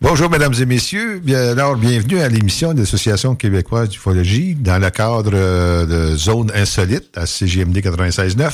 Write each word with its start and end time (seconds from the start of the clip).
Bonjour, 0.00 0.30
mesdames 0.30 0.54
et 0.60 0.66
messieurs. 0.66 1.18
Bien, 1.18 1.50
alors, 1.50 1.76
bienvenue 1.76 2.20
à 2.20 2.28
l'émission 2.28 2.72
de 2.74 2.80
l'Association 2.80 3.34
québécoise 3.34 3.88
d'ufologie 3.88 4.54
dans 4.54 4.78
le 4.78 4.88
cadre 4.90 5.32
euh, 5.34 5.84
de 5.84 6.16
Zone 6.16 6.52
Insolite 6.54 7.16
à 7.16 7.26
CGMD 7.26 7.78
96.9. 7.78 8.50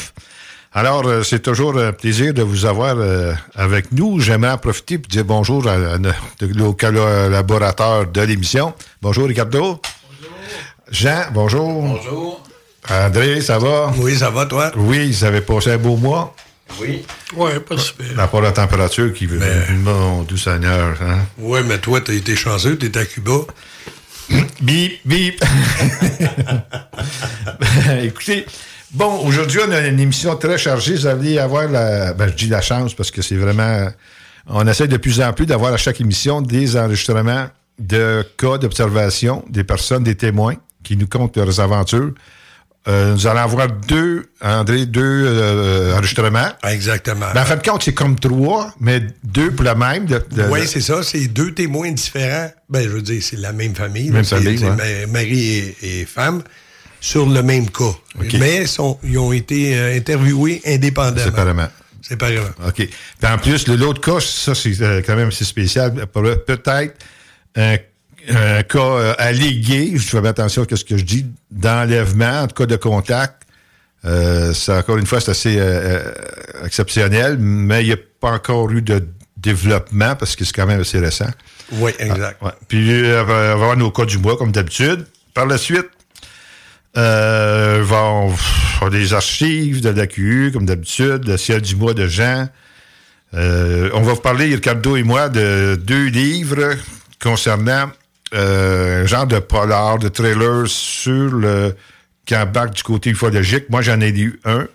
Alors, 0.73 1.07
euh, 1.07 1.23
c'est 1.23 1.41
toujours 1.41 1.79
un 1.79 1.93
plaisir 1.93 2.33
de 2.33 2.43
vous 2.43 2.65
avoir 2.65 2.97
euh, 2.99 3.35
avec 3.55 3.93
nous. 3.93 4.19
J'aimerais 4.21 4.53
en 4.53 4.59
profiter 4.59 4.99
pour 4.99 5.09
dire 5.09 5.25
bonjour 5.25 5.69
à, 5.69 5.75
à 5.75 5.99
nos 5.99 6.73
collaborateurs 6.73 8.07
de 8.07 8.21
l'émission. 8.23 8.73
Bonjour, 9.03 9.29
Ricardo. 9.29 9.61
Bonjour. 9.61 10.37
Jean, 10.91 11.23
bonjour. 11.33 11.83
Bonjour. 11.83 12.43
André, 12.89 13.41
ça 13.41 13.59
va? 13.59 13.93
Oui, 13.99 14.17
ça 14.17 14.31
va, 14.31 14.47
toi? 14.47 14.73
Oui, 14.77 15.11
vous 15.11 15.25
avez 15.25 15.41
passé 15.41 15.73
un 15.73 15.79
beau 15.79 15.97
mois. 15.97 16.35
Oui. 16.81 17.05
Oui, 17.37 17.51
pas 17.67 17.79
super. 17.79 18.15
Rapport 18.17 18.41
à 18.41 18.45
la 18.45 18.53
température 18.53 19.13
qui 19.13 19.27
veut. 19.27 19.39
Mais- 19.39 19.75
Mon 19.79 20.23
doux 20.23 20.37
Seigneur. 20.37 20.97
Hein? 21.03 21.21
Oui, 21.39 21.61
mais 21.67 21.79
toi, 21.79 22.01
t'as 22.01 22.13
été 22.13 22.37
chanceux, 22.37 22.77
t'es 22.77 22.97
à 22.99 23.05
Cuba. 23.07 23.39
Bip, 24.61 25.01
bip. 25.05 25.41
Écoutez, 28.03 28.47
bon, 28.93 29.21
aujourd'hui, 29.27 29.61
on 29.67 29.71
a 29.73 29.87
une 29.87 30.01
émission 30.01 30.37
très 30.37 30.59
chargée. 30.59 30.95
Vous 30.97 31.07
allez 31.07 31.39
avoir 31.39 31.69
la. 31.69 32.13
Ben, 32.13 32.29
je 32.29 32.35
dis 32.35 32.49
la 32.49 32.61
chance 32.61 32.95
parce 32.95 33.11
que 33.11 33.23
c'est 33.23 33.37
vraiment. 33.37 33.89
On 34.49 34.67
essaie 34.67 34.89
de 34.89 34.97
plus 34.97 35.21
en 35.21 35.33
plus 35.33 35.47
d'avoir 35.47 35.73
à 35.73 35.77
chaque 35.77 36.01
émission 36.01 36.41
des 36.41 36.77
enregistrements 36.77 37.47
de 37.79 38.25
cas 38.39 38.59
d'observation 38.59 39.45
des 39.49 39.65
personnes, 39.65 40.05
des 40.05 40.15
témoins 40.15 40.55
qui 40.83 40.97
nous 40.97 41.09
content 41.09 41.45
leurs 41.45 41.61
aventures. 41.61 42.13
Euh, 42.89 43.15
nous 43.15 43.27
allons 43.27 43.41
avoir 43.41 43.67
deux, 43.69 44.27
André, 44.41 44.87
deux 44.87 45.03
euh, 45.27 45.95
enregistrements. 45.97 46.49
Exactement. 46.69 47.27
Ben, 47.35 47.43
en 47.43 47.45
fin 47.45 47.57
de 47.57 47.63
compte, 47.67 47.83
c'est 47.83 47.95
comme 47.95 48.17
trois, 48.19 48.73
mais 48.79 49.01
deux 49.25 49.51
pour 49.51 49.65
la 49.65 49.75
même. 49.75 50.07
de- 50.07 50.25
de- 50.31 50.45
oui, 50.51 50.61
c'est 50.67 50.81
ça. 50.81 51.03
C'est 51.03 51.27
deux 51.27 51.53
témoins 51.53 51.91
différents. 51.91 52.49
Ben, 52.69 52.85
je 52.85 52.89
veux 52.89 53.03
dire, 53.03 53.21
c'est 53.23 53.39
la 53.41 53.53
même 53.53 53.75
famille. 53.75 54.11
Même 54.11 54.25
famille, 54.25 54.65
ouais. 54.65 55.07
mari 55.07 55.75
et, 55.83 56.01
et 56.01 56.05
femme 56.05 56.43
sur 57.01 57.27
le 57.29 57.43
même 57.43 57.69
cas. 57.71 57.93
Mais 58.39 58.67
sont, 58.67 58.99
ils 59.03 59.19
ont 59.19 59.33
été 59.33 59.77
euh, 59.77 59.97
interviewés 59.97 60.63
indépendamment. 60.65 61.25
Séparément. 61.25 61.69
Séparément. 62.03 62.47
OK. 62.69 62.75
Puis 62.77 62.89
en 63.29 63.39
plus, 63.39 63.67
l'autre 63.67 64.01
cas, 64.01 64.21
ça, 64.21 64.55
c'est 64.55 64.81
euh, 64.81 65.03
quand 65.05 65.17
même 65.17 65.29
assez 65.29 65.45
spécial. 65.45 65.93
Pe- 66.07 66.37
Peut-être 66.47 66.95
un, 67.57 67.77
un 68.29 68.63
cas 68.63 68.79
euh, 68.79 69.15
allégué, 69.19 69.93
je 69.95 70.07
fais 70.07 70.27
attention 70.27 70.67
à 70.71 70.77
ce 70.77 70.85
que 70.85 70.97
je 70.97 71.05
dis, 71.05 71.27
d'enlèvement, 71.51 72.43
en 72.43 72.47
cas 72.47 72.67
de 72.67 72.77
contact. 72.77 73.43
Euh, 74.05 74.53
ça, 74.53 74.79
encore 74.79 74.99
une 74.99 75.07
fois, 75.07 75.21
c'est 75.21 75.31
assez 75.31 75.59
euh, 75.59 75.63
euh, 75.65 76.65
exceptionnel, 76.65 77.39
mais 77.39 77.83
il 77.83 77.87
n'y 77.89 77.93
a 77.93 77.99
pas 78.21 78.31
encore 78.33 78.71
eu 78.71 78.83
de 78.83 79.07
développement 79.37 80.15
parce 80.17 80.37
que 80.37 80.45
c'est 80.45 80.55
quand 80.55 80.67
même 80.67 80.81
assez 80.81 80.99
récent. 80.99 81.31
Oui, 81.73 81.93
exact. 81.99 82.41
Ouais. 82.43 82.53
Puis 82.69 83.05
euh, 83.05 83.23
on 83.23 83.27
va 83.27 83.53
avoir 83.53 83.77
nos 83.77 83.91
cas 83.91 84.05
du 84.05 84.19
mois, 84.19 84.37
comme 84.37 84.53
d'habitude. 84.53 85.07
Par 85.35 85.47
la 85.47 85.59
suite, 85.59 85.89
euh, 86.97 87.83
va 87.85 88.05
on 88.05 88.29
va 88.29 88.37
avoir 88.77 88.91
des 88.91 89.13
archives 89.13 89.83
de 89.83 89.91
l'AQU, 89.91 90.51
comme 90.53 90.67
d'habitude, 90.67 91.27
le 91.27 91.37
ciel 91.37 91.61
du 91.61 91.77
mois 91.77 91.95
de 91.95 92.07
Jean. 92.07 92.49
Euh, 93.35 93.91
on 93.93 94.03
va 94.03 94.15
vous 94.15 94.21
parler, 94.21 94.47
Ricardo 94.47 94.97
et 94.97 95.03
moi, 95.03 95.29
de 95.29 95.79
deux 95.83 96.07
livres 96.07 96.75
concernant 97.21 97.91
euh, 98.35 99.05
un 99.05 99.07
genre 99.07 99.27
de 99.27 99.39
polar, 99.39 99.99
de 99.99 100.09
trailer 100.09 100.67
sur 100.67 101.35
le 101.35 101.75
camp 102.27 102.71
du 102.75 102.83
côté 102.83 103.11
ufologique. 103.11 103.71
Moi, 103.71 103.83
j'en 103.83 104.01
ai 104.01 104.11
lu 104.11 104.41
un. 104.45 104.67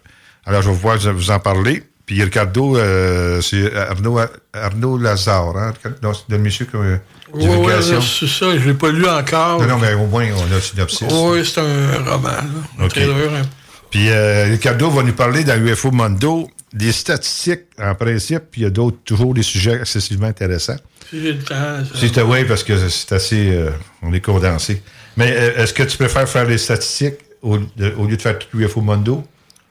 Alors, 0.45 0.61
je 0.61 0.69
vais 0.69 0.75
pouvoir 0.75 0.97
vous 0.97 1.31
en 1.31 1.39
parler. 1.39 1.83
Puis 2.05 2.21
Ricardo, 2.23 2.75
euh, 2.75 3.39
c'est 3.41 3.73
Arnaud, 3.75 4.19
Arnaud 4.53 4.97
Lazare, 4.97 5.55
hein? 5.55 5.73
Non, 6.01 6.13
c'est 6.13 6.29
le 6.29 6.39
monsieur 6.39 6.65
qui 6.65 6.75
a 6.75 6.79
Oui, 6.79 6.99
oui, 7.33 7.71
c'est 7.79 8.27
ça. 8.27 8.57
Je 8.57 8.67
l'ai 8.67 8.73
pas 8.73 8.89
lu 8.89 9.07
encore. 9.07 9.61
non, 9.61 9.67
non, 9.67 9.77
mais 9.77 9.93
au 9.93 10.07
moins, 10.07 10.27
on 10.35 10.51
a 10.51 10.55
le 10.55 10.61
synopsis. 10.61 11.07
Oui, 11.09 11.45
c'est 11.45 11.61
un 11.61 12.03
roman. 12.03 12.29
Là. 12.29 12.43
Un 12.79 12.85
OK. 12.85 12.89
trailer, 12.89 13.33
hein. 13.33 13.43
Puis 13.91 14.09
euh, 14.09 14.45
Ricardo 14.45 14.89
va 14.89 15.03
nous 15.03 15.13
parler 15.13 15.43
dans 15.43 15.61
UFO 15.61 15.91
Mondo 15.91 16.49
des 16.73 16.93
statistiques 16.93 17.65
en 17.77 17.93
principe, 17.93 18.43
puis 18.49 18.61
il 18.61 18.63
y 18.63 18.67
a 18.67 18.69
d'autres, 18.69 18.97
toujours 19.03 19.33
des 19.33 19.43
sujets 19.43 19.79
excessivement 19.81 20.27
intéressants. 20.27 20.77
T'as- 21.11 22.23
oui, 22.23 22.45
parce 22.45 22.63
que 22.63 22.87
c'est 22.89 23.11
assez. 23.13 23.49
euh, 23.53 23.71
on 24.01 24.13
est 24.13 24.21
condensé. 24.21 24.81
Mais 25.17 25.31
euh, 25.35 25.57
est-ce 25.63 25.73
que 25.73 25.83
tu 25.83 25.97
préfères 25.97 26.27
faire 26.29 26.45
les 26.45 26.57
statistiques 26.57 27.15
au, 27.41 27.57
de- 27.57 27.93
au 27.97 28.05
lieu 28.07 28.15
de 28.17 28.21
faire 28.21 28.39
tout 28.39 28.59
UFO 28.59 28.81
Mondo? 28.81 29.23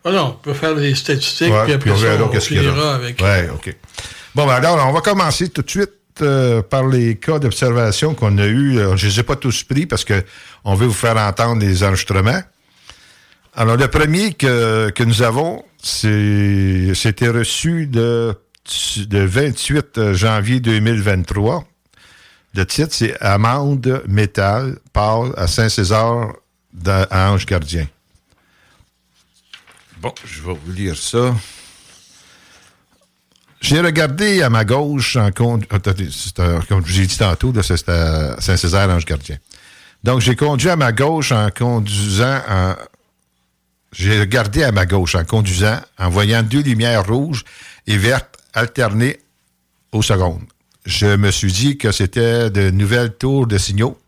Ah 0.05 0.11
non, 0.13 0.37
on 0.39 0.43
peut 0.43 0.55
faire 0.55 0.75
des 0.75 0.95
statistiques, 0.95 1.51
Ouais, 1.53 1.65
puis 1.65 1.73
après 1.75 1.91
on 1.91 1.97
ça, 1.97 2.07
on 2.23 2.41
finira 2.41 2.95
avec... 2.95 3.21
Ouais, 3.21 3.49
OK. 3.53 3.75
Bon, 4.35 4.47
ben 4.47 4.55
alors, 4.55 4.87
on 4.89 4.93
va 4.93 5.01
commencer 5.01 5.49
tout 5.49 5.63
de 5.63 5.69
suite 5.71 5.91
euh, 6.23 6.63
par 6.63 6.87
les 6.87 7.17
cas 7.17 7.39
d'observation 7.39 8.15
qu'on 8.15 8.39
a 8.39 8.47
eus. 8.47 8.79
Euh, 8.79 8.97
Je 8.97 9.07
ne 9.07 9.11
les 9.11 9.21
ai 9.21 9.23
pas 9.23 9.37
tous 9.37 9.63
pris 9.65 9.87
parce 9.87 10.05
que 10.05 10.23
on 10.65 10.75
veut 10.75 10.87
vous 10.87 10.93
faire 10.93 11.17
entendre 11.17 11.61
les 11.61 11.83
enregistrements. 11.85 12.43
Alors, 13.55 13.77
le 13.77 13.89
premier 13.89 14.33
que, 14.35 14.91
que 14.91 15.03
nous 15.03 15.23
avons, 15.23 15.65
c'était 15.83 17.29
reçu 17.29 17.87
de, 17.87 18.35
de 19.07 19.19
28 19.21 20.13
janvier 20.13 20.61
2023. 20.61 21.65
Le 22.55 22.67
titre, 22.67 22.89
c'est 22.93 23.21
Amande 23.21 24.03
Métal, 24.09 24.79
Paul 24.93 25.33
à 25.37 25.47
Saint-César, 25.47 26.33
dans- 26.73 27.07
à 27.11 27.31
Ange 27.31 27.47
Gardien. 27.47 27.87
Bon, 30.01 30.13
je 30.25 30.43
vais 30.43 30.55
vous 30.65 30.73
lire 30.73 30.97
ça. 30.97 31.35
J'ai 33.61 33.81
regardé 33.81 34.43
à 34.43 34.49
ma 34.49 34.65
gauche 34.65 35.17
en 35.17 35.31
condu- 35.31 35.67
Attendez, 35.71 36.09
c'est 36.11 36.41
un- 36.41 36.61
comme 36.63 36.85
je 36.87 36.93
vous 36.93 37.01
ai 37.01 37.07
dit 37.07 37.19
tantôt, 37.19 37.53
à 37.57 37.63
Saint-Césaire, 37.63 38.89
Ange 38.89 39.05
Gardien. 39.05 39.37
Donc, 40.03 40.21
j'ai 40.21 40.35
conduit 40.35 40.71
à 40.71 40.77
ma 40.77 40.93
gauche 40.93 41.33
en 41.33 41.51
conduisant 41.51 42.41
J'ai 43.93 44.21
regardé 44.21 44.63
à 44.63 44.71
ma 44.71 44.87
gauche 44.87 45.17
en 45.17 45.25
conduisant, 45.25 45.81
en 45.99 46.09
voyant 46.11 46.45
deux 46.45 46.63
lumières 46.63 47.05
rouges 47.05 47.45
et 47.89 47.97
vertes 47.99 48.30
alternées 48.55 49.19
aux 49.93 50.03
secondes. 50.03 50.43
Je 50.87 51.17
me 51.17 51.31
suis 51.31 51.53
dit 51.53 51.79
que 51.79 51.93
c'était 51.93 52.51
de 52.51 52.71
nouvelles 52.71 53.17
tours 53.17 53.47
de 53.47 53.59
signaux. 53.59 53.99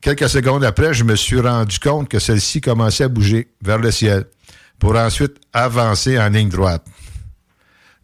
Quelques 0.00 0.28
secondes 0.28 0.64
après, 0.64 0.94
je 0.94 1.04
me 1.04 1.16
suis 1.16 1.40
rendu 1.40 1.78
compte 1.78 2.08
que 2.08 2.18
celle-ci 2.18 2.60
commençait 2.60 3.04
à 3.04 3.08
bouger 3.08 3.48
vers 3.62 3.78
le 3.78 3.90
ciel 3.90 4.24
pour 4.78 4.96
ensuite 4.96 5.36
avancer 5.52 6.18
en 6.18 6.28
ligne 6.28 6.48
droite. 6.48 6.84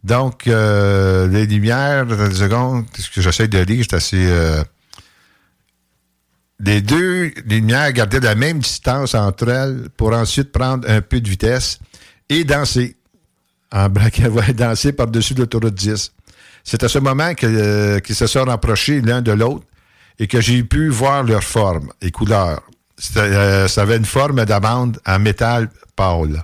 Donc, 0.03 0.47
euh, 0.47 1.27
les 1.27 1.47
lumières, 1.47 2.05
dans 2.05 2.25
une 2.25 2.35
seconde, 2.35 2.85
ce 2.97 3.09
que 3.09 3.21
j'essaie 3.21 3.47
de 3.47 3.59
lire, 3.59 3.85
c'est 3.89 3.95
assez... 3.95 4.27
euh, 4.29 4.63
les 6.59 6.81
deux 6.81 7.31
lumières 7.45 7.91
gardaient 7.91 8.19
la 8.19 8.35
même 8.35 8.59
distance 8.59 9.15
entre 9.15 9.49
elles 9.49 9.89
pour 9.97 10.13
ensuite 10.13 10.51
prendre 10.51 10.89
un 10.89 11.01
peu 11.01 11.19
de 11.19 11.29
vitesse 11.29 11.79
et 12.29 12.43
danser. 12.43 12.95
En 13.75 13.89
braquant, 13.89 14.29
ouais, 14.31 14.53
danser 14.53 14.93
par-dessus 14.93 15.33
l'autoroute 15.33 15.75
10. 15.75 16.13
C'est 16.63 16.81
à 16.83 16.87
ce 16.87 16.97
moment 16.97 17.31
euh, 17.43 17.99
qu'ils 17.99 18.15
se 18.15 18.25
sont 18.25 18.45
rapprochés 18.45 19.01
l'un 19.01 19.21
de 19.21 19.33
l'autre 19.33 19.65
et 20.17 20.27
que 20.27 20.39
j'ai 20.39 20.63
pu 20.63 20.87
voir 20.87 21.23
leur 21.23 21.43
forme 21.43 21.91
et 22.01 22.09
couleur. 22.09 22.61
Euh, 23.17 23.67
ça 23.67 23.81
avait 23.81 23.97
une 23.97 24.05
forme 24.05 24.45
d'amande 24.45 24.99
en 25.05 25.19
métal 25.19 25.69
pâle. 25.95 26.43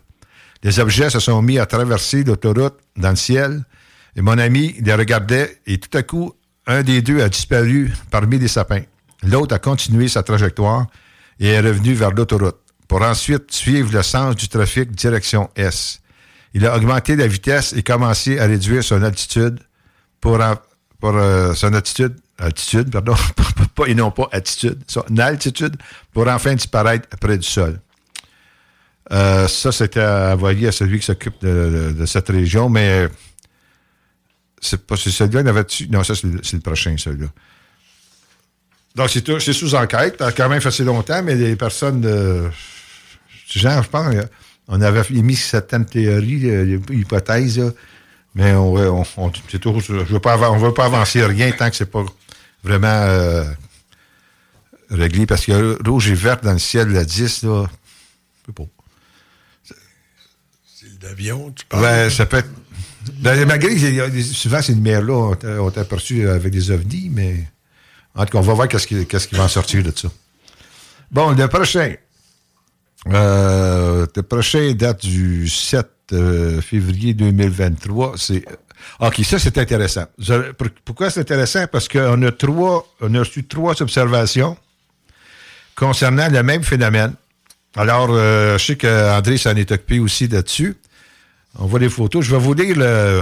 Les 0.61 0.79
objets 0.79 1.09
se 1.09 1.19
sont 1.19 1.41
mis 1.41 1.57
à 1.57 1.65
traverser 1.65 2.23
l'autoroute 2.25 2.77
dans 2.97 3.11
le 3.11 3.15
ciel 3.15 3.63
et 4.17 4.21
mon 4.21 4.37
ami 4.37 4.75
les 4.81 4.93
regardait 4.93 5.59
et 5.65 5.77
tout 5.77 5.97
à 5.97 6.03
coup, 6.03 6.33
un 6.67 6.83
des 6.83 7.01
deux 7.01 7.21
a 7.21 7.29
disparu 7.29 7.93
parmi 8.11 8.37
les 8.37 8.49
sapins. 8.49 8.83
L'autre 9.23 9.55
a 9.55 9.59
continué 9.59 10.09
sa 10.09 10.21
trajectoire 10.21 10.87
et 11.39 11.47
est 11.47 11.61
revenu 11.61 11.93
vers 11.93 12.11
l'autoroute 12.11 12.59
pour 12.89 13.01
ensuite 13.01 13.53
suivre 13.53 13.91
le 13.93 14.03
sens 14.03 14.35
du 14.35 14.49
trafic 14.49 14.91
direction 14.91 15.49
S. 15.55 16.00
Il 16.53 16.65
a 16.65 16.75
augmenté 16.75 17.15
la 17.15 17.27
vitesse 17.27 17.73
et 17.73 17.83
commencé 17.83 18.39
à 18.39 18.45
réduire 18.45 18.83
son 18.83 19.03
altitude 19.03 19.59
pour, 20.19 20.39
euh, 20.41 21.53
son 21.53 21.73
altitude, 21.73 22.15
altitude, 22.37 22.91
pardon, 22.91 23.15
et 23.87 23.95
non 23.95 24.11
pas 24.11 24.27
attitude, 24.31 24.79
son 24.87 25.03
altitude 25.17 25.75
pour 26.11 26.27
enfin 26.27 26.55
disparaître 26.55 27.07
près 27.17 27.37
du 27.37 27.47
sol. 27.47 27.79
Euh, 29.11 29.47
ça, 29.47 29.71
c'était 29.71 30.05
envoyé 30.05 30.67
à 30.67 30.71
celui 30.71 30.99
qui 30.99 31.05
s'occupe 31.05 31.41
de, 31.41 32.05
cette 32.05 32.29
région, 32.29 32.69
mais 32.69 33.07
c'est 34.61 34.85
pas 34.85 34.95
celui-là, 34.95 35.41
il 35.41 35.47
avait-tu- 35.47 35.89
Non, 35.89 36.03
ça, 36.03 36.15
c'est 36.15 36.27
le, 36.27 36.59
prochain, 36.59 36.95
celui-là. 36.97 37.27
Donc, 38.95 39.09
c'est 39.09 39.53
sous 39.53 39.73
enquête. 39.75 40.15
Ça 40.19 40.27
a 40.27 40.31
quand 40.31 40.49
même 40.49 40.61
fait 40.61 40.67
assez 40.67 40.83
longtemps, 40.83 41.23
mais 41.23 41.35
les 41.35 41.55
personnes 41.55 42.01
de 42.01 42.49
genre, 43.47 43.83
je 43.83 43.89
pense, 43.89 44.15
on 44.73 44.81
avait 44.81 45.01
émis 45.13 45.35
certaines 45.35 45.85
théories, 45.85 46.49
euh, 46.49 46.79
hypothèses, 46.91 47.59
là, 47.59 47.69
mais 48.33 48.53
on, 48.53 48.73
on, 49.01 49.03
on- 49.17 49.31
c'est 49.49 49.59
toujours- 49.59 49.81
je 49.81 49.93
veux 49.93 50.19
pas 50.19 50.37
on 50.49 50.57
veut 50.57 50.73
pas 50.73 50.85
avancer 50.85 51.23
rien 51.25 51.51
tant 51.51 51.69
que 51.69 51.75
c'est 51.75 51.91
pas 51.91 52.05
vraiment 52.63 52.87
euh, 52.87 53.43
réglé, 54.89 55.25
parce 55.25 55.45
que 55.45 55.77
rouge 55.87 56.09
et 56.09 56.13
vert 56.15 56.39
dans 56.41 56.53
le 56.53 56.59
ciel, 56.59 56.87
la 56.89 57.03
10, 57.05 57.43
là, 57.43 57.65
je 57.67 58.45
sais 58.47 58.53
pas. 58.53 58.63
C'est 60.65 61.03
l'avion, 61.03 61.51
tu 61.51 61.65
parles? 61.65 61.83
Ouais, 61.83 62.09
ça 62.09 62.25
peut 62.25 62.37
être. 62.37 62.49
Ben, 63.19 63.45
malgré 63.45 63.75
qu'il 63.75 63.93
y 63.95 63.99
a 64.01 64.09
des- 64.09 64.23
souvent 64.23 64.61
ces 64.61 64.73
lumières-là 64.73 65.13
ont, 65.13 65.69
été 65.69 65.79
aperçues 65.79 66.27
avec 66.29 66.53
des 66.53 66.71
ovnis, 66.71 67.09
mais 67.11 67.45
en 68.15 68.25
tout 68.25 68.31
cas, 68.33 68.37
on 68.39 68.41
va 68.41 68.53
voir 68.53 68.67
qu'est-ce 68.67 68.87
qui, 68.87 69.05
qu'est-ce 69.05 69.27
qui 69.27 69.35
va 69.35 69.43
en 69.43 69.47
sortir 69.47 69.83
de 69.83 69.91
ça. 69.95 70.09
Bon, 71.11 71.31
le 71.31 71.47
prochain. 71.47 71.95
Euh, 73.07 74.05
le 74.15 74.21
prochain 74.23 74.71
date 74.73 75.05
du 75.05 75.47
7 75.49 75.87
euh, 76.13 76.61
février 76.61 77.13
2023. 77.13 78.13
C'est. 78.17 78.43
OK, 78.99 79.21
ça, 79.23 79.39
c'est 79.39 79.57
intéressant. 79.57 80.05
Pourquoi 80.85 81.09
c'est 81.09 81.21
intéressant? 81.21 81.65
Parce 81.67 81.87
qu'on 81.87 82.21
a 82.23 82.31
trois, 82.31 82.87
on 82.99 83.13
a 83.15 83.19
reçu 83.19 83.43
trois 83.45 83.79
observations 83.81 84.57
concernant 85.75 86.29
le 86.29 86.43
même 86.43 86.63
phénomène. 86.63 87.13
Alors, 87.75 88.09
euh, 88.11 88.57
je 88.57 88.65
sais 88.65 88.75
qu'André 88.75 89.37
s'en 89.37 89.55
est 89.55 89.71
occupé 89.71 89.99
aussi 89.99 90.27
là-dessus. 90.27 90.75
On 91.57 91.65
voit 91.67 91.79
les 91.79 91.89
photos. 91.89 92.25
Je 92.25 92.31
vais 92.35 92.41
vous 92.41 92.53
lire 92.53 92.75
le, 92.77 93.21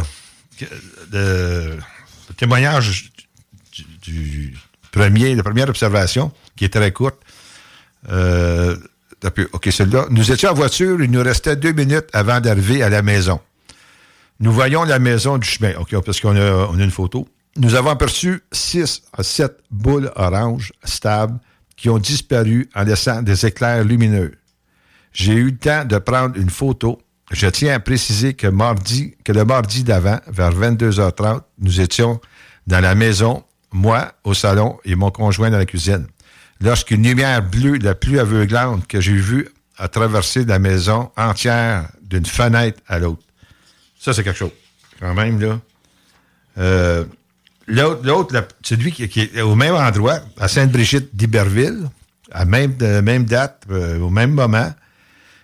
le- 1.11 1.77
témoignage 2.37 3.11
du, 4.01 4.55
premier, 4.91 5.35
la 5.35 5.43
première 5.43 5.69
observation, 5.69 6.31
qui 6.55 6.65
est 6.65 6.69
très 6.69 6.91
courte. 6.91 7.17
Euh. 8.09 8.75
OK, 9.53 9.69
celle-là. 9.71 10.05
Nous 10.09 10.31
étions 10.31 10.49
en 10.49 10.53
voiture, 10.53 11.01
il 11.01 11.11
nous 11.11 11.21
restait 11.21 11.55
deux 11.55 11.73
minutes 11.73 12.07
avant 12.13 12.39
d'arriver 12.39 12.83
à 12.83 12.89
la 12.89 13.01
maison. 13.01 13.39
Nous 14.39 14.53
voyons 14.53 14.83
la 14.83 14.99
maison 14.99 15.37
du 15.37 15.47
chemin. 15.47 15.73
OK, 15.77 15.95
parce 16.03 16.21
qu'on 16.21 16.35
a, 16.35 16.69
une 16.77 16.91
photo. 16.91 17.27
Nous 17.57 17.75
avons 17.75 17.89
aperçu 17.89 18.41
six 18.51 19.03
à 19.11 19.23
sept 19.23 19.57
boules 19.69 20.11
oranges 20.15 20.71
stables 20.83 21.39
qui 21.75 21.89
ont 21.89 21.97
disparu 21.97 22.69
en 22.75 22.83
laissant 22.83 23.21
des 23.21 23.45
éclairs 23.45 23.83
lumineux. 23.83 24.33
J'ai 25.11 25.33
eu 25.33 25.45
le 25.45 25.57
temps 25.57 25.85
de 25.85 25.97
prendre 25.97 26.37
une 26.37 26.49
photo. 26.49 26.99
Je 27.31 27.47
tiens 27.47 27.75
à 27.75 27.79
préciser 27.79 28.33
que 28.33 28.47
mardi, 28.47 29.15
que 29.23 29.31
le 29.31 29.43
mardi 29.43 29.83
d'avant, 29.83 30.19
vers 30.27 30.51
22h30, 30.51 31.41
nous 31.59 31.81
étions 31.81 32.21
dans 32.67 32.79
la 32.79 32.95
maison, 32.95 33.43
moi 33.71 34.13
au 34.23 34.33
salon 34.33 34.77
et 34.85 34.95
mon 34.95 35.11
conjoint 35.11 35.49
dans 35.49 35.57
la 35.57 35.65
cuisine. 35.65 36.07
Lorsqu'une 36.61 37.03
lumière 37.03 37.41
bleue 37.41 37.77
la 37.77 37.95
plus 37.95 38.19
aveuglante 38.19 38.85
que 38.87 38.99
j'ai 38.99 39.13
vue 39.13 39.47
a 39.77 39.87
traversé 39.87 40.43
la 40.43 40.59
maison 40.59 41.09
entière 41.15 41.87
d'une 42.01 42.25
fenêtre 42.25 42.79
à 42.87 42.99
l'autre. 42.99 43.23
Ça, 43.99 44.13
c'est 44.13 44.23
quelque 44.23 44.37
chose. 44.37 44.51
Quand 44.99 45.13
même, 45.13 45.39
là. 45.39 45.59
Euh, 46.57 47.05
L'autre, 47.71 48.01
l'autre, 48.03 48.33
la- 48.33 48.47
celui 48.63 48.91
qui, 48.91 49.03
est 49.21 49.41
au 49.41 49.53
même 49.53 49.75
endroit, 49.75 50.21
à 50.39 50.47
Sainte-Brigitte 50.47 51.15
d'Iberville, 51.15 51.87
à 52.31 52.43
même, 52.43 52.73
même 53.03 53.25
date, 53.25 53.61
euh, 53.69 53.99
au 53.99 54.09
même 54.09 54.31
moment, 54.31 54.73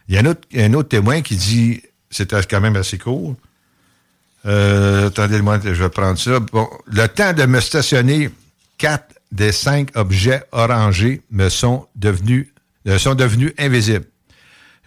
il 0.10 0.16
y 0.16 0.18
a 0.18 0.22
un 0.22 0.26
autre, 0.26 0.42
un 0.56 0.74
autre 0.74 0.90
témoin 0.90 1.22
qui 1.22 1.36
dit, 1.36 1.84
c'était 2.10 2.42
quand 2.50 2.60
même 2.62 2.76
assez 2.76 2.98
court. 2.98 3.36
Euh, 4.48 5.08
attendez-moi, 5.08 5.60
je 5.64 5.70
vais 5.72 5.90
prendre 5.90 6.18
ça. 6.18 6.40
Bon, 6.40 6.68
le 6.88 7.08
temps 7.08 7.32
de 7.34 7.46
me 7.46 7.60
stationner, 7.60 8.32
quatre 8.80 9.15
des 9.32 9.52
cinq 9.52 9.90
objets 9.96 10.44
orangés 10.52 11.22
me 11.32 11.50
sont 11.50 11.88
devenus, 11.96 12.48
euh, 12.88 12.98
sont 12.98 13.16
devenus 13.16 13.54
invisibles. 13.58 14.06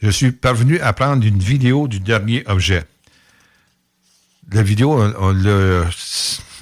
Je 0.02 0.10
suis 0.10 0.30
parvenu 0.32 0.78
à 0.80 0.92
prendre 0.92 1.24
une 1.26 1.38
vidéo 1.38 1.88
du 1.88 2.00
dernier 2.00 2.44
objet. 2.46 2.84
La 4.52 4.62
vidéo, 4.62 4.92
on, 4.98 5.12
on 5.18 5.32
l'a. 5.32 5.84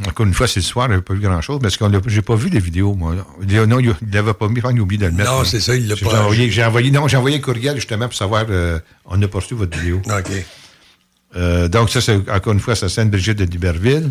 Encore 0.06 0.26
une 0.26 0.34
fois, 0.34 0.46
c'est 0.46 0.60
le 0.60 0.64
soir, 0.64 0.90
a 0.90 1.00
pas 1.00 1.14
vu 1.14 1.20
grand-chose, 1.20 1.58
mais 1.62 1.68
est-ce 1.68 1.78
j'ai 2.08 2.20
pas 2.22 2.34
vu 2.34 2.50
les 2.50 2.58
vidéos, 2.60 2.94
moi. 2.94 3.14
Non, 3.14 3.78
il 3.78 3.94
l'avait 4.12 4.34
pas 4.34 4.48
mis, 4.48 4.60
il 4.60 4.66
a 4.66 4.70
oublié 4.82 5.00
de 5.00 5.06
le 5.06 5.12
mettre. 5.12 5.30
Non, 5.32 5.44
c'est 5.44 5.60
ça, 5.60 5.74
il 5.74 5.86
l'a 5.88 5.94
J'ai 5.94 6.04
pas- 6.04 6.20
envoyé- 6.22 6.50
J'ai 6.50 6.64
envoyé, 6.64 6.90
non, 6.90 7.08
j'ai 7.08 7.16
envoyé 7.16 7.36
un 7.36 7.40
courriel 7.40 7.76
justement 7.76 8.06
pour 8.06 8.14
savoir, 8.16 8.44
euh, 8.50 8.78
on 9.06 9.16
n'a 9.16 9.28
pas 9.28 9.38
reçu 9.38 9.54
votre 9.54 9.78
vidéo. 9.78 10.02
OK. 10.04 10.32
Euh, 11.36 11.68
donc, 11.68 11.88
ça, 11.90 12.00
c'est 12.02 12.28
encore 12.30 12.52
une 12.52 12.60
fois, 12.60 12.74
c'est 12.76 12.86
à 12.86 12.88
Sainte-Brigitte 12.90 13.38
de 13.38 13.44
Duberville. 13.46 14.10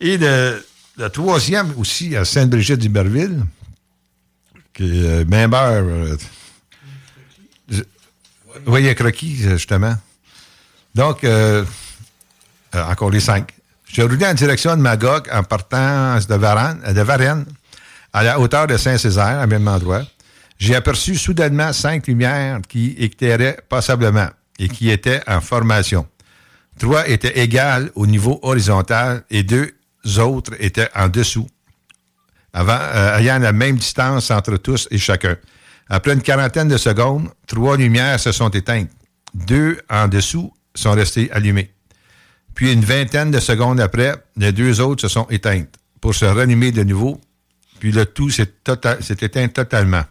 Et 0.00 0.16
le, 0.16 0.62
le 0.98 1.08
troisième 1.08 1.72
aussi, 1.78 2.16
à 2.16 2.24
Sainte-Brigitte 2.24 2.78
d'Iberville, 2.80 3.42
qui 4.74 4.84
est 4.84 5.04
euh, 5.04 5.24
euh, 5.30 6.16
je- 7.68 7.82
oui, 8.66 8.82
il 8.82 8.86
y 8.86 8.88
a 8.88 8.94
Croquis, 8.94 9.36
justement. 9.36 9.94
Donc, 10.94 11.24
euh, 11.24 11.64
euh, 12.74 12.84
encore 12.84 13.10
les 13.10 13.20
cinq. 13.20 13.52
J'ai 13.86 14.02
roulé 14.02 14.24
en 14.26 14.34
direction 14.34 14.76
de 14.76 14.80
Magog 14.82 15.28
en 15.32 15.42
partant 15.42 16.16
de 16.18 16.34
Varennes, 16.34 16.80
de 16.92 17.00
Varennes 17.00 17.44
à 18.12 18.22
la 18.22 18.38
hauteur 18.38 18.66
de 18.66 18.76
Saint-Césaire, 18.76 19.40
à 19.40 19.46
même 19.46 19.66
endroit. 19.66 20.02
J'ai 20.58 20.74
aperçu 20.74 21.16
soudainement 21.16 21.72
cinq 21.72 22.06
lumières 22.06 22.60
qui 22.68 22.90
éclairaient 22.98 23.58
passablement 23.68 24.28
et 24.58 24.68
qui 24.68 24.90
étaient 24.90 25.22
en 25.26 25.40
formation. 25.40 26.06
Trois 26.78 27.08
étaient 27.08 27.38
égales 27.40 27.90
au 27.94 28.06
niveau 28.06 28.38
horizontal 28.42 29.24
et 29.30 29.42
deux 29.42 29.72
autres 30.18 30.52
étaient 30.58 30.88
en 30.94 31.08
dessous, 31.08 31.46
euh, 32.56 33.18
ayant 33.18 33.38
la 33.38 33.52
même 33.52 33.76
distance 33.76 34.30
entre 34.30 34.56
tous 34.56 34.88
et 34.90 34.98
chacun. 34.98 35.36
Après 35.88 36.12
une 36.12 36.22
quarantaine 36.22 36.68
de 36.68 36.76
secondes, 36.76 37.28
trois 37.46 37.76
lumières 37.76 38.18
se 38.20 38.32
sont 38.32 38.48
éteintes. 38.50 38.90
Deux 39.34 39.78
en 39.88 40.08
dessous 40.08 40.52
sont 40.74 40.92
restés 40.92 41.30
allumés. 41.32 41.72
Puis 42.54 42.72
une 42.72 42.84
vingtaine 42.84 43.30
de 43.30 43.40
secondes 43.40 43.80
après, 43.80 44.14
les 44.36 44.52
deux 44.52 44.80
autres 44.80 45.02
se 45.02 45.08
sont 45.08 45.26
éteintes 45.30 45.74
pour 46.00 46.14
se 46.14 46.24
rallumer 46.24 46.72
de 46.72 46.82
nouveau. 46.82 47.20
Puis 47.78 47.92
le 47.92 48.04
tout 48.06 48.30
s'est 48.30 48.50
tota- 48.64 49.00
s'est 49.00 49.18
éteint 49.20 49.48
totalement. 49.48 50.02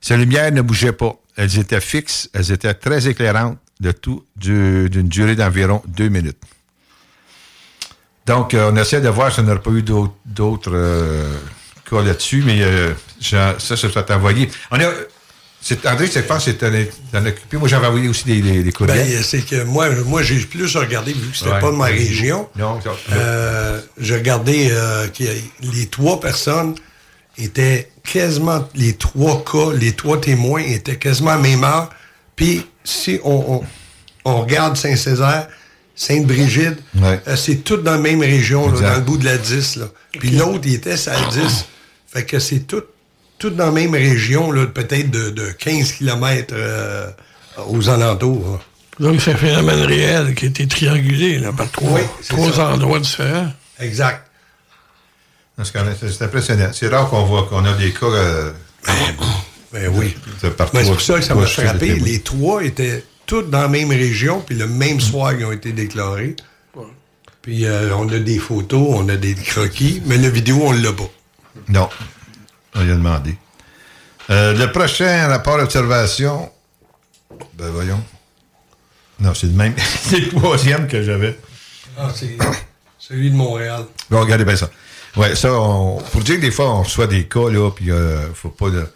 Ces 0.00 0.16
lumières 0.16 0.52
ne 0.52 0.60
bougeaient 0.62 0.92
pas. 0.92 1.14
Elles 1.36 1.58
étaient 1.58 1.80
fixes, 1.80 2.28
elles 2.32 2.50
étaient 2.52 2.74
très 2.74 3.08
éclairantes, 3.08 3.58
de 3.80 3.92
tout 3.92 4.24
du- 4.36 4.88
d'une 4.88 5.08
durée 5.08 5.36
d'environ 5.36 5.82
deux 5.86 6.08
minutes. 6.08 6.38
Donc, 8.26 8.54
euh, 8.54 8.70
on 8.72 8.76
essaie 8.76 9.00
de 9.00 9.08
voir 9.08 9.32
si 9.32 9.40
on 9.40 9.44
n'aurait 9.44 9.60
pas 9.60 9.70
eu 9.70 9.82
d'autres 9.82 10.72
euh, 10.74 11.32
cas 11.88 12.02
là-dessus, 12.02 12.42
mais 12.44 12.58
euh, 12.62 12.92
ça, 13.20 13.56
ça 13.58 13.76
soit 13.76 14.10
envoyé. 14.10 14.50
On 14.70 14.80
a, 14.80 14.90
c'est, 15.60 15.84
André, 15.86 16.06
je 16.12 16.20
pense 16.20 16.44
que 16.44 16.50
t'en 16.52 17.24
occupé. 17.26 17.56
Moi, 17.56 17.68
j'avais 17.68 17.86
envoyé 17.86 18.08
aussi 18.08 18.24
des, 18.24 18.40
des, 18.40 18.62
des 18.62 18.72
courriels. 18.72 19.06
Ben, 19.08 19.22
c'est 19.22 19.42
que 19.42 19.62
moi, 19.64 19.88
moi 20.04 20.22
j'ai 20.22 20.38
plus 20.40 20.76
regardé, 20.76 21.12
vu 21.12 21.30
que 21.30 21.36
c'était 21.36 21.50
Ouais. 21.50 21.60
pas 21.60 21.70
de 21.70 21.76
ma 21.76 21.86
région. 21.86 22.48
Non, 22.56 22.78
Euh, 23.12 23.80
j'ai 23.98 24.14
regardé 24.16 24.68
euh, 24.70 25.08
que 25.08 25.24
les 25.62 25.86
trois 25.86 26.20
personnes 26.20 26.74
étaient 27.38 27.90
quasiment, 28.04 28.68
les 28.74 28.94
trois 28.94 29.44
cas, 29.44 29.72
les 29.74 29.92
trois 29.92 30.20
témoins 30.20 30.62
étaient 30.62 30.96
quasiment 30.96 31.36
heure. 31.64 31.90
Puis, 32.36 32.64
si 32.84 33.18
on, 33.24 33.62
on, 34.24 34.30
on 34.30 34.40
regarde 34.42 34.76
Saint-Césaire, 34.76 35.48
Sainte-Brigide, 35.96 36.76
Ouais. 36.96 37.20
euh, 37.26 37.36
c'est 37.36 37.56
tout 37.64 37.78
dans 37.78 37.92
la 37.92 37.98
même 37.98 38.20
région, 38.20 38.70
là, 38.70 38.80
dans 38.80 38.94
le 38.96 39.00
bout 39.00 39.16
de 39.16 39.24
la 39.24 39.38
10. 39.38 39.76
Là. 39.76 39.86
Puis 40.18 40.30
l'autre, 40.30 40.60
il 40.66 40.74
était 40.74 40.92
à 41.08 41.20
la 41.20 41.26
10. 41.28 41.64
Fait 42.06 42.24
que 42.24 42.38
c'est 42.38 42.60
tout, 42.60 42.82
tout 43.38 43.50
dans 43.50 43.66
la 43.66 43.72
même 43.72 43.94
région, 43.94 44.50
là, 44.52 44.66
peut-être 44.66 45.10
de, 45.10 45.30
de 45.30 45.50
15 45.52 45.92
km 45.92 46.54
aux 47.68 47.88
alentours. 47.88 48.50
là. 48.52 48.58
Donc, 49.08 49.20
c'est 49.20 49.32
un 49.32 49.36
phénomène 49.36 49.80
réel 49.84 50.34
qui 50.34 50.46
a 50.46 50.48
été 50.48 50.66
triangulé 50.66 51.38
là, 51.38 51.52
par 51.52 51.70
trois, 51.70 51.90
Oui, 51.92 52.00
trois 52.28 52.60
endroits 52.60 52.98
différents. 53.00 53.50
Exact. 53.80 54.22
C'est 55.62 56.22
impressionnant. 56.22 56.68
C'est 56.72 56.88
rare 56.88 57.08
qu'on 57.08 57.24
voit 57.24 57.44
qu'on 57.44 57.64
a 57.64 57.72
des 57.74 57.90
cas 57.92 58.06
euh, 58.06 58.52
Ben 59.72 59.88
oui. 59.94 60.14
Ben, 60.42 60.52
c'est 60.72 60.84
pour 60.90 61.00
ça 61.00 61.14
que 61.14 61.22
ça 61.22 61.34
m'a 61.34 61.46
frappé. 61.46 61.94
Les 61.96 62.20
trois 62.20 62.62
étaient 62.62 63.02
tous 63.26 63.42
dans 63.42 63.62
la 63.62 63.68
même 63.68 63.90
région, 63.90 64.40
puis 64.40 64.56
le 64.56 64.66
même 64.66 65.00
soir 65.00 65.32
ils 65.32 65.44
ont 65.44 65.52
été 65.52 65.72
déclarés. 65.72 66.36
Puis 67.42 67.64
euh, 67.64 67.94
on 67.94 68.08
a 68.08 68.18
des 68.18 68.38
photos, 68.38 68.88
on 68.90 69.08
a 69.08 69.16
des 69.16 69.34
croquis, 69.34 70.02
mais 70.06 70.16
la 70.16 70.30
vidéo, 70.30 70.58
on 70.62 70.72
l'a 70.72 70.92
pas. 70.92 71.08
Non. 71.68 71.88
On 72.74 72.82
lui 72.82 72.90
a 72.90 72.94
demandé. 72.94 73.36
Euh, 74.30 74.52
le 74.54 74.72
prochain 74.72 75.28
rapport 75.28 75.56
d'observation. 75.58 76.50
Ben 77.54 77.70
voyons. 77.70 78.02
Non, 79.20 79.32
c'est 79.34 79.46
le 79.46 79.52
même. 79.52 79.74
c'est 80.02 80.18
le 80.18 80.28
troisième 80.30 80.88
que 80.88 81.02
j'avais. 81.02 81.38
Ah, 81.96 82.10
c'est 82.14 82.36
celui 82.98 83.30
de 83.30 83.36
Montréal. 83.36 83.84
Bon, 84.10 84.20
regardez 84.20 84.44
bien 84.44 84.56
ça. 84.56 84.68
Ouais, 85.16 85.34
ça, 85.34 85.52
on, 85.52 85.98
pour 86.12 86.22
dire 86.22 86.36
que 86.36 86.40
des 86.42 86.50
fois, 86.50 86.70
on 86.70 86.82
reçoit 86.82 87.06
des 87.06 87.26
cas, 87.26 87.48
là, 87.48 87.70
puis 87.70 87.90
euh, 87.90 88.32
faut 88.34 88.50
pas 88.50 88.68
le. 88.68 88.88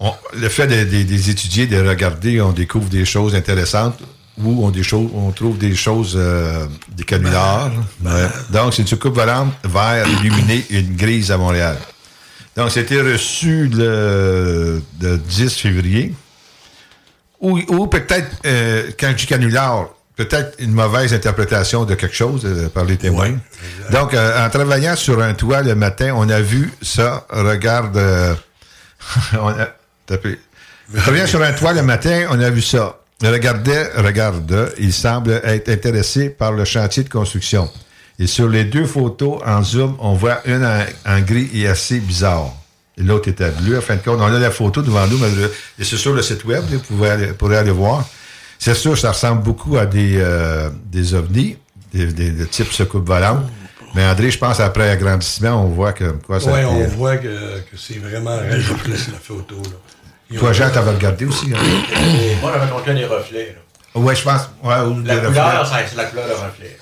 On- 0.00 0.14
le 0.34 0.48
fait 0.48 0.66
de, 0.66 0.84
de- 0.84 1.02
des 1.02 1.30
étudier, 1.30 1.66
de 1.66 1.80
regarder, 1.86 2.40
on 2.40 2.52
découvre 2.52 2.88
des 2.88 3.04
choses 3.04 3.34
intéressantes 3.34 3.98
ou 4.42 4.64
on, 4.64 4.70
des 4.70 4.82
choses, 4.82 5.10
on 5.14 5.30
trouve 5.32 5.58
des 5.58 5.74
choses, 5.76 6.14
euh, 6.18 6.66
des 6.88 7.04
canulars. 7.04 7.70
Ouais. 8.04 8.26
Donc, 8.50 8.72
c'est 8.74 8.82
une 8.82 8.88
soucoupe 8.88 9.14
volante 9.14 9.52
vert 9.64 10.06
illuminée, 10.08 10.64
une 10.70 10.96
grise 10.96 11.30
à 11.30 11.36
Montréal. 11.36 11.76
Donc, 12.56 12.70
c'était 12.70 13.00
reçu 13.00 13.68
le, 13.68 14.82
le 15.00 15.18
10 15.18 15.54
février. 15.54 16.14
Ou, 17.40 17.58
ou 17.68 17.86
peut-être, 17.86 18.28
euh, 18.46 18.90
quand 18.98 19.10
je 19.12 19.16
dis 19.16 19.26
canular, 19.26 19.88
peut-être 20.16 20.56
une 20.58 20.72
mauvaise 20.72 21.14
interprétation 21.14 21.84
de 21.84 21.94
quelque 21.94 22.14
chose 22.16 22.42
euh, 22.44 22.68
par 22.68 22.84
les 22.84 22.96
témoins. 22.98 23.38
Donc, 23.90 24.12
euh, 24.14 24.46
en 24.46 24.50
travaillant 24.50 24.96
sur 24.96 25.20
un 25.22 25.32
toit 25.34 25.62
le 25.62 25.74
matin, 25.74 26.12
on 26.16 26.28
a 26.28 26.40
vu 26.40 26.70
ça. 26.82 27.26
Regarde. 27.30 27.96
euh, 27.96 28.34
on 29.40 29.48
a, 29.48 29.68
travaillant 30.96 31.26
sur 31.26 31.42
un 31.42 31.52
toit 31.52 31.72
le 31.72 31.82
matin, 31.82 32.26
on 32.30 32.40
a 32.40 32.50
vu 32.50 32.62
ça. 32.62 32.96
Regardez, 33.22 33.84
regarde, 33.96 34.72
il 34.78 34.92
semble 34.92 35.40
être 35.44 35.68
intéressé 35.68 36.30
par 36.30 36.52
le 36.52 36.64
chantier 36.64 37.02
de 37.04 37.08
construction. 37.10 37.68
Et 38.18 38.26
sur 38.26 38.48
les 38.48 38.64
deux 38.64 38.86
photos 38.86 39.40
en 39.46 39.62
zoom, 39.62 39.96
on 39.98 40.14
voit 40.14 40.40
une 40.46 40.64
en, 40.64 40.84
en 41.06 41.20
gris 41.20 41.50
et 41.54 41.68
assez 41.68 42.00
bizarre. 42.00 42.52
Et 42.98 43.02
l'autre 43.02 43.28
était 43.28 43.50
bleu. 43.50 43.78
En 43.78 43.80
fin 43.82 43.96
de 43.96 44.00
compte, 44.02 44.18
on 44.20 44.24
a 44.24 44.38
la 44.38 44.50
photo 44.50 44.82
devant 44.82 45.06
nous, 45.06 45.18
mais 45.18 45.30
le- 45.30 45.52
et 45.78 45.84
c'est 45.84 45.96
sur 45.96 46.12
le 46.14 46.22
site 46.22 46.44
web, 46.44 46.62
vous 46.70 46.78
pouvez 46.80 47.10
aller, 47.10 47.26
pourrez 47.28 47.56
aller 47.58 47.70
voir. 47.70 48.06
C'est 48.58 48.74
sûr, 48.74 48.96
ça 48.98 49.12
ressemble 49.12 49.42
beaucoup 49.42 49.78
à 49.78 49.86
des, 49.86 50.14
euh, 50.18 50.68
des 50.86 51.14
ovnis, 51.14 51.56
des, 51.94 52.06
des, 52.06 52.30
de 52.30 52.44
type 52.44 52.72
soucoupe 52.72 53.06
volante. 53.06 53.44
Mais 53.94 54.04
André, 54.04 54.30
je 54.30 54.38
pense, 54.38 54.60
après 54.60 54.90
agrandissement, 54.90 55.64
on 55.64 55.68
voit 55.68 55.92
que 55.92 56.04
quoi 56.26 56.40
ça 56.40 56.52
Oui, 56.52 56.60
on 56.64 56.86
voit 56.88 57.16
que, 57.16 57.26
que 57.60 57.76
c'est 57.76 57.98
vraiment 57.98 58.36
rajouté 58.36 58.90
la 58.90 59.18
photo. 59.22 59.56
Là. 59.56 59.70
Toi, 60.38 60.52
Jean, 60.52 60.70
t'avais 60.70 60.90
regardé 60.92 61.24
aussi. 61.24 61.46
Hein? 61.54 61.58
Moi, 62.42 62.52
j'avais 62.54 62.70
compté 62.70 62.94
des 62.94 63.04
reflets. 63.04 63.56
là. 63.94 64.00
Ouais, 64.00 64.14
je 64.14 64.22
pense. 64.22 64.42
Ouais, 64.62 64.76
ou 64.80 65.02
La 65.04 65.16
couleur, 65.16 65.66
c'est 65.88 65.96
la 65.96 66.04
couleur 66.04 66.26
de 66.28 66.32
reflet. 66.32 66.76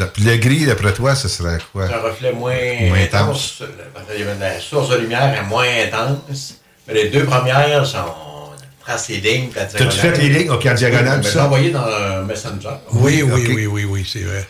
là. 0.00 0.06
Puis 0.12 0.24
le 0.24 0.36
gris, 0.36 0.64
d'après 0.66 0.92
toi, 0.92 1.14
ce 1.14 1.28
serait 1.28 1.58
quoi? 1.72 1.86
C'est 1.88 1.94
un 1.94 2.00
reflet 2.00 2.32
moins, 2.32 2.54
Moins 2.88 3.02
intense. 3.02 3.62
Parce 3.94 4.06
que 4.06 4.40
La 4.40 4.60
source 4.60 4.88
de 4.90 4.96
lumière 4.96 5.34
est 5.34 5.46
moins 5.46 5.66
intense. 5.86 6.54
Mais 6.88 6.94
les 6.94 7.08
deux 7.10 7.24
premières 7.24 7.84
sont 7.86 7.98
trace 8.82 9.08
les 9.08 9.18
lignes. 9.20 9.48
T'as-tu 9.54 9.76
diagonale. 9.76 9.92
fait 10.16 10.22
les 10.22 10.28
lignes, 10.30 10.50
ok, 10.50 10.66
en 10.66 10.74
diagonale, 10.74 11.18
Oui, 11.18 11.20
tout 11.20 11.22
mais 11.22 11.22
ça? 11.24 11.30
j'ai 11.32 11.40
envoyé 11.40 11.70
dans 11.70 11.84
un 11.86 12.22
Messenger. 12.22 12.68
Oui, 12.92 13.22
oui, 13.22 13.30
Ok. 13.44 13.50
oui, 13.54 13.66
oui, 13.66 13.84
oui, 13.84 14.08
c'est 14.10 14.20
vrai. 14.20 14.48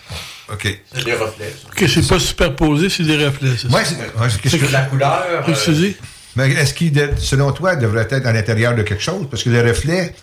OK. 0.53 0.79
C'est 0.95 1.05
des 1.05 1.15
reflets. 1.15 1.51
ça. 1.63 1.69
Que 1.75 1.87
c'est 1.89 2.07
pas 2.09 2.19
superposé, 2.21 2.89
c'est 2.89 3.03
des 3.03 3.25
reflets. 3.25 3.49
Ouais, 3.49 3.83
c'est- 3.85 3.97
ouais, 3.97 4.29
que- 4.43 4.67
que 4.67 4.73
la 4.73 4.83
couleur. 4.83 5.25
Qu'est-ce 5.47 5.67
que 5.67 5.71
tu 5.73 5.77
euh, 5.77 5.81
dis? 5.81 5.97
Mais 6.37 6.51
est-ce 6.53 6.75
qu'il, 6.75 6.93
selon 7.19 7.53
toi, 7.53 7.77
devrait 7.77 8.07
être 8.11 8.27
à 8.27 8.33
l'intérieur 8.33 8.75
de 8.75 8.83
quelque 8.83 9.03
chose? 9.03 9.27
Parce 9.31 9.43
que 9.43 9.51
le 9.51 9.61
reflet, 9.63 10.15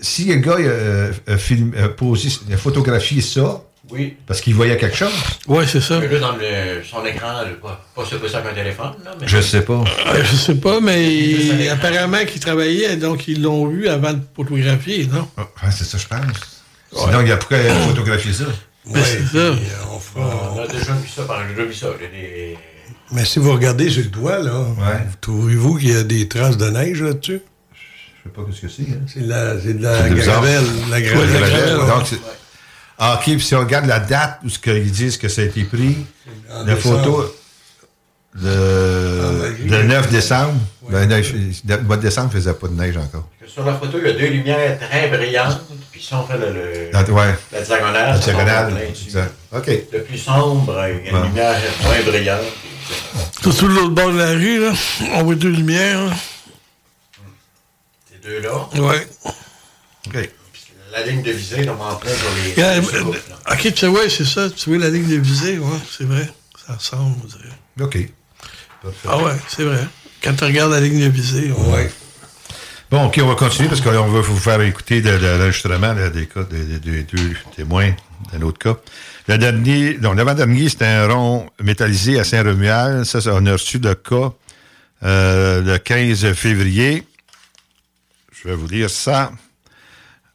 si 0.00 0.24
le 0.26 0.36
gars 0.36 0.56
euh, 0.58 1.12
a, 1.26 1.36
film- 1.36 1.74
a 1.82 1.88
posé, 1.88 2.28
a 2.52 2.56
photographié 2.56 3.20
ça, 3.20 3.62
Oui. 3.90 4.16
parce 4.26 4.40
qu'il 4.40 4.54
voyait 4.54 4.76
quelque 4.76 4.96
chose, 4.96 5.12
Ouais, 5.46 5.66
c'est 5.66 5.80
ça. 5.80 5.98
Mais 6.00 6.08
là, 6.08 6.18
dans 6.18 6.36
le- 6.36 6.82
son 6.84 7.04
écran, 7.06 7.32
là, 7.42 7.46
pas, 7.60 7.84
pas 7.94 8.04
sur 8.04 8.28
ça 8.30 8.38
avec 8.38 8.52
un 8.52 8.54
téléphone. 8.54 8.92
Là, 9.04 9.12
mais 9.20 9.26
je 9.28 9.40
sais 9.40 9.62
pas. 9.62 9.84
Euh, 10.08 10.24
je 10.24 10.36
sais 10.36 10.54
pas, 10.56 10.80
mais 10.80 11.08
Il 11.10 11.68
apparemment 11.68 12.24
qu'ils 12.26 12.40
travaillaient, 12.40 12.96
donc 12.96 13.28
ils 13.28 13.40
l'ont 13.42 13.66
vu 13.66 13.88
avant 13.88 14.12
de 14.12 14.20
photographier, 14.36 15.06
non? 15.06 15.28
Ah, 15.36 15.42
ouais, 15.64 15.70
c'est 15.72 15.84
ça, 15.84 15.98
je 15.98 16.06
pense. 16.06 16.60
Sinon, 16.92 17.20
il 17.20 17.28
y 17.28 17.32
a 17.32 17.36
pourquoi 17.36 17.58
il 17.58 17.68
a 17.68 17.74
photographié 17.74 18.32
ça? 18.32 18.44
Ben, 18.90 19.02
c'est 19.04 19.18
puis, 19.18 19.26
ça. 19.32 19.38
euh, 19.38 19.56
on 19.92 19.98
fera- 19.98 20.52
On 20.56 20.60
a 20.62 20.66
déjà 20.66 20.92
vu 20.94 21.06
ça. 21.14 21.22
par- 21.24 21.42
J'ai 21.46 21.54
déjà 21.54 21.66
vu 21.66 21.74
ça. 21.74 21.88
j'ai 22.00 22.08
des- 22.08 22.58
Mais 23.12 23.24
si 23.24 23.38
vous 23.38 23.52
regardez 23.52 23.88
sur 23.90 24.02
le 24.02 24.08
doigt, 24.08 24.38
là, 24.38 24.60
Ouais. 24.60 25.06
trouvez-vous 25.20 25.76
qu'il 25.78 25.92
y 25.92 25.96
a 25.96 26.02
des 26.02 26.28
traces 26.28 26.56
de 26.58 26.68
neige 26.68 27.02
là-dessus? 27.02 27.40
Je 27.72 28.22
sais 28.24 28.34
pas 28.34 28.42
ce 28.52 28.60
que 28.60 28.68
c'est. 28.68 28.82
Hein? 28.82 29.00
C'est 29.06 29.20
de 29.24 29.28
la, 29.28 29.58
c'est 29.60 29.74
de 29.74 29.82
la 29.82 30.02
C'est 30.04 30.14
bizarre. 30.14 30.42
gravelle. 30.42 30.64
La 30.90 31.00
gravelle. 31.00 31.18
Ouais, 31.30 31.40
la 31.40 31.48
gravelle, 31.48 31.76
Donc, 31.76 32.06
c'est- 32.06 32.20
Ah, 32.98 33.14
OK, 33.14 33.22
puis 33.24 33.40
si 33.40 33.54
on 33.54 33.60
regarde 33.60 33.86
la 33.86 34.00
date 34.00 34.40
où 34.44 34.48
ce 34.48 34.58
qu'ils 34.58 34.90
disent 34.90 35.16
que 35.16 35.28
ça 35.28 35.40
a 35.42 35.44
été 35.44 35.62
pris, 35.64 35.96
En 36.52 36.64
la 36.64 36.74
décembre. 36.74 36.98
photo, 37.04 37.34
le, 38.34 38.50
Ah, 38.50 39.46
le 39.66 39.82
9 39.84 40.10
décembre, 40.10 40.54
ben, 40.90 41.06
neige- 41.08 41.32
le 41.66 41.78
mois 41.82 41.96
de 41.96 42.02
décembre, 42.02 42.30
il 42.32 42.38
faisait 42.40 42.52
pas 42.54 42.68
de 42.68 42.74
neige 42.74 42.96
encore. 42.96 43.28
Sur 43.46 43.64
la 43.64 43.74
photo, 43.74 43.98
il 44.02 44.06
y 44.08 44.10
a 44.10 44.12
deux 44.12 44.26
lumières 44.28 44.78
très 44.78 45.08
brillantes. 45.08 45.60
Puis 45.90 46.02
si 46.02 46.12
on 46.14 46.24
fait 46.26 46.36
le, 46.38 46.52
le- 46.52 46.90
Ah, 46.92 47.02
ouais, 47.02 47.34
la 47.52 47.62
diagonale, 47.62 48.08
la 48.10 48.20
ça 48.20 48.32
diagonale, 48.32 48.74
ça. 49.10 49.26
OK. 49.56 49.66
Le 49.92 50.02
plus 50.02 50.18
sombre, 50.18 50.74
il 50.88 51.06
y 51.06 51.08
a 51.08 51.10
une 51.10 51.16
Ouais. 51.16 51.28
lumière 51.28 51.56
moins 51.82 52.02
brillante. 52.04 52.40
Surtout 53.42 53.68
de 53.68 53.74
l'autre 53.74 53.90
bord 53.94 54.12
de 54.12 54.18
la 54.18 54.32
rue, 54.32 54.60
là. 54.60 54.72
On 55.14 55.24
voit 55.24 55.34
deux 55.34 55.50
lumières. 55.50 56.04
là. 56.06 56.12
Ces 58.10 58.18
deux-là. 58.28 58.68
Ouais. 58.74 59.06
OK. 60.06 60.30
La 60.92 61.02
ligne 61.06 61.22
de 61.22 61.32
visée, 61.32 61.64
là, 61.64 61.76
on 61.78 61.82
en 61.82 61.96
plein 61.96 62.10
sur 62.14 62.28
les. 62.44 62.82
Sur 62.82 63.08
ok, 63.08 63.74
tu 63.74 63.86
vois, 63.86 64.08
c'est 64.08 64.24
ça. 64.24 64.48
Tu 64.50 64.70
vois 64.70 64.78
la 64.78 64.88
ligne 64.90 65.08
de 65.08 65.16
visée, 65.16 65.58
ouais, 65.58 65.78
c'est 65.96 66.04
vrai. 66.04 66.28
Ça 66.66 66.74
ressemble, 66.74 67.16
on 67.22 67.26
dirait. 67.26 67.54
OK. 67.80 68.10
Parfait. 68.82 69.08
Ah 69.08 69.18
ouais, 69.18 69.32
c'est 69.48 69.64
vrai. 69.64 69.86
Quand 70.22 70.34
tu 70.34 70.44
regardes 70.44 70.72
la 70.72 70.80
ligne 70.80 71.00
de 71.04 71.08
visée, 71.10 71.52
ouais. 71.52 71.72
Ouais. 71.74 71.92
Bon, 72.90 73.04
OK, 73.06 73.20
on 73.22 73.28
va 73.28 73.34
continuer 73.34 73.68
parce 73.68 73.82
qu'on 73.82 74.08
veut 74.08 74.20
vous 74.20 74.38
faire 74.38 74.60
écouter 74.62 75.02
le- 75.02 75.18
le- 75.18 75.38
l'enregistrement 75.38 75.94
des 76.10 76.26
cas 76.26 76.42
des 76.44 76.78
deux 76.78 77.04
témoins 77.54 77.92
d'un 78.32 78.42
autre 78.42 78.58
cas. 78.58 78.76
Le 79.28 79.36
dernier, 79.36 79.98
non, 79.98 80.14
l'avant-dernier, 80.14 80.70
c'était 80.70 80.86
un 80.86 81.06
rond 81.06 81.50
métallisé 81.62 82.18
à 82.18 82.24
Saint-Romuald. 82.24 83.04
Ça, 83.04 83.18
on 83.34 83.44
a 83.44 83.52
reçu 83.52 83.78
le 83.78 83.94
cas 83.94 84.32
euh, 85.02 85.60
le 85.60 85.76
15 85.76 86.32
février. 86.32 87.06
Je 88.32 88.48
vais 88.48 88.54
vous 88.54 88.66
lire 88.66 88.88
ça. 88.88 89.30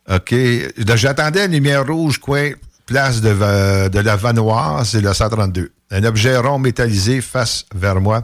OK. 0.08 0.36
Donc, 0.78 0.98
J'attendais 0.98 1.48
une 1.48 1.54
lumière 1.54 1.88
rouge, 1.88 2.20
coin, 2.20 2.52
place 2.86 3.20
de, 3.20 3.90
de 3.90 4.00
la 4.00 4.16
Vanoise 4.16 4.94
et 4.94 5.02
le 5.02 5.12
132. 5.12 5.72
Un 5.90 6.04
objet 6.04 6.38
rond 6.38 6.60
métallisé 6.60 7.22
face 7.22 7.66
vers 7.74 8.00
moi 8.00 8.22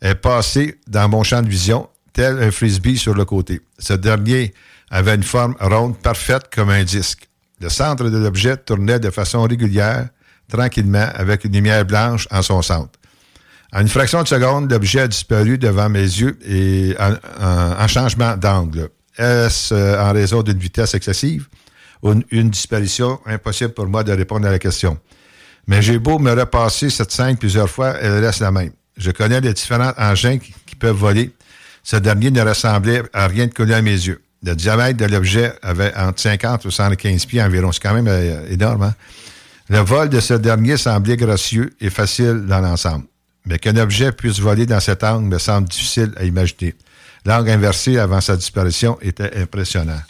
est 0.00 0.14
passé 0.14 0.78
dans 0.86 1.08
mon 1.08 1.24
champ 1.24 1.42
de 1.42 1.48
vision, 1.48 1.88
tel 2.12 2.40
un 2.40 2.52
frisbee 2.52 2.96
sur 2.96 3.14
le 3.14 3.24
côté. 3.24 3.60
Ce 3.80 3.94
dernier 3.94 4.54
avait 4.88 5.16
une 5.16 5.24
forme 5.24 5.56
ronde 5.58 5.98
parfaite 5.98 6.44
comme 6.54 6.70
un 6.70 6.84
disque. 6.84 7.28
Le 7.62 7.68
centre 7.68 8.08
de 8.10 8.18
l'objet 8.18 8.56
tournait 8.56 8.98
de 8.98 9.08
façon 9.10 9.42
régulière, 9.44 10.08
tranquillement, 10.48 11.08
avec 11.14 11.44
une 11.44 11.52
lumière 11.52 11.84
blanche 11.84 12.26
en 12.32 12.42
son 12.42 12.60
centre. 12.60 12.98
En 13.72 13.80
une 13.82 13.88
fraction 13.88 14.22
de 14.22 14.28
seconde, 14.28 14.70
l'objet 14.70 15.00
a 15.02 15.08
disparu 15.08 15.56
devant 15.58 15.88
mes 15.88 16.00
yeux 16.02 16.36
et 16.44 16.94
en, 16.98 17.12
en- 17.40 17.82
en 17.84 17.88
changement 17.88 18.36
d'angle. 18.36 18.88
Est-ce 19.16 19.72
euh, 19.72 20.02
en 20.02 20.12
raison 20.12 20.42
d'une 20.42 20.58
vitesse 20.58 20.94
excessive 20.94 21.46
ou 22.02 22.12
une, 22.12 22.24
une 22.32 22.50
disparition? 22.50 23.20
Impossible 23.26 23.72
pour 23.72 23.86
moi 23.86 24.02
de 24.02 24.12
répondre 24.12 24.46
à 24.46 24.50
la 24.50 24.58
question. 24.58 24.98
Mais 25.68 25.80
j'ai 25.80 25.98
beau 26.00 26.18
me 26.18 26.32
repasser 26.32 26.90
cette 26.90 27.12
scène 27.12 27.36
plusieurs 27.36 27.70
fois, 27.70 27.94
elle 28.00 28.24
reste 28.24 28.40
la 28.40 28.50
même. 28.50 28.72
Je 28.96 29.12
connais 29.12 29.40
les 29.40 29.52
différents 29.54 29.92
engins 29.96 30.38
qui, 30.38 30.52
qui 30.66 30.74
peuvent 30.74 30.96
voler. 30.96 31.30
Ce 31.84 31.94
dernier 31.96 32.30
ne 32.32 32.42
ressemblait 32.42 33.02
à 33.12 33.28
rien 33.28 33.46
de 33.46 33.54
connu 33.54 33.72
à 33.72 33.80
mes 33.82 33.92
yeux. 33.92 34.20
Le 34.44 34.54
diamètre 34.54 34.96
de 34.98 35.04
l'objet 35.04 35.54
avait 35.62 35.94
entre 35.96 36.20
50 36.20 36.60
et 36.60 36.70
75 36.70 37.26
pieds 37.26 37.42
environ. 37.42 37.70
C'est 37.70 37.80
quand 37.82 37.94
même 37.94 38.08
euh, 38.08 38.48
énorme. 38.48 38.82
hein? 38.82 38.94
Le 39.68 39.78
vol 39.78 40.08
de 40.08 40.18
ce 40.20 40.34
dernier 40.34 40.76
semblait 40.76 41.16
gracieux 41.16 41.70
et 41.80 41.90
facile 41.90 42.44
dans 42.46 42.60
l'ensemble. 42.60 43.04
Mais 43.46 43.58
qu'un 43.58 43.76
objet 43.76 44.12
puisse 44.12 44.40
voler 44.40 44.66
dans 44.66 44.80
cet 44.80 45.04
angle 45.04 45.26
me 45.28 45.38
semble 45.38 45.68
difficile 45.68 46.12
à 46.16 46.24
imaginer. 46.24 46.74
L'angle 47.24 47.50
inversé 47.50 47.98
avant 47.98 48.20
sa 48.20 48.36
disparition 48.36 48.98
était 49.00 49.36
impressionnant. 49.36 50.00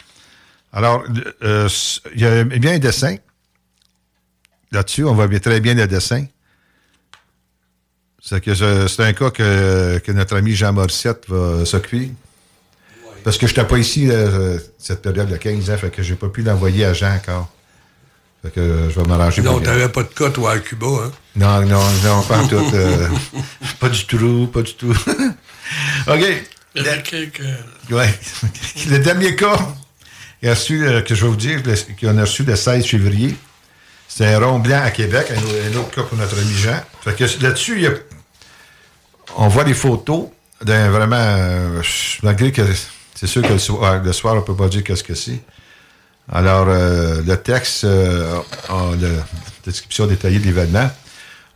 Alors, 0.71 1.03
euh, 1.43 1.69
il 2.15 2.21
y 2.21 2.25
a 2.25 2.43
bien 2.43 2.73
un 2.73 2.79
dessin. 2.79 3.15
Là-dessus, 4.71 5.03
on 5.03 5.13
voit 5.13 5.27
bien, 5.27 5.39
très 5.39 5.59
bien 5.59 5.75
le 5.75 5.85
dessin. 5.85 6.25
C'est 8.19 8.35
un 8.35 9.13
cas 9.13 9.29
que, 9.29 9.99
que 9.99 10.11
notre 10.11 10.37
ami 10.37 10.55
Jean 10.55 10.73
Morissette 10.73 11.25
va 11.27 11.65
s'occuper. 11.65 12.11
Parce 13.23 13.37
que 13.37 13.47
je 13.47 13.51
n'étais 13.53 13.65
pas 13.67 13.77
ici 13.77 14.09
euh, 14.09 14.57
cette 14.77 15.01
période 15.01 15.29
de 15.29 15.37
15 15.37 15.69
ans, 15.71 15.77
fait 15.77 15.89
que 15.89 16.03
j'ai 16.03 16.15
pas 16.15 16.27
pu 16.29 16.41
l'envoyer 16.41 16.85
à 16.85 16.93
Jean 16.93 17.15
encore. 17.15 17.49
Fait 18.43 18.51
que 18.51 18.59
euh, 18.59 18.89
je 18.89 18.99
vais 18.99 19.07
m'arranger 19.07 19.41
Non, 19.41 19.59
t'avais 19.61 19.87
pas 19.89 20.03
de 20.03 20.09
cas, 20.09 20.29
toi, 20.29 20.51
à 20.53 20.59
Cuba, 20.59 20.87
hein? 21.05 21.11
non, 21.35 21.61
non, 21.65 21.81
non, 22.03 22.21
pas 22.23 22.39
en 22.39 22.47
tout. 22.47 22.55
euh, 22.73 23.07
pas 23.79 23.89
du 23.89 24.05
tout, 24.05 24.49
pas 24.53 24.61
du 24.61 24.73
tout. 24.73 24.91
OK. 26.07 26.43
Il 26.75 26.83
y 26.83 26.89
a 26.89 26.97
quelques... 26.97 27.41
Ouais. 27.91 28.13
Le 28.89 28.97
dernier 28.97 29.35
cas 29.35 29.57
il 30.41 30.49
a 30.49 30.55
reçu, 30.55 30.85
euh, 30.85 31.01
que 31.01 31.15
je 31.15 31.23
vais 31.23 31.29
vous 31.29 31.37
dire, 31.37 31.61
le- 31.63 31.75
qu'on 32.01 32.17
a 32.17 32.21
reçu 32.21 32.43
le 32.43 32.55
16 32.57 32.85
février, 32.85 33.33
c'est 34.09 34.25
un 34.33 34.39
rond 34.45 34.59
blanc 34.59 34.81
à 34.83 34.91
Québec, 34.91 35.27
un, 35.31 35.71
un 35.71 35.79
autre 35.79 35.91
cas 35.91 36.03
pour 36.03 36.17
notre 36.17 36.37
ami 36.37 36.53
Jean. 36.53 36.83
Fait 37.01 37.15
que 37.15 37.23
là-dessus, 37.41 37.75
il 37.77 37.83
y 37.83 37.87
a- 37.87 37.93
on 39.37 39.47
voit 39.47 39.63
des 39.63 39.73
photos 39.73 40.27
d'un 40.61 40.89
vraiment. 40.89 41.15
euh, 41.15 41.81
malgré 42.23 42.51
que 42.51 42.61
c'est 43.23 43.27
sûr 43.27 43.41
que 43.41 43.53
le 43.53 43.57
soir, 43.57 44.01
le 44.03 44.11
on 44.31 44.35
ne 44.35 44.41
peut 44.41 44.55
pas 44.55 44.67
dire 44.67 44.83
qu'est-ce 44.83 45.03
que 45.03 45.13
c'est. 45.13 45.39
Alors, 46.29 46.65
euh, 46.67 47.21
le 47.25 47.37
texte 47.37 47.85
euh, 47.85 48.41
a 48.67 48.91
la 48.99 49.07
description 49.63 50.07
détaillée 50.07 50.39
de 50.39 50.43
l'événement. 50.43 50.91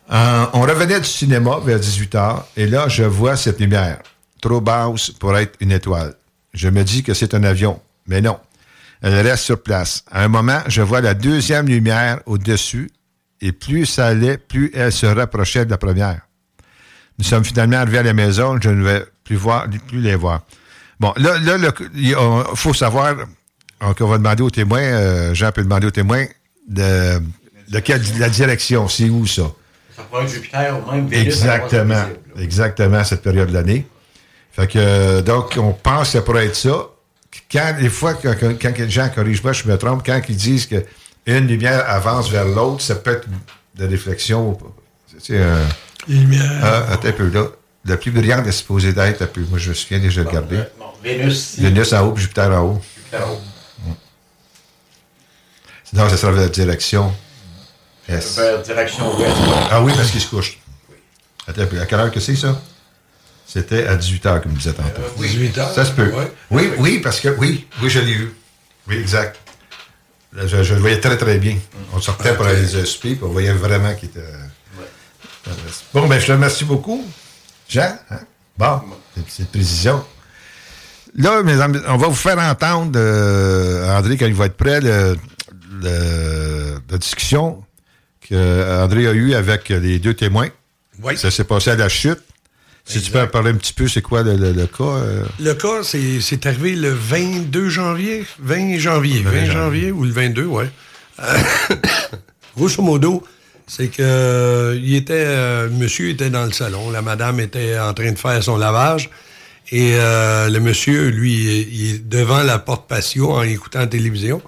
Euh, 0.10 0.46
on 0.54 0.62
revenait 0.62 1.02
du 1.02 1.08
cinéma 1.08 1.60
vers 1.62 1.78
18 1.78 2.16
h 2.16 2.44
et 2.56 2.68
là, 2.68 2.88
je 2.88 3.04
vois 3.04 3.36
cette 3.36 3.60
lumière, 3.60 4.00
trop 4.42 4.62
basse 4.62 5.12
pour 5.12 5.38
être 5.38 5.58
une 5.60 5.74
étoile. 5.74 6.14
Je 6.54 6.70
me 6.70 6.86
dis 6.86 7.04
que 7.04 7.14
c'est 7.14 7.34
un 7.34 7.44
avion, 7.44 7.82
mais 8.06 8.22
non. 8.22 8.40
Elle 9.02 9.28
reste 9.28 9.44
sur 9.44 9.62
place. 9.62 10.06
À 10.10 10.24
un 10.24 10.30
moment, 10.30 10.62
je 10.68 10.82
vois 10.82 11.02
la 11.02 11.16
deuxième 11.16 11.68
lumière 11.68 12.22
au-dessus, 12.28 12.90
et 13.42 13.52
plus 13.52 13.86
ça 13.86 14.08
allait, 14.08 14.38
plus 14.38 14.72
elle 14.74 14.94
se 14.94 15.06
rapprochait 15.06 15.66
de 15.66 15.72
la 15.72 15.78
première. 15.78 16.22
Nous 17.20 17.26
sommes 17.26 17.44
finalement 17.44 17.76
arrivés 17.76 17.98
à 17.98 18.04
la 18.04 18.14
maison, 18.14 18.58
je 18.62 18.70
ne 18.70 18.86
vais 18.86 19.06
plus 19.26 19.36
voir, 19.36 19.68
plus 19.90 20.00
les 20.00 20.16
voir. 20.16 20.44
Bon, 21.00 21.14
là, 21.18 21.38
là, 21.40 21.58
il 21.96 22.16
faut 22.56 22.74
savoir, 22.74 23.16
donc 23.82 23.98
on 24.00 24.08
va 24.08 24.18
demander 24.18 24.44
aux 24.44 24.50
témoins, 24.50 24.82
euh, 24.82 25.34
Jean 25.34 25.52
peut 25.52 25.64
demander 25.64 25.88
aux 25.88 25.92
témoins, 25.92 26.26
de, 26.68 27.20
de 27.70 27.80
quelle 27.80 28.02
la 28.18 28.30
direction, 28.30 28.88
c'est 28.88 29.10
où 29.10 29.26
ça? 29.28 29.44
Ça 29.96 30.04
pourrait 30.04 30.24
être 30.24 30.30
Jupiter 30.34 30.76
ou 30.80 30.92
même 30.92 31.08
Vénus. 31.08 31.26
Exactement. 31.26 32.04
Exactement, 32.40 32.98
à 32.98 33.04
cette 33.04 33.22
période 33.22 33.50
de 33.50 33.54
l'année. 33.54 33.86
Fait 34.52 34.68
que, 34.68 34.78
euh, 34.80 35.22
donc, 35.22 35.56
on 35.58 35.72
pense 35.74 36.08
que 36.08 36.14
ça 36.18 36.22
pourrait 36.22 36.48
être 36.48 36.56
ça. 36.56 36.88
Quand, 37.52 37.76
des 37.80 37.90
fois, 37.90 38.16
quand, 38.16 38.34
quand, 38.40 38.54
quand 38.60 38.78
les 38.78 38.90
gens 38.90 39.10
corrigent 39.14 39.42
pas, 39.44 39.54
je 39.54 39.68
me 39.68 39.78
trompe, 39.78 40.04
quand 40.06 40.20
ils 40.28 40.36
disent 40.36 40.66
qu'une 40.66 41.48
lumière 41.48 41.84
avance 41.88 42.30
vers 42.30 42.46
l'autre, 42.46 42.82
ça 42.82 42.96
peut 42.96 43.12
être 43.12 43.28
de 43.76 43.86
réflexion. 43.86 44.58
C'est 45.20 45.34
euh, 45.38 45.64
Les 46.08 46.16
lumières. 46.16 46.52
ah, 46.64 46.94
attends 46.94 47.10
un 47.10 47.12
peu 47.12 47.30
là. 47.30 47.46
La 47.86 47.96
plus 47.98 48.12
brillante 48.12 48.46
est 48.48 48.52
supposée 48.52 48.92
d'être, 48.92 49.22
un 49.22 49.28
peu. 49.28 49.42
Moi, 49.50 49.60
je 49.60 49.70
me 49.70 49.74
souviens 49.74 50.00
déjà 50.00 50.24
de 50.24 50.28
regarder. 50.28 50.60
Vénus. 51.04 51.34
ici, 51.34 51.62
Vénus 51.62 51.94
en 51.94 52.08
haut, 52.08 52.12
puis 52.12 52.24
Jupiter 52.24 52.52
en 52.52 52.60
haut. 52.62 52.82
Jupiter 52.96 53.28
en 53.28 53.32
haut. 53.32 53.42
Sinon, 55.84 56.10
ça 56.10 56.18
sera 56.18 56.32
la 56.34 56.50
direction. 56.50 57.14
Vers 58.08 58.62
direction 58.62 59.18
ouest. 59.18 59.36
Ah 59.70 59.82
oui, 59.82 59.94
parce 59.96 60.12
qu'il 60.12 60.22
se 60.22 60.28
couche. 60.28 60.60
Attends 61.48 61.62
un 61.62 61.66
peu. 61.66 61.80
À 61.80 61.86
quelle 61.86 62.00
heure 62.00 62.12
que 62.12 62.20
c'est, 62.20 62.36
ça? 62.36 62.62
C'était 63.46 63.88
à 63.88 63.96
18h, 63.96 64.42
comme 64.42 64.52
je 64.54 64.58
disais 64.58 64.74
tantôt. 64.74 65.02
18 65.18 65.58
heures? 65.58 65.74
Ça 65.74 65.86
se 65.86 65.92
peut. 65.92 66.12
Ouais. 66.12 66.32
Oui, 66.52 66.70
oui, 66.78 67.00
parce 67.00 67.20
que 67.22 67.30
oui, 67.30 67.66
oui, 67.82 67.90
je 67.90 68.00
l'ai 68.00 68.14
vu. 68.14 68.34
Oui, 68.88 68.98
exact. 68.98 69.38
Là, 70.34 70.46
je, 70.46 70.62
je 70.64 70.74
le 70.74 70.82
voyais 70.82 71.00
très, 71.00 71.18
très 71.18 71.38
bien. 71.38 71.58
On 71.94 72.02
sortait 72.02 72.36
pour 72.36 72.46
aller 72.46 72.62
les 72.62 72.86
souper, 72.86 73.16
puis 73.16 73.24
on 73.24 73.30
voyait 73.30 73.54
vraiment 73.54 73.94
qu'il 73.96 74.10
était. 74.10 74.20
Bon, 75.94 76.08
ben, 76.08 76.20
je 76.20 76.28
te 76.28 76.32
remercie 76.34 76.66
beaucoup. 76.66 77.06
Jean, 77.70 77.98
hein? 78.10 78.20
Bon, 78.58 78.82
c'est 79.14 79.22
une 79.22 79.26
petite 79.26 79.52
précision. 79.52 80.06
Là, 81.18 81.42
mes 81.44 81.60
amis, 81.60 81.80
on 81.88 81.98
va 81.98 82.08
vous 82.08 82.14
faire 82.14 82.38
entendre, 82.40 82.92
euh, 82.96 83.98
André, 83.98 84.18
quand 84.18 84.28
il 84.28 84.34
va 84.36 84.46
être 84.46 84.58
prêt, 84.58 84.80
le, 84.82 85.16
le- 85.82 86.76
la 86.92 86.98
discussion 86.98 87.64
qu'André 88.28 89.08
a 89.08 89.14
eue 89.14 89.34
avec 89.34 89.70
les 89.70 90.00
deux 90.00 90.14
témoins. 90.14 90.50
Oui. 91.02 91.18
Ça 91.18 91.32
s'est 91.32 91.44
passé 91.44 91.72
à 91.72 91.76
la 91.76 91.90
chute. 91.90 92.20
Si 92.86 93.02
tu 93.02 93.12
peux 93.12 93.20
en 93.22 93.28
parler 93.28 93.52
un 93.52 93.56
petit 93.56 93.74
peu, 93.74 93.88
c'est 93.88 94.02
quoi 94.02 94.24
le, 94.24 94.36
le- 94.38 94.54
le 94.54 94.66
cas? 94.68 94.84
euh? 94.84 95.24
Le 95.40 95.54
cas, 95.56 95.84
c'est 95.84 96.46
arrivé 96.46 96.76
le 96.76 96.92
22 96.94 97.68
janvier. 97.70 98.26
20 98.40 98.78
janvier. 98.78 99.22
20 99.24 99.46
janvier 99.46 99.92
ou 99.92 100.04
le 100.06 100.12
22, 100.12 100.46
ouais. 100.46 100.70
Euh, 101.20 101.38
grosso 102.56 102.82
modo, 102.82 103.24
c'est 103.66 103.88
que 103.88 104.02
euh, 104.02 104.80
il 104.82 104.96
était, 104.96 105.14
euh, 105.26 105.64
le 105.66 105.72
monsieur 105.74 106.10
était 106.10 106.30
dans 106.30 106.46
le 106.46 106.54
salon, 106.54 106.90
la 106.92 107.02
madame 107.02 107.40
était 107.42 107.78
en 107.78 107.94
train 107.94 108.12
de 108.12 108.18
faire 108.18 108.42
son 108.42 108.56
lavage, 108.58 109.10
et 109.72 109.96
euh, 109.96 110.50
le 110.50 110.60
monsieur, 110.60 111.10
lui, 111.10 111.66
il, 111.70 111.96
est 111.96 112.08
devant 112.08 112.44
la 112.44 112.60
porte 112.60 112.88
patio 112.88 113.32
en 113.34 113.42
écoutant 113.44 113.80
la 113.80 113.88
télévision, 113.88 114.42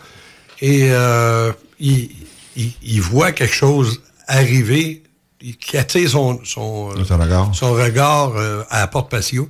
et 0.62 0.90
euh, 0.92 1.52
il, 1.80 2.10
il- 2.56 2.74
il 2.84 3.02
voit 3.02 3.32
quelque 3.32 3.54
chose 3.56 4.02
arriver 4.28 5.04
il- 5.42 5.58
qui 5.58 5.78
attire 5.78 6.10
son, 6.10 6.40
son, 6.44 6.92
euh, 6.98 7.04
Son 7.06 7.18
regard. 7.18 7.50
son 7.56 7.72
regard 7.74 8.36
euh, 8.38 8.64
à 8.70 8.80
la 8.82 8.88
porte 8.88 9.10
patio. 9.12 9.50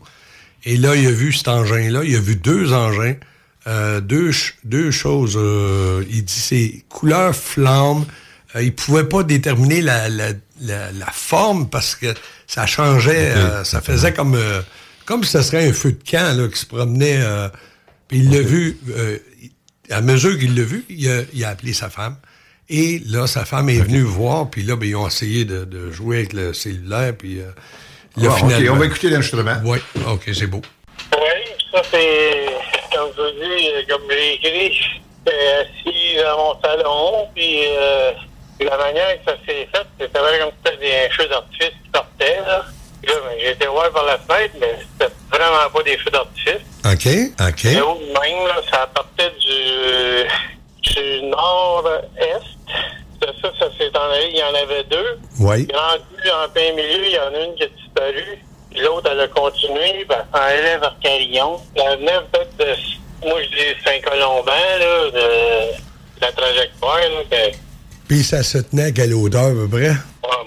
Et 0.65 0.75
là, 0.77 0.95
il 0.95 1.07
a 1.07 1.11
vu 1.11 1.31
cet 1.33 1.47
engin-là. 1.47 2.01
Il 2.03 2.15
a 2.15 2.19
vu 2.19 2.35
deux 2.35 2.73
engins, 2.73 3.15
deux, 4.01 4.31
deux 4.65 4.91
choses. 4.91 5.39
il 6.09 6.25
dit 6.25 6.33
c'est 6.39 6.83
couleur 6.89 7.33
flamme. 7.35 8.05
Il 8.59 8.73
pouvait 8.75 9.05
pas 9.05 9.23
déterminer 9.23 9.81
la, 9.81 10.09
la, 10.09 10.29
la, 10.61 10.91
la 10.91 11.11
forme 11.13 11.69
parce 11.69 11.95
que 11.95 12.13
ça 12.45 12.65
changeait. 12.65 13.33
ça 13.63 13.79
faisait 13.79 14.11
comme 14.11 14.37
comme 15.09 15.23
si 15.23 15.31
ce 15.31 15.41
serait 15.41 15.67
un 15.67 15.73
feu 15.73 15.91
de 15.91 16.09
camp 16.09 16.37
là, 16.37 16.47
qui 16.47 16.59
se 16.59 16.65
promenait. 16.67 17.17
euh, 17.19 17.49
puis 18.07 18.19
il 18.19 18.31
l'a 18.31 18.41
vu. 18.41 18.77
euh, 18.95 19.17
à 19.91 20.01
mesure 20.01 20.37
qu'il 20.37 20.55
l'a 20.55 20.61
vu, 20.63 20.85
il 20.87 21.09
a, 21.09 21.21
il 21.33 21.43
a 21.43 21.49
appelé 21.49 21.73
sa 21.73 21.89
femme. 21.89 22.15
Et 22.69 23.01
là, 23.07 23.25
sa 23.25 23.43
femme 23.43 23.69
est 23.69 23.81
venue 23.81 24.01
voir, 24.03 24.47
puis 24.51 24.61
là, 24.61 24.75
ben, 24.75 24.87
ils 24.87 24.95
ont 24.95 25.07
essayé 25.07 25.43
de, 25.45 25.65
de 25.65 25.89
jouer 25.91 26.17
avec 26.19 26.33
le 26.33 26.53
cellulaire, 26.53 27.15
puis 27.17 27.39
euh, 27.39 27.45
là, 28.17 28.29
Ah, 28.29 28.33
OK, 28.33 28.37
finalement... 28.37 28.73
on 28.73 28.77
va 28.77 28.85
écouter 28.85 29.09
l'instrument. 29.09 29.55
Oui, 29.65 29.79
OK, 30.07 30.29
c'est 30.31 30.45
beau. 30.45 30.61
Oui, 31.13 31.19
ça 31.73 31.81
c'est, 31.89 32.45
comme 32.95 33.09
je 33.17 33.21
vous 33.23 33.31
dis, 33.41 33.87
comme 33.89 34.01
j'ai 34.11 34.33
écrit, 34.35 34.73
j'étais 35.25 35.37
assis 35.59 36.17
dans 36.23 36.37
mon 36.53 36.61
salon, 36.61 37.27
puis 37.33 37.61
euh, 37.65 38.11
la 38.59 38.77
manière 38.77 39.17
que 39.25 39.31
ça 39.31 39.37
s'est 39.47 39.67
fait, 39.73 39.87
c'était 39.99 40.19
comme 40.19 40.51
si 40.51 40.55
c'était 40.63 40.77
des 40.77 41.09
feux 41.15 41.27
d'artifice 41.29 41.69
qui 41.83 41.89
sortaient, 41.95 42.41
là. 42.45 42.65
Puis 43.01 43.11
là, 43.11 43.15
ben, 43.25 43.37
j'ai 43.39 43.51
été 43.51 43.67
voir 43.67 43.89
par 43.91 44.05
la 44.05 44.17
fenêtre, 44.19 44.55
mais 44.59 44.75
c'était 44.79 45.13
vraiment 45.31 45.69
pas 45.73 45.83
des 45.83 45.97
feux 45.97 46.11
d'artifice. 46.11 46.61
OK, 46.85 47.07
OK. 47.47 47.63
De 47.63 48.19
même, 48.19 48.47
là, 48.47 48.61
ça 48.71 48.87
partait 48.93 49.31
du, 49.39 50.91
du 50.91 51.21
nord-est. 51.27 52.43
De 53.21 53.27
ça, 53.41 53.51
ça 53.59 53.65
s'est 53.77 53.97
en 53.97 54.11
allé, 54.11 54.29
il 54.31 54.37
y 54.37 54.43
en 54.43 54.55
avait 54.63 54.83
deux. 54.85 55.19
Oui. 55.39 55.67
Rendu 55.73 56.29
en 56.31 56.49
plein 56.49 56.73
milieu, 56.73 57.05
il 57.05 57.11
y 57.11 57.19
en 57.19 57.33
a 57.33 57.45
une 57.45 57.55
qui 57.55 57.63
a 57.63 57.67
disparu. 57.67 58.39
Puis 58.71 58.79
l'autre, 58.81 59.09
elle 59.11 59.19
a 59.19 59.27
continué, 59.27 60.05
ben, 60.07 60.15
elle 60.33 60.39
s'en 60.39 60.45
allait 60.45 60.77
vers 60.77 60.95
Carillon. 61.01 61.59
Elle 61.75 61.99
venait 61.99 62.19
peut-être 62.31 62.57
de, 62.57 63.27
moi 63.27 63.39
je 63.43 63.49
dis 63.49 63.81
Saint-Colomban, 63.83 64.51
là, 64.51 65.05
de, 65.05 65.11
de 65.11 66.21
la 66.21 66.31
trajectoire, 66.31 66.97
là, 66.99 67.23
que, 67.29 67.57
Puis 68.07 68.23
ça 68.23 68.41
se 68.43 68.59
tenait 68.59 68.85
à 68.85 68.91
quelle 68.91 69.13
hauteur, 69.13 69.47
à 69.47 69.51
peu 69.51 69.67
près? 69.67 69.89
ouais, 69.89 70.38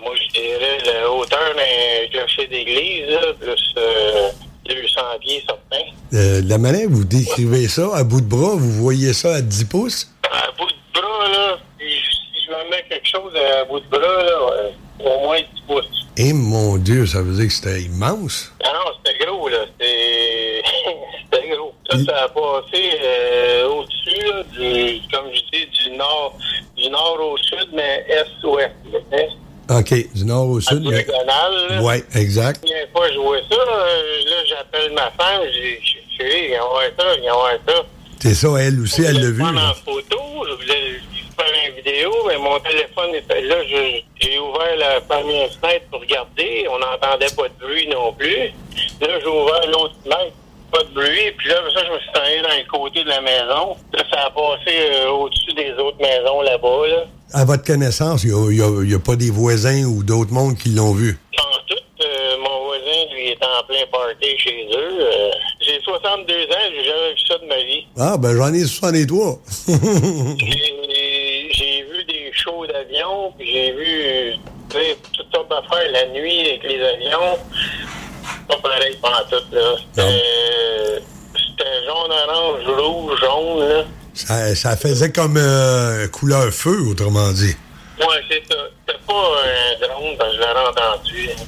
moi 1.32 1.48
je 1.48 1.54
dirais 1.54 1.54
la 1.54 1.54
hauteur 1.54 1.54
d'un 1.54 2.08
clocher 2.10 2.46
d'église, 2.46 3.18
plus, 3.40 3.74
euh, 3.78 4.30
200 4.68 5.00
pieds, 5.20 5.44
certain. 5.46 5.84
Euh, 6.14 6.40
de 6.42 6.48
la 6.48 6.86
vous 6.88 7.04
décrivez 7.04 7.68
ça, 7.68 7.88
à 7.94 8.04
bout 8.04 8.20
de 8.20 8.26
bras, 8.26 8.54
vous 8.56 8.72
voyez 8.72 9.12
ça 9.12 9.34
à 9.36 9.40
10 9.40 9.64
pouces? 9.64 10.10
À 10.30 10.50
bout 10.58 10.66
de 10.68 11.00
bras, 11.00 11.28
là, 11.28 11.58
si, 11.80 11.86
je 12.46 12.50
me 12.50 12.70
mets 12.70 12.84
quelque 12.88 13.08
chose 13.08 13.32
à 13.36 13.64
bout 13.64 13.80
de 13.80 13.88
bras, 13.88 14.00
là, 14.00 14.70
au 15.00 15.20
moins 15.26 15.38
10 15.40 15.46
pouces. 15.66 16.06
Eh 16.16 16.32
mon 16.32 16.76
Dieu, 16.76 17.06
ça 17.06 17.22
veut 17.22 17.34
dire 17.34 17.46
que 17.46 17.52
c'était 17.52 17.82
immense. 17.82 18.52
Ah 18.64 18.68
non, 18.74 18.92
c'était 19.04 19.24
gros, 19.24 19.48
là. 19.48 19.64
C'était 19.78 20.62
c'était 21.32 21.48
gros. 21.48 21.72
Ça, 21.90 21.96
ça 22.04 22.24
a 22.24 22.28
passé 22.28 22.90
euh, 23.02 23.68
au-dessus, 23.68 24.20
là, 24.26 24.42
du, 24.44 25.00
comme 25.12 25.26
je 25.32 25.40
dis, 25.52 25.66
du 25.84 25.96
nord, 25.96 26.36
du 26.76 26.88
nord 26.90 27.18
au 27.20 27.36
sud, 27.38 27.68
mais 27.72 28.04
est-ouest. 28.08 28.72
hein. 29.12 29.26
OK, 29.70 29.94
du 30.14 30.24
nord 30.24 30.48
au 30.48 30.60
sud. 30.60 30.82
mais-. 30.90 31.06
Ouais, 31.80 32.04
exact. 32.14 32.62
La 32.68 32.86
fois 32.92 33.08
que 33.08 33.14
je 33.14 33.18
vois 33.18 33.38
ça, 33.50 33.56
euh, 33.56 34.24
là, 34.26 34.36
j'appelle 34.48 34.92
ma 34.92 35.10
femme, 35.12 35.42
j'ai 35.52 35.78
dit, 35.80 35.96
chérie, 36.18 36.48
viens 36.48 36.60
voir 36.64 36.82
ça, 36.98 37.16
viens 37.20 37.32
voir 37.32 37.52
ça. 37.66 37.74
C'est 38.20 38.34
ça, 38.34 38.48
elle 38.60 38.80
aussi, 38.80 39.02
elle 39.02 39.20
l'a 39.20 39.30
vu. 39.30 39.38
prendre 39.38 39.54
là. 39.60 39.70
en 39.70 39.74
photo, 39.74 40.18
je 40.48 40.52
voulais 40.54 41.00
faire 41.36 41.68
une 41.68 41.74
vidéo, 41.76 42.12
mais 42.28 42.38
mon 42.38 42.58
téléphone 42.60 43.14
était 43.14 43.40
là. 43.42 43.56
je- 43.68 44.00
J'ai 44.20 44.38
ouvert 44.38 44.76
la 44.78 45.00
première 45.00 45.50
fenêtre 45.54 45.86
pour 45.90 46.00
regarder. 46.00 46.66
On 46.70 46.78
n'entendait 46.78 47.34
pas 47.36 47.48
de 47.48 47.54
bruit 47.66 47.88
non 47.88 48.12
plus. 48.12 48.52
Là, 49.00 49.18
j'ai 49.20 49.26
ouvert 49.26 49.66
l'autre 49.68 49.94
fenêtre. 50.04 50.36
Pas 50.72 50.82
de 50.84 50.94
bruit. 50.94 51.32
Puis 51.36 51.48
là, 51.48 51.56
ça, 51.74 51.84
je 51.84 51.92
me 51.92 51.98
suis 51.98 52.10
allé 52.14 52.42
dans 52.42 52.48
le 52.48 52.70
côté 52.70 53.04
de 53.04 53.08
la 53.08 53.20
maison. 53.20 53.76
Là, 53.92 54.04
ça 54.10 54.26
a 54.26 54.30
passé 54.30 54.74
euh, 54.90 55.10
au-dessus 55.10 55.52
des 55.52 55.72
autres 55.72 55.98
maisons 56.00 56.40
là-bas. 56.40 56.88
Là. 56.88 57.04
À 57.34 57.44
votre 57.44 57.64
connaissance, 57.64 58.24
il 58.24 58.32
n'y 58.32 58.94
a, 58.94 58.98
pas 58.98 59.16
des 59.16 59.30
voisins 59.30 59.84
ou 59.84 60.02
d'autres 60.02 60.32
mondes 60.32 60.56
qui 60.56 60.70
l'ont 60.70 60.92
vu? 60.92 61.18
En 61.38 61.58
tout, 61.68 61.74
euh, 62.00 62.36
mon 62.38 62.64
voisin, 62.64 63.14
lui, 63.14 63.28
est 63.28 63.44
en 63.44 63.64
plein 63.66 63.86
party 63.90 64.38
chez 64.38 64.66
eux. 64.74 65.00
Euh, 65.00 65.30
j'ai 65.60 65.78
62 65.80 66.34
ans, 66.34 66.70
j'ai 66.74 66.84
jamais 66.84 67.12
vu 67.12 67.20
ça 67.28 67.38
de 67.38 67.46
ma 67.46 67.56
vie. 67.58 67.86
Ah, 67.98 68.16
ben 68.18 68.34
j'en 68.34 68.52
ai 68.52 68.64
63. 68.64 69.38
J'ai 70.38 70.82
j'ai 71.52 71.82
vu 71.82 72.04
des 72.04 72.32
shows 72.32 72.66
d'avions, 72.66 73.32
puis 73.38 73.50
j'ai 73.52 73.72
vu 73.72 74.34
toutes 74.68 75.34
sortes 75.34 75.50
d'affaires 75.50 75.90
la 75.92 76.08
nuit 76.08 76.40
avec 76.40 76.62
les 76.64 76.82
avions. 76.82 77.38
Pas 78.48 78.56
pareil 78.62 78.98
pendant 79.00 79.24
tout, 79.30 79.54
là. 79.54 79.74
C'était 79.94 81.02
c'était 81.34 81.86
jaune, 81.86 82.10
orange, 82.10 82.66
rouge, 82.66 83.20
jaune, 83.20 83.68
là. 83.68 83.84
ça, 84.14 84.54
ça 84.54 84.76
faisait 84.76 85.12
comme 85.12 85.36
euh, 85.36 86.08
couleur 86.08 86.50
feu, 86.52 86.78
autrement 86.90 87.30
dit. 87.32 87.56
Ouais, 87.98 88.06
c'est 88.30 88.42
ça. 88.52 88.60
C'était 88.86 88.98
pas 89.06 89.14
un 89.14 89.86
drone, 89.86 90.16
parce 90.18 90.30
que 90.30 90.36
je 90.36 90.40
l'aurais 90.40 90.68
entendu. 90.70 91.28
C'était 91.28 91.44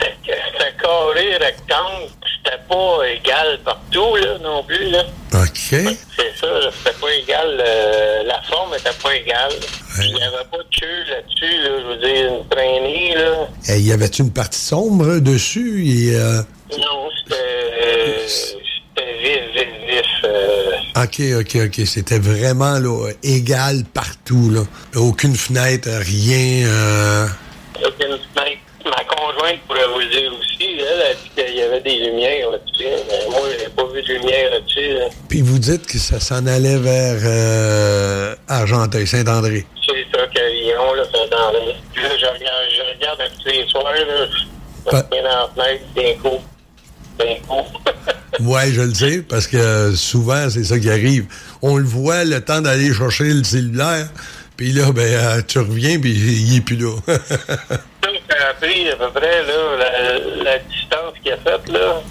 c'était 0.00 0.72
carré, 0.82 1.36
rectangle. 1.36 2.08
C'était 2.44 2.58
pas 2.68 2.98
égal 3.08 3.58
partout, 3.64 4.16
là, 4.16 4.38
non 4.42 4.62
plus, 4.62 4.90
là. 4.90 5.02
OK. 5.34 5.48
C'est 5.58 6.36
ça, 6.40 6.46
c'était 6.78 6.96
pas 7.00 7.12
égal. 7.14 7.60
euh, 7.66 8.22
la 8.24 8.40
forme 8.42 8.74
était 8.74 8.90
pas 9.02 9.14
égale. 9.16 9.52
Il 10.00 10.14
n'y 10.14 10.22
avait 10.22 10.44
pas 10.50 10.58
de 10.58 10.78
queue 10.80 11.04
là-dessus, 11.10 11.62
là, 11.62 11.70
je 11.80 11.86
veux 11.86 11.96
dire, 11.96 12.32
une 12.34 12.48
traînée, 12.48 13.14
là. 13.16 13.48
Eh, 13.70 13.80
y 13.80 13.92
avait-tu 13.92 14.22
une 14.22 14.32
partie 14.32 14.60
sombre 14.60 15.18
dessus? 15.18 15.84
Et, 15.86 16.14
euh, 16.14 16.42
Non, 16.78 17.08
c'était 17.18 17.34
euh, 17.82 18.28
c'était 18.28 19.12
vif, 19.22 19.40
vif, 19.54 19.68
vif. 19.88 20.24
euh, 20.24 21.02
OK, 21.02 21.20
OK, 21.40 21.56
OK. 21.66 21.86
C'était 21.86 22.18
vraiment 22.20 22.78
là, 22.78 23.10
égal 23.24 23.82
partout. 23.92 24.50
Là. 24.50 24.60
Aucune 25.00 25.34
fenêtre, 25.34 25.88
rien. 25.90 26.66
euh, 26.68 27.26
aucune 27.84 28.18
fenêtre. 28.34 28.55
Conjointe 29.46 29.60
pourrait 29.66 29.86
vous 29.92 30.00
le 30.00 30.06
dire 30.06 30.32
aussi, 30.32 30.78
elle 30.78 31.02
a 31.02 31.14
dit 31.14 31.30
qu'il 31.36 31.56
y 31.56 31.62
avait 31.62 31.80
des 31.80 31.96
lumières 32.10 32.50
là-dessus. 32.50 32.84
Mais 33.08 33.30
moi, 33.30 33.40
j'ai 33.58 33.68
pas 33.68 33.84
vu 33.86 34.02
de 34.02 34.12
lumière 34.14 34.50
là-dessus. 34.50 34.94
là. 34.94 35.06
Puis 35.28 35.42
vous 35.42 35.58
dites 35.58 35.86
que 35.86 35.98
ça 35.98 36.20
s'en 36.20 36.46
allait 36.46 36.78
vers 36.78 37.20
euh, 37.24 38.34
Argenteuil, 38.48 39.06
Saint-André. 39.06 39.66
C'est 39.84 40.18
ça, 40.18 40.26
Carillon, 40.34 40.94
là, 40.94 41.04
Saint-André. 41.04 41.76
Puis 41.92 42.02
là, 42.02 42.08
je 42.18 42.26
regarde, 42.26 42.64
je 42.76 42.96
regarde 42.96 43.20
à 43.20 43.28
tous 43.28 43.48
les 43.48 43.66
soirs, 43.68 43.84
là. 43.84 44.26
Je 44.86 44.96
me 44.96 45.02
mets 45.10 45.22
dans 45.22 45.28
la 45.28 45.50
fenêtre, 45.54 45.84
d'un 45.94 46.28
coup. 46.30 46.40
D'un 47.18 47.34
coup. 47.46 47.66
Ouais, 48.40 48.70
je 48.70 48.82
le 48.82 48.92
sais, 48.92 49.22
parce 49.26 49.46
que 49.46 49.94
souvent, 49.94 50.50
c'est 50.50 50.64
ça 50.64 50.78
qui 50.78 50.90
arrive. 50.90 51.24
On 51.62 51.78
le 51.78 51.86
voit 51.86 52.24
le 52.24 52.42
temps 52.42 52.60
d'aller 52.60 52.92
chercher 52.92 53.24
le 53.32 53.42
cellulaire, 53.44 54.08
puis 54.56 54.72
là, 54.72 54.90
ben, 54.92 55.02
euh, 55.02 55.42
tu 55.46 55.58
reviens, 55.58 55.98
puis 56.00 56.12
il 56.12 56.56
est 56.56 56.60
plus 56.60 56.76
là. 56.76 56.96
Ça 58.28 58.50
a 58.50 58.54
pris 58.54 58.90
à 58.90 58.96
peu 58.96 59.10
près, 59.10 59.42
là, 59.44 59.76
la, 59.78 60.42
la 60.44 60.58
distance 60.58 61.14
qu'il 61.22 61.32
a 61.32 61.36
faite, 61.38 61.68
là, 61.68 62.02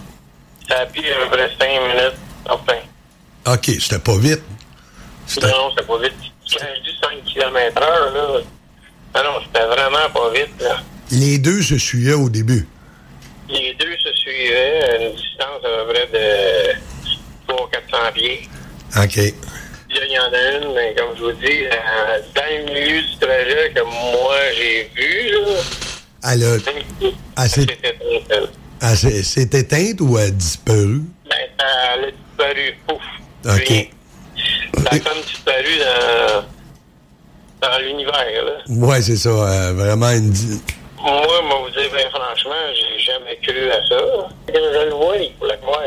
ça 0.67 0.79
a 0.79 0.85
pris 0.85 1.03
à 1.11 1.15
peu 1.23 1.29
près 1.37 1.49
5 1.59 1.67
minutes. 1.87 2.17
Enfin, 2.49 3.53
OK, 3.53 3.65
c'était 3.79 3.99
pas 3.99 4.17
vite. 4.17 4.41
non, 5.41 5.69
c'était 5.71 5.87
pas 5.87 5.97
vite. 5.99 6.13
Quand 6.51 6.65
je 6.77 6.81
dis 6.89 6.97
5 7.01 7.23
km 7.33 7.81
heure, 7.81 8.13
là, 8.13 8.41
ah 9.13 9.23
non, 9.23 9.39
c'était 9.45 9.65
vraiment 9.65 10.09
pas 10.13 10.29
vite, 10.31 10.61
là. 10.61 10.77
Les 11.11 11.37
deux 11.37 11.61
se 11.61 11.77
suivaient 11.77 12.13
au 12.13 12.29
début. 12.29 12.67
Les 13.49 13.75
deux 13.75 13.95
se 14.03 14.13
suivaient 14.13 14.83
à 14.83 14.95
une 15.01 15.15
distance 15.15 15.63
à 15.63 15.85
peu 15.85 15.93
près 15.93 16.07
de 16.13 17.53
300-400 17.53 18.13
pieds. 18.13 18.49
OK. 18.97 19.33
Il 19.97 20.11
y 20.11 20.19
en 20.19 20.31
a 20.33 20.51
une, 20.57 20.73
mais 20.73 20.93
comme 20.95 21.15
je 21.17 21.21
vous 21.23 21.31
dis, 21.33 21.65
euh, 21.65 22.19
dans 22.35 22.65
le 22.67 22.73
milieu 22.73 23.01
du 23.01 23.17
trajet 23.17 23.71
que 23.73 23.81
moi 23.81 24.35
j'ai 24.55 24.89
vu, 24.95 25.31
là, 25.31 25.61
Elle, 26.31 26.43
a, 26.43 26.55
elle 27.37 27.49
s'est- 27.49 27.67
elle. 28.29 28.49
elle 28.81 29.23
s'est 29.23 29.41
éteinte 29.43 30.01
ou 30.01 30.17
elle 30.17 30.27
a 30.27 30.31
disparu? 30.31 31.01
Ben, 31.29 31.35
elle 31.59 32.05
a 32.05 32.11
disparu. 32.11 32.77
Pouf. 32.87 33.01
OK. 33.45 33.89
Ça 34.83 34.89
a 34.91 34.99
comme 34.99 35.21
disparu 35.21 35.77
dans, 35.79 37.67
dans 37.67 37.77
l'univers, 37.79 38.43
là. 38.45 38.51
Ouais, 38.67 39.01
c'est 39.01 39.15
ça. 39.17 39.29
euh, 39.29 39.73
vraiment 39.73 40.09
une. 40.11 40.33
Moi, 40.99 41.41
moi, 41.43 41.59
vous 41.63 41.69
dire, 41.69 41.89
ben, 41.91 42.09
franchement, 42.09 42.51
j'ai 42.73 42.99
jamais 43.03 43.37
cru 43.43 43.69
à 43.71 43.75
ça. 43.87 43.95
Quand 44.47 44.53
je 44.73 44.85
le 44.89 44.93
vois, 44.95 45.17
il 45.17 45.31
faut 45.39 45.45
le 45.45 45.57
croire. 45.57 45.81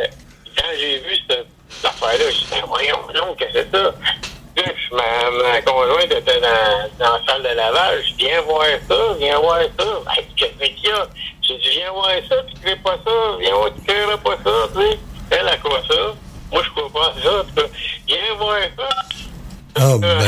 Quand 0.56 0.64
j'ai 0.78 0.98
vu 0.98 1.16
cette 1.28 1.46
affaire-là, 2.02 2.30
je 2.30 2.36
dit, 2.38 2.46
ben, 2.50 2.62
voyons, 2.66 2.98
non, 3.14 3.34
qu'est-ce 3.34 3.52
que 3.52 3.58
c'est 3.70 3.76
ça? 3.76 3.94
Puis, 4.54 4.64
je- 4.90 4.94
ma, 4.96 5.02
ma 5.52 5.62
conjointe 5.62 6.10
était 6.12 6.40
dans, 6.40 6.88
dans 6.98 7.12
la 7.18 7.20
salle 7.26 7.42
de 7.42 7.48
lavage. 7.56 8.04
Je 8.08 8.14
dis, 8.14 8.24
viens 8.26 8.40
voir 8.42 8.66
ça, 8.88 8.96
viens 9.18 9.38
voir 9.38 9.58
ça. 9.78 9.84
Ben, 10.06 10.24
qu'est-ce 10.36 10.68
qu'il 10.74 10.84
y 10.84 10.92
a? 10.92 11.06
J'ai 11.42 11.58
dit, 11.58 11.70
viens 11.70 11.92
voir 11.92 12.10
ça, 12.28 12.36
tu 12.48 12.54
ne 12.54 12.60
crées 12.62 12.76
pas 12.76 12.96
ça, 13.04 13.36
viens 13.40 13.54
voir, 13.54 13.70
tu 13.74 13.80
ne 13.80 13.86
créeras 13.86 14.16
pas 14.18 14.36
ça, 14.44 14.50
tu 14.74 14.80
sais. 14.80 14.98
Elle, 15.30 15.48
elle 15.52 15.60
croit 15.60 15.82
ça. 15.88 16.14
Moi, 16.50 16.62
je 16.64 16.70
crois 16.70 16.90
pas 16.90 17.12
ça. 17.22 17.62
Viens 18.06 18.34
voir 18.38 18.58
ça. 18.76 18.88
Ah, 19.80 19.94
ben. 19.98 20.18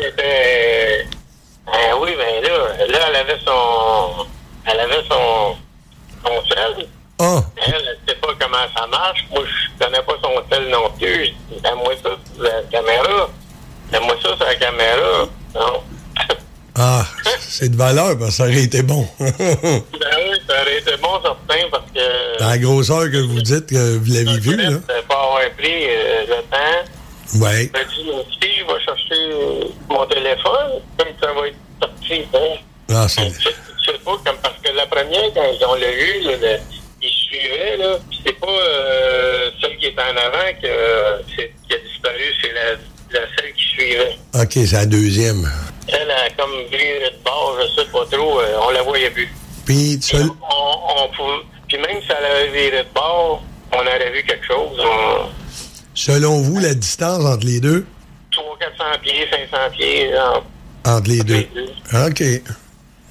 Était. 0.00 1.06
Ben 1.66 1.94
oui, 2.00 2.14
ben 2.16 2.42
là, 2.42 2.86
là, 2.86 2.98
elle 3.08 3.16
avait 3.16 3.38
son. 3.44 4.26
Elle 4.64 4.80
avait 4.80 5.02
son. 5.08 5.56
son 6.24 6.46
sel. 6.48 6.88
Ah, 7.20 7.42
Elle, 7.66 7.74
elle 7.74 7.98
sait 8.06 8.14
pas 8.20 8.28
comment 8.38 8.66
ça 8.76 8.86
marche. 8.86 9.26
Moi, 9.30 9.42
je 9.44 9.84
connais 9.84 10.02
pas 10.02 10.12
son 10.22 10.34
sel 10.50 10.68
non 10.68 10.90
plus. 10.98 11.26
Je 11.26 11.30
dis, 11.54 11.60
Donne-moi 11.62 11.94
ça 12.02 12.10
sur 12.34 12.42
la 12.42 12.62
caméra. 12.70 13.28
Donne-moi 13.92 14.14
ça 14.22 14.36
sur 14.36 14.46
la 14.46 14.54
caméra. 14.54 15.28
Non. 15.54 15.82
ah, 16.76 17.04
c'est 17.40 17.70
de 17.70 17.76
valeur, 17.76 18.16
parce 18.18 18.30
que 18.30 18.36
ça 18.36 18.42
aurait 18.44 18.62
été 18.62 18.82
bon. 18.82 19.06
Ben 19.18 19.30
oui, 20.30 20.38
ça 20.48 20.62
aurait 20.62 20.78
été 20.78 20.96
bon, 20.98 21.20
certain, 21.22 21.68
parce 21.72 21.90
que. 21.92 22.38
Dans 22.38 22.48
la 22.48 22.58
grosseur 22.58 23.10
que 23.10 23.16
vous 23.16 23.40
dites 23.42 23.66
que 23.66 23.98
vous 23.98 24.12
l'avez 24.12 24.38
vu, 24.38 24.56
là. 24.56 24.70
Je 24.70 25.02
pas 25.06 25.14
avoir 25.14 25.40
pris 25.56 25.86
euh, 25.88 26.24
le 26.28 26.42
temps. 26.50 27.44
Ouais. 27.44 27.66
Ben, 27.74 27.84
dit, 27.88 28.10
si 28.40 28.48
je 28.58 28.64
vais 28.64 28.84
chercher 28.84 29.66
mon 29.90 30.06
téléphone, 30.06 30.80
comme 30.96 31.08
ça 31.20 31.32
va 31.32 31.48
être 31.48 31.56
sorti, 31.82 32.22
hein. 32.34 32.60
Ah, 32.90 33.06
c'est. 33.08 33.28
Je 33.28 33.48
je 33.80 33.92
sais 33.92 33.98
pas, 34.04 34.12
comme 34.24 34.36
parce 34.42 34.58
que 34.62 34.70
la 34.72 34.86
première, 34.86 35.32
quand 35.34 35.68
on 35.70 35.74
l'a 35.74 35.90
eu, 35.92 36.20
là, 36.22 36.32
le- 36.40 36.77
suivait, 37.10 37.76
là, 37.76 37.98
c'est 38.24 38.38
pas 38.38 38.46
euh, 38.48 39.50
celle 39.60 39.76
qui 39.78 39.86
est 39.86 39.98
en 39.98 40.16
avant 40.16 40.52
que, 40.60 41.24
c'est- 41.36 41.52
qui 41.68 41.74
a 41.74 41.78
disparu, 41.78 42.22
c'est 42.42 42.52
la, 42.52 43.20
la 43.20 43.26
celle 43.36 43.52
qui 43.54 43.64
suivait. 43.64 44.18
OK, 44.34 44.52
c'est 44.52 44.72
la 44.72 44.86
deuxième. 44.86 45.50
Elle 45.88 46.10
a 46.10 46.30
comme 46.36 46.50
viré 46.70 47.10
de 47.10 47.24
bord, 47.24 47.56
je 47.60 47.80
sais 47.82 47.88
pas 47.90 48.04
trop, 48.10 48.40
euh, 48.40 48.58
on 48.62 48.70
la 48.70 48.82
voyait 48.82 49.10
plus. 49.10 49.28
Puis, 49.66 49.98
on, 50.14 50.18
on 50.20 51.08
pouvait- 51.16 51.44
puis 51.68 51.78
même 51.78 52.00
si 52.02 52.08
elle 52.18 52.24
avait 52.24 52.48
viré 52.50 52.82
de 52.84 52.88
bord, 52.94 53.42
on 53.72 53.78
aurait 53.80 54.10
vu 54.12 54.22
quelque 54.24 54.46
chose. 54.46 54.78
On, 54.80 55.28
selon 55.94 56.40
vous, 56.40 56.58
la 56.58 56.74
distance 56.74 57.24
entre 57.24 57.44
les 57.46 57.60
deux? 57.60 57.84
300-400 58.32 59.00
pieds, 59.02 59.26
500 59.30 59.56
pieds, 59.76 60.10
en 60.18 60.90
Entre 60.96 61.08
les 61.10 61.22
deux. 61.22 61.46
deux. 61.54 61.68
OK. 62.06 62.22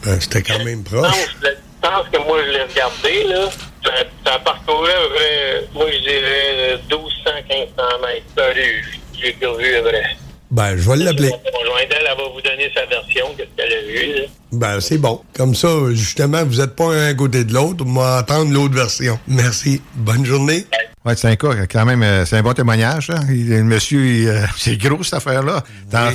Ben, 0.06 0.22
C'était 0.22 0.42
quand 0.44 0.64
même 0.64 0.84
proche. 0.84 1.12
la 1.42 1.50
distance 1.52 2.06
que 2.12 2.18
moi 2.20 2.38
je 2.46 2.52
l'ai 2.52 2.64
regardé, 2.64 3.24
là, 3.26 3.50
ça, 3.88 4.32
ça 4.32 4.40
parcourait 4.40 4.92
à 4.94 5.08
peu 5.08 5.14
près, 5.16 5.68
moi 5.74 5.86
je 5.92 6.00
dirais 6.00 6.80
1200-1500 6.90 8.02
mètres. 8.02 8.26
Ça, 8.36 8.54
j'ai- 8.54 8.82
j'ai 9.22 9.34
perdu 9.34 9.76
à 9.76 9.82
vrai. 9.82 10.04
Ben, 10.50 10.78
je 10.78 10.90
vais 10.90 10.96
l'appeler. 10.98 11.30
Conjointe, 11.30 11.88
elle, 11.90 12.08
elle 12.10 12.18
va 12.18 12.24
vous 12.34 12.42
donner 12.42 12.72
sa 12.74 12.86
version, 12.86 13.28
qu'est-ce 13.36 13.50
qu'elle 13.58 13.74
a 13.74 13.82
vu. 13.82 14.22
là. 14.22 14.28
Ben, 14.54 14.80
c'est 14.80 14.98
bon. 14.98 15.22
Comme 15.36 15.54
ça, 15.56 15.68
justement, 15.92 16.46
vous 16.46 16.56
n'êtes 16.62 16.76
pas 16.76 16.86
un 16.94 17.08
à 17.10 17.14
côté 17.14 17.44
de 17.44 17.54
l'autre. 17.54 17.84
On 17.86 17.94
va 17.94 18.20
entendre 18.22 18.54
l'autre 18.54 18.74
version. 18.76 19.20
Merci. 19.28 19.82
Bonne 19.96 20.26
journée. 20.26 20.66
Ouais, 21.06 21.16
c'est 21.18 21.28
un 21.28 21.36
cas, 21.36 21.50
quand 21.70 21.86
même, 21.86 22.02
euh, 22.04 22.26
c'est 22.26 22.38
un 22.38 22.44
bon 22.44 22.54
témoignage. 22.54 23.10
Là. 23.10 23.20
Il- 23.30 23.50
le 23.50 23.64
monsieur, 23.64 24.06
il, 24.06 24.28
euh, 24.30 24.46
c'est 24.58 24.78
gros, 24.78 25.04
cette 25.04 25.16
affaire-là. 25.16 25.64
Dans 25.92 26.14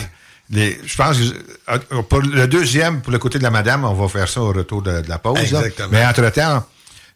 les- 0.50 0.78
Je 0.84 0.96
pense 0.96 1.18
que 1.18 1.94
euh, 1.94 2.02
pour 2.02 2.20
le 2.20 2.46
deuxième, 2.46 3.02
pour 3.02 3.12
le 3.12 3.18
côté 3.18 3.38
de 3.38 3.42
la 3.42 3.50
madame, 3.50 3.84
on 3.84 3.92
va 3.94 4.08
faire 4.08 4.28
ça 4.28 4.40
au 4.40 4.52
retour 4.52 4.80
de, 4.82 5.02
de 5.02 5.08
la 5.10 5.18
pause. 5.18 5.34
là. 5.52 5.60
Exactement. 5.60 5.88
Mais 5.92 6.04
entre-temps, 6.06 6.64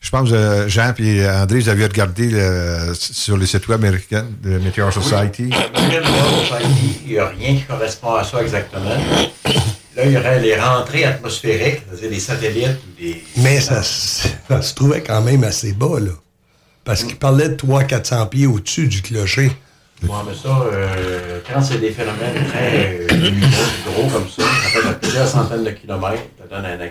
je 0.00 0.10
pense 0.10 0.30
que 0.30 0.68
Jean 0.68 0.92
et 0.98 1.28
André, 1.28 1.58
vous 1.60 1.68
avez 1.68 1.84
regardé 1.84 2.28
le- 2.30 2.92
sur 2.94 3.36
les 3.36 3.46
sites 3.46 3.66
web 3.68 3.82
américains 3.84 4.26
de 4.42 4.58
Meteor 4.64 4.92
Society. 4.92 5.50
Il 7.06 7.12
n'y 7.12 7.18
a 7.18 7.28
rien 7.28 7.56
qui 7.56 7.62
correspond 7.62 8.14
à 8.14 8.24
ça 8.24 8.42
exactement. 8.42 8.90
Là, 9.96 10.04
il 10.04 10.12
y 10.12 10.16
aurait 10.18 10.40
les 10.40 10.54
rentrées 10.60 11.04
atmosphériques, 11.04 11.80
c'est-à-dire 11.88 12.10
des 12.10 12.20
satellites 12.20 12.78
ou 12.86 13.00
des. 13.02 13.24
Mais 13.38 13.60
ça, 13.60 13.82
se- 13.82 14.28
ça 14.48 14.60
se 14.62 14.74
trouvait 14.74 15.00
quand 15.02 15.22
même 15.22 15.42
assez 15.44 15.72
bas, 15.72 15.98
là. 16.00 16.10
Parce 16.84 17.02
qu'il 17.02 17.16
parlait 17.16 17.48
de 17.48 17.56
300-400 17.56 18.28
pieds 18.28 18.46
au-dessus 18.46 18.86
du 18.86 19.02
clocher. 19.02 19.50
Ouais, 20.02 20.10
mais 20.28 20.34
ça, 20.34 20.50
euh, 20.72 21.40
quand 21.50 21.62
c'est 21.62 21.78
des 21.78 21.90
phénomènes 21.90 22.46
très 22.48 22.98
euh, 23.00 23.06
lumineux, 23.14 23.48
gros 23.86 24.06
comme 24.08 24.28
ça, 24.28 24.42
ça 24.42 24.80
fait 24.92 24.98
plusieurs 25.00 25.26
centaines 25.26 25.64
de 25.64 25.70
kilomètres, 25.70 26.22
ça 26.38 26.54
donne 26.54 26.66
un- 26.66 26.74
une 26.74 26.82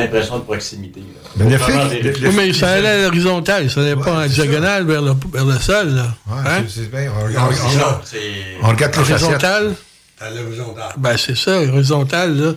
impression 0.00 0.38
de 0.38 0.44
proximité. 0.44 1.00
là. 1.00 1.44
Mais 1.44 1.58
fait-. 1.58 2.26
Oui, 2.28 2.34
mais 2.36 2.52
ça 2.52 2.70
allait 2.70 2.88
à 2.88 3.02
l'horizontale, 3.02 3.70
ça 3.70 3.80
n'allait 3.80 3.96
pas 3.96 4.24
en 4.24 4.26
diagonale 4.26 4.84
vers 4.86 5.02
le, 5.02 5.12
vers 5.32 5.44
le 5.44 5.58
sol. 5.58 5.94
Là. 5.94 6.14
Hein? 6.30 6.62
c'est 6.68 6.90
bien. 6.90 7.10
On, 7.18 7.28
Non, 7.28 7.48
c'est 7.52 7.78
ça. 7.78 8.00
C'est- 8.04 8.18
on 8.62 8.68
regarde 8.68 8.94
facettes. 8.94 9.22
Horizontale, 9.22 9.74
À 10.20 10.30
l'horizontale. 10.30 10.92
ben 10.96 11.16
c'est 11.16 11.36
ça, 11.36 11.58
horizontale, 11.60 12.36
là. 12.38 12.52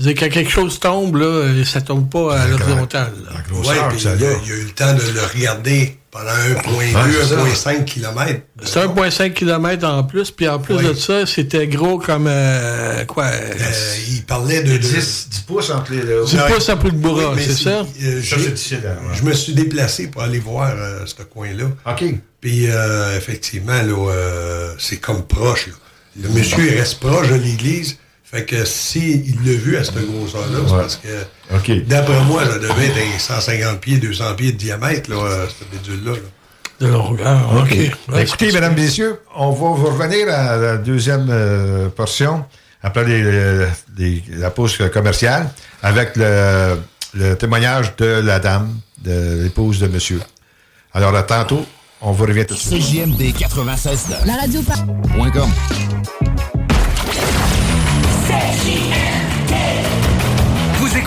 C'est 0.00 0.14
quand 0.14 0.28
quelque 0.28 0.50
chose 0.50 0.78
tombe, 0.78 1.16
là, 1.16 1.26
euh, 1.26 1.64
ça 1.64 1.80
tombe 1.80 2.08
pas 2.08 2.38
à 2.38 2.46
l'horizontale. 2.46 3.12
là. 3.24 3.32
Oui, 3.52 3.66
puis 3.90 4.00
ça 4.00 4.14
il, 4.16 4.24
a- 4.24 4.28
a. 4.28 4.32
eu 4.46 4.62
le 4.64 4.70
temps 4.70 4.92
de 4.94 5.00
le 5.12 5.20
regarder 5.34 5.96
pendant 6.12 6.30
1,2, 6.30 6.76
Ouais, 6.76 6.86
c'est 7.52 7.62
ça. 7.64 7.72
1,5 7.74 7.84
km. 7.84 8.40
C'est 8.62 8.78
1,5 8.80 9.32
km 9.34 9.84
en 9.88 10.04
plus, 10.04 10.30
puis 10.30 10.48
en 10.48 10.60
plus 10.60 10.76
Oui. 10.76 10.84
de 10.84 10.94
ça, 10.94 11.26
c'était 11.26 11.66
gros 11.66 11.98
comme, 11.98 12.26
euh, 12.28 13.04
quoi, 13.06 13.24
euh, 13.24 13.52
Euh, 13.60 13.96
il 14.10 14.22
parlait 14.24 14.62
de... 14.62 14.72
de 14.72 14.76
10, 14.78 15.28
10 15.30 15.40
pouces 15.40 15.70
entre 15.70 15.92
les 15.92 16.00
deux. 16.02 16.24
10 16.24 16.36
Ouais. 16.36 16.52
pouces 16.54 16.68
à 16.68 16.76
plus 16.76 16.92
de 16.92 16.96
bourras, 16.96 17.30
Oui, 17.30 17.36
mais 17.36 17.42
c'est 17.42 17.64
ça? 17.64 17.70
euh, 17.70 17.84
Ça, 17.84 17.86
j'ai- 18.02 18.22
c'est 18.44 18.50
difficile, 18.54 18.80
hein, 18.86 18.96
ouais. 19.10 19.16
Je 19.18 19.22
me 19.24 19.32
suis 19.34 19.52
déplacé 19.52 20.06
pour 20.06 20.22
aller 20.22 20.38
voir 20.38 20.70
euh, 20.76 21.00
ce 21.06 21.22
coin-là. 21.24 21.64
OK. 21.90 22.04
Puis, 22.40 22.66
euh, 22.70 23.16
effectivement, 23.16 23.82
là, 23.82 24.10
euh, 24.12 24.74
c'est 24.78 24.98
comme 24.98 25.24
proche. 25.26 25.66
là. 25.66 25.72
Le 26.22 26.28
monsieur, 26.30 26.64
il 26.72 26.78
reste 26.78 27.00
proche 27.00 27.28
de 27.28 27.34
l'église. 27.34 27.96
Fait 28.30 28.44
que 28.44 28.64
si 28.66 29.22
il 29.26 29.36
l'a 29.50 29.56
vu 29.56 29.76
à 29.78 29.84
cette 29.84 29.94
grosseur-là, 30.06 30.58
c'est 30.66 30.74
parce 30.74 30.96
que, 30.96 31.78
d'après 31.88 32.20
moi, 32.24 32.44
ça 32.44 32.58
devait 32.58 32.86
être 32.88 32.98
un 32.98 33.18
150 33.18 33.80
pieds, 33.80 33.96
200 33.96 34.34
pieds 34.36 34.52
de 34.52 34.58
diamètre, 34.58 35.08
là, 35.10 35.16
euh, 35.16 35.46
cette 35.48 35.70
bédule-là. 35.70 36.12
là. 36.12 36.18
De 36.86 36.86
longueur, 36.92 37.50
OK. 37.56 37.70
Ouais, 37.72 37.90
Ben, 38.08 38.18
Écoutez, 38.20 38.52
mesdames, 38.52 38.74
messieurs, 38.74 39.18
on 39.34 39.50
va 39.50 39.56
vous 39.70 39.86
revenir 39.86 40.28
à 40.28 40.56
la 40.56 40.76
deuxième 40.76 41.26
euh, 41.30 41.88
portion, 41.88 42.44
après 42.82 43.04
les- 43.04 43.22
les- 43.22 43.66
les- 43.96 44.22
la 44.36 44.50
pause 44.50 44.76
commerciale, 44.92 45.50
avec 45.82 46.14
le, 46.16 46.76
le 47.14 47.34
témoignage 47.34 47.96
de 47.96 48.20
la 48.22 48.38
dame, 48.38 48.78
de 49.02 49.42
l'épouse 49.42 49.80
de 49.80 49.88
monsieur. 49.88 50.20
Alors, 50.92 51.16
à 51.16 51.22
tantôt, 51.22 51.64
on 52.02 52.12
vous 52.12 52.24
revient 52.26 52.44
tout 52.46 52.54
de 52.54 52.60
suite. 52.60 52.80
CJMD 52.82 53.32
96 53.36 54.06
La 54.26 54.36
radio 54.36 54.60
par... 54.62 54.84
Point 55.16 55.30
com. 55.30 55.50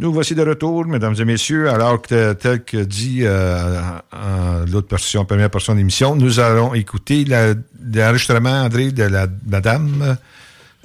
Nous 0.00 0.14
voici 0.14 0.34
de 0.34 0.42
retour, 0.42 0.86
mesdames 0.86 1.14
et 1.18 1.26
messieurs, 1.26 1.68
alors 1.68 2.00
que 2.00 2.32
tel 2.32 2.64
que 2.64 2.78
dit 2.78 3.18
euh, 3.20 3.78
en 4.10 4.64
l'autre 4.64 4.88
portion, 4.88 5.26
première 5.26 5.50
portion 5.50 5.74
de 5.74 5.78
l'émission, 5.78 6.16
nous 6.16 6.40
allons 6.40 6.72
écouter 6.72 7.26
l'enregistrement, 7.26 8.62
André, 8.62 8.92
de 8.92 9.02
la 9.02 9.26
madame. 9.46 10.16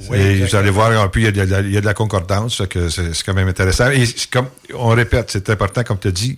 Oui, 0.09 0.17
et 0.17 0.43
vous 0.43 0.53
allez 0.57 0.69
voir, 0.69 0.91
un 0.91 1.07
peu, 1.07 1.21
il 1.21 1.23
y 1.23 1.27
a 1.27 1.31
de 1.31 1.49
la, 1.49 1.61
il 1.61 1.71
y 1.71 1.77
a 1.77 1.79
de 1.81 1.85
la 1.85 1.93
concordance, 1.93 2.61
que 2.69 2.89
c'est 2.89 3.23
quand 3.25 3.33
même 3.33 3.47
intéressant. 3.47 3.89
Et 3.89 4.03
comme 4.29 4.47
on 4.73 4.89
répète, 4.89 5.31
c'est 5.31 5.49
important, 5.49 5.83
comme 5.83 5.99
tu 5.99 6.09
as 6.09 6.11
dit, 6.11 6.37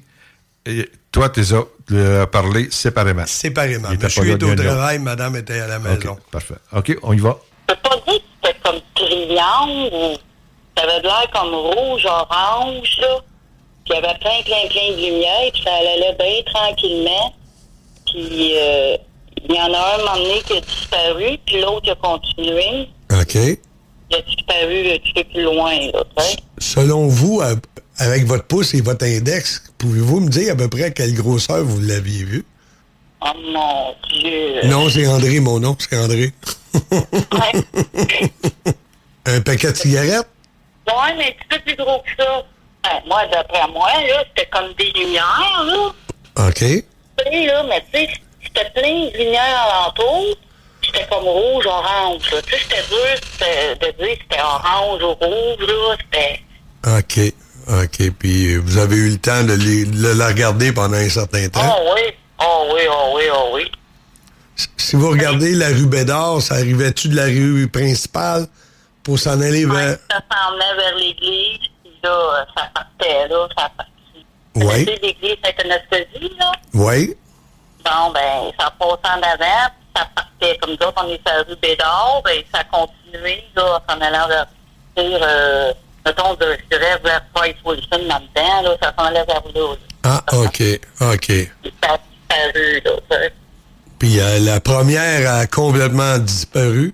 et 0.67 0.87
toi, 1.11 1.29
tu 1.29 1.39
les 1.39 1.53
as 1.55 1.63
euh, 1.93 2.27
parlé 2.27 2.67
séparément. 2.69 3.25
Séparément. 3.25 3.89
Monsieur 3.89 4.29
était 4.29 4.45
au 4.45 4.53
travail, 4.53 4.99
madame 4.99 5.35
était 5.37 5.61
à 5.61 5.67
la 5.67 5.79
maison. 5.79 6.11
OK, 6.11 6.19
parfait. 6.29 6.57
OK, 6.73 6.95
on 7.01 7.13
y 7.13 7.19
va. 7.19 7.39
Je 7.69 7.73
peux 7.73 7.81
pas 7.81 7.95
dire 8.05 8.19
que 8.19 8.21
c'était 8.43 8.59
comme 8.63 8.79
triangle 8.93 9.89
ou 9.95 10.26
ça 10.77 10.83
avait 10.83 11.01
de 11.01 11.07
l'air 11.07 11.27
comme 11.33 11.53
rouge, 11.53 12.05
orange, 12.05 12.97
là. 13.01 13.19
Puis 13.85 13.93
il 13.93 13.95
y 13.95 13.97
avait 13.97 14.17
plein, 14.19 14.43
plein, 14.45 14.67
plein 14.69 14.91
de 14.91 14.97
lumière, 14.97 15.51
puis 15.53 15.63
ça 15.63 15.73
allait 15.73 16.15
bien 16.19 16.43
tranquillement. 16.53 17.33
Puis 18.05 18.53
euh, 18.57 18.97
il 19.49 19.55
y 19.55 19.59
en 19.59 19.73
a 19.73 19.77
un, 19.77 19.95
un 19.95 19.97
moment 19.97 20.17
donné, 20.17 20.41
qui 20.45 20.57
a 20.57 20.61
disparu, 20.61 21.37
puis 21.45 21.61
l'autre 21.61 21.91
a 21.91 21.95
continué. 21.95 22.89
OK. 23.11 23.35
Il 24.09 24.15
a 24.15 24.21
disparu 24.21 24.91
un 24.91 24.99
petit 24.99 25.13
peu 25.13 25.23
plus 25.23 25.43
loin, 25.43 25.77
là. 25.93 26.03
Selon 26.59 27.07
vous, 27.07 27.41
avec 27.97 28.25
votre 28.25 28.45
pouce 28.45 28.73
et 28.73 28.81
votre 28.81 29.05
index, 29.05 29.63
pouvez-vous 29.77 30.19
me 30.19 30.29
dire 30.29 30.53
à 30.53 30.55
peu 30.55 30.67
près 30.67 30.83
à 30.83 30.91
quelle 30.91 31.13
grosseur 31.13 31.63
vous 31.63 31.81
l'aviez 31.81 32.23
vu? 32.23 32.45
Oh 33.21 33.31
mon 33.51 33.95
Dieu! 34.21 34.61
Non, 34.65 34.89
c'est 34.89 35.07
André, 35.07 35.39
mon 35.39 35.59
nom, 35.59 35.75
c'est 35.79 35.97
André. 35.97 36.31
Un 39.25 39.41
paquet 39.41 39.71
de 39.71 39.77
cigarettes? 39.77 40.27
Ouais, 40.87 41.13
mais 41.17 41.27
un 41.27 41.31
petit 41.31 41.47
peu 41.49 41.59
plus 41.65 41.75
gros 41.75 41.99
que 41.99 42.23
ça. 42.23 42.43
Ben, 42.83 43.01
moi, 43.07 43.23
d'après 43.31 43.67
moi, 43.73 43.89
là, 44.07 44.23
c'était 44.29 44.49
comme 44.49 44.73
des 44.75 44.91
lumières, 44.91 45.63
là. 45.65 46.47
OK. 46.47 46.61
Là, 47.25 47.63
mais 47.67 47.83
tu 47.91 47.99
sais, 47.99 48.09
c'était 48.43 48.69
plein 48.71 49.09
de 49.11 49.17
lumières 49.17 49.67
alentour. 49.83 50.37
C'était 50.85 51.05
comme 51.09 51.23
rouge, 51.25 51.65
orange. 51.65 52.31
là. 52.31 52.41
Tu 52.43 52.51
sais, 52.51 52.59
c'était 52.61 52.83
dur 52.87 53.77
de 53.81 53.85
dire 54.05 54.15
que 54.17 54.23
c'était 54.29 54.41
orange 54.41 55.01
ou 55.03 55.13
rouge, 55.15 55.67
là. 55.67 55.95
C'était. 55.99 56.41
OK. 56.97 57.33
OK. 57.83 58.11
Puis 58.17 58.55
vous 58.57 58.77
avez 58.77 58.95
eu 58.95 59.09
le 59.09 59.17
temps 59.17 59.43
de, 59.43 59.53
les- 59.53 59.85
de 59.85 60.07
la 60.17 60.27
regarder 60.27 60.71
pendant 60.71 60.95
un 60.97 61.09
certain 61.09 61.49
temps? 61.49 61.59
Oh 61.79 61.91
oui, 61.95 62.13
oh 62.39 62.71
oui, 62.73 62.81
oh 62.89 63.13
oui, 63.17 63.23
oh 63.33 63.49
oui. 63.55 63.71
Si 64.77 64.95
vous 64.95 65.09
regardez 65.09 65.51
la 65.51 65.67
rue 65.67 65.85
Bédard, 65.87 66.41
ça 66.41 66.55
arrivait-tu 66.55 67.09
de 67.09 67.15
la 67.15 67.25
rue 67.25 67.67
principale? 67.67 68.47
Pour 69.07 69.17
s'en 69.17 69.39
aller 69.39 69.65
vers... 69.65 69.97
Ça 70.11 70.19
vers 70.59 70.95
l'église, 70.97 71.59
puis 71.81 71.93
là, 72.03 72.09
euh, 72.09 72.45
ça 72.57 72.69
partait, 72.73 73.25
là, 73.29 73.47
ça 73.57 73.71
partit. 73.77 74.25
Oui. 74.53 74.83
L'église 75.01 75.37
Sainte-Anastasie, 75.41 76.35
là. 76.37 76.51
Oui. 76.73 77.15
Bon, 77.85 78.11
ben, 78.13 78.51
ça 78.59 78.69
passait 78.77 79.17
en 79.17 79.21
avant, 79.21 79.69
puis 79.69 79.87
ça 79.95 80.09
partait. 80.13 80.57
Comme 80.57 80.75
d'autres, 80.75 81.01
on 81.05 81.07
est 81.07 81.21
sur 81.25 81.37
la 81.37 81.43
rue 81.43 81.55
Bédard, 81.61 82.21
ben, 82.25 82.43
ça 82.53 82.65
continuait, 82.65 83.45
là, 83.55 83.81
en 83.87 84.01
allant 84.01 84.27
vers, 84.27 84.47
euh, 84.97 85.73
mettons, 86.05 86.33
de, 86.33 86.57
je 86.59 86.75
dirais, 86.77 86.99
vers 87.01 87.23
Price 87.33 87.55
Wilson, 87.63 88.07
là-dedans, 88.09 88.61
là, 88.61 88.75
ça 88.81 88.93
s'en 88.99 89.05
allait 89.05 89.23
vers 89.23 89.41
là. 89.55 89.75
Ah, 90.03 90.21
OK. 90.33 90.61
OK. 90.99 91.27
Puis 91.27 91.73
ça 91.81 91.93
a 91.93 91.97
disparu, 91.97 92.81
là. 92.83 92.91
Puis 93.99 94.19
euh, 94.19 94.39
la 94.39 94.59
première 94.59 95.31
a 95.33 95.47
complètement 95.47 96.17
disparu. 96.17 96.93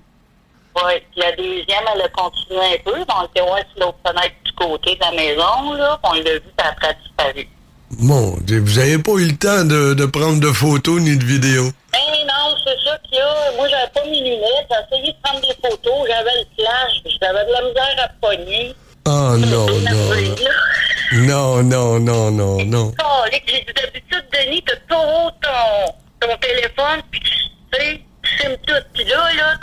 Oui, 0.75 0.93
puis 1.11 1.21
la 1.21 1.31
deuxième, 1.33 1.83
elle 1.93 2.01
a 2.01 2.09
continué 2.09 2.59
un 2.59 2.83
peu. 2.83 3.05
On 3.07 3.25
était 3.25 3.41
ouais, 3.41 3.65
sur 3.75 3.85
l'autre 3.85 3.97
fenêtre 4.05 4.35
du 4.43 4.51
côté 4.53 4.95
de 4.95 4.99
la 5.01 5.11
maison, 5.11 5.73
là. 5.73 5.99
on 6.03 6.13
l'a 6.13 6.33
vu, 6.33 6.39
puis 6.41 6.53
après, 6.57 6.87
elle 6.87 6.89
a 6.89 7.33
disparu. 7.33 7.47
Dieu, 8.41 8.59
vous 8.59 8.79
n'avez 8.79 8.97
pas 8.97 9.11
eu 9.13 9.27
le 9.27 9.37
temps 9.37 9.63
de, 9.65 9.93
de 9.93 10.05
prendre 10.05 10.39
de 10.39 10.51
photos 10.51 10.99
ni 10.99 11.15
de 11.15 11.23
vidéos? 11.23 11.69
Ben 11.91 11.99
non, 12.27 12.55
c'est 12.65 12.77
ça 12.83 12.97
qu'il 13.03 13.17
y 13.17 13.21
a. 13.21 13.51
Moi, 13.55 13.67
j'avais 13.69 13.91
pas 13.93 14.03
mes 14.05 14.19
lunettes. 14.19 14.67
J'ai 14.91 14.97
essayé 14.97 15.13
de 15.13 15.17
prendre 15.21 15.41
des 15.41 15.69
photos. 15.69 16.07
J'avais 16.07 16.31
le 16.39 16.45
flash. 16.57 17.17
J'avais 17.21 17.45
de 17.45 17.51
la 17.51 17.61
misère 17.61 17.95
à 18.03 18.09
pogner. 18.19 18.75
Oh 19.05 19.37
non, 19.37 19.67
non, 21.13 21.63
non. 21.63 21.63
Non, 21.63 21.99
non, 21.99 22.31
non, 22.31 22.65
non. 22.65 22.93
Oh, 23.03 23.23
j'ai 23.31 23.65
d'habitude, 23.65 24.25
Denis, 24.33 24.63
t'as 24.65 24.75
toujours 24.87 25.31
ton, 25.41 25.93
ton 26.19 26.37
téléphone, 26.37 27.01
puis 27.11 27.19
tu 27.21 27.79
sais, 27.79 28.01
tu 28.35 28.41
filmes 28.41 28.57
tout. 28.65 28.83
Puis 28.93 29.03
là, 29.05 29.17
là, 29.33 29.55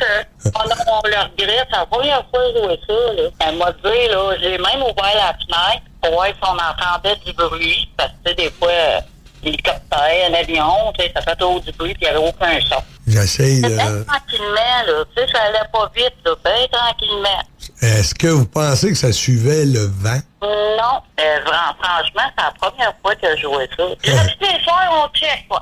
non, 0.45 0.75
on 0.87 1.09
le 1.09 1.17
regrette. 1.17 1.67
C'est 1.71 1.77
la 1.79 1.87
première 1.87 2.25
fois 2.31 2.41
que 2.41 2.59
je 2.59 2.63
jouais 2.63 2.81
ça, 2.87 3.13
là. 3.15 3.23
Elle 3.49 3.57
m'a 3.57 3.73
dit, 3.73 4.09
là, 4.11 4.35
j'ai 4.41 4.59
même 4.59 4.83
ouvert 4.83 5.15
la 5.15 5.35
fenêtre 5.35 5.85
pour 6.03 6.13
voir 6.13 6.27
si 6.29 6.35
on 6.43 6.49
entendait 6.55 7.17
du 7.25 7.33
bruit. 7.33 7.89
Parce 7.97 8.11
que, 8.25 8.33
des 8.35 8.51
fois, 8.51 8.69
euh, 8.71 9.01
l'hélicoptère, 9.43 10.31
un 10.31 10.35
avion, 10.35 10.93
tu 10.99 11.05
sais, 11.05 11.13
ça 11.15 11.23
fait 11.23 11.37
toujours 11.37 11.61
du 11.61 11.73
bruit, 11.73 11.95
puis 11.95 12.03
il 12.07 12.11
n'y 12.13 12.17
avait 12.17 12.29
aucun 12.29 12.61
son. 12.69 12.83
J'essaye 13.07 13.61
bien 13.61 13.71
de... 13.71 14.05
tranquillement, 14.05 14.83
là. 14.87 15.05
Tu 15.17 15.23
sais, 15.23 15.33
ça 15.33 15.43
allait 15.43 15.69
pas 15.73 15.91
vite, 15.95 16.15
là. 16.25 16.33
Bien 16.45 16.67
tranquillement. 16.71 17.43
Est-ce 17.83 18.15
que 18.15 18.27
vous 18.29 18.47
pensez 18.47 18.91
que 18.91 18.95
ça 18.99 19.11
suivait 19.13 19.65
le 19.65 19.87
vent? 19.87 20.21
Non, 20.43 21.01
euh, 21.21 21.39
fran- 21.45 21.75
franchement, 21.83 22.23
c'est 22.37 22.45
la 22.45 22.53
première 22.61 22.95
fois 23.03 23.15
que 23.15 23.37
je 23.37 23.43
jouais 23.43 23.69
ça. 23.77 23.83
L'habitude 23.85 24.39
des 24.41 24.65
soirs, 24.65 25.05
on 25.05 25.09
check, 25.19 25.47
quoi. 25.49 25.61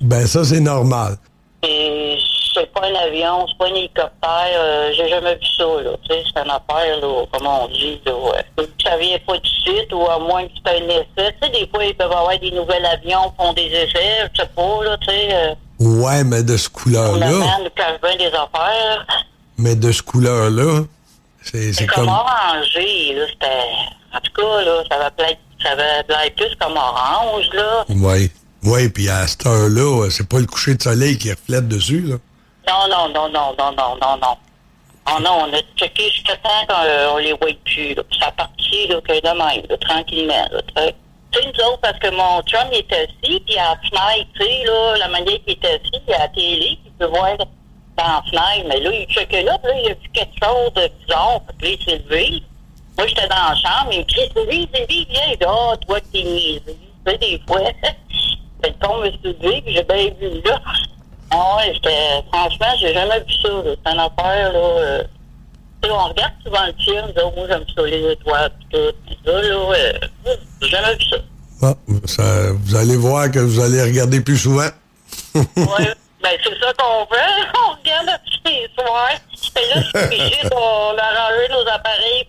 Ben, 0.00 0.26
ça, 0.26 0.44
c'est 0.44 0.60
normal. 0.60 1.16
Et 1.64 2.16
c'est 2.54 2.72
pas 2.72 2.82
un 2.86 2.94
avion, 2.94 3.46
c'est 3.48 3.58
pas 3.58 3.66
un 3.66 3.74
hélicoptère, 3.74 4.12
euh, 4.54 4.92
j'ai 4.96 5.08
jamais 5.08 5.34
vu 5.34 5.46
ça, 5.56 5.64
là. 5.64 5.90
Tu 6.08 6.14
sais, 6.14 6.22
c'est 6.24 6.40
une 6.42 6.50
affaire, 6.50 7.00
là, 7.00 7.24
comme 7.32 7.46
on 7.46 7.66
dit, 7.68 8.00
là. 8.06 8.14
ouais. 8.14 8.66
Ça 8.84 8.96
vient 8.96 9.18
pas 9.26 9.38
du 9.38 9.48
site, 9.50 9.92
ou 9.92 10.06
à 10.08 10.18
moins 10.20 10.44
que 10.44 10.52
c'est 10.64 10.72
un 10.72 10.88
essai. 10.88 11.06
Tu 11.16 11.46
sais, 11.46 11.50
des 11.50 11.68
fois, 11.68 11.84
ils 11.84 11.94
peuvent 11.96 12.12
avoir 12.12 12.38
des 12.38 12.50
nouveaux 12.52 12.70
avions, 12.72 13.32
font 13.36 13.52
des 13.54 13.66
essais, 13.66 14.28
je 14.34 14.42
sais 14.42 14.48
pas, 14.54 14.84
là, 14.84 14.96
tu 14.98 15.08
sais. 15.08 15.28
Euh, 15.34 15.54
Ouais, 15.80 16.24
mais 16.24 16.42
de 16.42 16.56
ce 16.56 16.68
on 16.68 16.78
couleur-là, 16.78 17.28
nous 17.30 17.70
cache 17.70 18.00
bien 18.02 18.16
des 18.16 18.34
affaires. 18.34 19.06
mais 19.58 19.76
de 19.76 19.92
ce 19.92 20.02
couleur-là, 20.02 20.82
c'est 21.42 21.58
C'est 21.58 21.72
c'est 21.72 21.86
comme 21.86 22.06
comme... 22.06 22.14
orangé, 22.14 23.14
là. 23.14 23.24
C'était. 23.28 23.62
En 24.12 24.18
tout 24.20 24.32
cas, 24.42 24.62
là, 24.64 24.82
ça 24.90 24.98
va 24.98 25.10
plaire, 25.12 25.36
ça 25.62 25.74
va 25.76 26.02
plaire 26.02 26.30
plus 26.36 26.56
comme 26.60 26.76
orange, 26.76 27.48
là. 27.52 27.84
Oui. 27.90 28.30
Oui, 28.64 28.88
puis 28.88 29.08
à 29.08 29.26
cette 29.26 29.46
heure-là, 29.46 30.04
euh, 30.04 30.10
c'est 30.10 30.28
pas 30.28 30.40
le 30.40 30.46
coucher 30.46 30.74
de 30.74 30.82
soleil 30.82 31.16
qui 31.16 31.30
reflète 31.30 31.68
dessus, 31.68 32.00
là. 32.00 32.16
Non, 32.66 32.88
non, 32.90 33.08
non, 33.08 33.28
non, 33.28 33.54
non, 33.56 33.72
non, 33.72 33.96
non, 34.00 34.16
non. 34.20 34.36
Oh 35.10 35.20
non, 35.22 35.46
on 35.48 35.54
a 35.54 35.60
checké 35.76 36.10
jusqu'à 36.10 36.36
temps 36.36 36.66
qu'on 36.68 37.16
les 37.18 37.32
voit 37.32 37.48
plus, 37.64 37.94
là. 37.94 38.02
Ça 38.20 38.30
partit, 38.32 38.88
là, 38.88 39.00
que 39.00 39.12
de 39.12 39.28
même, 39.28 39.64
là, 39.70 39.76
tranquillement, 39.78 40.48
là, 40.50 40.60
tu 40.62 40.82
sais. 40.82 40.94
Nous 41.34 41.64
autres, 41.64 41.80
parce 41.82 41.98
que 41.98 42.10
mon 42.10 42.42
chum, 42.42 42.68
il 42.72 42.78
était 42.78 43.06
assis, 43.06 43.40
puis 43.46 43.58
à 43.58 43.70
la 43.70 43.76
fenêtre, 43.76 44.30
tu 44.34 44.44
sais, 44.44 44.64
là, 44.64 44.96
la 44.98 45.08
manière 45.08 45.38
qu'il 45.44 45.52
était 45.52 45.68
assis, 45.68 46.02
il 46.06 46.14
a 46.14 46.18
la 46.18 46.28
télé, 46.28 46.78
il 46.84 46.92
peut 46.98 47.06
voir 47.06 47.36
dans 47.38 47.46
la 47.96 48.22
fenêtre, 48.28 48.66
mais 48.68 48.80
là, 48.80 48.90
il 48.92 49.06
checkait 49.14 49.44
là, 49.44 49.58
là, 49.62 49.70
il 49.82 49.90
a 49.90 49.94
vu 49.94 50.08
quelque 50.12 50.34
chose 50.42 50.72
de 50.74 50.90
bizarre, 51.00 51.40
puis 51.58 51.70
là, 51.70 51.76
il 51.78 51.84
s'est 51.84 51.98
levé. 51.98 52.42
Moi, 52.96 53.06
j'étais 53.06 53.28
dans 53.28 53.36
la 53.36 53.54
chambre, 53.54 53.92
il 53.92 54.00
me 54.00 54.04
crie, 54.04 54.30
Sylvie, 54.34 54.68
Sylvie, 54.74 55.06
viens, 55.10 55.36
là, 55.40 55.76
toi, 55.86 56.00
t'es 56.12 56.22
niaisé. 56.22 56.76
Tu 57.06 57.12
sais, 57.12 57.18
des 57.18 57.40
fois, 57.46 57.60
le 58.64 58.70
con, 58.86 58.98
me 58.98 59.06
levé, 59.06 59.62
puis 59.62 59.74
j'ai 59.74 59.82
bien 59.84 60.10
vu, 60.20 60.40
là. 60.44 60.60
Ah 61.30 61.56
ouais, 61.58 61.72
j'étais, 61.74 62.22
franchement, 62.32 62.66
j'ai 62.80 62.94
jamais 62.94 63.20
vu 63.20 63.32
ça. 63.42 63.48
C'est 63.64 63.92
une 63.92 64.00
affaire, 64.00 64.52
là. 64.52 64.58
euh, 64.58 65.02
on 65.90 66.08
regarde 66.08 66.32
souvent 66.44 66.66
le 66.66 66.72
film, 66.82 67.06
là, 67.16 67.22
moi, 67.36 67.46
j'aime 67.48 67.64
ça, 67.74 67.82
les 67.82 68.12
étoiles, 68.12 68.50
pis 68.60 68.66
tout. 68.72 68.92
Pis 69.06 69.18
là, 69.24 69.42
là, 69.42 69.54
euh, 69.54 69.92
j'ai 70.62 70.68
jamais 70.68 70.94
vu 70.96 71.04
ça. 71.10 71.16
Ah, 71.62 71.74
ça- 72.06 72.52
vous 72.52 72.74
allez 72.76 72.96
voir 72.96 73.30
que 73.30 73.38
vous 73.38 73.60
allez 73.60 73.82
regarder 73.82 74.20
plus 74.20 74.38
souvent. 74.38 74.68
Ouais, 75.34 75.44
ben, 75.56 76.30
c'est 76.44 76.58
ça 76.60 76.72
qu'on 76.78 77.04
veut. 77.04 77.46
On 77.68 77.76
regarde 77.78 78.20
tous 78.44 78.50
les 78.50 78.68
soirs. 78.74 79.10
Et 79.56 79.74
là, 79.74 79.82
je 79.82 79.88
suis 79.98 80.06
obligée, 80.06 80.40
on 80.52 80.96
a 80.98 81.20
rangé 81.20 81.48
nos 81.50 81.68
appareils. 81.72 82.26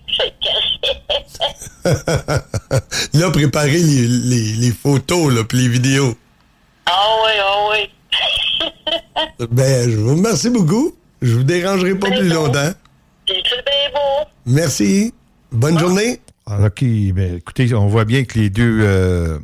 Là, 3.13 3.29
préparez 3.31 3.71
les, 3.77 4.07
les, 4.07 4.53
les 4.53 4.71
photos, 4.71 5.33
là, 5.33 5.43
puis 5.43 5.59
les 5.59 5.67
vidéos. 5.69 6.15
Ah 6.85 7.07
oui, 7.25 7.31
ah 7.41 7.67
oui. 7.71 7.89
Ben, 9.51 9.89
je 9.89 9.95
vous 9.97 10.15
remercie 10.15 10.49
beaucoup. 10.49 10.95
Je 11.21 11.33
vous 11.35 11.43
dérangerai 11.43 11.95
pas 11.95 12.09
plus 12.11 12.29
longtemps. 12.29 12.71
Puis 13.25 13.35
c'est 13.47 13.63
bien 13.65 13.91
beau. 13.93 14.27
Merci. 14.45 15.13
Bonne 15.51 15.77
journée. 15.79 16.19
Alors, 16.45 16.67
OK, 16.67 16.81
ben, 17.13 17.35
écoutez, 17.37 17.73
on 17.73 17.87
voit 17.87 18.05
bien 18.05 18.23
que 18.23 18.39
les 18.39 18.49
deux, 18.49 18.79
euh, 18.81 19.37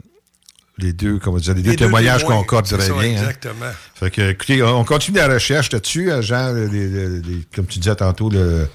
les 0.78 0.94
deux, 0.94 1.20
comment 1.20 1.38
dire, 1.38 1.54
les 1.54 1.62
deux 1.62 1.72
Les 1.72 1.76
deux 1.78 1.86
témoignages 1.86 2.22
témoins, 2.22 2.38
concordent 2.40 2.66
très 2.68 2.78
bien. 2.90 2.98
hein. 2.98 3.04
exactement. 3.04 3.72
Fait 3.96 4.10
que, 4.12 4.32
écoutez, 4.32 4.64
on 4.64 4.84
continue 4.84 5.18
la 5.18 5.28
recherche 5.28 5.72
là-dessus, 5.72 6.10
Jean, 6.22 6.52
les- 6.54 6.68
les- 6.68 7.10
les- 7.20 7.42
comme 7.56 7.66
tu 7.68 7.80
disais 7.80 7.96
tantôt, 7.96 8.30
le, 8.30 8.68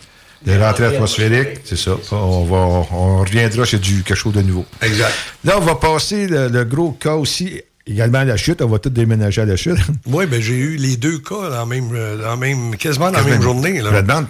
les 0.47 0.57
rentrées 0.59 0.87
atmosphériques, 0.87 1.61
c'est 1.65 1.77
ça. 1.77 1.93
On, 2.13 2.45
va, 2.45 2.57
on 2.93 3.19
reviendra 3.19 3.65
chez 3.65 3.79
du, 3.79 4.03
quelque 4.03 4.17
chose 4.17 4.33
de 4.33 4.43
nouveau. 4.43 4.65
Exact. 4.83 5.13
Là, 5.45 5.55
on 5.59 5.61
va 5.61 5.75
passer 5.75 6.27
le, 6.27 6.49
le 6.49 6.65
gros 6.65 6.93
cas 6.93 7.15
aussi, 7.15 7.61
également 7.87 8.19
à 8.19 8.25
la 8.25 8.37
chute. 8.37 8.63
On 8.63 8.69
va 8.69 8.79
tout 8.79 8.91
déménager 8.91 9.43
à 9.43 9.45
la 9.47 9.57
chute. 9.57 9.77
Oui, 10.07 10.27
ben 10.27 10.41
j'ai 10.41 10.55
eu 10.57 10.77
les 10.77 10.97
deux 10.97 11.19
cas 11.19 11.51
dans 11.51 11.67
même, 11.67 11.91
euh, 11.95 12.23
dans 12.23 12.37
même, 12.37 12.75
quasiment 12.77 13.11
dans 13.11 13.19
la 13.19 13.25
même 13.25 13.43
journée. 13.43 13.81
Là. 13.83 13.91
Je 13.95 14.01
demande, 14.01 14.27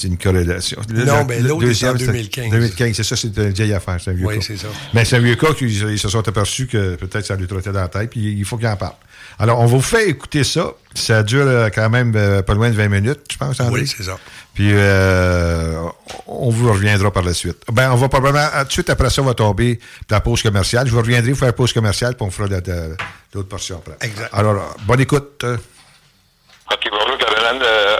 c'est 0.00 0.06
une 0.06 0.16
corrélation? 0.16 0.80
Le- 0.88 1.04
Non, 1.04 1.18
le- 1.20 1.24
ben, 1.24 1.42
l'autre 1.44 1.62
est 1.62 1.66
en 1.66 1.68
deuxième, 1.94 1.98
c'était 1.98 2.12
2015. 2.12 2.50
2015, 2.50 2.96
c'est 2.96 3.02
ça, 3.02 3.16
c'est 3.16 3.36
une 3.36 3.48
vieille 3.50 3.72
affaire, 3.74 3.96
c'est 4.00 4.10
un 4.12 4.14
vieux 4.14 4.26
Oui, 4.26 4.36
cas. 4.38 4.44
c'est 4.46 4.56
ça. 4.56 4.68
Mais 4.94 5.04
c'est 5.04 5.16
un 5.16 5.20
vieux 5.20 5.34
cas 5.34 5.52
qu'ils 5.54 5.72
ils 5.90 5.98
se 5.98 6.08
sont 6.08 6.26
aperçus 6.28 6.68
que 6.68 6.94
peut-être 6.94 7.26
ça 7.26 7.34
lui 7.34 7.48
trottait 7.48 7.72
dans 7.72 7.80
la 7.80 7.88
tête, 7.88 8.10
puis 8.10 8.20
il 8.38 8.44
faut 8.44 8.56
qu'il 8.56 8.68
en 8.68 8.76
parle. 8.76 8.94
Alors, 9.40 9.60
on 9.60 9.66
vous 9.66 9.80
fait 9.80 10.08
écouter 10.08 10.42
ça. 10.44 10.72
Ça 10.94 11.22
dure 11.22 11.46
euh, 11.46 11.68
quand 11.72 11.88
même 11.90 12.12
euh, 12.16 12.42
pas 12.42 12.54
loin 12.54 12.70
de 12.70 12.74
20 12.74 12.88
minutes, 12.88 13.20
je 13.30 13.36
pense. 13.38 13.60
André. 13.60 13.82
Oui, 13.82 13.86
c'est 13.86 14.02
ça. 14.02 14.18
Puis, 14.54 14.70
euh, 14.72 15.80
on 16.26 16.50
vous 16.50 16.72
reviendra 16.72 17.12
par 17.12 17.22
la 17.22 17.32
suite. 17.32 17.62
Ben, 17.72 17.92
on 17.92 17.94
va 17.94 18.08
probablement, 18.08 18.46
tout 18.62 18.66
de 18.66 18.72
suite 18.72 18.90
après 18.90 19.10
ça, 19.10 19.22
on 19.22 19.26
va 19.26 19.34
tomber 19.34 19.76
de 19.76 19.80
la 20.14 20.20
pause 20.20 20.42
commerciale. 20.42 20.86
Je 20.88 20.92
vous 20.92 20.98
reviendrai 20.98 21.30
vous 21.30 21.38
faire 21.38 21.46
la 21.48 21.52
pause 21.52 21.72
commerciale, 21.72 22.16
puis 22.16 22.26
on 22.26 22.30
fera 22.30 22.48
de- 22.48 22.58
de- 22.60 22.96
d'autres 23.32 23.48
portions 23.48 23.76
après. 23.78 23.96
Exact. 24.04 24.30
Alors, 24.32 24.54
euh, 24.56 24.66
bonne 24.86 25.00
écoute. 25.00 25.44
OK, 25.44 26.88
bonjour, 26.90 27.18
Caroline. 27.18 27.62
Euh, 27.62 27.96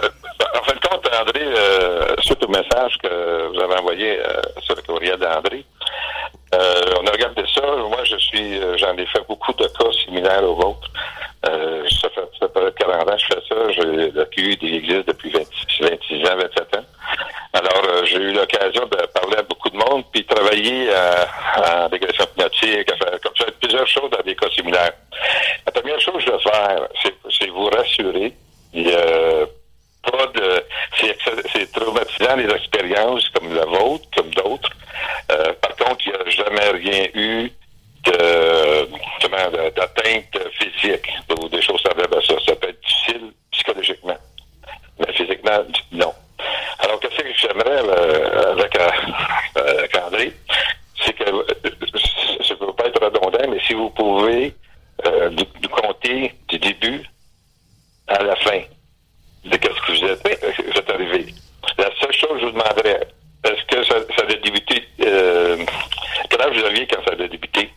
en 0.60 0.64
fin 0.64 0.74
de 0.74 0.80
compte, 0.88 1.06
André, 1.20 1.40
euh, 1.42 2.14
suite 2.20 2.42
au 2.44 2.48
message 2.48 2.94
que 3.02 3.48
vous 3.54 3.60
avez 3.62 3.78
envoyé 3.80 4.18
euh, 4.18 4.40
sur 4.62 4.74
le 4.74 4.82
courriel 4.82 5.18
d'André, 5.20 5.64
euh, 6.54 6.80
on 7.00 7.06
a 7.06 7.10
regardé 7.12 7.44
ça. 7.54 7.60
Moi, 7.88 8.02
je 8.04 8.16
suis, 8.16 8.58
euh, 8.58 8.76
j'en 8.76 8.94
ai 8.96 9.06
fait 9.06 9.22
beaucoup 9.28 9.52
de 9.52 9.64
cas 9.66 9.90
similaires 10.04 10.42
aux 10.42 10.56
vôtres. 10.56 10.90
Euh, 11.48 11.84
ça 11.88 12.08
fait, 12.10 12.28
ça 12.38 12.48
fait 12.48 12.74
40 12.78 13.08
ans 13.08 13.12
que 13.12 13.18
je 13.18 13.26
fais 13.26 13.42
ça. 13.48 13.72
Je, 13.72 13.82
le 13.82 14.24
QUD 14.26 14.62
existe 14.62 15.08
depuis 15.08 15.30
26, 15.30 15.48
26 15.80 16.28
ans, 16.28 16.36
27 16.36 16.76
ans. 16.76 16.84
Alors, 17.54 17.82
euh, 17.88 18.04
j'ai 18.04 18.18
eu 18.18 18.32
l'occasion 18.32 18.84
de 18.86 18.96
parler 19.06 19.36
à 19.38 19.42
beaucoup 19.42 19.70
de 19.70 19.76
monde, 19.76 20.04
puis 20.12 20.24
travailler 20.24 20.90
en 21.56 21.88
régression 21.88 22.24
hypnotique, 22.24 22.92
à 22.92 22.96
faire 22.96 23.20
comme 23.22 23.36
ça, 23.36 23.46
plusieurs 23.60 23.86
choses 23.86 24.10
dans 24.10 24.22
des 24.24 24.36
cas 24.36 24.50
similaires. 24.50 24.92
La 25.66 25.72
première 25.72 26.00
chose 26.00 26.14
que 26.14 26.20
je 26.20 26.30
vais 26.30 26.42
faire, 26.42 26.88
c'est, 27.02 27.46
vous 27.48 27.70
rassurer. 27.70 28.32
Il 28.74 28.92
pas 30.10 30.26
de. 30.26 30.64
C'est, 31.00 31.16
c'est 31.52 31.72
traumatisant 31.72 32.36
les 32.36 32.48
expériences 32.54 33.28
comme 33.30 33.54
la 33.54 33.64
vôtre, 33.64 34.04
comme 34.16 34.30
d'autres. 34.30 34.70
Euh, 35.30 35.52
par 35.60 35.76
contre, 35.76 36.06
il 36.06 36.12
n'y 36.12 36.18
a 36.18 36.30
jamais 36.30 36.70
rien 36.70 37.06
eu 37.14 37.50
de, 38.12 39.70
d'atteinte 39.70 40.38
physique 40.52 41.08
ou 41.38 41.48
des 41.48 41.62
choses 41.62 41.80
semblables 41.82 42.16
à 42.16 42.22
ça. 42.22 42.34
Ça 42.46 42.56
peut 42.56 42.68
être 42.68 42.80
difficile 42.80 43.32
psychologiquement. 43.52 44.16
Mais 44.98 45.12
physiquement, 45.12 45.64
non. 45.92 46.12
Alors, 46.80 47.00
qu'est-ce 47.00 47.16
que 47.16 47.34
j'aimerais 47.34 47.82
euh, 47.84 48.52
avec, 48.52 48.76
euh, 48.76 48.90
avec 49.68 49.96
André, 49.98 50.32
c'est 51.04 51.12
que, 51.12 51.24
ça 51.24 52.54
ne 52.54 52.58
peut 52.58 52.72
pas 52.72 52.86
être 52.86 53.04
redondant, 53.04 53.48
mais 53.50 53.60
si 53.66 53.74
vous 53.74 53.90
pouvez 53.90 54.54
euh, 55.06 55.30
nous, 55.30 55.44
nous 55.62 55.68
compter 55.68 56.34
du 56.48 56.58
début 56.58 57.02
à 58.08 58.22
la 58.22 58.36
fin 58.36 58.60
de 59.44 59.56
qu'est-ce 59.56 59.80
que 59.80 59.92
vous 59.92 60.04
êtes, 60.04 60.44
euh, 60.44 60.52
vous 60.66 60.78
êtes 60.78 60.90
arrivé. 60.90 61.26
La 61.76 61.90
seule 62.00 62.12
chose 62.12 62.30
que 62.32 62.40
je 62.40 62.44
vous 62.46 62.52
demanderais, 62.52 63.06
est-ce 63.44 63.64
que 63.66 63.84
ça, 63.84 63.94
ça 64.16 64.22
a 64.22 64.34
débuté, 64.34 64.82
euh, 65.02 65.64
quel 66.28 66.40
âge 66.42 66.58
vous 66.58 66.64
aviez 66.64 66.86
quand 66.86 67.02
ça 67.04 67.12
a 67.12 67.28
débuté? 67.28 67.70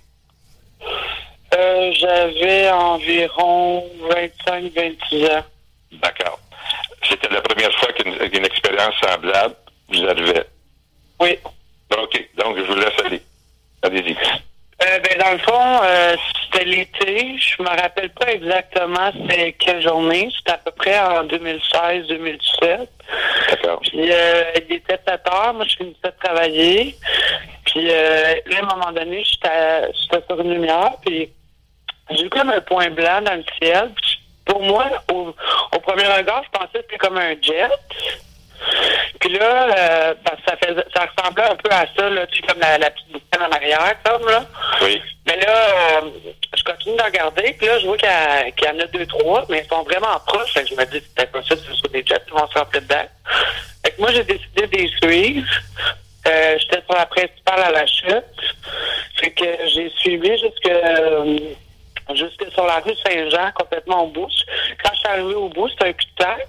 Euh, 1.53 1.91
J'avais 1.93 2.69
environ 2.71 3.83
25-26 4.47 5.25
ans. 5.31 5.43
D'accord. 5.93 6.39
C'était 7.07 7.29
la 7.29 7.41
première 7.41 7.71
fois 7.73 7.91
qu'une 7.93 8.15
qu'une 8.29 8.45
expérience 8.45 8.95
semblable 9.01 9.55
vous 9.89 10.05
arrivait. 10.07 10.45
Oui. 11.19 11.37
OK. 11.97 12.29
Donc, 12.37 12.57
je 12.57 12.63
vous 12.63 12.75
laisse 12.75 12.99
aller. 13.05 13.21
Allez-y. 13.83 14.15
Euh, 14.81 14.99
ben, 14.99 15.17
dans 15.19 15.31
le 15.31 15.37
fond, 15.39 15.83
euh, 15.83 16.15
c'était 16.43 16.65
l'été. 16.65 17.37
Je 17.37 17.61
me 17.61 17.69
rappelle 17.69 18.09
pas 18.11 18.31
exactement 18.31 19.11
c'était 19.13 19.53
quelle 19.53 19.81
journée. 19.81 20.31
C'était 20.35 20.53
à 20.53 20.57
peu 20.57 20.71
près 20.71 20.99
en 20.99 21.23
2016-2017. 21.25 22.87
D'accord. 23.49 23.79
Puis 23.81 24.11
euh, 24.11 24.43
il 24.67 24.75
était 24.75 24.99
7 25.07 25.21
heures. 25.31 25.53
Moi, 25.53 25.65
je 25.67 25.75
finissais 25.75 25.99
de 26.03 26.23
travailler. 26.23 26.95
Puis 27.65 27.87
euh, 27.91 28.35
là, 28.47 28.57
à 28.57 28.63
un 28.63 28.75
moment 28.75 28.91
donné, 28.91 29.23
j'étais 29.23 29.91
j'étais 30.01 30.25
sur 30.27 30.41
une 30.41 30.53
lumière. 30.53 30.93
Puis 31.05 31.29
j'ai 32.09 32.23
eu 32.23 32.29
comme 32.29 32.49
un 32.49 32.61
point 32.61 32.89
blanc 32.89 33.21
dans 33.21 33.35
le 33.35 33.43
ciel. 33.61 33.91
Puis 34.01 34.19
pour 34.45 34.63
moi, 34.63 34.85
au, 35.13 35.35
au 35.75 35.79
premier 35.79 36.07
regard, 36.07 36.43
je 36.43 36.59
pensais 36.59 36.79
que 36.79 36.85
c'était 36.89 36.97
comme 36.97 37.17
un 37.17 37.35
jet. 37.39 37.69
Puis 39.19 39.29
là, 39.37 39.67
euh, 39.77 40.13
ben, 40.23 40.31
ça, 40.47 40.55
faisait, 40.57 40.85
ça 40.93 41.05
ressemblait 41.05 41.43
un 41.43 41.55
peu 41.55 41.69
à 41.71 41.85
ça, 41.95 42.09
là, 42.09 42.25
tu 42.27 42.39
sais, 42.39 42.47
comme 42.47 42.59
la, 42.59 42.77
la 42.77 42.89
petite 42.89 43.11
bouteille 43.11 43.41
en 43.41 43.51
arrière, 43.51 43.95
comme, 44.03 44.27
là. 44.27 44.43
Oui. 44.81 45.01
Mais 45.27 45.37
là, 45.37 46.01
euh, 46.03 46.09
je 46.55 46.63
continue 46.63 46.97
de 46.97 47.03
regarder, 47.03 47.53
puis 47.57 47.67
là, 47.67 47.79
je 47.79 47.85
vois 47.85 47.97
qu'il 47.97 48.09
y, 48.09 48.69
en 48.69 48.79
a 48.79 48.85
deux, 48.87 49.05
trois, 49.05 49.45
mais 49.49 49.63
ils 49.63 49.69
sont 49.69 49.83
vraiment 49.83 50.19
proches. 50.25 50.53
Fait 50.53 50.63
que 50.63 50.69
je 50.69 50.75
me 50.75 50.85
dis, 50.85 51.01
c'est 51.15 51.23
impossible 51.23 51.61
que 51.61 51.67
ce 51.67 51.75
soit 51.75 51.91
des 51.91 52.03
jets 52.05 52.21
qui 52.25 52.31
vont 52.31 52.47
se 52.47 52.57
rentrer 52.57 52.81
dedans. 52.81 53.05
Fait 53.85 53.91
que 53.91 54.01
moi, 54.01 54.11
j'ai 54.11 54.23
décidé 54.23 54.67
de 54.67 54.77
les 54.77 54.87
suivre. 55.01 55.47
Euh, 56.27 56.55
J'étais 56.59 56.83
sur 56.85 56.95
la 56.95 57.05
principale 57.05 57.61
à 57.61 57.71
la 57.71 57.85
chute. 57.85 58.55
Fait 59.15 59.31
que 59.31 59.45
j'ai 59.73 59.89
suivi 59.97 60.29
jusque, 60.37 60.67
euh, 60.67 61.39
jusque 62.15 62.45
sur 62.53 62.65
la 62.65 62.79
rue 62.79 62.95
Saint-Jean, 63.05 63.51
complètement 63.55 64.03
au 64.03 64.07
bout. 64.07 64.29
Quand 64.83 64.91
je 64.93 64.99
suis 64.99 65.07
arrivé 65.07 65.33
au 65.35 65.49
bout, 65.49 65.69
c'était 65.69 65.87
un 65.87 65.93
cul-de-sac. 65.93 66.47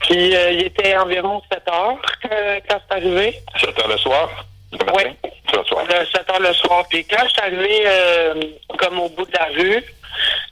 Puis 0.00 0.36
euh, 0.36 0.50
il 0.52 0.62
était 0.64 0.96
environ 0.96 1.42
7 1.50 1.62
heures 1.72 2.00
que- 2.22 2.68
quand 2.68 2.80
c'est 2.88 2.94
arrivé. 2.96 3.40
7 3.60 3.78
heures 3.78 3.88
le 3.88 3.96
soir? 3.98 4.28
Oui. 4.72 5.04
Le 5.52 5.64
soir. 5.64 5.84
Le 5.88 6.04
7 6.06 6.30
heures 6.30 6.40
le 6.40 6.52
soir. 6.52 6.84
Puis 6.90 7.04
quand 7.04 7.24
je 7.24 7.28
suis 7.30 7.40
arrivé 7.40 7.82
euh, 7.86 8.34
comme 8.78 8.98
au 9.00 9.08
bout 9.08 9.24
de 9.26 9.32
la 9.38 9.46
rue, 9.46 9.84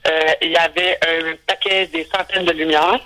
euh, 0.07 0.21
il 0.43 0.51
y 0.53 0.57
avait 0.57 0.99
un 1.03 1.35
paquet 1.47 1.87
des 1.87 2.05
centaines 2.05 2.45
de 2.45 2.53
lumières. 2.53 2.99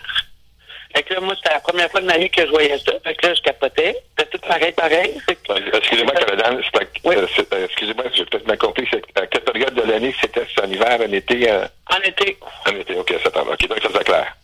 Fait 0.94 1.02
que 1.02 1.14
là, 1.14 1.20
moi, 1.20 1.34
c'était 1.36 1.54
la 1.54 1.60
première 1.60 1.90
fois 1.90 2.00
de 2.00 2.06
ma 2.06 2.16
vie 2.16 2.30
que 2.30 2.42
je 2.46 2.50
voyais 2.50 2.78
ça. 2.78 2.92
Fait 3.04 3.14
que 3.14 3.26
là, 3.26 3.34
je 3.34 3.42
capotais. 3.42 3.96
C'était 4.18 4.30
tout 4.30 4.46
pareil, 4.46 4.72
pareil. 4.72 5.20
Euh, 5.50 5.70
Excusez-moi, 5.74 6.14
Caroline, 6.14 6.62
euh, 7.06 7.26
euh, 7.52 7.64
excusez-moi, 7.66 8.04
j'ai 8.14 8.24
peut-être 8.24 8.46
mal 8.46 8.58
compris. 8.58 8.88
À 9.14 9.26
quelle 9.26 9.42
période 9.44 9.74
de 9.74 9.82
l'année 9.82 10.14
c'était 10.20 10.46
en 10.62 10.70
hiver, 10.70 10.98
en 11.00 11.12
été? 11.12 11.50
euh, 11.50 11.66
En 11.90 12.00
été. 12.00 12.38
En 12.66 12.70
été, 12.74 12.94
ok, 12.96 13.14
septembre. 13.22 13.52
Ok, 13.52 13.68
donc 13.68 13.78
il 13.82 13.88
faisait 13.90 14.04
clair. 14.04 14.36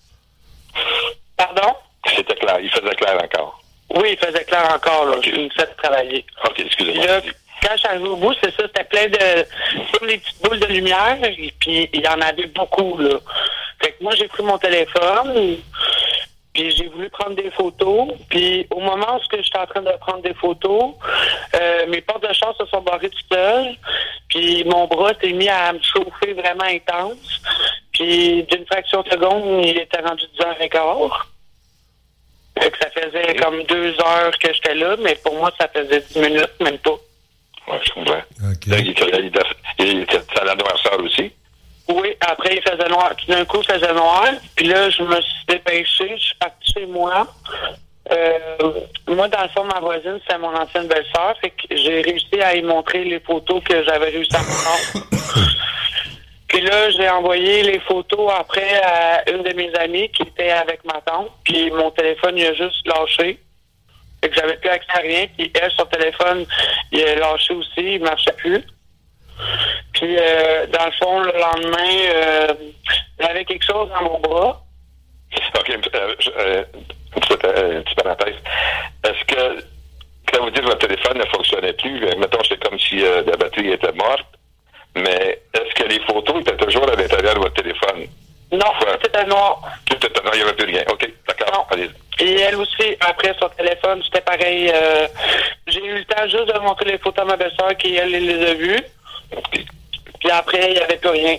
Pardon? 1.36 1.74
C'était 2.14 2.34
clair, 2.36 2.58
il 2.60 2.70
faisait 2.70 2.94
clair 2.94 3.18
encore. 3.22 3.60
Oui, 3.96 4.10
il 4.20 4.26
faisait 4.26 4.44
clair 4.44 4.70
encore, 4.74 5.06
là. 5.06 5.16
Je 5.22 5.30
finissais 5.30 5.66
de 5.66 5.82
travailler. 5.82 6.24
Ok, 6.44 6.60
excusez-moi. 6.60 7.06
quand 7.62 7.70
je 7.72 7.78
suis 7.78 7.88
arrivé 7.88 8.08
au 8.08 8.16
bout, 8.16 8.34
c'est 8.42 8.50
ça, 8.54 8.64
c'était 8.66 8.84
plein 8.84 9.06
de... 9.06 9.46
Comme 9.98 10.08
les 10.08 10.18
petites 10.18 10.42
boules 10.42 10.60
de 10.60 10.66
lumière, 10.66 11.18
et 11.24 11.52
puis 11.60 11.88
il 11.92 12.00
y 12.02 12.08
en 12.08 12.20
avait 12.20 12.46
beaucoup, 12.48 12.98
là. 12.98 13.18
Fait 13.80 13.92
que 13.92 14.02
moi, 14.02 14.14
j'ai 14.14 14.28
pris 14.28 14.42
mon 14.42 14.58
téléphone, 14.58 15.58
puis 16.54 16.70
j'ai 16.70 16.86
voulu 16.86 17.10
prendre 17.10 17.34
des 17.34 17.50
photos, 17.50 18.12
puis 18.30 18.66
au 18.70 18.78
moment 18.78 19.16
où 19.16 19.20
j'étais 19.30 19.58
en 19.58 19.66
train 19.66 19.82
de 19.82 19.90
prendre 20.00 20.22
des 20.22 20.34
photos, 20.34 20.94
euh, 21.54 21.86
mes 21.88 22.00
portes 22.00 22.26
de 22.26 22.32
char 22.32 22.54
se 22.56 22.64
sont 22.66 22.80
barrées 22.80 23.10
tout 23.10 23.34
seules, 23.34 23.74
puis 24.28 24.64
mon 24.64 24.86
bras 24.86 25.12
s'est 25.20 25.32
mis 25.32 25.48
à 25.48 25.72
me 25.72 25.80
chauffer 25.82 26.32
vraiment 26.32 26.64
intense, 26.64 27.42
puis 27.92 28.44
d'une 28.44 28.64
fraction 28.66 29.02
de 29.02 29.10
seconde, 29.10 29.64
il 29.66 29.78
était 29.78 30.00
rendu 30.00 30.24
10 30.38 30.46
heures 30.46 30.60
et 30.60 30.68
quart. 30.68 31.28
Fait 32.56 32.70
que 32.70 32.78
ça 32.78 32.90
faisait 32.90 33.34
comme 33.34 33.64
deux 33.64 33.90
heures 34.00 34.38
que 34.38 34.52
j'étais 34.52 34.76
là, 34.76 34.96
mais 35.02 35.16
pour 35.24 35.34
moi, 35.34 35.50
ça 35.58 35.68
faisait 35.68 36.00
dix 36.00 36.18
minutes, 36.20 36.52
même 36.60 36.78
pas. 36.78 36.96
Ouais, 37.66 37.80
je 37.82 37.92
comprends. 37.92 38.12
Là, 38.14 38.78
il, 38.78 38.90
il, 38.90 39.32
il, 39.78 39.86
il 39.86 40.00
était 40.02 40.20
à 40.40 40.44
la 40.44 40.54
noirceur 40.54 41.00
aussi. 41.00 41.32
Oui, 41.88 42.16
après, 42.20 42.56
il 42.56 42.62
faisait 42.62 42.88
noir. 42.88 43.14
Tout 43.16 43.30
d'un 43.30 43.44
coup, 43.44 43.58
il 43.60 43.72
faisait 43.72 43.92
noir. 43.92 44.26
Puis 44.56 44.66
là, 44.66 44.88
je 44.90 45.02
me 45.02 45.20
suis 45.20 45.44
dépêché. 45.48 46.16
Je 46.16 46.22
suis 46.22 46.34
parti 46.36 46.72
chez 46.72 46.86
moi. 46.86 47.26
Euh, 48.10 48.70
moi, 49.08 49.28
dans 49.28 49.42
le 49.42 49.48
fond, 49.48 49.64
ma 49.64 49.80
voisine, 49.80 50.18
c'est 50.28 50.38
mon 50.38 50.54
ancienne 50.54 50.88
belle-sœur. 50.88 51.34
Fait 51.40 51.50
que 51.50 51.76
j'ai 51.76 52.02
réussi 52.02 52.40
à 52.40 52.54
y 52.54 52.62
montrer 52.62 53.04
les 53.04 53.20
photos 53.20 53.62
que 53.64 53.84
j'avais 53.84 54.10
réussi 54.10 54.34
à 54.34 54.40
prendre. 54.40 55.06
Puis 56.48 56.62
là, 56.62 56.90
j'ai 56.90 57.08
envoyé 57.08 57.62
les 57.64 57.80
photos 57.80 58.30
après 58.38 58.80
à 58.82 59.28
une 59.30 59.42
de 59.42 59.52
mes 59.54 59.74
amies 59.74 60.08
qui 60.10 60.22
était 60.22 60.50
avec 60.50 60.84
ma 60.84 61.00
tante. 61.00 61.30
Puis 61.44 61.70
mon 61.70 61.90
téléphone, 61.90 62.38
il 62.38 62.46
a 62.46 62.54
juste 62.54 62.86
lâché. 62.86 63.40
Fait 64.22 64.30
que 64.30 64.36
j'avais 64.36 64.56
plus 64.56 64.70
accès 64.70 64.92
à 64.94 65.00
rien. 65.00 65.26
Puis 65.36 65.50
elle, 65.60 65.70
son 65.72 65.86
téléphone, 65.86 66.46
il 66.92 67.02
a 67.02 67.16
lâché 67.16 67.54
aussi. 67.54 67.94
Il 67.94 68.02
marchait 68.02 68.32
plus. 68.32 68.62
Puis, 69.94 70.16
euh, 70.18 70.66
dans 70.66 70.86
le 70.86 70.92
fond, 70.92 71.20
le 71.20 71.32
lendemain, 71.32 71.98
euh, 72.14 72.54
j'avais 73.20 73.44
quelque 73.44 73.64
chose 73.64 73.88
dans 73.90 74.02
mon 74.02 74.18
bras. 74.18 74.60
OK, 75.58 75.70
euh, 75.70 76.14
euh, 76.38 76.64
une 77.14 77.20
petite, 77.20 77.44
une 77.44 77.82
petite 77.84 78.02
parenthèse. 78.02 78.34
Est-ce 79.04 79.24
que, 79.24 79.64
quand 80.32 80.44
vous 80.44 80.50
dites 80.50 80.62
que 80.62 80.66
votre 80.66 80.86
téléphone 80.86 81.18
ne 81.18 81.24
fonctionnait 81.26 81.72
plus, 81.74 82.00
mettons, 82.16 82.42
c'est 82.48 82.62
comme 82.62 82.78
si 82.78 83.04
euh, 83.04 83.22
la 83.26 83.36
batterie 83.36 83.72
était 83.72 83.92
morte, 83.92 84.26
mais 84.96 85.40
est-ce 85.54 85.74
que 85.74 85.88
les 85.88 86.00
photos 86.00 86.40
étaient 86.40 86.56
toujours 86.56 86.88
à 86.90 86.94
l'intérieur 86.96 87.34
de 87.34 87.40
votre 87.40 87.54
téléphone? 87.54 88.06
Non, 88.52 88.72
c'était 89.02 89.24
noir. 89.24 89.60
Tout 89.86 89.96
était 90.06 90.22
noir, 90.22 90.34
il 90.34 90.38
n'y 90.38 90.42
avait 90.42 90.56
plus 90.56 90.66
rien. 90.66 90.84
OK, 90.90 91.08
d'accord. 91.26 91.66
Allez. 91.70 91.90
Et 92.20 92.40
elle 92.40 92.54
aussi, 92.56 92.96
après 93.00 93.34
son 93.40 93.48
téléphone, 93.48 94.00
c'était 94.04 94.20
pareil. 94.20 94.70
euh, 94.72 95.08
j'ai 95.66 95.84
eu 95.84 95.94
le 95.98 96.04
temps 96.04 96.22
juste 96.28 96.52
de 96.54 96.58
montrer 96.60 96.92
les 96.92 96.98
photos 96.98 97.24
à 97.24 97.28
ma 97.28 97.36
belle-sœur 97.36 97.76
qui, 97.76 97.96
elle, 97.96 98.10
les 98.10 98.46
a 98.50 98.54
vues. 98.54 98.80
Puis 100.24 100.32
après, 100.32 100.68
il 100.68 100.72
n'y 100.72 100.78
avait 100.78 100.96
plus 100.96 101.10
rien. 101.10 101.36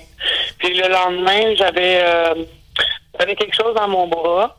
Puis 0.60 0.76
le 0.76 0.88
lendemain, 0.88 1.56
j'avais 1.56 2.02
euh, 2.04 2.36
j'avais 3.20 3.36
quelque 3.36 3.56
chose 3.56 3.74
dans 3.74 3.88
mon 3.88 4.08
bras. 4.08 4.56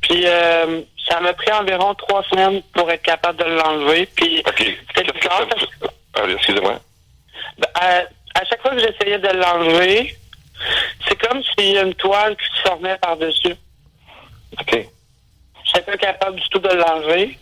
Puis 0.00 0.22
euh, 0.26 0.80
ça 1.08 1.20
m'a 1.20 1.32
pris 1.32 1.52
environ 1.52 1.94
trois 1.94 2.24
semaines 2.24 2.60
pour 2.74 2.90
être 2.90 3.02
capable 3.02 3.38
de 3.38 3.44
l'enlever. 3.44 4.06
Puis 4.16 4.42
c'était 4.44 5.12
bizarre 5.12 5.46
parce 5.48 5.64
que 5.64 5.86
Allez, 6.14 6.34
excusez-moi. 6.34 6.80
à, 7.74 7.98
à 8.34 8.44
chaque 8.46 8.60
fois 8.62 8.72
que 8.72 8.80
j'essayais 8.80 9.18
de 9.18 9.28
l'enlever, 9.28 10.16
c'est 11.06 11.20
comme 11.22 11.40
s'il 11.44 11.74
y 11.74 11.78
a 11.78 11.82
une 11.82 11.94
toile 11.94 12.36
qui 12.36 12.56
se 12.56 12.68
formait 12.68 12.98
par-dessus. 12.98 13.54
OK. 14.60 14.88
J'étais 15.64 15.82
pas 15.82 15.96
capable 15.96 16.36
du 16.36 16.48
tout 16.48 16.58
de 16.58 16.68
l'enlever. 16.68 17.38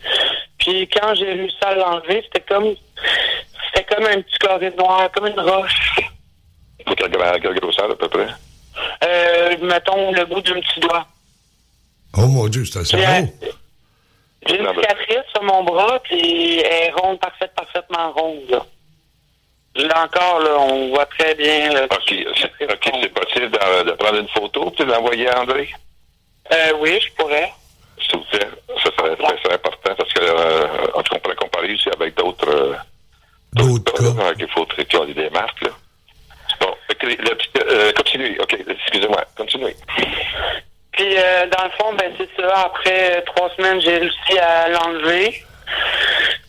Puis 0.59 0.87
quand 0.87 1.15
j'ai 1.15 1.33
réussi 1.33 1.57
à 1.61 1.73
l'enlever, 1.73 2.21
c'était 2.25 2.45
comme 2.47 2.75
c'était 3.73 3.95
comme 3.95 4.05
un 4.05 4.21
petit 4.21 4.37
carré 4.39 4.71
noir, 4.77 5.09
comme 5.11 5.27
une 5.27 5.39
roche. 5.39 5.99
Pour 6.85 6.95
quelle, 6.95 7.11
quelle 7.41 7.59
grosseur, 7.59 7.91
à 7.91 7.95
peu 7.95 8.09
près? 8.09 8.27
Euh, 9.03 9.55
mettons 9.61 10.11
le 10.11 10.25
bout 10.25 10.41
d'un 10.41 10.59
petit 10.61 10.79
doigt. 10.79 11.05
Oh 12.17 12.27
mon 12.27 12.47
Dieu, 12.47 12.65
c'est 12.65 12.79
assez 12.79 12.97
gros. 12.97 13.05
euh, 13.05 13.51
J'ai 14.47 14.57
une 14.59 14.67
cicatrice 14.73 15.23
sur 15.33 15.43
mon 15.43 15.63
bras, 15.63 15.99
puis 16.03 16.59
elle 16.59 16.87
est 16.87 16.91
ronde, 16.91 17.19
parfaite, 17.19 17.53
parfaitement 17.55 18.11
ronde. 18.13 18.49
Là. 19.75 20.03
Encore, 20.03 20.39
là, 20.39 20.57
on 20.59 20.89
voit 20.89 21.05
très 21.05 21.35
bien. 21.35 21.71
Là, 21.71 21.85
OK, 21.85 22.01
c'est 22.07 22.71
ok, 22.73 22.91
c'est 23.01 23.13
possible 23.13 23.51
de, 23.51 23.83
de 23.83 23.91
prendre 23.93 24.17
une 24.19 24.27
photo 24.29 24.73
et 24.77 24.83
de 24.83 24.91
l'envoyer 24.91 25.29
à 25.29 25.41
André? 25.41 25.69
Euh, 26.51 26.73
oui, 26.79 26.99
je 26.99 27.11
pourrais. 27.13 27.53
S'il 28.01 28.17
vous 28.17 28.25
plaît. 28.31 28.47
Ça 28.83 28.89
serait, 28.97 29.15
ça 29.15 29.41
serait 29.43 29.53
important 29.55 29.95
parce 29.95 30.13
que, 30.13 30.21
euh, 30.21 30.67
en 30.95 31.03
tout 31.03 31.13
cas, 31.13 31.17
on 31.17 31.19
pourrait 31.19 31.35
comparer 31.35 31.73
aussi 31.73 31.89
avec 31.89 32.15
d'autres. 32.15 32.75
D'autres 33.53 33.93
cas. 33.93 34.47
Photos 34.53 34.85
qui 34.85 34.95
ont 34.97 35.05
des 35.05 35.29
marques, 35.29 35.61
là. 35.61 35.69
Bon, 36.59 36.73
le 37.01 37.15
euh, 37.71 37.91
continuez. 37.93 38.37
OK, 38.39 38.57
excusez-moi. 38.67 39.25
Continuez. 39.35 39.75
Puis, 40.91 41.17
euh, 41.17 41.47
dans 41.47 41.63
le 41.63 41.69
fond, 41.71 41.93
ben 41.93 42.11
c'est 42.17 42.29
ça. 42.41 42.65
Après 42.65 43.17
euh, 43.17 43.21
trois 43.25 43.49
semaines, 43.55 43.81
j'ai 43.81 43.97
réussi 43.97 44.37
à 44.39 44.69
l'enlever. 44.69 45.43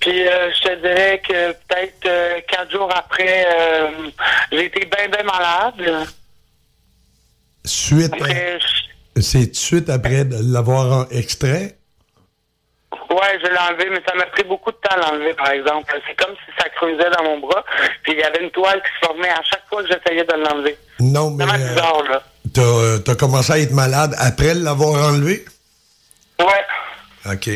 Puis, 0.00 0.26
euh, 0.26 0.50
je 0.52 0.62
te 0.62 0.74
dirais 0.80 1.22
que 1.26 1.52
peut-être 1.52 2.06
euh, 2.06 2.40
quatre 2.48 2.70
jours 2.72 2.90
après, 2.94 3.46
euh, 3.46 3.88
j'ai 4.50 4.64
été 4.66 4.84
bien, 4.86 5.08
bien 5.08 5.22
malade. 5.22 6.08
Suite, 7.64 8.12
Après, 8.12 8.58
c'est 9.20 9.54
suite 9.54 9.88
après 9.88 10.24
de 10.24 10.36
l'avoir 10.52 11.06
extrait? 11.12 11.76
Ouais, 13.10 13.38
je 13.42 13.48
l'ai 13.50 13.58
enlevé, 13.58 13.90
mais 13.90 14.00
ça 14.06 14.14
m'a 14.14 14.26
pris 14.26 14.44
beaucoup 14.44 14.70
de 14.70 14.76
temps 14.76 14.94
à 14.96 15.10
l'enlever, 15.10 15.34
par 15.34 15.50
exemple. 15.50 15.92
C'est 16.06 16.14
comme 16.24 16.34
si 16.36 16.52
ça 16.58 16.68
creusait 16.70 17.10
dans 17.10 17.24
mon 17.24 17.38
bras. 17.38 17.64
Puis, 18.02 18.12
il 18.12 18.18
y 18.18 18.22
avait 18.22 18.42
une 18.42 18.50
toile 18.50 18.82
qui 18.82 18.88
se 19.00 19.06
formait 19.06 19.28
à 19.30 19.42
chaque 19.42 19.66
fois 19.68 19.82
que 19.82 19.88
j'essayais 19.88 20.24
de 20.24 20.32
l'enlever. 20.34 20.76
Non, 21.00 21.30
mais 21.30 21.44
Vraiment 21.44 21.64
euh, 21.64 21.68
bizarre, 21.68 22.02
là. 22.04 22.22
t'as 22.54 22.60
euh, 22.62 22.98
t'as 22.98 23.14
commencé 23.14 23.52
à 23.52 23.58
être 23.58 23.72
malade 23.72 24.14
après 24.18 24.54
l'avoir 24.54 25.08
enlevé? 25.10 25.44
Ouais. 26.40 27.32
OK. 27.32 27.50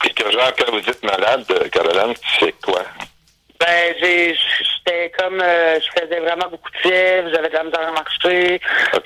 Puis 0.00 0.14
que 0.14 0.30
genre, 0.30 0.52
quand 0.58 0.70
vous 0.72 0.80
dites 0.80 1.02
malade, 1.02 1.44
euh, 1.50 1.68
Caroline, 1.68 2.14
c'est 2.38 2.52
quoi? 2.62 2.82
Ben, 3.58 3.94
j'ai, 4.00 4.34
j'étais 4.34 5.10
comme, 5.18 5.40
euh, 5.40 5.78
je 5.80 6.00
faisais 6.02 6.20
vraiment 6.20 6.48
beaucoup 6.50 6.70
de 6.70 6.76
fièvre, 6.78 7.30
j'avais 7.32 7.48
de 7.48 7.54
la 7.54 7.64
misère 7.64 7.88
à 7.88 7.92
marcher. 7.92 8.60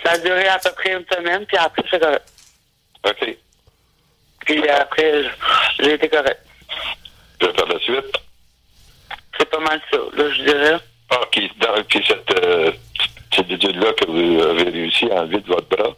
Ça 0.04 0.12
a 0.12 0.18
duré 0.18 0.48
à 0.48 0.58
peu 0.58 0.70
près 0.72 0.92
une 0.94 1.04
semaine, 1.14 1.44
puis 1.46 1.56
après, 1.58 1.82
c'est 1.90 2.00
correct. 2.00 2.24
OK. 3.06 3.36
Puis 4.48 4.66
après, 4.70 5.24
j'ai 5.78 5.92
été 5.92 6.08
correct. 6.08 6.40
Je 7.40 7.46
vais 7.46 7.52
faire 7.52 7.66
la 7.66 7.78
suite? 7.80 8.16
C'est 9.38 9.50
pas 9.50 9.58
mal 9.60 9.78
ça, 9.90 9.98
là, 10.16 10.24
je 10.30 10.42
dirais. 10.42 10.76
Ah, 11.10 11.20
puis, 11.30 11.52
dans, 11.60 11.82
puis 11.84 12.02
cette, 12.08 12.44
euh, 12.44 12.72
cette 13.34 13.46
bidule-là 13.46 13.92
que 13.92 14.06
vous 14.06 14.42
avez 14.42 14.70
réussi 14.70 15.10
à 15.10 15.16
enlever 15.16 15.40
de 15.40 15.46
votre 15.48 15.68
bras, 15.68 15.94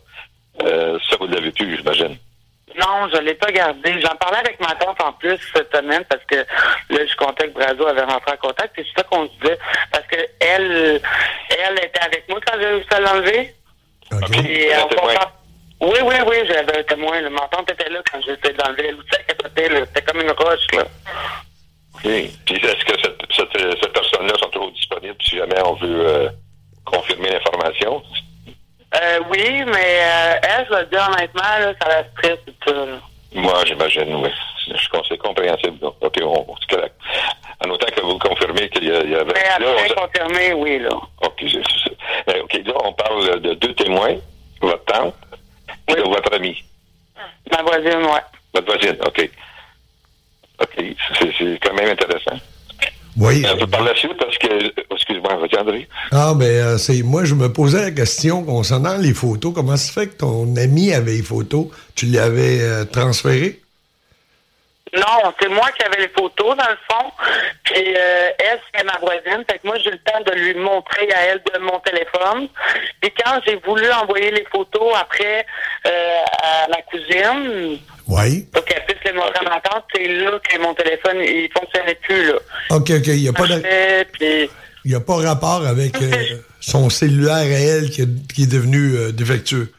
euh, 0.65 0.99
ça, 1.09 1.17
vous 1.21 1.29
l'avez 1.29 1.53
plus, 1.53 1.77
j'imagine. 1.77 2.17
Non, 2.77 3.09
je 3.15 3.21
l'ai 3.21 3.35
pas 3.35 3.53
gardé. 3.53 4.01
J'en 4.01 4.17
parlais 4.17 4.39
avec 4.39 4.59
ma 4.61 4.75
tante 4.75 5.01
en 5.01 5.13
plus 5.13 5.39
cette 5.55 5.75
semaine 5.75 6.05
parce 6.09 6.25
que 6.25 6.37
là, 6.37 7.07
je 7.07 7.17
comptais 7.17 7.49
que 7.49 7.55
Brazo 7.55 7.87
avait 7.87 8.03
rentré 8.03 8.33
en 8.33 8.37
contact. 8.37 8.77
Et 8.79 8.85
c'est 8.85 9.01
ça 9.01 9.07
qu'on 9.09 9.27
se 9.27 9.33
disait. 9.41 9.59
Parce 9.93 10.07
que 10.07 10.17
elle, 10.41 11.01
elle 11.51 11.79
était 11.85 12.01
avec 12.01 12.29
moi 12.29 12.39
quand 12.47 12.59
j'ai 12.61 12.67
réussi 12.67 12.89
à 12.95 13.01
l'enlever. 13.01 13.55
Et 14.49 14.71
on 14.77 14.89
comprend- 14.89 15.33
Oui, 15.81 15.99
oui, 16.05 16.15
oui, 16.27 16.37
j'avais 16.47 16.79
un 16.79 16.83
témoin. 16.83 17.21
là. 17.21 17.31
Ma 17.31 17.49
tante 17.51 17.71
était 17.71 17.89
là 17.89 18.01
quand 18.11 18.21
aussi, 18.99 19.09
elle 19.19 19.27
capotait, 19.27 19.69
là. 19.69 19.81
C'était 19.87 20.03
comme 20.03 20.21
une 20.21 20.31
roche, 20.33 20.67
là. 20.75 20.83
OK. 21.95 22.03
Puis 22.03 22.57
est-ce 22.57 22.85
que 22.85 23.01
cette 23.03 23.21
si 25.31 25.37
jamais 25.37 25.61
on 25.65 25.75
veut 25.75 26.07
euh, 26.07 26.29
confirmer 26.85 27.31
l'information. 27.31 28.03
Euh, 29.01 29.21
oui, 29.31 29.63
mais 29.67 30.01
euh, 30.03 30.35
elle, 30.43 30.67
je 30.69 30.75
vais 30.75 30.87
dire 30.87 31.09
honnêtement, 31.15 31.43
là, 31.61 31.73
ça 31.81 31.89
la 31.89 32.05
stresse 32.11 32.39
tout 32.47 32.55
ça. 32.67 32.75
là. 32.75 32.99
Moi, 33.33 33.65
j'imagine, 33.65 34.15
oui. 34.17 34.31
Je 34.67 34.89
pense 34.89 35.03
que 35.03 35.15
c'est 35.15 35.19
compréhensible. 35.19 35.79
Donc, 35.79 35.95
OK, 36.01 36.17
on, 36.23 36.55
c'est 36.61 36.75
correct. 36.77 36.95
En 37.65 37.71
autant 37.71 37.87
que 37.95 38.01
vous 38.01 38.19
confirmez 38.19 38.69
qu'il 38.71 38.85
y, 38.85 38.91
avait... 38.91 39.25
Mais 39.33 39.65
Là, 39.65 39.67
on- 39.67 39.73
après 39.79 39.95
confirmé, 39.95 40.53
oui, 40.55 40.79
là. 40.81 40.91
OK, 41.23 41.35
c'est- 41.41 41.63
c'est- 41.85 42.35
euh, 42.37 42.43
OK, 42.43 42.53
là, 42.67 42.75
on 42.85 42.93
parle 42.93 43.41
de 43.41 43.55
deux 43.55 43.75
témoins, 43.75 44.17
votre 44.61 44.85
tante 44.87 45.15
de 45.95 46.03
votre 46.03 46.35
ami. 46.35 46.63
Ma 47.51 47.63
voisine, 47.63 48.03
ouais. 48.03 48.21
Votre 48.55 48.67
voisine, 48.67 48.97
OK. 49.07 49.31
OK, 50.63 50.85
c'est 51.39 51.59
quand 51.63 51.75
même 51.75 51.91
intéressant. 51.91 52.39
Oui. 53.17 53.45
Un 53.47 53.57
peu 53.57 53.67
par 53.67 53.83
la 53.83 53.95
suite, 53.95 54.17
parce 54.19 54.37
que... 54.39 54.47
Excuse-moi, 54.95 55.37
vas-y, 55.37 55.59
André. 55.59 55.89
Ah, 56.13 56.33
ben, 56.37 56.45
euh, 56.47 56.79
c'est 56.79 57.03
moi, 57.03 57.25
je 57.25 57.35
me 57.35 57.53
posais 57.53 57.83
la 57.83 57.91
question 57.91 58.45
concernant 58.45 58.97
les 58.97 59.15
photos. 59.15 59.53
Comment 59.55 59.77
ça 59.77 59.93
fait 59.93 60.09
que 60.09 60.17
ton 60.19 60.55
ami 60.57 60.93
avait 60.93 61.17
les 61.17 61.23
photos? 61.23 61.67
Tu 61.95 62.07
les 62.07 62.19
avais 62.19 62.61
euh, 62.61 62.85
transférées? 62.85 63.61
Non, 64.95 65.33
c'est 65.41 65.49
moi 65.49 65.71
qui 65.77 65.85
avais 65.85 66.01
les 66.03 66.09
photos, 66.09 66.57
dans 66.57 66.69
le 66.69 66.79
fond. 66.91 67.11
Puis 67.65 67.95
euh, 67.97 68.31
elle, 68.39 68.59
c'est 68.75 68.85
ma 68.85 68.99
voisine. 68.99 69.45
Fait 69.49 69.59
que 69.59 69.67
moi, 69.67 69.77
j'ai 69.79 69.91
eu 69.91 69.93
le 69.93 69.99
temps 69.99 70.21
de 70.27 70.33
lui 70.33 70.55
montrer 70.55 71.09
à 71.13 71.27
elle 71.27 71.43
de 71.55 71.59
mon 71.61 71.79
téléphone. 71.81 72.49
Puis 73.01 73.13
quand 73.25 73.41
j'ai 73.47 73.57
voulu 73.65 73.91
envoyer 73.93 74.31
les 74.33 74.45
photos 74.51 74.93
après 75.01 75.47
euh, 75.87 76.17
à 76.43 76.67
ma 76.69 76.83
cousine, 76.83 77.79
Oui. 78.09 78.49
pour 78.53 78.65
qu'elle 78.65 78.85
puisse 78.85 78.99
les 79.05 79.13
montrer 79.13 79.47
à 79.47 79.49
ma 79.49 79.61
tante, 79.61 79.85
c'est 79.95 80.09
là 80.09 80.33
que 80.43 80.59
mon 80.59 80.75
téléphone, 80.75 81.19
il 81.21 81.49
fonctionnait 81.57 81.95
plus, 82.03 82.27
là. 82.27 82.35
OK, 82.71 82.91
OK. 82.91 83.07
Il 83.07 83.23
n'y 83.23 83.29
a, 83.29 83.33
pas 83.33 83.47
de- 83.47 84.05
puis... 84.13 84.51
il 84.85 84.91
y 84.91 84.95
a 84.97 85.01
pas 85.01 85.17
rapport 85.17 85.65
avec 85.67 85.95
euh, 86.03 86.13
son 86.61 86.91
cellulaire 86.91 87.35
à 87.37 87.45
elle 87.45 87.91
qui, 87.91 88.03
est- 88.03 88.33
qui 88.35 88.43
est 88.43 88.53
devenu 88.53 88.97
euh, 88.97 89.13
défectueux? 89.13 89.73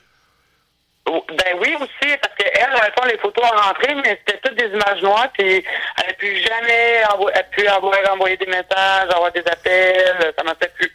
Ben 1.30 1.58
oui 1.60 1.76
aussi, 1.76 2.18
parce 2.22 2.36
qu'elle, 2.36 2.70
dans 2.72 2.86
le 2.86 2.92
fond, 2.98 3.06
les 3.08 3.18
photos 3.18 3.44
ont 3.46 3.58
rentré, 3.58 3.94
mais 3.96 4.20
c'était 4.26 4.40
toutes 4.44 4.58
des 4.58 4.68
images 4.68 5.02
noires, 5.02 5.30
puis 5.34 5.64
elle 5.98 6.08
n'a 6.08 6.14
pu 6.14 6.38
jamais 6.38 7.04
envo- 7.14 7.30
elle 7.34 7.40
a 7.40 7.44
pu 7.44 7.68
avoir 7.68 7.98
envoyer 8.14 8.38
des 8.38 8.46
messages, 8.46 9.10
avoir 9.10 9.32
des 9.32 9.44
appels, 9.46 10.34
ça 10.38 10.44
m'a 10.44 10.56
fait 10.56 10.74
plus. 10.74 10.92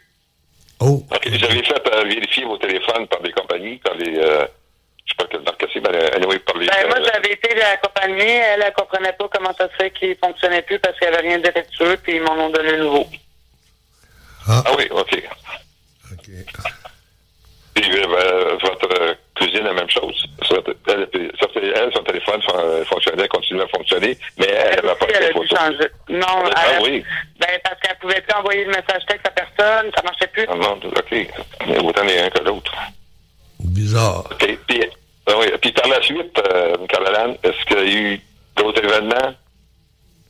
Oh. 0.80 1.02
OK, 1.10 1.28
vous 1.28 1.44
avez 1.44 1.62
fait 1.62 1.88
euh, 1.92 2.04
vérifier 2.04 2.44
vos 2.44 2.58
téléphones 2.58 3.06
par 3.08 3.20
des 3.20 3.32
compagnies, 3.32 3.76
par 3.78 3.94
les... 3.94 4.16
Euh, 4.18 4.46
je 5.06 5.12
sais 5.12 5.16
pas 5.16 5.24
quelle 5.30 5.42
marque 5.42 5.64
c'est, 5.72 5.80
mais 5.80 5.96
euh, 5.96 6.16
anyway, 6.16 6.38
par 6.40 6.56
les... 6.56 6.66
Ben, 6.66 6.86
moi, 6.88 6.98
euh, 6.98 7.04
j'avais 7.12 7.32
été 7.32 7.54
l'accompagner, 7.54 8.36
elle, 8.36 8.62
elle 8.62 8.72
comprenait 8.72 9.12
pas 9.12 9.28
comment 9.32 9.54
ça 9.54 9.68
se 9.68 9.74
fait 9.76 9.90
qu'il 9.90 10.16
fonctionnait 10.16 10.62
plus 10.62 10.78
parce 10.78 10.98
qu'il 10.98 11.08
n'y 11.08 11.14
avait 11.14 11.28
rien 11.28 11.38
de 11.38 11.44
défectueux, 11.44 11.96
puis 12.02 12.16
ils 12.16 12.22
m'en 12.22 12.32
ont 12.32 12.50
donné 12.50 12.74
un 12.74 12.78
nouveau. 12.78 13.06
Ah 14.48 14.62
oui, 14.76 14.86
OK. 14.90 15.22
Puis 17.74 17.90
euh, 17.98 18.06
euh, 18.06 18.56
votre 18.62 19.16
cousine, 19.38 19.64
la 19.64 19.72
même 19.72 19.88
chose. 19.90 20.26
Elle, 20.42 20.46
sauf 21.40 21.52
que 21.52 21.58
elle, 21.58 21.92
son 21.94 22.02
téléphone 22.04 22.40
fon- 22.42 22.84
fonctionnait, 22.86 23.28
continuait 23.28 23.64
à 23.64 23.68
fonctionner, 23.68 24.16
mais 24.38 24.46
elle 24.46 24.84
n'a 24.84 24.94
pas 24.94 25.06
Elle 25.08 25.32
photos. 25.32 25.58
changer. 25.58 25.88
Non, 26.08 26.50
Ah 26.54 26.62
elle, 26.72 26.82
oui. 26.82 27.04
ben, 27.38 27.58
parce 27.64 27.80
qu'elle 27.80 27.96
pouvait 27.98 28.20
plus 28.20 28.34
envoyer 28.34 28.64
de 28.64 28.70
message 28.70 29.04
texte 29.08 29.26
à 29.26 29.30
personne, 29.30 29.90
ça 29.96 30.02
marchait 30.02 30.26
plus. 30.28 30.46
Ah 30.48 30.54
non, 30.56 30.72
OK. 30.84 31.28
Mais 31.66 31.78
autant 31.78 32.04
les 32.04 32.18
uns 32.20 32.30
que 32.30 32.42
l'autre. 32.44 32.72
Bizarre. 33.60 34.24
OK. 34.30 34.58
Puis, 34.68 34.80
ah 35.28 35.32
oui. 35.38 35.46
Puis 35.60 35.72
par 35.72 35.88
la 35.88 36.00
suite, 36.02 36.38
euh, 36.52 36.76
est-ce 37.42 37.64
qu'il 37.66 37.76
y 37.76 37.80
a 37.80 37.84
eu 38.14 38.20
d'autres 38.56 38.82
événements 38.84 39.34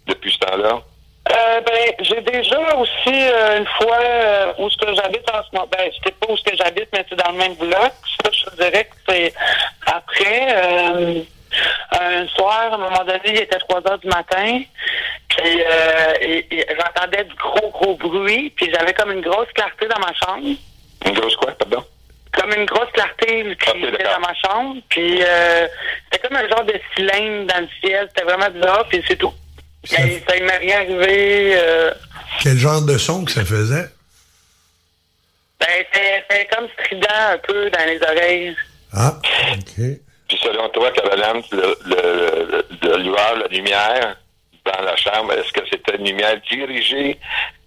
depuis 0.06 0.32
ce 0.32 0.38
temps-là? 0.38 0.80
Euh, 1.28 1.60
ben, 1.60 1.92
j'ai 2.00 2.20
déjà 2.20 2.58
aussi 2.76 3.08
euh, 3.08 3.58
une 3.58 3.66
fois 3.66 3.98
euh, 4.00 4.52
où 4.58 4.70
ce 4.70 4.76
que 4.76 4.94
j'habite 4.94 5.28
en 5.32 5.42
ce 5.42 5.48
moment. 5.54 5.68
Ben, 5.76 5.90
c'était 5.94 6.12
pas 6.12 6.32
où 6.32 6.36
ce 6.36 6.44
que 6.44 6.56
j'habite, 6.56 6.88
mais 6.92 7.04
c'est 7.08 7.16
dans 7.16 7.32
le 7.32 7.38
même 7.38 7.54
bloc. 7.54 7.92
Ça, 8.24 8.30
je 8.32 8.56
dirais 8.56 8.84
que 8.84 8.96
c'est 9.08 9.32
après. 9.86 10.46
euh, 10.50 11.20
un 11.98 12.26
soir, 12.28 12.70
à 12.72 12.74
un 12.74 12.78
moment 12.78 13.04
donné, 13.04 13.20
il 13.24 13.36
était 13.40 13.58
3 13.58 13.80
heures 13.88 13.98
du 13.98 14.08
matin. 14.08 14.60
Puis 15.28 15.62
euh, 15.62 16.12
et- 16.20 16.46
et 16.60 16.66
j'entendais 16.78 17.24
du 17.24 17.34
gros, 17.34 17.70
gros 17.70 17.94
bruit. 17.96 18.50
Puis 18.56 18.70
j'avais 18.72 18.92
comme 18.94 19.12
une 19.12 19.22
grosse 19.22 19.50
clarté 19.54 19.86
dans 19.88 19.98
ma 20.00 20.12
chambre. 20.14 20.46
Une 21.06 21.12
grosse 21.14 21.36
quoi, 21.36 21.52
pardon? 21.52 21.82
Comme 22.32 22.52
une 22.52 22.66
grosse 22.66 22.90
clarté 22.92 23.56
qui 23.56 23.84
était 23.84 24.04
dans 24.04 24.20
ma 24.20 24.34
chambre. 24.34 24.76
Puis 24.90 25.22
euh, 25.22 25.66
c'était 26.12 26.28
comme 26.28 26.36
un 26.36 26.48
genre 26.48 26.64
de 26.64 26.78
cylindre 26.94 27.46
dans 27.52 27.60
le 27.62 27.68
ciel. 27.80 28.08
C'était 28.14 28.24
vraiment 28.30 28.50
bizarre, 28.50 28.84
puis 28.88 29.02
c'est 29.08 29.16
tout. 29.16 29.32
Ça, 29.86 29.96
ça 29.96 30.40
m'est 30.44 30.56
rien 30.58 30.76
arrivé. 30.80 31.52
euh, 31.56 31.92
Quel 32.42 32.56
genre 32.58 32.82
de 32.82 32.98
son 32.98 33.24
que 33.24 33.32
ça 33.32 33.44
faisait? 33.44 33.88
Ben, 35.58 35.84
c'est 36.30 36.46
comme 36.54 36.68
strident 36.78 37.06
un 37.32 37.38
peu 37.38 37.70
dans 37.70 37.86
les 37.86 38.00
oreilles. 38.02 38.56
Ah, 38.92 39.14
OK. 39.52 39.84
Puis 40.28 40.38
selon 40.42 40.68
toi, 40.70 40.90
Caroline, 40.90 41.42
le, 41.52 41.76
le, 41.86 42.46
le, 42.50 42.66
le 42.82 42.96
lueur, 42.98 43.36
la 43.38 43.46
lumière 43.48 44.16
dans 44.64 44.82
la 44.82 44.96
chambre, 44.96 45.32
est-ce 45.32 45.52
que 45.52 45.60
c'était 45.70 45.96
une 45.96 46.04
lumière 46.06 46.36
dirigée 46.50 47.18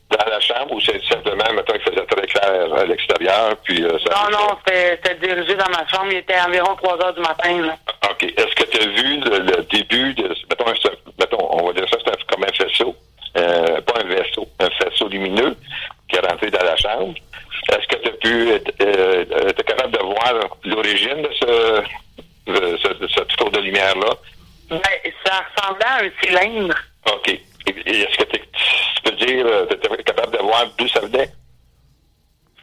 dans 0.10 0.26
la 0.30 0.40
chambre 0.40 0.72
ou 0.74 0.82
c'est 0.82 1.02
simplement, 1.06 1.46
mettons, 1.54 1.74
il 1.76 1.82
faisait 1.82 2.06
très 2.06 2.28
clair 2.28 2.74
à 2.74 2.84
l'extérieur, 2.84 3.56
puis 3.64 3.84
euh, 3.84 3.98
ça... 4.00 4.10
Non, 4.30 4.38
non, 4.40 4.58
c'était 4.68 5.16
dirigé 5.16 5.56
dans 5.56 5.70
ma 5.70 5.88
chambre. 5.88 6.08
Il 6.12 6.18
était 6.18 6.40
environ 6.40 6.76
3 6.76 7.06
heures 7.06 7.14
du 7.14 7.22
matin. 7.22 7.62
Là. 7.62 7.78
OK. 8.10 8.24
Est-ce 8.24 8.56
que 8.56 8.70
tu 8.70 8.82
as 8.82 8.88
vu 8.88 9.20
le, 9.20 9.38
le 9.40 9.64
début 9.72 10.14
de... 10.16 10.36
Mettons, 10.50 10.68
un- 10.68 11.12
mettons, 11.20 11.48
on 11.62 11.68
va 11.68 11.74
dire 11.74 11.88
ça, 11.90 11.98
c'est 12.04 12.12
un- 12.12 12.26
comme 12.28 12.44
un 12.44 12.52
faisceau. 12.70 12.96
Euh, 13.38 13.82
pas 13.82 14.02
un 14.02 14.04
vaisseau, 14.06 14.48
un 14.60 14.70
faisceau 14.72 15.08
lumineux 15.08 15.56
qui 16.08 16.16
est 16.16 16.28
rentré 16.28 16.50
dans 16.50 16.64
la 16.64 16.76
chambre. 16.78 17.14
Est-ce 17.72 17.88
que 17.88 18.02
tu 18.02 18.10
as 18.10 18.14
pu... 18.14 18.50
être 18.52 18.72
euh, 18.82 19.26
euh, 19.32 19.52
capable 19.66 19.92
de 19.92 20.00
voir 20.04 20.34
l'origine 20.64 21.22
de 21.22 21.30
ce, 21.40 21.82
de 22.48 23.36
tour 23.38 23.52
de 23.52 23.60
lumière-là? 23.60 24.10
Ben, 24.70 24.80
ça 25.26 25.44
ressemblait 25.56 25.86
à 25.86 25.98
un 26.04 26.10
cylindre. 26.24 26.76
OK. 27.12 27.28
Et, 27.30 27.42
et 27.86 28.02
est-ce 28.02 28.18
que 28.18 28.24
t'es- 28.24 28.40
tu 28.40 29.02
peux 29.04 29.12
dire, 29.26 29.46
tu 29.70 29.94
es 30.00 30.04
capable 30.04 30.36
de 30.38 30.42
voir 30.44 30.66
d'où 30.78 30.88
ça 30.88 31.02
venait? 31.02 31.30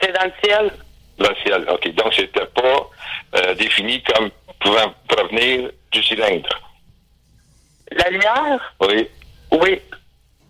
C'était 0.00 0.12
dans 0.12 0.24
le 0.24 0.32
ciel. 0.42 0.70
Dans 1.18 1.28
le 1.30 1.36
ciel. 1.36 1.66
OK. 1.70 1.94
Donc, 1.94 2.12
c'était 2.14 2.46
pas 2.46 2.90
euh, 3.36 3.54
défini 3.54 4.02
comme 4.02 4.30
pouvant 4.60 4.92
provenir 5.08 5.70
du 5.92 6.02
cylindre. 6.02 6.48
La 7.92 8.08
lumière? 8.10 8.74
Oui. 8.80 9.08
Oui. 9.52 9.80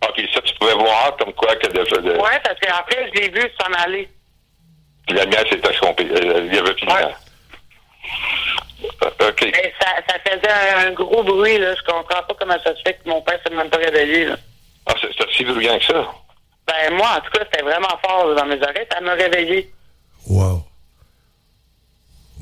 OK. 0.09 0.23
Ça, 0.35 0.41
tu 0.43 0.55
pouvais 0.55 0.75
voir 0.75 1.17
comme 1.19 1.33
quoi 1.35 1.55
que 1.57 1.67
de, 1.69 2.01
de- 2.01 2.17
Ouais, 2.19 2.41
parce 2.45 2.59
qu'après, 2.61 3.11
je 3.15 3.21
l'ai 3.21 3.29
vu 3.29 3.43
s'en 3.61 3.73
aller. 3.83 4.09
puis 5.07 5.17
la 5.17 5.25
lumière 5.25 5.47
s'était 5.49 5.73
trompée. 5.75 6.07
Euh, 6.11 6.47
il 6.47 6.55
y 6.55 6.59
avait 6.59 6.75
plus 6.75 6.87
de 6.87 6.91
lumière. 6.91 7.19
Euh, 9.03 9.29
OK. 9.29 9.41
Mais 9.43 9.73
ça, 9.81 9.89
ça 10.09 10.19
faisait 10.25 10.51
un, 10.51 10.89
un 10.89 10.91
gros 10.93 11.23
bruit, 11.23 11.59
là. 11.59 11.75
Je 11.75 11.83
comprends 11.83 12.23
pas 12.23 12.35
comment 12.39 12.59
ça 12.65 12.75
se 12.75 12.83
fait 12.83 12.95
que 12.95 13.09
mon 13.09 13.21
père 13.23 13.39
s'est 13.47 13.55
même 13.55 13.71
pas 13.71 13.79
réveillé, 13.79 14.27
là. 14.27 14.37
Ah, 14.87 14.95
c'est 15.01 15.09
c'est 15.19 15.31
si 15.33 15.45
bruyant 15.45 15.79
que 15.79 15.85
ça. 15.85 16.07
Ben, 16.67 16.95
moi, 16.95 17.09
en 17.17 17.21
tout 17.21 17.31
cas, 17.31 17.45
c'était 17.51 17.63
vraiment 17.65 17.99
fort 18.05 18.27
là, 18.29 18.35
dans 18.43 18.47
mes 19.07 19.13
oreilles. 19.13 19.15
Ça 19.15 19.15
m'a 19.15 19.15
réveillé. 19.15 19.73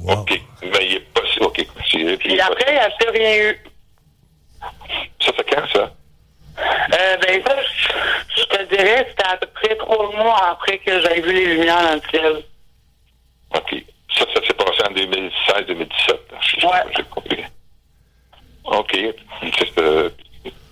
OK. 0.07 0.41
Ben, 0.63 0.81
il 0.83 0.95
est 0.97 1.01
pas 1.01 1.21
si... 1.33 1.39
OK. 1.41 1.67
C'est- 1.91 2.17
Puis 2.19 2.41
après, 2.41 2.65
il 2.69 2.73
n'y 2.75 2.79
a 2.79 2.91
plus 2.91 3.11
rien 3.11 3.37
eu. 3.51 3.59
Ça 5.21 5.33
fait 5.33 5.45
quand, 5.51 5.67
ça? 5.73 5.93
Euh, 6.59 7.17
ben, 7.19 7.43
ça, 7.47 7.57
je 7.63 7.93
je 8.37 8.45
te 8.45 8.63
dirais, 8.75 9.07
c'était 9.11 9.29
à 9.29 9.37
peu 9.37 9.47
près 9.49 9.77
trois 9.77 10.11
mois 10.17 10.51
après 10.51 10.79
que 10.79 11.01
j'avais 11.01 11.21
vu 11.21 11.33
les 11.33 11.47
lumières 11.57 11.83
dans 11.83 11.95
le 11.95 12.01
ciel. 12.11 12.43
OK. 13.55 13.85
Ça, 14.17 14.25
ça 14.35 14.47
s'est 14.47 14.55
passé 14.55 14.83
en 14.89 14.93
2016-2017. 14.93 16.19
J'ai 16.97 17.03
compris. 17.05 17.45
OK. 18.65 18.97
C'est, 19.59 19.79
euh, 19.79 20.11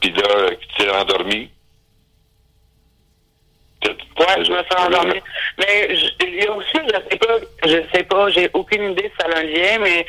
Puis 0.00 0.12
là, 0.12 0.50
tu 0.60 0.66
t'es 0.84 0.90
endormi. 0.90 1.50
Ouais, 4.18 4.44
je 4.44 4.52
me 4.52 4.62
suis 4.62 4.74
endormi. 4.78 5.20
Mais 5.58 5.96
je- 5.96 6.24
il 6.26 6.34
y 6.36 6.46
a 6.46 6.52
aussi, 6.52 6.68
je 6.74 7.10
sais 7.10 7.16
pas, 7.18 7.38
je 7.64 7.82
sais 7.92 8.04
pas, 8.04 8.30
j'ai 8.30 8.48
aucune 8.52 8.92
idée 8.92 9.10
si 9.10 9.16
ça 9.18 9.26
a 9.26 9.38
un 9.40 9.42
lien, 9.42 9.78
mais 9.80 10.06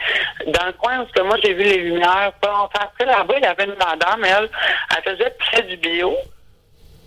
dans 0.48 0.68
le 0.68 0.74
coin 0.74 1.00
où 1.02 1.08
ce 1.08 1.14
que 1.14 1.22
moi 1.22 1.38
j'ai 1.44 1.54
vu 1.56 1.64
les 1.64 1.78
lumières, 1.78 2.32
pas 2.40 2.50
longtemps 2.52 2.80
après, 2.82 3.06
là-bas, 3.06 3.34
il 3.38 3.44
y 3.44 3.48
avait 3.48 3.64
une 3.66 3.76
madame, 3.76 4.24
elle, 4.24 4.50
elle 4.96 5.04
faisait 5.04 5.32
pousser 5.40 5.64
du 5.64 5.78
bio. 5.78 6.16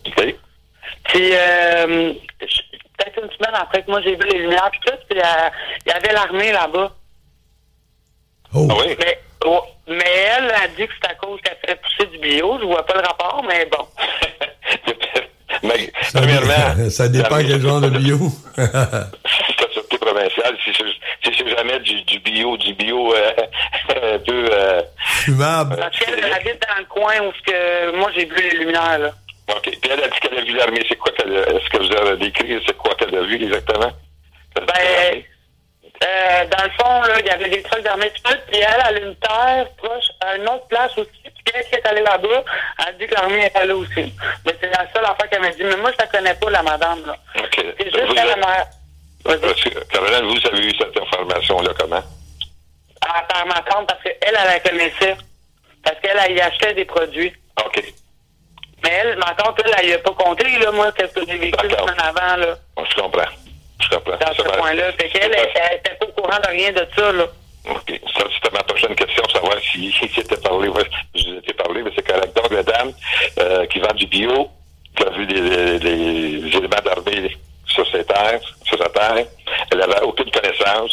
OK. 0.07 0.35
Puis, 1.17 1.31
euh, 1.33 2.13
peut-être 2.99 3.23
une 3.23 3.31
semaine 3.31 3.55
après 3.55 3.83
que 3.83 3.91
moi 3.91 4.03
j'ai 4.03 4.17
vu 4.17 4.29
les 4.31 4.41
lumières, 4.41 4.71
puis 4.71 4.81
tout, 4.85 4.93
puis 5.09 5.19
il 5.19 5.89
y 5.89 5.93
avait 5.95 6.13
l'armée 6.13 6.53
là-bas. 6.53 6.93
Ah 8.55 8.59
oui? 8.59 8.97
Mais, 8.99 9.19
oh, 9.47 9.63
mais 9.89 10.27
elle 10.37 10.51
a 10.51 10.69
dit 10.77 10.87
que 10.87 10.93
c'est 11.01 11.11
à 11.11 11.15
cause 11.15 11.41
qu'elle 11.41 11.57
fait 11.65 11.81
pousser 11.81 12.11
du 12.11 12.19
bio. 12.19 12.59
Je 12.61 12.67
vois 12.67 12.85
pas 12.85 13.01
le 13.01 13.01
rapport, 13.01 13.43
mais 13.49 13.65
bon. 13.65 13.87
Mais, 15.63 15.91
Ça, 16.03 16.21
premièrement, 16.21 16.91
ça 16.91 17.09
dépend 17.09 17.39
quel 17.39 17.61
genre 17.63 17.81
de 17.81 17.89
bio. 17.89 18.19
sûreté 19.73 19.99
provinciale. 19.99 20.57
Si 20.63 20.71
c'est 20.77 21.33
si 21.35 21.49
jamais 21.49 21.81
du, 21.81 22.03
du 22.03 22.19
bio, 22.21 22.59
du 22.59 22.75
bio 22.75 23.15
euh, 23.15 23.33
un 23.89 24.19
peu... 24.19 24.49
Euh, 24.53 24.83
Fumable. 24.99 25.77
Parce 25.77 25.99
qu'elle 25.99 26.33
habite 26.33 26.63
dans 26.69 26.79
le 26.79 26.85
coin 26.85 27.15
où 27.23 27.33
ce 27.33 27.51
que 27.51 27.97
moi 27.97 28.11
j'ai 28.15 28.27
vu 28.27 28.37
les 28.37 28.59
lumières, 28.59 28.99
là. 28.99 29.13
OK. 29.49 29.63
Puis 29.63 29.91
elle 29.91 30.03
a 30.05 30.09
dit 30.09 30.19
qu'elle 30.21 30.39
a 30.39 30.43
vu 30.43 30.53
l'armée. 30.55 30.85
C'est 30.89 30.97
quoi 30.97 31.13
qu'elle 31.13 31.37
a- 31.37 31.49
Est-ce 31.53 31.69
que 31.71 31.79
vous 31.79 31.93
avez 31.97 32.17
décrit, 32.17 32.63
c'est 32.67 32.77
quoi 32.77 32.95
qu'elle 32.95 33.15
a 33.17 33.23
vu 33.23 33.43
exactement? 33.45 33.93
Ben, 34.55 35.23
euh, 36.05 36.45
dans 36.47 36.65
le 36.65 36.71
fond, 36.71 37.03
là, 37.03 37.21
il 37.21 37.27
y 37.27 37.31
avait 37.31 37.49
des 37.49 37.63
trucs 37.63 37.83
d'armée 37.83 38.07
de 38.11 38.13
puis 38.51 38.59
elle, 38.61 38.83
elle 38.89 38.97
a 38.97 39.01
une 39.07 39.17
terre 39.17 39.67
proche 39.77 40.07
à 40.21 40.37
une 40.37 40.49
autre 40.49 40.67
place 40.69 40.97
aussi. 40.99 41.11
Puis 41.23 41.55
elle 41.55 41.65
qui 41.67 41.75
est 41.75 41.87
allée 41.87 42.03
là-bas, 42.03 42.45
elle 42.81 42.87
a 42.89 42.93
dit 42.93 43.07
que 43.07 43.15
l'armée 43.15 43.45
est 43.47 43.57
allée 43.57 43.73
aussi. 43.73 44.13
Mais 44.45 44.57
c'est 44.61 44.71
la 44.71 44.91
seule 44.93 45.05
affaire 45.05 45.29
qu'elle 45.31 45.41
m'a 45.43 45.51
dit. 45.51 45.63
Mais 45.65 45.77
moi, 45.77 45.91
je 45.93 45.99
la 45.99 46.07
connais 46.07 46.35
pas, 46.35 46.51
la 46.51 46.63
madame, 46.63 47.07
là. 47.07 47.17
OK. 47.39 47.65
C'est 47.79 47.85
juste 47.93 48.07
Vous 48.07 48.15
qu'elle 48.15 48.29
êtes- 48.31 48.39
m'a... 48.39 48.67
Caroline, 49.91 50.25
vous 50.25 50.47
avez 50.47 50.67
eu 50.67 50.75
cette 50.77 50.97
information-là 51.01 51.71
comment? 51.79 52.03
à 53.09 53.23
par 53.23 53.47
ma 53.47 53.61
tante 53.63 53.87
parce 53.89 54.03
qu'elle, 54.03 54.17
elle 54.23 54.35
la 54.35 54.59
connaissait. 54.61 55.17
Parce 55.85 55.99
qu'elle, 56.01 56.19
elle 56.27 56.37
y 56.37 56.41
achetait 56.41 56.75
des 56.75 56.85
produits. 56.85 57.33
OK. 57.65 57.83
Mais 58.83 58.91
elle, 58.91 59.17
ma 59.19 59.35
tante, 59.35 59.61
elle, 59.65 59.75
elle 59.85 59.93
a 59.95 59.99
pas 59.99 60.13
compté, 60.13 60.45
là, 60.59 60.71
moi, 60.73 60.93
qu'est-ce 60.93 61.15
que 61.15 61.27
j'ai 61.27 61.39
vécu 61.39 61.59
semaine 61.69 61.95
avant, 61.99 62.37
là. 62.37 62.57
Bon, 62.77 62.85
je 62.85 62.95
comprends. 63.01 63.31
Je 63.81 63.89
comprends. 63.89 64.17
Dans 64.17 64.35
ce 64.35 64.43
point-là. 64.43 64.93
Fait 64.93 65.09
qu'elle, 65.09 65.33
elle, 65.35 65.49
elle 65.55 65.79
était 65.79 65.95
pas 65.97 66.07
au 66.07 66.13
courant 66.21 66.39
de 66.39 66.49
rien 66.49 66.73
de 66.73 66.87
ça, 66.97 67.13
là. 67.13 67.25
OK. 67.71 68.01
Ça, 68.17 68.25
c'était 68.35 68.57
ma 68.57 68.63
prochaine 68.63 68.95
question, 68.95 69.23
savoir 69.33 69.55
si 69.61 69.91
si 69.99 70.09
c'était 70.15 70.37
parlé. 70.37 70.69
Ouais, 70.69 70.85
je 71.15 71.31
vous 71.31 71.37
ai 71.49 71.53
parlé, 71.55 71.83
mais 71.83 71.91
c'est 71.97 72.07
correct. 72.07 72.37
Donc, 72.37 72.51
la 72.53 72.63
dame 72.63 72.93
euh, 73.41 73.67
qui 73.67 73.81
vend 73.81 73.93
du 73.95 74.07
bio, 74.07 74.49
qui 74.97 75.03
a 75.05 75.11
vu 75.11 75.27
des, 75.27 75.41
des- 75.41 75.79
des 75.81 76.57
éléments 76.57 76.83
d'armée 76.85 77.37
sur 77.67 77.87
ses 77.91 78.05
terres, 78.05 78.41
sur 78.65 78.79
sa 78.79 78.89
terre, 78.91 79.25
elle 79.73 79.79
n'avait 79.79 80.01
aucune 80.03 80.31
connaissance 80.31 80.93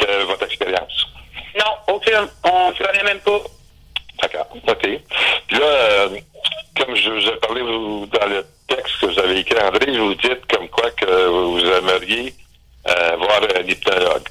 de 0.00 0.24
votre 0.24 0.44
expérience. 0.44 1.06
Non, 1.56 1.94
aucune. 1.94 2.28
On 2.44 2.72
se 2.74 2.82
connaît 2.82 3.04
même 3.04 3.20
pas. 3.20 3.38
D'accord. 4.20 4.46
OK. 4.66 4.78
Puis 5.46 5.58
là, 5.58 5.64
euh, 5.64 6.08
comme 6.76 6.94
je 6.94 7.10
vous 7.10 7.26
ai 7.28 7.36
parlé 7.36 7.62
vous, 7.62 8.06
dans 8.06 8.26
le 8.26 8.44
texte 8.68 8.98
que 9.00 9.06
vous 9.06 9.18
avez 9.18 9.38
écrit, 9.40 9.60
André, 9.60 9.96
vous 9.98 10.14
dites 10.14 10.46
comme 10.52 10.68
quoi 10.68 10.90
que 10.92 11.26
vous 11.26 11.58
aimeriez 11.60 12.34
euh, 12.88 13.16
voir 13.16 13.40
un 13.56 13.62
hypnologue. 13.66 14.28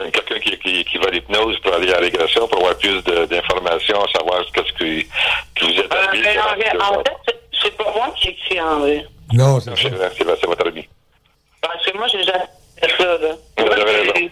Euh, 0.00 0.10
Quelqu'un 0.12 0.38
qui, 0.38 0.58
qui, 0.58 0.84
qui 0.84 0.98
va 0.98 1.06
à 1.08 1.10
l'hypnose 1.10 1.58
pour 1.60 1.74
aller 1.74 1.88
à 1.90 1.94
la 1.94 2.00
régression, 2.00 2.46
pour 2.48 2.58
avoir 2.60 2.76
plus 2.78 3.02
d'informations, 3.02 4.06
savoir 4.14 4.44
qu'est-ce 4.54 4.72
que, 4.74 5.02
que 5.56 5.64
vous 5.64 5.80
êtes 5.80 5.92
Euh, 5.92 6.04
arrivé. 6.06 6.28
mais 6.34 6.38
en, 6.80 6.94
en 7.00 7.02
fait, 7.02 7.16
c'est- 7.62 7.76
pas 7.76 7.92
moi 7.94 8.12
qui 8.16 8.28
ai 8.28 8.30
écrit 8.32 8.60
André. 8.60 9.04
Non, 9.32 9.60
c'est 9.60 9.74
c'est 9.76 10.46
votre 10.46 10.66
ami. 10.68 10.88
Parce 11.60 11.84
que 11.84 11.96
moi, 11.96 12.06
j'ai 12.06 12.22
jamais 12.22 12.44
fait 12.80 12.90
ça, 12.96 13.18
là. 13.18 13.34
Moi, 13.58 13.76
j'ai- 14.14 14.30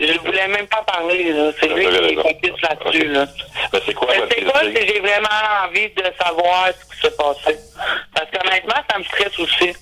Je 0.00 0.18
voulais 0.20 0.46
même 0.48 0.66
pas 0.68 0.82
parler, 0.82 1.32
là. 1.32 1.50
C'est 1.60 1.68
lui 1.68 1.86
qui 1.88 1.96
est 1.96 2.14
complice 2.14 2.62
là-dessus, 2.62 3.08
là. 3.08 3.26
Mais 3.72 3.80
c'est 3.86 3.94
quoi 3.94 4.08
c'est 4.14 4.44
quoi, 4.44 4.60
que 4.62 4.86
j'ai 4.86 5.00
vraiment 5.00 5.28
envie 5.64 5.88
de 5.90 6.04
savoir 6.20 6.68
ce 6.68 6.94
qui 6.94 7.00
s'est 7.02 7.16
passé. 7.16 7.56
Parce 8.14 8.30
qu'honnêtement, 8.30 8.74
ça 8.90 8.98
me 8.98 9.04
stresse 9.04 9.38
aussi. 9.38 9.72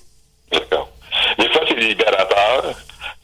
D'accord. 0.51 0.89
Des 1.37 1.49
fois, 1.49 1.61
c'est 1.67 1.75
libérateur. 1.75 2.73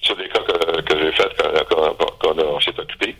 Sur 0.01 0.15
des 0.17 0.27
cas 0.29 0.39
que, 0.39 0.81
que 0.81 0.99
j'ai 0.99 1.11
fait, 1.13 1.29
qu'on 1.69 1.93
qu'on- 1.95 2.11
qu'on 2.19 2.39
a- 2.39 2.43
on 2.45 2.59
s'est 2.59 2.77
occupé, 2.79 3.15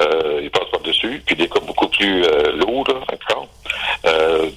euh, 0.00 0.40
ils 0.42 0.50
passent 0.50 0.70
par-dessus. 0.70 1.22
Puis 1.26 1.36
des 1.36 1.48
cas 1.48 1.60
beaucoup 1.60 1.88
plus 1.88 2.22
euh, 2.24 2.52
lourds, 2.52 2.86
encore. 3.12 3.48
Euh, 4.06 4.50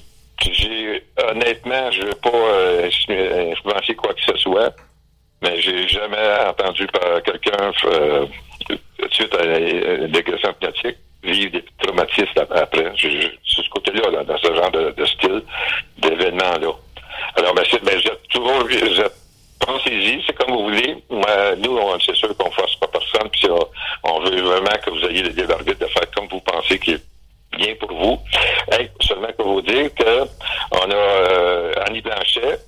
j'ai, 0.50 1.02
honnêtement, 1.30 1.90
je 1.90 2.00
ne 2.02 2.06
veux 2.08 2.14
pas 2.14 2.28
euh, 2.30 2.88
influ- 2.88 3.52
influencer 3.52 3.94
quoi 3.94 4.12
que 4.12 4.20
ce 4.22 4.36
soit, 4.38 4.74
mais 5.42 5.60
j'ai 5.62 5.88
jamais 5.88 6.28
entendu 6.46 6.86
par 6.88 7.22
quelqu'un, 7.22 7.72
euh, 7.84 8.26
suite 9.10 9.34
à 9.34 9.44
une 9.44 10.14
agression 10.16 10.50
hypnotique, 10.50 10.96
vivre 11.22 11.52
des 11.52 11.64
traumatismes 11.82 12.38
ap- 12.38 12.52
après. 12.54 12.92
Je, 12.96 13.08
je, 13.08 13.28
sur 13.44 13.64
ce 13.64 13.70
côté-là, 13.70 14.10
là, 14.10 14.24
dans 14.24 14.38
ce 14.38 14.54
genre 14.54 14.70
de, 14.72 14.90
de 14.90 15.04
style, 15.06 15.42
d'événement-là. 15.98 16.72
Alors, 17.36 17.54
ben, 17.54 17.64
c'est- 17.70 17.82
ben, 17.84 17.98
j'ai 18.00 18.10
toujours, 18.30 18.68
j'ai- 18.68 19.04
pensez-y, 19.60 20.22
c'est 20.26 20.32
comme 20.32 20.50
vous 20.56 20.64
voulez. 20.64 20.96
Moi, 21.08 21.54
nous, 21.58 21.76
on, 21.78 21.98
c'est 22.00 22.16
sûr 22.16 22.36
qu'on 22.36 22.48
ne 22.48 22.54
force 22.54 22.74
pas 22.76 22.88
personne, 22.88 23.28
puis 23.30 23.48
on, 23.48 23.68
on 24.04 24.20
veut 24.20 24.40
vraiment 24.42 24.76
que 24.84 24.90
vous 24.90 25.04
ayez 25.06 25.22
le 25.22 25.28
libre 25.30 25.54
arbitre 25.54 25.78
de 25.78 25.86
faire 25.86 26.10
comme 26.16 26.26
vous 26.28 26.40
pensez 26.40 26.78
qui 26.80 26.92
est 26.94 27.02
bien 27.56 27.74
pour 27.78 27.92
vous. 27.92 28.18
Hey, 28.72 28.90
seulement 29.02 29.32
pour 29.36 29.46
vous 29.46 29.62
dire 29.62 29.94
que 29.94 30.22
on 30.72 30.90
a 30.90 30.94
euh, 30.94 31.72
Annie 31.86 32.00
Blanchet, 32.00 32.58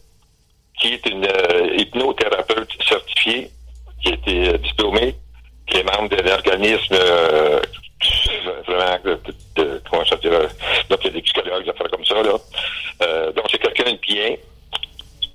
qui 0.79 0.93
est 0.95 1.07
une 1.07 1.25
euh, 1.27 1.75
hypnothérapeute 1.79 2.71
certifiée, 2.87 3.51
qui 4.03 4.11
a 4.11 4.15
été 4.15 4.49
euh, 4.51 4.59
diplômée, 4.59 5.17
qui 5.67 5.79
est 5.79 5.83
membre 5.97 6.15
d'un 6.15 6.33
organisme 6.35 6.95
euh, 6.95 7.61
vraiment 8.67 8.99
de, 9.05 9.15
de- 9.15 9.62
de- 9.62 9.83
comment 9.91 10.05
ça 10.05 10.17
dire, 10.17 10.33
donc 10.91 10.99
il 11.03 11.07
y 11.07 11.09
a 11.09 11.11
des 11.12 11.23
psychologues, 11.23 11.65
des 11.65 11.71
affaires 11.71 11.91
comme 11.91 12.05
ça, 12.05 12.23
là. 12.23 12.35
Euh, 13.03 13.33
donc 13.33 13.47
c'est 13.51 13.59
quelqu'un 13.59 13.91
de 13.93 13.97
bien. 13.99 14.37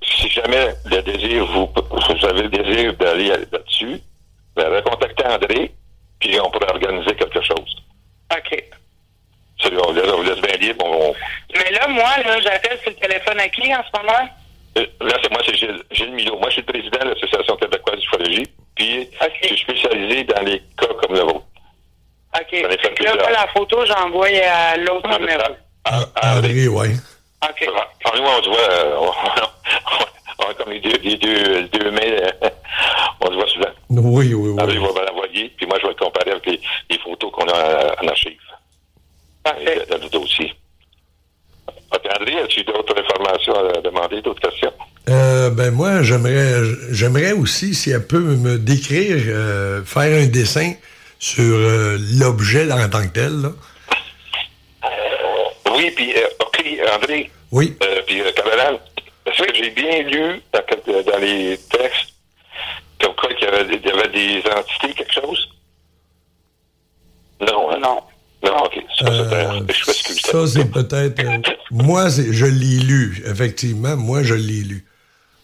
Si 0.02 0.28
jamais 0.30 0.74
le 0.86 1.02
désir, 1.02 1.46
vous, 1.46 1.68
vous 1.74 2.26
avez 2.26 2.42
le 2.42 2.48
désir 2.48 2.94
d'aller 2.94 3.28
là-dessus, 3.28 4.00
ben, 4.56 4.68
recontactez 4.74 5.24
André, 5.26 5.72
puis 6.18 6.38
on 6.40 6.50
pourrait 6.50 6.70
organiser 6.70 7.14
quelque 7.14 7.40
chose. 7.42 7.76
OK. 8.32 8.64
Salut, 9.62 9.78
on 9.84 9.92
vous 9.92 9.94
laisse, 10.00 10.10
on 10.10 10.16
vous 10.18 10.22
laisse 10.22 10.40
bien 10.40 10.56
libre. 10.56 10.84
On- 10.86 11.14
Mais 11.54 11.70
là, 11.72 11.86
moi, 11.88 12.08
là, 12.24 12.40
j'appelle 12.40 12.78
sur 12.80 12.90
le 12.90 12.96
téléphone 12.96 13.38
à 13.40 13.48
qui 13.48 13.74
en 13.74 13.82
ce 13.82 13.98
moment? 14.00 14.28
Euh, 14.78 14.86
Là, 15.00 15.14
c'est 15.22 15.30
moi, 15.30 15.40
c'est 15.44 15.54
Gilles, 15.56 15.82
Gilles 15.90 16.12
Milot. 16.12 16.38
Moi, 16.38 16.48
je 16.48 16.54
suis 16.54 16.62
le 16.62 16.66
président 16.72 16.98
de 17.04 17.10
l'Association 17.10 17.56
québécoise 17.56 17.98
d'ufologie, 18.00 18.46
puis 18.76 19.08
je 19.42 19.46
suis 19.48 19.58
spécialisé 19.58 20.24
dans 20.24 20.42
les 20.42 20.60
cas 20.78 20.86
comme 21.02 21.14
le 21.14 21.20
vôtre. 21.22 21.42
OK. 22.32 22.46
J'en 22.52 22.56
ai 22.56 22.62
fait 22.62 22.78
Fait 22.78 22.94
que 22.94 23.02
là, 23.04 23.10
plusieurs. 23.10 23.16
moi, 23.16 23.30
la 23.32 23.46
photo, 23.48 23.79
j'envoie 23.90 24.26
à 24.26 24.76
l'autre 24.76 25.18
numéro. 25.18 25.42
André, 26.22 26.68
oui. 26.68 26.88
OK. 27.42 27.68
Moi, 27.68 28.30
on 28.38 28.42
se 28.42 28.48
voit, 28.48 28.70
euh, 28.70 28.96
on, 30.38 30.54
comme 30.54 30.72
les 30.72 30.80
deux, 30.80 30.98
les 31.02 31.16
deux, 31.16 31.60
les 31.60 31.68
deux 31.68 31.90
mains, 31.90 32.00
euh, 32.02 32.30
on 33.20 33.26
se 33.28 33.34
voit 33.34 33.46
souvent. 33.48 33.70
Oui, 33.90 34.34
oui, 34.34 34.60
André 34.60 34.78
oui. 34.78 34.86
va 34.86 35.00
me 35.00 35.06
l'envoyer, 35.06 35.52
puis 35.56 35.66
moi, 35.66 35.78
je 35.80 35.86
vais 35.86 35.94
le 35.98 36.04
comparer 36.04 36.30
avec 36.32 36.46
les, 36.46 36.60
les 36.90 36.98
photos 36.98 37.30
qu'on 37.32 37.46
a 37.48 37.56
euh, 37.56 37.90
en 38.02 38.08
archive. 38.08 38.38
Parfait. 39.42 39.86
Dans 39.90 39.96
le 39.98 40.08
dossier. 40.10 40.54
OK, 41.92 42.02
André, 42.20 42.40
as-tu 42.40 42.62
d'autres 42.64 42.94
informations 43.00 43.54
à 43.54 43.80
demander, 43.80 44.22
d'autres 44.22 44.48
questions? 44.48 44.72
Euh, 45.08 45.50
ben 45.50 45.72
moi, 45.72 46.02
j'aimerais, 46.02 46.62
j'aimerais 46.90 47.32
aussi, 47.32 47.74
si 47.74 47.90
elle 47.90 48.06
peut 48.06 48.20
me 48.20 48.58
décrire, 48.58 49.16
euh, 49.26 49.82
faire 49.84 50.22
un 50.22 50.26
dessin 50.26 50.74
sur 51.18 51.42
euh, 51.42 51.96
l'objet 52.18 52.70
en 52.70 52.88
tant 52.88 53.02
que 53.02 53.12
tel. 53.12 53.40
Là. 53.42 53.48
Oui, 55.74 55.90
puis, 55.96 56.12
euh, 56.14 56.26
OK, 56.40 56.64
André. 56.94 57.30
Oui. 57.52 57.76
Euh, 57.82 58.02
puis, 58.06 58.20
euh, 58.20 58.30
Caroline, 58.32 58.78
est-ce 59.26 59.42
que 59.42 59.54
j'ai 59.54 59.70
bien 59.70 60.02
lu 60.02 60.40
dans, 60.52 61.18
les 61.18 61.58
textes 61.70 62.14
comme 63.00 63.14
quoi 63.16 63.32
qu'il 63.34 63.44
y 63.48 63.50
avait, 63.50 63.74
il 63.74 63.86
y 63.86 63.90
avait 63.90 64.08
des 64.08 64.42
entités, 64.50 64.94
quelque 64.94 65.12
chose? 65.14 65.48
Non, 67.40 67.70
hein? 67.70 67.78
Non. 67.80 68.02
Non, 68.42 68.56
OK. 68.64 68.82
Ça, 68.98 69.06
Euh, 69.10 70.46
c'est 70.46 70.70
peut-être. 70.70 71.20
euh, 71.20 71.38
moi, 71.70 72.08
c'est- 72.10 72.32
je 72.32 72.46
l'ai 72.46 72.78
lu, 72.84 73.22
effectivement. 73.26 73.96
Moi, 73.96 74.22
je 74.22 74.34
l'ai 74.34 74.62
lu. 74.62 74.86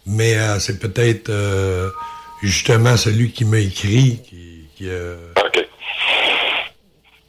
Mais 0.07 0.37
euh, 0.39 0.59
c'est 0.61 0.79
peut-être 0.79 1.29
euh, 1.31 1.91
justement 2.43 2.97
celui 2.97 3.33
qui 3.33 3.45
m'a 3.45 3.59
écrit 3.59 4.23
qui. 4.23 4.69
qui 4.77 4.89
euh, 4.89 5.17
OK. 5.45 5.67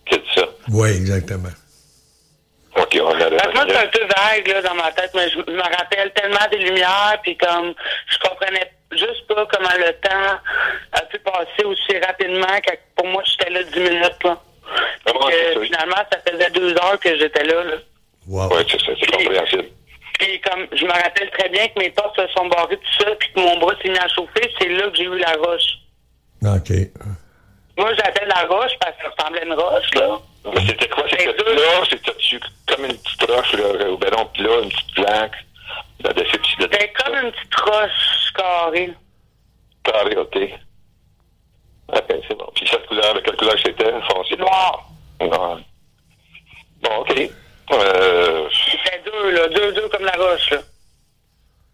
Qu'est-ce 0.05 0.19
que 0.19 0.41
ça? 0.41 0.47
Oui, 0.69 0.89
exactement. 0.89 1.49
OK, 2.78 2.99
on 3.01 3.09
a 3.19 3.30
Parce 3.30 3.47
que 3.47 3.53
moi, 3.53 3.65
c'est 3.67 3.78
un 3.78 3.88
peu 3.88 3.99
vague 4.05 4.47
là, 4.47 4.61
dans 4.61 4.75
ma 4.75 4.91
tête, 4.91 5.09
mais 5.15 5.30
je 5.32 5.38
me 5.38 5.61
rappelle 5.61 6.11
tellement 6.13 6.47
des 6.51 6.59
lumières, 6.59 7.07
puis 7.24 7.36
comme 7.38 7.74
je 8.07 8.18
comprenais 8.20 8.72
juste 8.91 9.28
pas 9.28 9.45
comment 9.45 9.70
le 9.78 9.91
temps 10.01 10.39
a 10.93 11.01
pu 11.01 11.20
passer 11.20 11.63
aussi 11.65 11.97
rapidement 12.05 12.59
que 12.65 12.72
pour 12.95 13.07
moi, 13.07 13.24
j'étais 13.26 13.49
là 13.51 13.63
10 13.63 13.80
minutes. 13.80 14.24
Là. 14.24 14.38
Ah 15.05 15.11
finalement, 15.63 15.95
ça 16.11 16.20
faisait 16.30 16.49
deux 16.51 16.72
heures 16.74 16.99
que 16.99 17.18
j'étais 17.18 17.43
là. 17.43 17.63
là. 17.63 17.76
Wow. 18.28 18.49
Oui, 18.55 18.63
c'est 18.70 18.80
ça, 18.82 18.91
c'est 18.99 19.11
compréhensible. 19.11 19.65
Puis 20.20 20.41
comme 20.41 20.68
je 20.74 20.84
me 20.86 20.91
rappelle 20.91 21.30
très 21.32 21.49
bien 21.49 21.68
que 21.68 21.80
mes 21.80 21.89
portes 21.91 22.20
se 22.20 22.28
sont 22.34 22.47
barrées 22.47 22.78
tout 22.78 23.03
ça, 23.03 23.11
puis 23.20 23.32
que 23.34 23.39
mon 23.39 23.57
bras 23.59 23.74
s'est 23.82 23.89
mis 23.89 23.97
à 23.97 24.07
chauffer, 24.09 24.51
c'est 24.59 24.70
là 24.70 24.89
que 24.89 24.95
j'ai 24.97 25.03
eu 25.03 25.18
la 25.18 25.34
roche. 25.34 25.78
OK. 26.43 26.72
Moi, 27.78 27.93
j'appelle 27.93 28.28
la 28.28 28.45
roche 28.47 28.72
parce 28.80 28.95
que 28.97 29.03
ça 29.03 29.09
ressemblait 29.15 29.41
à 29.41 29.45
une 29.45 29.53
roche, 29.53 29.93
là. 29.95 30.18
Mais 30.53 30.65
c'était 30.65 30.88
quoi? 30.89 31.03
C'était 31.09 31.26
là, 31.26 31.84
c'était 31.89 32.39
comme 32.68 32.86
une 32.86 32.97
petite 32.97 33.30
roche, 33.30 33.53
là, 33.53 33.89
au 33.89 33.97
ballon 33.97 34.26
plat, 34.34 34.59
une 34.63 34.70
petite 34.70 34.93
plaque, 34.95 35.36
là-dessus, 36.03 36.39
puis 36.39 36.55
de 36.57 36.63
C'était 36.63 36.91
comme 36.93 37.15
une 37.15 37.32
petite 37.32 37.55
roche 37.55 38.34
carrée. 38.36 38.93
carré, 39.84 40.18
OK. 40.18 40.38
OK, 41.89 42.15
c'est 42.28 42.38
bon. 42.38 42.49
Puis 42.55 42.68
cette 42.68 42.86
couleur, 42.88 43.07
de 43.18 43.22
quelle 43.26 43.36
couleur 43.38 43.55
c'était? 43.63 43.91
Foncé? 44.11 44.36
Noir. 44.38 44.86
Noir. 45.22 45.59
Bon, 46.82 46.95
OK. 47.01 47.30
Euh, 47.74 48.47
C'était 48.72 49.01
deux, 49.05 49.32
là. 49.32 49.47
Deux, 49.49 49.74
deux 49.74 49.89
comme 49.89 50.05
la 50.05 50.11
roche, 50.13 50.51
là. 50.51 50.57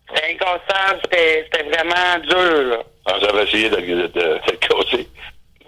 C'était 0.07 0.33
incassable, 0.33 0.99
c'était 1.03 1.63
vraiment 1.63 2.19
dur, 2.23 2.63
là. 2.69 2.77
ah, 3.07 3.13
j'avais 3.21 3.43
essayé 3.43 3.69
de, 3.69 3.75
de, 3.77 3.81
de, 3.81 4.07
de 4.07 4.39
le 4.51 4.57
casser. 4.57 5.07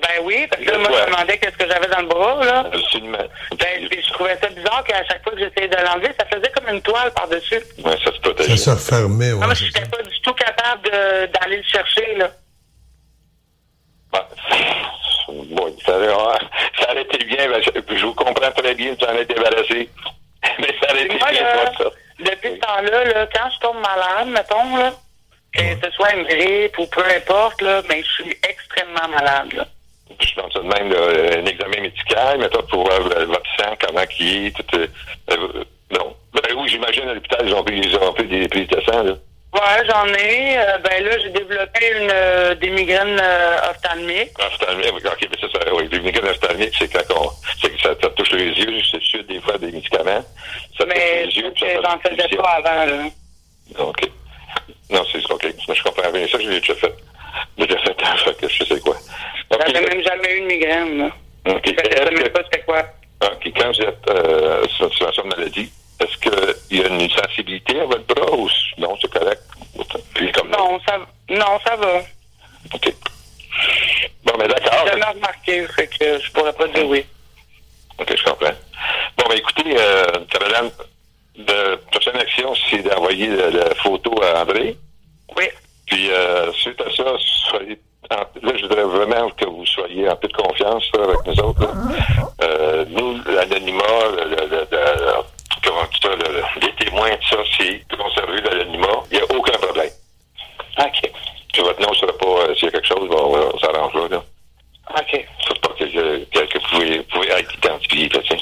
Ben 0.02 0.22
oui, 0.24 0.46
parce 0.50 0.62
que 0.62 0.70
là, 0.72 0.78
moi, 0.78 0.90
je 0.92 1.02
me 1.02 1.06
demandais 1.12 1.38
qu'est-ce 1.40 1.58
que 1.58 1.68
j'avais 1.68 1.88
dans 1.88 2.02
le 2.02 2.08
bras, 2.08 2.46
là. 2.46 2.60
Absolument. 2.72 3.18
Ben, 3.58 3.88
puis 3.90 4.04
je 4.04 4.14
trouvais 4.14 4.38
ça 4.38 4.50
bizarre 4.50 4.84
qu'à 4.84 5.04
chaque 5.06 5.24
fois 5.24 5.32
que 5.34 5.40
j'essayais 5.40 5.68
de 5.70 5.78
l'enlever, 5.78 6.12
ça 6.20 6.26
faisait 6.26 6.52
comme 6.52 6.74
une 6.76 6.82
toile 6.82 7.12
par-dessus. 7.14 7.62
Ouais, 7.84 7.98
ça 8.04 8.12
se 8.14 8.20
protège. 8.20 8.56
Ça 8.58 8.78
se 8.78 8.90
fermait, 8.94 9.32
ouais. 9.32 9.40
Non, 9.40 9.48
mais 9.48 9.56
je 9.56 9.66
n'étais 9.66 9.86
pas 9.90 10.02
du 10.04 10.22
tout 10.22 10.34
capable 10.34 10.90
d'aller 11.32 11.58
le 11.58 11.64
chercher, 11.64 12.16
là. 12.16 12.30
Bon, 15.28 15.76
ça, 15.86 15.94
ça 16.80 16.92
aurait 16.92 17.02
été 17.02 17.24
bien, 17.26 17.48
je, 17.62 17.96
je 17.96 18.06
vous 18.06 18.14
comprends 18.14 18.52
très 18.52 18.76
bien, 18.76 18.96
tu 18.96 19.06
en 19.06 19.16
es 19.16 19.26
débarrassé. 19.26 19.90
Mais 20.60 20.76
ça 20.82 20.92
aurait 20.92 21.06
été 21.06 21.18
Moi, 21.18 21.32
bien, 21.32 21.44
là, 21.44 21.56
moi, 21.56 21.72
ça. 21.78 21.92
depuis 22.20 22.50
ce 22.56 22.60
temps-là, 22.60 23.04
là, 23.06 23.28
quand 23.34 23.50
je 23.54 23.60
tombe 23.60 23.78
malade, 23.78 24.28
mettons, 24.28 24.78
là, 24.78 24.94
que 25.54 25.86
ce 25.86 25.92
soit 25.92 26.14
une 26.16 26.24
grippe 26.24 26.78
ou 26.78 26.86
peu 26.88 27.04
importe, 27.04 27.62
là, 27.62 27.82
ben, 27.84 28.04
je 28.04 28.24
suis 28.24 28.38
extrêmement 28.48 29.08
malade, 29.10 29.54
là. 29.54 29.66
Je 30.20 30.40
pense 30.40 30.54
tout 30.54 30.62
de 30.62 30.68
même 30.68 30.92
là, 30.92 31.40
un 31.40 31.46
examen 31.46 31.82
médical, 31.82 32.38
mettons, 32.38 32.62
pour 32.64 32.86
voir 32.86 33.00
euh, 33.02 33.26
votre 33.26 33.50
sang, 33.58 33.76
comment 33.82 34.04
il 34.20 34.48
est, 34.48 34.52
tout, 34.52 34.78
euh, 34.78 34.88
euh, 35.32 35.64
non. 35.92 36.16
Ben 36.34 36.56
oui, 36.56 36.70
j'imagine 36.70 37.10
à 37.10 37.14
l'hôpital, 37.16 37.42
ils 37.48 37.54
ont 37.54 37.64
pris, 37.64 37.80
ils 37.80 37.98
ont 37.98 38.14
pris 38.14 38.28
des 38.28 38.48
prises 38.48 38.68
de 38.68 38.82
sang, 38.82 39.04
là. 39.04 39.14
Ouais, 39.56 39.88
j'en 39.88 40.06
ai. 40.08 40.58
Euh, 40.58 40.78
ben 40.80 41.02
là, 41.06 41.18
j'ai 41.18 41.30
développé 41.30 41.92
une, 41.98 42.10
euh, 42.12 42.56
des 42.56 42.70
migraines 42.72 43.18
euh, 43.22 43.70
ophtalmiques. 43.70 44.34
Ophtalmique, 44.38 44.92
oui, 44.94 45.02
ok, 45.06 45.30
mais 45.32 45.40
ça, 45.40 45.48
ça, 45.54 45.74
oui, 45.74 45.88
les 45.90 46.00
migraines 46.00 46.30
ophtalmiques, 46.30 46.74
c'est 46.78 46.92
quand 46.92 47.16
on, 47.16 47.30
c'est 47.62 47.70
que 47.70 47.82
ça, 47.82 47.96
ça 48.02 48.10
touche 48.10 48.32
les 48.34 48.50
yeux, 48.50 48.82
c'est 48.92 49.02
sûr, 49.02 49.24
des 49.24 49.40
fois, 49.40 49.58
des 49.58 49.72
médicaments. 49.72 50.26
Ça 50.78 50.86
Mais 50.86 51.24
touche 51.24 51.36
les 51.36 51.42
yeux, 51.42 51.52
puis 51.56 51.64
que 51.64 51.72
ça 51.72 51.82
j'en 51.84 52.00
faisais 52.00 52.28
des 52.28 52.36
pas 52.36 52.62
avant, 52.66 52.86
là. 52.86 53.04
OK. 53.80 54.10
Non, 54.90 55.04
c'est 55.10 55.32
OK. 55.32 55.44
Moi, 55.68 55.76
je 55.76 55.84
comprends 55.84 56.12
bien 56.12 56.28
ça, 56.28 56.38
je 56.38 56.50
l'ai 56.50 56.60
déjà 56.60 56.76
fait. 56.76 56.94
J'ai 57.58 57.68
déjà 57.68 57.80
fait, 57.80 57.96
fait 58.26 58.38
que 58.38 58.50
je 58.50 58.64
sais 58.66 58.80
quoi. 58.82 58.98
OK. 59.52 59.62
J'avais 59.68 59.88
même 59.88 60.04
jamais 60.04 60.34
eu 60.34 60.38
une 60.40 60.48
migraine, 60.48 60.98
là. 60.98 61.10
OK. 61.56 61.64
Je 61.66 61.96
savais 61.98 62.12
même 62.12 62.30
pas 62.30 62.42
c'était 62.44 62.64
quoi. 62.66 62.84
OK. 63.24 63.54
Quand 63.56 63.72
vous 63.72 63.82
êtes 63.82 64.70
sur 64.72 64.86
une 64.88 64.92
situation 64.92 65.24
de 65.24 65.30
maladie, 65.30 65.72
est-ce 66.06 66.18
qu'il 66.18 66.78
y 66.80 66.84
a 66.84 66.88
une 66.88 67.10
sensibilité 67.10 67.80
à 67.82 67.86
votre 67.86 68.06
bras 68.06 68.32
ou 68.38 68.50
non, 68.78 68.96
c'est 69.02 69.12
correct? 69.12 69.42
Puis 70.14 70.32
comme 70.32 70.50
Non, 70.50 70.80
ça, 70.88 70.98
non, 71.30 71.60
ça 71.66 71.76
va. 71.76 72.02
Bon, 74.24 74.34
mais 74.40 74.48
d'accord. 74.48 74.74
J'ai 74.86 74.92
jamais 74.92 75.06
remarqué, 75.14 75.68
fait 75.68 75.88
que 75.88 76.20
je 76.20 76.32
pourrais 76.32 76.54
pas 76.54 76.68
dire 76.68 76.88
oui. 76.88 77.06
OK, 78.00 78.14
je 78.18 78.24
comprends. 78.24 78.52
Bon, 79.18 79.26
ben 79.30 79.38
écoutez, 79.38 79.76
euh, 79.78 80.06
Caroline, 80.30 80.72
de 81.38 81.76
prochaine 81.92 82.18
action, 82.18 82.54
c'est 82.70 82.80
d'envoyer 82.84 83.28
la, 83.28 83.50
la 83.50 83.76
photo 83.76 84.14
à 84.22 84.42
André. 84.42 84.78
Oui. 85.38 85.46
Puis, 85.88 86.10
euh, 86.12 86.52
suite 86.54 86.82
à 86.82 86.92
ça, 86.96 87.04
soyez, 87.50 87.80
en- 88.12 88.16
là, 88.48 88.54
je 88.58 88.62
voudrais 88.64 88.84
vraiment 88.84 89.30
que 89.32 89.46
vous 89.46 89.66
soyez 89.66 90.10
en 90.10 90.16
peu 90.16 90.28
de 90.28 90.34
confiance 90.34 90.84
là, 90.98 91.04
avec 91.04 91.18
nous 91.26 91.40
autres. 91.44 91.62
là. 91.62 91.72
Euh, 92.44 92.86
nous, 92.90 93.18
l'anonymat, 93.26 93.84
le, 94.18 94.24
le, 94.30 94.48
le- 94.50 94.68
le- 94.72 95.24
comment 95.66 95.88
ça, 96.02 96.10
le- 96.10 96.34
le- 96.36 96.62
les 96.68 96.86
témoins, 96.86 97.10
tout 97.18 97.36
ça, 97.36 97.44
c'est 97.58 97.82
conservé 97.98 98.42
l'anonymat. 98.42 99.04
Il 99.12 99.18
n'y 99.18 99.24
a 99.24 99.36
aucun 99.38 99.58
problème. 99.58 99.90
OK. 100.80 101.12
Puis 101.54 101.62
votre 101.62 101.82
nom 101.82 101.90
ne 101.90 101.96
sera 101.96 102.14
pas, 102.18 102.26
euh, 102.50 102.56
s'il 102.56 102.66
y 102.66 102.68
a 102.68 102.72
quelque 102.72 102.88
chose, 102.88 103.10
bon, 103.10 103.38
on 103.54 103.60
s'arrange 103.60 103.94
là. 103.96 104.08
là. 104.10 104.24
OK. 104.98 105.26
C'est 105.48 105.62
pas 105.62 105.70
que, 105.80 105.84
que, 105.86 106.46
que 106.46 106.60
vous 106.60 106.68
pouvez, 106.72 107.02
pouvez 107.04 107.28
être 107.32 107.54
identifié, 107.56 108.10
tu 108.10 108.18
sais. 108.28 108.38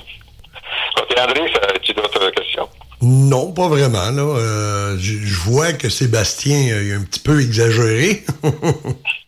OK, 1.00 1.20
André, 1.20 1.52
ça, 1.54 1.60
tu 1.82 1.94
d'autres 1.94 2.30
questions? 2.32 2.68
Non, 3.02 3.52
pas 3.52 3.68
vraiment. 3.68 4.10
Là. 4.12 4.22
Euh, 4.40 4.98
je 4.98 5.14
je 5.26 5.40
vois 5.42 5.74
que 5.74 5.90
Sébastien 5.90 6.74
euh, 6.74 6.84
il 6.84 6.94
a 6.94 6.96
un 6.98 7.04
petit 7.04 7.20
peu 7.20 7.40
exagéré. 7.42 8.24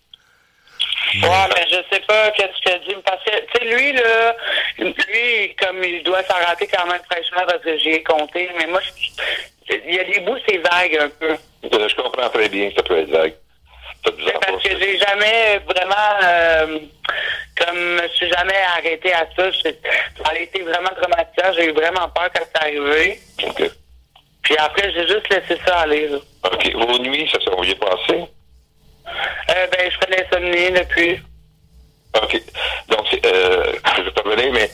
Ouais, 1.24 1.48
mais 1.56 1.66
je 1.70 1.96
sais 1.96 2.02
pas 2.08 2.32
qu'est-ce 2.32 2.74
a 2.74 2.78
dit. 2.80 2.96
Parce 3.06 3.24
que, 3.24 3.32
tu 3.32 3.58
sais, 3.60 3.66
lui, 3.66 3.92
là, 3.94 4.36
lui, 4.80 5.56
comme 5.56 5.84
il 5.84 6.04
doit 6.04 6.24
s'arrêter 6.24 6.68
quand 6.68 6.86
même 6.88 7.02
fraîchement 7.10 7.46
parce 7.48 7.64
que 7.64 7.78
j'y 7.78 7.90
ai 7.92 8.04
compté, 8.04 8.50
mais 8.58 8.68
moi, 8.68 8.82
je- 8.82 9.76
il 9.88 9.96
y 9.96 10.00
a 10.00 10.04
des 10.04 10.20
bouts, 10.22 10.38
c'est 10.48 10.58
vague 10.58 10.98
un 10.98 11.10
peu. 11.10 11.36
Je 11.64 11.96
comprends 11.96 12.30
très 12.30 12.50
bien 12.50 12.70
que 12.70 12.76
ça 12.76 12.84
peut 12.84 13.00
être 13.00 13.10
vague. 13.10 13.34
Parce 14.04 14.62
que 14.64 14.78
j'ai 14.80 15.00
jamais 15.00 15.60
vraiment, 15.68 16.20
euh, 16.24 16.80
comme 17.58 18.02
je 18.04 18.16
suis 18.16 18.30
jamais 18.30 18.58
arrêté 18.78 19.12
à 19.14 19.26
ça. 19.36 19.50
Je- 19.52 19.62
Ça 20.24 20.30
a 20.32 20.38
été 20.38 20.62
vraiment 20.62 20.90
traumatisant. 20.90 21.54
J'ai 21.54 21.66
eu 21.70 21.72
vraiment 21.74 22.08
peur 22.10 22.30
quand 22.34 22.44
c'est 22.54 22.62
arrivé. 22.62 23.20
OK. 23.48 23.64
Puis 24.44 24.58
après, 24.58 24.92
j'ai 24.94 25.08
juste 25.08 25.28
laissé 25.30 25.60
ça 25.66 25.80
aller. 25.80 26.08
là. 26.08 26.18
OK. 26.52 26.72
Vos 26.76 27.00
nuits, 27.00 27.28
ça 27.32 27.40
s'est 27.40 27.50
bien 27.62 27.76
passé? 27.76 28.26
Euh, 29.08 29.68
ben, 29.72 29.92
je 29.92 29.98
fais 29.98 30.12
de 30.12 30.16
l'insomnie 30.16 30.72
depuis. 30.72 31.22
OK. 32.22 32.42
Donc, 32.90 33.06
c'est, 33.12 33.26
euh, 33.26 33.74
je 33.98 34.02
vais 34.02 34.12
pas 34.12 34.22
revenir, 34.24 34.54
mais 34.54 34.72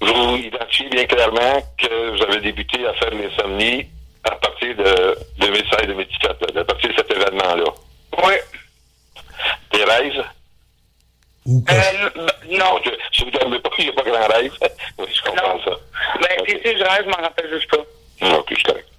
vous 0.00 0.36
identifiez 0.36 0.88
bien 0.88 1.04
clairement 1.06 1.62
que 1.78 2.10
vous 2.10 2.22
avez 2.22 2.40
débuté 2.40 2.86
à 2.86 2.94
faire 2.94 3.10
l'insomnie 3.10 3.86
à 4.24 4.32
partir 4.32 4.76
de 4.76 5.18
2016-2017, 5.38 6.54
là, 6.54 6.60
à 6.60 6.64
partir 6.64 6.90
de 6.90 6.94
cet 6.96 7.10
événement-là. 7.10 7.64
Oui. 8.24 8.34
Des 9.72 9.84
rêves? 9.84 10.24
Euh, 11.46 12.10
non. 12.50 12.74
Donc, 12.74 12.92
si 13.12 13.24
vous 13.24 13.30
ne 13.30 13.38
dormez 13.38 13.58
pas, 13.60 13.70
il 13.78 13.84
n'y 13.84 13.90
a 13.90 13.94
pas 13.94 14.02
grand 14.02 14.26
rêve. 14.28 14.52
oui, 14.98 15.06
je 15.14 15.22
comprends 15.22 15.58
ça. 15.64 15.70
Ben, 16.20 16.44
puis 16.44 16.60
si 16.64 16.78
je 16.78 16.84
rêve, 16.84 17.04
je 17.04 17.10
m'en 17.10 17.22
rappelle 17.22 17.50
juste 17.50 17.70
pas. 17.70 18.38
OK, 18.38 18.46
c'est 18.50 18.62
correct. 18.62 18.89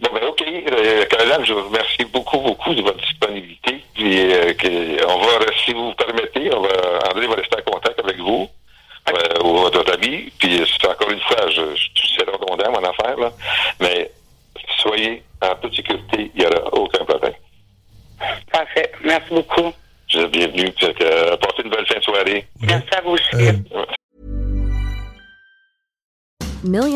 Bon, 0.00 0.10
ben, 0.12 0.24
OK. 0.28 0.42
Euh, 0.42 1.04
je 1.44 1.52
vous 1.52 1.68
remercie 1.68 2.04
beaucoup, 2.06 2.38
beaucoup 2.38 2.74
de 2.74 2.82
votre 2.82 2.98
disponibilité. 2.98 3.82
Puis, 3.94 4.32
euh, 4.32 4.52
on 5.08 5.18
va, 5.18 5.38
si 5.64 5.72
vous 5.72 5.88
me 5.90 5.94
permettez, 5.94 6.52
on 6.54 6.60
va, 6.62 6.68
André 7.10 7.26
va 7.26 7.34
rester 7.34 7.56
en 7.58 7.70
contact 7.72 8.00
avec 8.00 8.18
vous, 8.18 8.48
euh, 9.08 9.44
ou 9.44 9.56
votre 9.58 9.92
ami. 9.94 10.32
Puis, 10.38 10.64
c'est 10.66 10.88
encore 10.88 11.10
une 11.10 11.20
fois, 11.20 11.48
je, 11.48 11.62
je, 11.76 11.88
c'est 12.16 12.28
redondant, 12.28 12.72
mon 12.72 12.88
affaire, 12.88 13.16
là. 13.18 13.32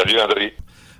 Salut, 0.00 0.18
André. 0.18 0.54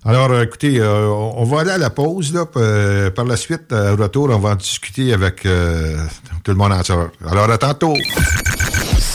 Alors, 0.05 0.31
euh, 0.31 0.45
écoutez, 0.45 0.79
euh, 0.79 1.07
on 1.09 1.45
va 1.45 1.61
aller 1.61 1.71
à 1.71 1.79
la 1.79 1.89
pause. 1.89 2.35
Là, 2.35 2.45
euh, 2.57 3.11
par 3.11 3.25
la 3.25 3.37
suite, 3.37 3.73
euh, 3.73 3.95
au 3.95 3.97
retour, 3.97 4.29
on 4.31 4.39
va 4.39 4.51
en 4.51 4.57
discuter 4.57 5.15
avec 5.15 5.47
euh, 5.47 5.97
tout 6.45 6.51
le 6.51 6.59
monde 6.59 6.73
en 6.73 6.83
sort. 6.83 7.09
Alors, 7.27 7.51
à 7.51 7.57
tantôt. 7.57 7.95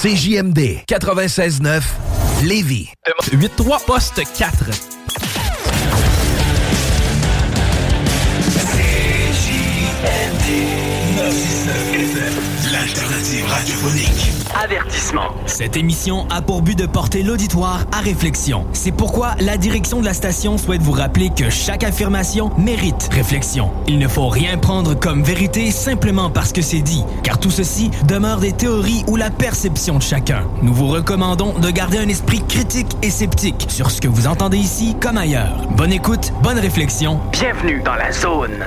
CJMD 0.02 0.86
96.9 0.88 1.82
Lévis. 2.44 2.90
83 3.06 3.80
poste 3.86 4.22
4. 4.36 4.66
L'alternative 12.72 13.46
radiophonique. 13.48 14.35
Avertissement. 14.58 15.34
Cette 15.48 15.76
émission 15.76 16.28
a 16.30 16.42
pour 16.42 16.62
but 16.62 16.78
de 16.78 16.86
porter 16.86 17.24
l'auditoire 17.24 17.82
à 17.92 18.00
réflexion. 18.00 18.66
C'est 18.72 18.94
pourquoi 18.94 19.36
la 19.40 19.58
direction 19.58 20.00
de 20.00 20.06
la 20.06 20.14
station 20.14 20.58
souhaite 20.58 20.82
vous 20.82 20.94
rappeler 20.94 21.30
que 21.30 21.50
chaque 21.50 21.84
affirmation 21.84 22.52
mérite 22.58 23.10
réflexion. 23.12 23.70
Il 23.86 24.00
ne 24.00 24.08
faut 24.08 24.30
rien 24.30 24.58
prendre 24.58 24.94
comme 24.94 25.24
vérité 25.24 25.72
simplement 25.72 26.30
parce 26.30 26.54
que 26.54 26.62
c'est 26.62 26.80
dit, 26.80 27.04
car 27.22 27.38
tout 27.38 27.52
ceci 27.52 27.92
demeure 28.08 28.40
des 28.40 28.54
théories 28.54 29.04
ou 29.08 29.18
la 29.18 29.30
perception 29.30 29.98
de 29.98 30.04
chacun. 30.04 30.48
Nous 30.62 30.74
vous 30.74 30.88
recommandons 30.88 31.60
de 31.60 31.70
garder 31.70 31.98
un 31.98 32.08
esprit 32.08 32.42
critique 32.48 32.96
et 33.02 33.10
sceptique 33.10 33.66
sur 33.68 33.92
ce 33.92 34.00
que 34.00 34.08
vous 34.08 34.26
entendez 34.26 34.58
ici 34.58 34.96
comme 35.02 35.18
ailleurs. 35.18 35.68
Bonne 35.72 35.92
écoute, 35.92 36.32
bonne 36.42 36.60
réflexion. 36.60 37.20
Bienvenue 37.34 37.82
dans 37.84 37.96
la 37.96 38.12
zone. 38.14 38.64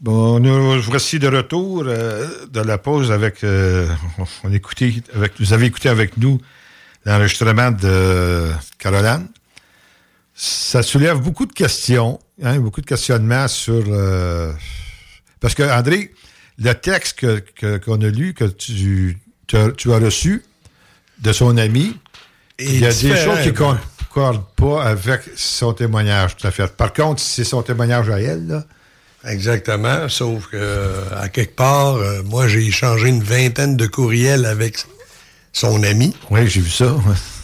Bon, 0.00 0.40
nous 0.40 0.80
voici 0.82 1.18
de 1.18 1.28
retour 1.28 1.84
euh, 1.86 2.26
de 2.50 2.60
la 2.60 2.78
pause 2.78 3.12
avec, 3.12 3.44
euh, 3.44 3.86
on 4.44 4.52
écoutait 4.52 4.94
avec, 5.14 5.32
vous 5.38 5.52
avez 5.52 5.66
écouté 5.66 5.90
avec 5.90 6.16
nous 6.16 6.40
l'enregistrement 7.04 7.70
de 7.70 8.50
Caroline. 8.78 9.26
Ça 10.34 10.82
soulève 10.82 11.18
beaucoup 11.18 11.44
de 11.44 11.52
questions, 11.52 12.18
hein, 12.42 12.58
beaucoup 12.60 12.80
de 12.80 12.86
questionnements 12.86 13.46
sur, 13.46 13.82
euh, 13.88 14.52
parce 15.38 15.54
que 15.54 15.62
André, 15.64 16.14
le 16.58 16.72
texte 16.72 17.18
que, 17.18 17.40
que- 17.54 17.76
qu'on 17.76 18.00
a 18.00 18.08
lu, 18.08 18.32
que 18.32 18.44
tu, 18.44 19.18
tu 19.46 19.56
as, 19.56 19.70
tu 19.72 19.92
as 19.92 19.98
reçu 19.98 20.42
de 21.18 21.32
son 21.32 21.58
ami, 21.58 21.94
Et 22.58 22.64
il 22.64 22.80
y 22.80 22.86
a 22.86 22.88
des 22.88 23.16
choses 23.16 23.40
qui 23.42 23.48
ne 23.48 23.52
concordent 24.08 24.46
pas 24.56 24.82
avec 24.82 25.20
son 25.36 25.74
témoignage, 25.74 26.38
tout 26.38 26.46
à 26.46 26.50
fait. 26.50 26.74
Par 26.74 26.94
contre, 26.94 27.20
c'est 27.20 27.44
son 27.44 27.60
témoignage 27.62 28.08
à 28.08 28.18
elle, 28.18 28.46
là. 28.46 28.64
Exactement, 29.26 30.08
sauf 30.08 30.46
que 30.46 30.56
euh, 30.56 31.02
à 31.20 31.28
quelque 31.28 31.54
part, 31.54 31.96
euh, 31.96 32.22
moi 32.24 32.48
j'ai 32.48 32.64
échangé 32.66 33.08
une 33.08 33.22
vingtaine 33.22 33.76
de 33.76 33.86
courriels 33.86 34.46
avec 34.46 34.78
son 35.52 35.82
ami. 35.82 36.14
Oui, 36.30 36.48
j'ai 36.48 36.60
vu 36.60 36.70
ça. 36.70 36.96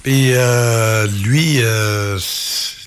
Puis 0.02 0.30
euh, 0.32 1.06
lui, 1.24 1.58
euh, 1.60 2.18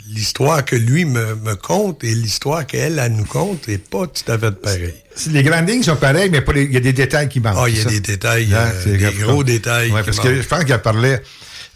l'histoire 0.07 0.65
que 0.65 0.75
lui 0.75 1.05
me, 1.05 1.35
me 1.35 1.55
conte 1.55 2.03
et 2.03 2.15
l'histoire 2.15 2.65
qu'elle 2.65 2.97
elle 2.97 3.13
nous 3.13 3.25
compte 3.25 3.67
n'est 3.67 3.77
pas 3.77 4.07
tout 4.07 4.31
à 4.31 4.39
fait 4.39 4.51
pareil. 4.51 4.93
Les 5.29 5.43
grandes 5.43 5.69
lignes 5.69 5.83
sont 5.83 5.97
pareilles, 5.97 6.29
mais 6.31 6.43
il 6.55 6.71
y 6.73 6.77
a 6.77 6.79
des 6.79 6.93
détails 6.93 7.29
qui 7.29 7.41
manquent. 7.41 7.57
Ah, 7.59 7.69
il 7.69 7.77
y 7.77 7.79
a 7.79 7.83
ça? 7.83 7.89
des 7.89 7.99
détails, 7.99 8.53
Hein, 8.53 8.71
des 8.85 8.97
gros 9.19 9.43
détails 9.43 9.91
Ouais, 9.91 10.03
parce 10.03 10.19
que 10.19 10.41
je 10.41 10.47
pense 10.47 10.63
qu'il 10.63 10.77
parlait, 10.77 11.21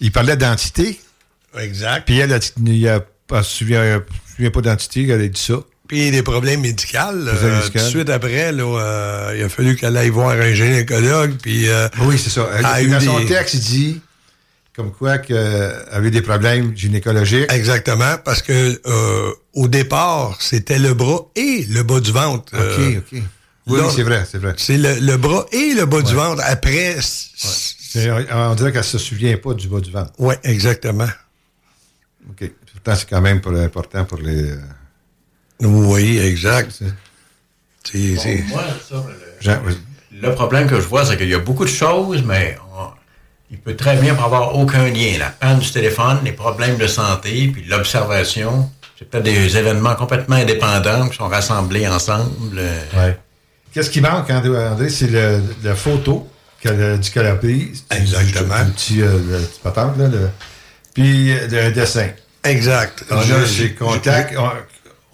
il 0.02 0.12
parlait 0.12 0.36
d'identité. 0.36 1.00
Exact. 1.60 2.06
Puis 2.06 2.18
elle, 2.18 2.32
elle, 2.32 2.42
il 2.68 2.88
a, 2.88 2.96
elle 2.96 3.04
elle 3.38 3.44
se 3.44 3.52
souvient 3.52 4.02
pas 4.52 4.62
d'identité, 4.62 5.08
elle 5.08 5.22
a 5.22 5.28
dit 5.28 5.42
ça. 5.42 5.60
Puis 5.88 6.12
des 6.12 6.24
problèmes 6.24 6.62
médicaux. 6.62 6.98
Problèmes 6.98 7.28
euh, 7.28 7.58
médicaux. 7.60 7.80
tout 7.80 7.86
de 7.86 7.90
suite 7.90 8.10
après, 8.10 8.52
là, 8.52 8.64
euh, 8.64 9.36
il 9.38 9.44
a 9.44 9.50
fallu 9.50 9.76
qu'elle 9.76 9.98
aille 9.98 10.10
voir 10.10 10.30
un 10.32 10.54
gynécologue. 10.54 11.36
Puis, 11.42 11.68
euh, 11.70 11.88
Oui, 12.02 12.18
c'est 12.18 12.30
ça. 12.30 12.50
Elle, 12.58 12.66
a 12.66 12.82
eu 12.82 12.90
dans 12.90 13.00
son 13.00 13.20
des- 13.20 13.26
texte, 13.26 13.54
il 13.56 13.60
dit 13.60 14.02
comme 14.76 14.92
quoi 14.92 15.20
qu'elle 15.20 15.76
avait 15.92 16.10
des 16.10 16.22
problèmes 16.24 16.76
gynécologiques. 16.76 17.52
Exactement, 17.52 18.16
parce 18.26 18.42
que 18.42 18.82
euh, 18.88 19.32
au 19.54 19.68
départ, 19.68 20.38
c'était 20.42 20.80
le 20.80 20.94
bras 20.96 21.28
et 21.36 21.66
le 21.70 21.84
bas 21.84 22.00
du 22.00 22.12
ventre. 22.12 22.54
Euh, 22.56 22.98
OK, 22.98 23.04
OK. 23.14 23.22
Oui, 23.68 23.80
c'est 23.96 24.04
vrai, 24.04 24.26
c'est 24.30 24.40
vrai. 24.40 24.56
C'est 24.58 24.78
le, 24.78 24.96
le 25.00 25.18
bras 25.18 25.46
et 25.52 25.74
le 25.76 25.86
bas 25.86 26.02
du 26.02 26.16
ventre. 26.16 26.42
Après, 26.46 26.98
On 28.32 28.56
dirait 28.56 28.72
qu'elle 28.72 28.84
se 28.84 28.98
souvient 28.98 29.38
pas 29.38 29.54
du 29.54 29.68
bas 29.68 29.80
du 29.80 29.92
ventre. 29.92 30.12
oui, 30.18 30.34
exactement. 30.44 31.08
OK. 32.30 32.50
Pourtant, 32.74 32.96
c'est 32.96 33.10
quand 33.10 33.22
même 33.22 33.42
important 33.46 34.06
pour 34.06 34.18
les... 34.20 34.52
Oui, 35.62 36.20
exact. 36.20 36.72
C'est, 37.84 38.16
c'est- 38.18 38.44
Bon, 38.50 38.56
moi, 38.56 38.64
ça, 39.42 39.60
le, 40.22 40.34
problème 40.36 40.68
que 40.68 40.76
je 40.78 40.88
vois, 40.88 41.06
c'est 41.06 41.18
qu'il 41.18 41.28
y 41.30 41.34
a 41.34 41.40
beaucoup 41.40 41.66
de 41.66 41.70
choses, 41.70 42.24
mais 42.26 42.58
on- 42.78 42.88
il 43.52 43.58
peut 43.60 43.76
très 43.76 43.98
bien 43.98 44.16
pas 44.16 44.24
avoir 44.26 44.56
aucun 44.58 44.88
lien. 44.90 45.18
La 45.20 45.30
panne 45.30 45.60
du 45.60 45.70
téléphone, 45.72 46.20
les 46.24 46.32
problèmes 46.32 46.78
de 46.78 46.88
santé, 46.88 47.50
puis 47.54 47.64
l'observation, 47.66 48.72
c'est 48.98 49.10
peut-être 49.10 49.24
des 49.26 49.58
événements 49.58 49.96
complètement 49.96 50.38
indépendants 50.38 51.10
qui 51.10 51.18
sont 51.18 51.28
rassemblés 51.28 51.88
ensemble. 51.88 52.58
euh, 52.58 52.80
Ouais. 52.96 53.18
Qu'est-ce 53.74 53.90
qui 53.90 54.02
manque, 54.02 54.30
André, 54.30 54.68
André, 54.68 54.90
c'est 54.90 55.08
le, 55.10 55.42
la 55.64 55.76
photo 55.76 56.28
a 56.66 57.36
prise. 57.36 57.84
Exactement. 57.92 58.56
Le 58.66 58.72
petit, 58.72 59.02
euh, 59.02 59.18
le 59.18 59.40
petit 59.46 59.60
patente, 59.62 59.98
là. 59.98 60.08
le- 60.08 60.30
puis 60.94 61.32
euh, 61.32 61.48
le 61.50 61.72
dessin. 61.74 62.08
Exact. 62.44 63.04
On 63.12 63.18
a 63.18 63.22
Je- 63.46 63.68
contacts. 63.74 64.36
on- 64.38 64.44
on 64.44 64.52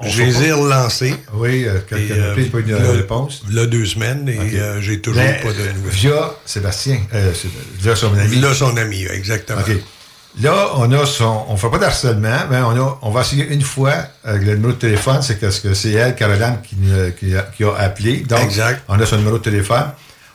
Je 0.06 0.24
les 0.24 0.44
ai 0.44 0.52
relancés. 0.54 1.14
Oui, 1.34 1.66
euh, 1.66 1.74
a 1.74 1.78
appelé, 1.78 2.08
euh, 2.12 2.50
pas 2.52 2.60
une 2.60 2.72
là- 2.72 2.92
réponse. 2.92 3.44
Là, 3.52 3.66
deux 3.66 3.86
semaines, 3.86 4.28
et 4.30 4.58
euh, 4.58 4.80
j'ai 4.82 5.02
toujours 5.02 5.22
Mais, 5.22 5.40
pas 5.44 5.50
de 5.52 5.58
nouvelles. 5.74 5.92
Via 5.92 6.32
Sébastien. 6.46 7.00
Euh, 7.14 7.34
via 7.80 7.96
son 7.96 8.18
ami. 8.18 8.38
Là, 8.40 8.54
son 8.54 8.78
ami, 8.78 9.06
exactement. 9.06 9.60
OK. 9.60 9.76
Là, 10.42 10.70
on 10.78 10.92
a 10.92 11.06
son. 11.06 11.44
On 11.50 11.58
fait 11.58 11.70
pas 11.70 11.80
d'harcèlement, 11.80 12.38
mais 12.50 12.58
on 12.58 12.72
a. 12.82 13.00
On 13.02 13.10
va 13.10 13.22
essayer 13.22 13.48
une 13.50 13.62
fois 13.64 13.94
avec 14.24 14.44
le 14.44 14.54
numéro 14.56 14.72
de 14.74 14.78
téléphone, 14.78 15.22
c'est 15.22 15.40
que 15.40 15.48
que 15.48 15.74
c'est 15.74 15.92
elle, 15.92 16.16
Caroline, 16.16 16.58
qui, 16.64 16.76
qui 17.20 17.36
a, 17.36 17.42
qui 17.42 17.64
a 17.64 17.74
appelé. 17.76 18.18
Donc, 18.22 18.40
Exact. 18.44 18.84
on 18.88 19.00
a 19.00 19.06
son 19.06 19.18
numéro 19.18 19.38
de 19.40 19.44
téléphone. 19.44 19.86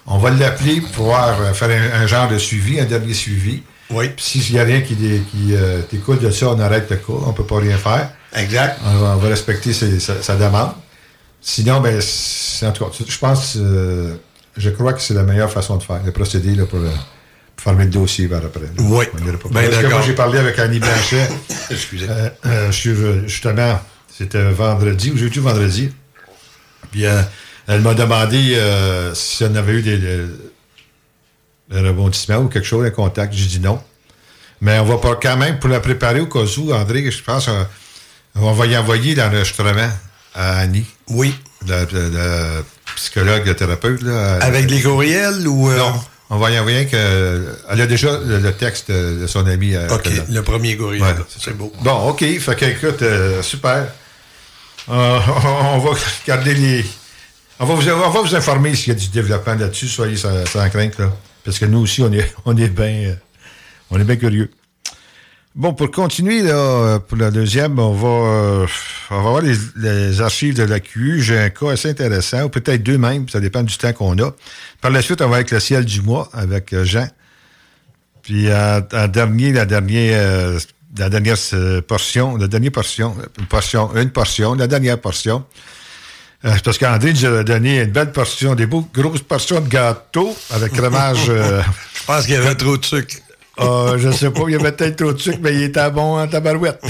On 0.06 0.18
va 0.18 0.30
l'appeler 0.30 0.80
pour 0.82 0.90
pouvoir 0.90 1.40
euh, 1.40 1.54
faire 1.54 1.70
un, 1.70 2.02
un 2.02 2.06
genre 2.06 2.28
de 2.28 2.36
suivi, 2.36 2.78
un 2.80 2.84
dernier 2.84 3.14
suivi. 3.14 3.62
Oui. 3.90 4.08
Puis 4.14 4.24
s'il 4.42 4.54
n'y 4.54 4.60
a 4.60 4.64
rien 4.64 4.80
qui, 4.82 4.94
qui 4.96 5.52
euh, 5.54 5.80
t'écoute 5.82 6.20
de 6.20 6.30
ça, 6.30 6.48
on 6.50 6.60
arrête 6.60 6.90
le 6.90 6.96
coup. 6.96 7.22
On 7.26 7.32
peut 7.32 7.44
pas 7.44 7.58
rien 7.60 7.78
faire. 7.78 8.10
Exact. 8.34 8.78
On 8.84 8.94
va, 8.98 9.06
on 9.14 9.16
va 9.16 9.28
respecter 9.28 9.72
ses- 9.72 10.00
sa, 10.00 10.22
sa 10.22 10.36
demande. 10.36 10.72
Sinon, 11.40 11.80
ben, 11.80 12.00
en 12.00 12.72
tout 12.72 12.84
cas, 12.84 12.90
je 13.06 13.18
pense, 13.18 13.56
euh, 13.58 14.14
je 14.56 14.70
crois 14.70 14.92
que 14.94 15.00
c'est 15.02 15.14
la 15.14 15.22
meilleure 15.24 15.50
façon 15.50 15.76
de 15.76 15.82
faire, 15.82 16.02
de 16.02 16.10
procéder 16.10 16.54
là, 16.54 16.64
pour, 16.64 16.78
euh, 16.78 16.88
pour 17.56 17.64
fermer 17.64 17.84
le 17.84 17.90
dossier 17.90 18.26
vers 18.26 18.38
après. 18.44 18.60
là. 18.62 18.68
Oui. 18.78 19.04
Ben, 19.14 19.38
Parce 19.70 19.82
que 19.82 19.86
moi, 19.88 20.02
j'ai 20.06 20.14
parlé 20.14 20.38
avec 20.38 20.58
Annie 20.58 20.78
Blanchet. 20.80 21.28
Excusez. 21.70 22.06
Euh, 22.08 22.30
euh, 22.46 23.22
justement, 23.26 23.78
c'était 24.16 24.50
vendredi 24.52 25.10
ou 25.10 25.16
jeudi 25.18 25.38
ou 25.38 25.42
vendredi. 25.42 25.92
Puis 26.90 27.02
elle 27.66 27.80
m'a 27.80 27.94
demandé 27.94 28.58
si 29.14 29.44
on 29.44 29.54
avait 29.54 29.72
eu 29.74 29.82
des, 29.82 29.98
des- 29.98 30.26
rebondissements 31.70 32.36
ou 32.38 32.48
quelque 32.48 32.66
chose, 32.66 32.86
un 32.86 32.90
contact. 32.90 33.32
J'ai 33.34 33.46
dit 33.46 33.60
non. 33.60 33.80
Mais 34.60 34.78
on 34.78 34.84
va 34.84 34.98
pas 34.98 35.16
quand 35.20 35.36
même, 35.36 35.58
pour 35.58 35.68
la 35.70 35.80
préparer 35.80 36.20
au 36.20 36.26
cas 36.26 36.44
où, 36.58 36.72
André, 36.72 37.10
je 37.10 37.22
pense, 37.22 37.48
on 38.36 38.52
va 38.52 38.66
y 38.66 38.76
envoyer 38.76 39.14
l'enregistrement 39.14 39.88
à 40.34 40.58
Annie. 40.58 40.86
Oui. 41.08 41.34
La 41.66 41.86
psychologue, 42.96 43.46
la 43.46 43.54
thérapeute. 43.54 44.02
Là, 44.02 44.34
Avec 44.36 44.70
les 44.70 44.80
courriels 44.82 45.46
ou... 45.48 45.70
euh, 45.70 45.76
Non. 45.78 45.92
On 46.30 46.38
va 46.38 46.50
y 46.50 46.58
envoyer 46.58 46.86
que. 46.86 47.44
Elle 47.70 47.80
a 47.82 47.86
déjà 47.86 48.18
le, 48.18 48.38
le 48.38 48.52
texte 48.52 48.90
de 48.90 49.26
son 49.26 49.46
ami. 49.46 49.74
euh, 49.74 49.88
OK, 49.94 50.08
le 50.30 50.42
premier 50.42 50.76
courriel. 50.76 51.02
Ouais. 51.02 51.14
c'est 51.38 51.56
beau. 51.56 51.70
Bon, 51.82 52.08
OK. 52.08 52.20
Fait 52.20 52.56
que, 52.56 52.64
écoute, 52.64 53.02
euh, 53.02 53.42
super. 53.42 53.86
Euh, 54.88 55.18
on 55.44 55.78
va 55.78 55.90
garder 56.26 56.54
les. 56.54 56.84
On 57.60 57.66
va 57.66 57.74
vous, 57.74 57.88
on 57.88 58.10
va 58.10 58.20
vous 58.22 58.34
informer 58.34 58.74
s'il 58.74 58.88
y 58.94 58.96
a 58.96 58.98
du 58.98 59.08
développement 59.08 59.54
là-dessus. 59.54 59.86
Soyez 59.86 60.16
sans, 60.16 60.44
sans 60.46 60.68
crainte, 60.70 60.98
là. 60.98 61.12
Parce 61.44 61.58
que 61.58 61.66
nous 61.66 61.78
aussi, 61.80 62.02
on 62.02 62.12
est, 62.12 62.34
on 62.46 62.56
est 62.56 62.68
bien. 62.68 63.10
euh, 63.10 63.14
on 63.90 64.00
est 64.00 64.04
bien 64.04 64.16
curieux. 64.16 64.50
Bon, 65.56 65.72
pour 65.72 65.88
continuer, 65.92 66.42
là, 66.42 66.56
euh, 66.56 66.98
pour 66.98 67.16
la 67.16 67.30
deuxième, 67.30 67.78
on 67.78 67.92
va, 67.92 68.08
euh, 68.08 68.66
on 69.10 69.22
va 69.22 69.30
voir 69.30 69.40
les, 69.40 70.20
archives 70.20 70.56
de 70.56 70.64
la 70.64 70.80
QU. 70.80 71.22
J'ai 71.22 71.38
un 71.38 71.50
cas 71.50 71.70
assez 71.70 71.88
intéressant, 71.90 72.42
ou 72.42 72.48
peut-être 72.48 72.82
deux 72.82 72.98
même, 72.98 73.28
ça 73.28 73.38
dépend 73.38 73.62
du 73.62 73.76
temps 73.78 73.92
qu'on 73.92 74.18
a. 74.18 74.32
Par 74.80 74.90
la 74.90 75.00
suite, 75.00 75.22
on 75.22 75.28
va 75.28 75.36
avec 75.36 75.52
le 75.52 75.60
ciel 75.60 75.84
du 75.84 76.02
mois, 76.02 76.28
avec 76.32 76.72
euh, 76.72 76.84
Jean. 76.84 77.06
Puis 78.22 78.52
en, 78.52 78.80
dernier, 79.06 79.52
la 79.52 79.64
dernière, 79.64 80.58
portion, 81.86 82.36
la 82.36 82.48
dernière 82.48 82.72
portion, 82.72 83.14
une 83.94 84.10
portion, 84.10 84.54
la 84.54 84.66
dernière 84.66 85.00
portion. 85.00 85.44
Parce 86.42 86.78
qu'André 86.78 87.12
nous 87.12 87.26
a 87.26 87.44
donné 87.44 87.82
une 87.82 87.92
belle 87.92 88.12
portion, 88.12 88.54
des 88.54 88.66
beaux, 88.66 88.88
grosses 88.94 89.22
portions 89.22 89.60
de 89.60 89.68
gâteau 89.68 90.34
avec 90.50 90.72
crémage. 90.72 91.26
Je 91.26 92.04
pense 92.06 92.24
qu'il 92.24 92.34
y 92.34 92.38
avait 92.38 92.54
trop 92.54 92.78
de 92.78 92.84
sucre. 92.84 93.16
Ah, 93.58 93.94
je 93.96 94.10
sais 94.10 94.30
pas, 94.30 94.42
il 94.48 94.52
y 94.52 94.56
avait 94.56 94.72
peut-être 94.72 94.96
trop 94.96 95.12
de 95.12 95.18
sucre, 95.18 95.38
mais 95.40 95.54
il 95.54 95.62
était 95.62 95.90
bon 95.90 96.18
en 96.18 96.26
tabarouette. 96.26 96.80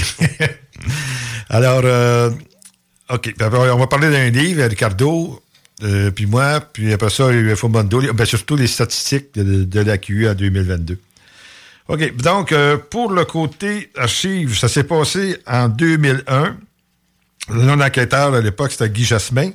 Alors, 1.49 1.81
euh, 1.83 2.31
OK. 3.09 3.33
On 3.39 3.77
va 3.77 3.87
parler 3.87 4.09
d'un 4.09 4.29
livre, 4.29 4.63
Ricardo, 4.63 5.41
euh, 5.83 6.09
puis 6.11 6.25
moi, 6.25 6.61
puis 6.61 6.91
après 6.91 7.09
ça, 7.09 7.31
UFO 7.31 7.69
Mondo, 7.69 8.01
ben, 8.13 8.25
surtout 8.25 8.55
les 8.55 8.67
statistiques 8.67 9.33
de, 9.35 9.63
de 9.63 9.79
la 9.81 9.97
QU 9.97 10.27
en 10.27 10.33
2022. 10.33 10.97
OK. 11.87 12.15
Donc, 12.17 12.51
euh, 12.51 12.77
pour 12.77 13.11
le 13.11 13.25
côté 13.25 13.91
archives, 13.95 14.57
ça 14.57 14.67
s'est 14.67 14.85
passé 14.85 15.37
en 15.45 15.69
2001. 15.69 16.57
Le 17.49 17.61
nom 17.61 17.77
d'enquêteur 17.77 18.33
à 18.33 18.41
l'époque, 18.41 18.71
c'était 18.71 18.89
Guy 18.89 19.05
Jasmin. 19.05 19.51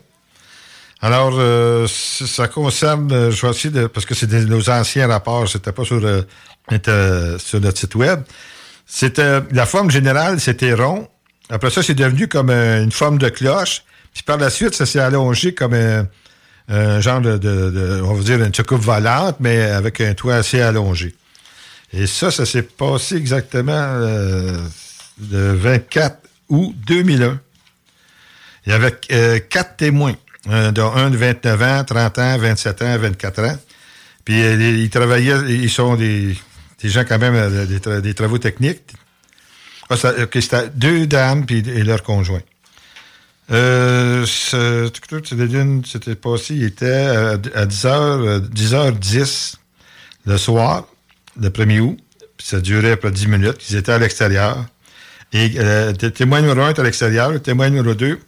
Alors, 1.03 1.33
euh, 1.39 1.87
ça 1.89 2.47
concerne, 2.47 3.11
euh, 3.11 3.31
je 3.31 3.47
vais 3.47 3.51
essayer 3.51 3.71
de, 3.71 3.87
parce 3.87 4.05
que 4.05 4.15
c'est 4.15 4.31
nos 4.31 4.69
anciens 4.69 5.09
rapports, 5.09 5.49
c'était 5.49 5.73
pas 5.73 5.85
sur, 5.85 6.05
euh, 6.05 6.23
était 6.73 7.39
sur 7.39 7.61
notre 7.61 7.79
site 7.79 7.95
web. 7.95 8.23
C'était, 8.87 9.41
la 9.53 9.67
forme 9.67 9.91
générale, 9.91 10.41
c'était 10.41 10.75
rond. 10.75 11.09
Après 11.49 11.71
ça, 11.71 11.83
c'est 11.83 11.95
devenu 11.95 12.29
comme 12.29 12.51
euh, 12.51 12.83
une 12.83 12.93
forme 12.93 13.19
de 13.19 13.29
cloche. 13.29 13.83
Puis 14.15 14.23
par 14.25 14.37
la 14.39 14.51
suite, 14.51 14.75
ça 14.75 14.87
s'est 14.87 14.99
allongé 15.01 15.55
comme 15.55 15.75
un, 15.75 16.07
un 16.69 17.01
genre 17.01 17.21
de, 17.21 17.39
de- 17.39 17.71
de- 17.71 18.01
on 18.05 18.15
va 18.15 18.23
dire 18.23 18.43
une 18.43 18.53
soucoupe 18.55 18.81
volante, 18.83 19.37
mais 19.41 19.61
avec 19.63 20.01
un 20.01 20.15
toit 20.15 20.35
assez 20.37 20.61
allongé. 20.61 21.15
Et 21.93 22.07
ça, 22.07 22.31
ça 22.31 22.47
s'est 22.47 22.63
passé 22.63 23.17
exactement 23.17 23.73
euh, 23.75 24.57
le 25.31 25.55
24 25.55 26.19
août 26.49 26.75
2001. 26.87 27.41
Il 28.67 28.73
y 28.73 28.75
avait 28.75 28.95
euh, 29.13 29.39
quatre 29.49 29.77
témoins, 29.77 30.15
euh, 30.49 30.71
dont 30.71 30.93
un 30.95 31.11
de 31.11 31.17
29 31.17 31.63
ans, 31.63 31.85
30 31.85 32.19
ans, 32.19 32.39
27 32.39 32.83
ans, 32.83 32.99
24 32.99 33.45
ans. 33.45 33.57
Puis 34.25 34.41
euh, 34.43 34.55
ils 34.57 34.91
travaillaient, 34.91 35.41
ils 35.49 35.71
sont 35.71 35.97
des, 35.97 36.37
des 36.83 36.89
gens 36.89 37.05
quand 37.05 37.19
même, 37.19 37.35
euh, 37.35 37.67
des, 37.67 37.79
tra- 37.79 38.01
des 38.01 38.15
travaux 38.15 38.39
techniques. 38.39 38.93
Ah, 39.89 39.97
c'était 39.97 40.69
deux 40.75 41.07
dames 41.07 41.45
et 41.51 41.83
leur 41.83 42.03
conjoint. 42.03 42.43
Euh, 43.51 44.25
c'est 44.27 44.87
c'était 45.85 46.15
passé, 46.15 46.55
il 46.55 46.65
était 46.65 46.87
à, 46.93 47.31
à 47.31 47.67
10h, 47.67 48.49
10h10 48.49 49.55
le 50.27 50.37
soir, 50.39 50.87
le 51.41 51.49
1er 51.49 51.81
août. 51.81 51.99
Puis 52.37 52.47
ça 52.47 52.61
durait 52.61 52.97
près 52.97 53.11
de 53.11 53.17
10 53.17 53.27
minutes. 53.27 53.69
Ils 53.69 53.77
étaient 53.77 53.93
à 53.93 53.99
l'extérieur. 53.99 54.65
Et 55.33 55.55
euh, 55.59 55.93
témoin 55.93 56.41
numéro 56.41 56.61
1 56.61 56.71
était 56.71 56.81
à 56.81 56.85
l'extérieur. 56.85 57.31
Le 57.33 57.41
témoin 57.41 57.69
numéro 57.71 57.95
2 57.95 58.19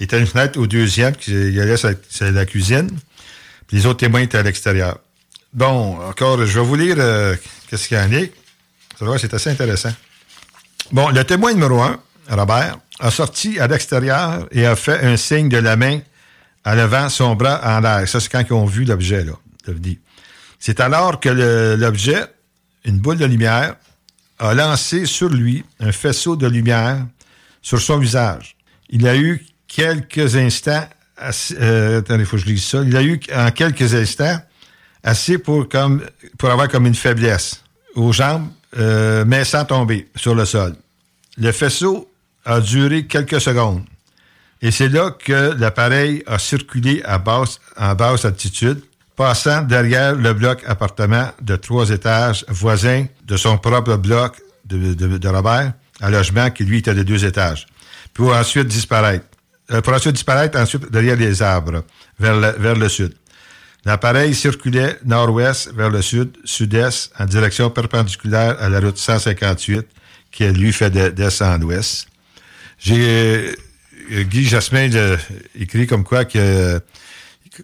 était 0.00 0.16
à 0.16 0.18
une 0.18 0.26
fenêtre 0.26 0.58
au 0.58 0.66
deuxième, 0.66 1.16
qui 1.16 1.32
allait 1.58 1.76
sur 1.76 1.90
la 2.20 2.46
cuisine. 2.46 2.90
Puis 3.66 3.78
les 3.78 3.86
autres 3.86 4.00
témoins 4.00 4.20
étaient 4.20 4.38
à 4.38 4.42
l'extérieur. 4.42 4.98
Bon, 5.52 5.98
encore, 6.08 6.44
je 6.46 6.58
vais 6.58 6.64
vous 6.64 6.76
lire 6.76 6.96
euh, 6.98 7.36
qu'est-ce 7.68 7.88
qu'il 7.88 7.98
y 7.98 8.00
en 8.00 8.10
a. 8.10 8.26
Ça 8.98 9.04
va, 9.04 9.18
c'est 9.18 9.34
assez 9.34 9.50
intéressant. 9.50 9.92
Bon, 10.92 11.10
le 11.10 11.24
témoin 11.24 11.52
numéro 11.52 11.82
un, 11.82 12.00
Robert, 12.30 12.78
a 12.98 13.10
sorti 13.10 13.60
à 13.60 13.66
l'extérieur 13.66 14.46
et 14.50 14.64
a 14.64 14.76
fait 14.76 15.04
un 15.04 15.18
signe 15.18 15.50
de 15.50 15.58
la 15.58 15.76
main 15.76 16.00
en 16.64 16.74
levant 16.74 17.08
son 17.10 17.34
bras 17.34 17.60
en 17.64 17.80
l'air. 17.80 18.08
Ça, 18.08 18.18
c'est 18.18 18.30
quand 18.30 18.42
ils 18.48 18.52
ont 18.54 18.64
vu 18.64 18.84
l'objet, 18.84 19.24
là. 19.24 19.32
C'est 20.58 20.80
alors 20.80 21.20
que 21.20 21.28
l'objet, 21.76 22.24
une 22.84 22.98
boule 22.98 23.18
de 23.18 23.26
lumière, 23.26 23.76
a 24.38 24.54
lancé 24.54 25.04
sur 25.04 25.28
lui 25.28 25.64
un 25.80 25.92
faisceau 25.92 26.34
de 26.34 26.46
lumière 26.46 27.04
sur 27.60 27.80
son 27.80 27.98
visage. 27.98 28.56
Il 28.88 29.06
a 29.06 29.16
eu 29.16 29.44
quelques 29.68 30.36
instants, 30.36 30.88
euh, 31.60 31.98
attendez, 31.98 32.22
il 32.22 32.26
faut 32.26 32.36
que 32.36 32.42
je 32.42 32.46
lise 32.46 32.64
ça. 32.64 32.82
Il 32.82 32.96
a 32.96 33.02
eu 33.02 33.20
en 33.34 33.50
quelques 33.50 33.94
instants 33.94 34.40
assez 35.02 35.38
pour, 35.38 35.66
avoir 36.42 36.68
comme 36.68 36.86
une 36.86 36.94
faiblesse 36.94 37.62
aux 37.94 38.12
jambes, 38.12 38.48
euh, 38.78 39.24
mais 39.26 39.44
sans 39.44 39.64
tomber 39.64 40.08
sur 40.16 40.34
le 40.34 40.44
sol. 40.44 40.74
Le 41.36 41.52
faisceau 41.52 42.10
a 42.44 42.60
duré 42.60 43.06
quelques 43.06 43.40
secondes. 43.40 43.84
Et 44.60 44.70
c'est 44.70 44.88
là 44.88 45.10
que 45.10 45.54
l'appareil 45.58 46.22
a 46.26 46.38
circulé 46.38 47.02
à 47.04 47.18
basse, 47.18 47.60
en 47.76 47.94
basse 47.94 48.24
altitude, 48.24 48.80
passant 49.16 49.62
derrière 49.62 50.14
le 50.14 50.32
bloc 50.32 50.62
appartement 50.66 51.28
de 51.40 51.56
trois 51.56 51.90
étages 51.90 52.44
voisin 52.48 53.06
de 53.26 53.36
son 53.36 53.58
propre 53.58 53.96
bloc 53.96 54.36
de, 54.64 54.94
de- 54.94 55.18
de 55.18 55.28
Robert, 55.28 55.72
un 56.00 56.10
logement 56.10 56.50
qui, 56.50 56.64
lui, 56.64 56.78
était 56.78 56.94
de 56.94 57.02
deux 57.02 57.24
étages. 57.24 57.66
Pour 58.14 58.34
ensuite 58.34 58.68
disparaître. 58.68 59.26
Euh, 59.70 59.80
pour 59.80 59.92
ensuite 59.94 60.14
disparaître 60.14 60.58
ensuite 60.58 60.90
derrière 60.90 61.16
les 61.16 61.42
arbres, 61.42 61.84
vers 62.18 62.74
le 62.76 62.88
sud. 62.88 63.14
L'appareil 63.84 64.34
circulait 64.34 64.96
nord-ouest 65.04 65.72
vers 65.74 65.90
le 65.90 66.02
sud, 66.02 66.36
sud-est, 66.44 67.12
en 67.18 67.24
direction 67.24 67.68
perpendiculaire 67.70 68.56
à 68.60 68.68
la 68.68 68.78
route 68.80 68.96
158, 68.98 69.86
qui 70.30 70.44
lui 70.46 70.72
fait 70.72 70.90
de- 70.90 71.08
d'est 71.08 71.42
en 71.42 71.60
ouest. 71.62 72.06
J'ai 72.78 73.54
euh, 74.12 74.22
Guy 74.22 74.44
Jasmin 74.44 74.88
écrit 75.58 75.86
comme 75.86 76.04
quoi 76.04 76.24
que 76.24 76.80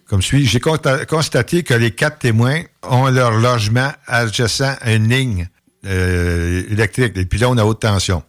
comme 0.07 0.21
suit. 0.21 0.45
J'ai 0.45 0.59
consta- 0.59 1.05
constaté 1.05 1.63
que 1.63 1.73
les 1.73 1.91
quatre 1.91 2.19
témoins 2.19 2.61
ont 2.83 3.07
leur 3.09 3.31
logement 3.31 3.91
adjacent 4.05 4.61
à 4.81 4.93
une 4.93 5.09
ligne 5.09 5.47
euh, 5.85 6.63
électrique, 6.69 7.13
des 7.13 7.25
pylônes 7.25 7.59
à 7.59 7.65
haute 7.65 7.79
tension. 7.81 8.23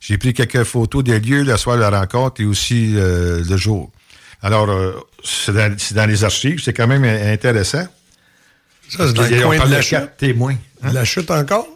J'ai 0.00 0.18
pris 0.18 0.34
quelques 0.34 0.64
photos 0.64 1.04
des 1.04 1.18
lieux 1.20 1.42
le 1.42 1.56
soir 1.56 1.76
de 1.76 1.82
la 1.82 1.90
rencontre 2.00 2.40
et 2.40 2.44
aussi 2.44 2.92
euh, 2.96 3.42
le 3.48 3.56
jour. 3.56 3.90
Alors, 4.42 4.68
euh, 4.70 4.92
c'est 5.22 5.52
dans, 5.52 6.06
les 6.06 6.24
archives, 6.24 6.62
c'est 6.62 6.72
quand 6.72 6.86
même 6.86 7.04
intéressant. 7.04 7.86
Ça, 8.88 9.06
c'est 9.06 9.12
dans 9.12 9.22
le 9.22 9.56
coin 9.56 9.66
de 9.66 9.72
la 9.72 9.82
chute. 9.82 10.16
témoins. 10.16 10.56
hein? 10.82 10.92
La 10.92 11.04
chute 11.04 11.30
encore? 11.30 11.66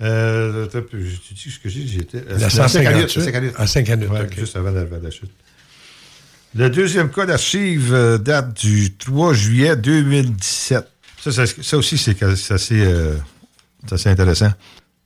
Euh, 0.00 0.66
tu 0.68 1.34
dis 1.34 1.50
ce 1.50 1.58
que 1.58 1.68
j'ai 1.68 1.80
dit, 1.80 1.88
j'étais. 1.88 2.24
à 2.30 2.50
158. 2.50 3.08
Saint-Canutt. 3.20 3.54
À 3.56 3.66
Saint-Canutt, 3.66 4.10
Ouais, 4.10 4.22
ok. 4.22 4.38
Juste 4.38 4.56
avant 4.56 4.70
la, 4.70 5.10
chute. 5.10 5.30
Le 6.54 6.68
deuxième 6.68 7.10
cas 7.10 7.26
d'archive 7.26 7.92
euh, 7.92 8.18
date 8.18 8.54
du 8.54 8.94
3 8.94 9.34
juillet 9.34 9.76
2017. 9.76 10.86
Ça, 11.20 11.32
ça, 11.32 11.44
ça 11.46 11.76
aussi, 11.76 11.96
c'est 11.96 12.22
assez, 12.22 12.80
euh, 12.80 13.14
c'est 13.86 13.94
assez 13.94 14.08
intéressant. 14.10 14.52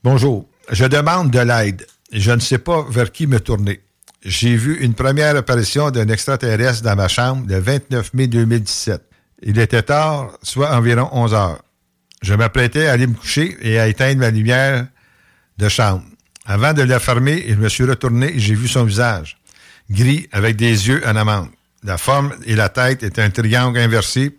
Bonjour. 0.02 0.48
Je 0.70 0.84
demande 0.84 1.30
de 1.30 1.38
l'aide. 1.38 1.86
Je 2.12 2.32
ne 2.32 2.40
sais 2.40 2.58
pas 2.58 2.86
vers 2.90 3.12
qui 3.12 3.26
me 3.26 3.40
tourner. 3.40 3.80
J'ai 4.24 4.56
vu 4.56 4.78
une 4.80 4.94
première 4.94 5.36
apparition 5.36 5.90
d'un 5.90 6.08
extraterrestre 6.08 6.82
dans 6.82 6.96
ma 6.96 7.06
chambre 7.06 7.46
le 7.48 7.58
29 7.60 8.14
mai 8.14 8.26
2017. 8.26 9.00
Il 9.42 9.58
était 9.60 9.82
tard, 9.82 10.32
soit 10.42 10.74
environ 10.74 11.08
11 11.12 11.34
heures. 11.34 11.62
Je 12.22 12.34
m'apprêtais 12.34 12.88
à 12.88 12.92
aller 12.92 13.06
me 13.06 13.14
coucher 13.14 13.56
et 13.60 13.78
à 13.78 13.86
éteindre 13.86 14.20
ma 14.20 14.30
lumière 14.30 14.88
de 15.58 15.68
chambre. 15.68 16.02
Avant 16.44 16.72
de 16.72 16.82
la 16.82 16.98
fermer, 16.98 17.44
je 17.48 17.54
me 17.54 17.68
suis 17.68 17.84
retourné 17.84 18.34
et 18.34 18.40
j'ai 18.40 18.56
vu 18.56 18.66
son 18.66 18.84
visage, 18.84 19.38
gris 19.88 20.28
avec 20.32 20.56
des 20.56 20.88
yeux 20.88 21.00
en 21.06 21.14
amande. 21.14 21.50
La 21.84 21.96
forme 21.96 22.34
et 22.44 22.56
la 22.56 22.68
tête 22.68 23.04
étaient 23.04 23.22
un 23.22 23.30
triangle 23.30 23.78
inversé 23.78 24.36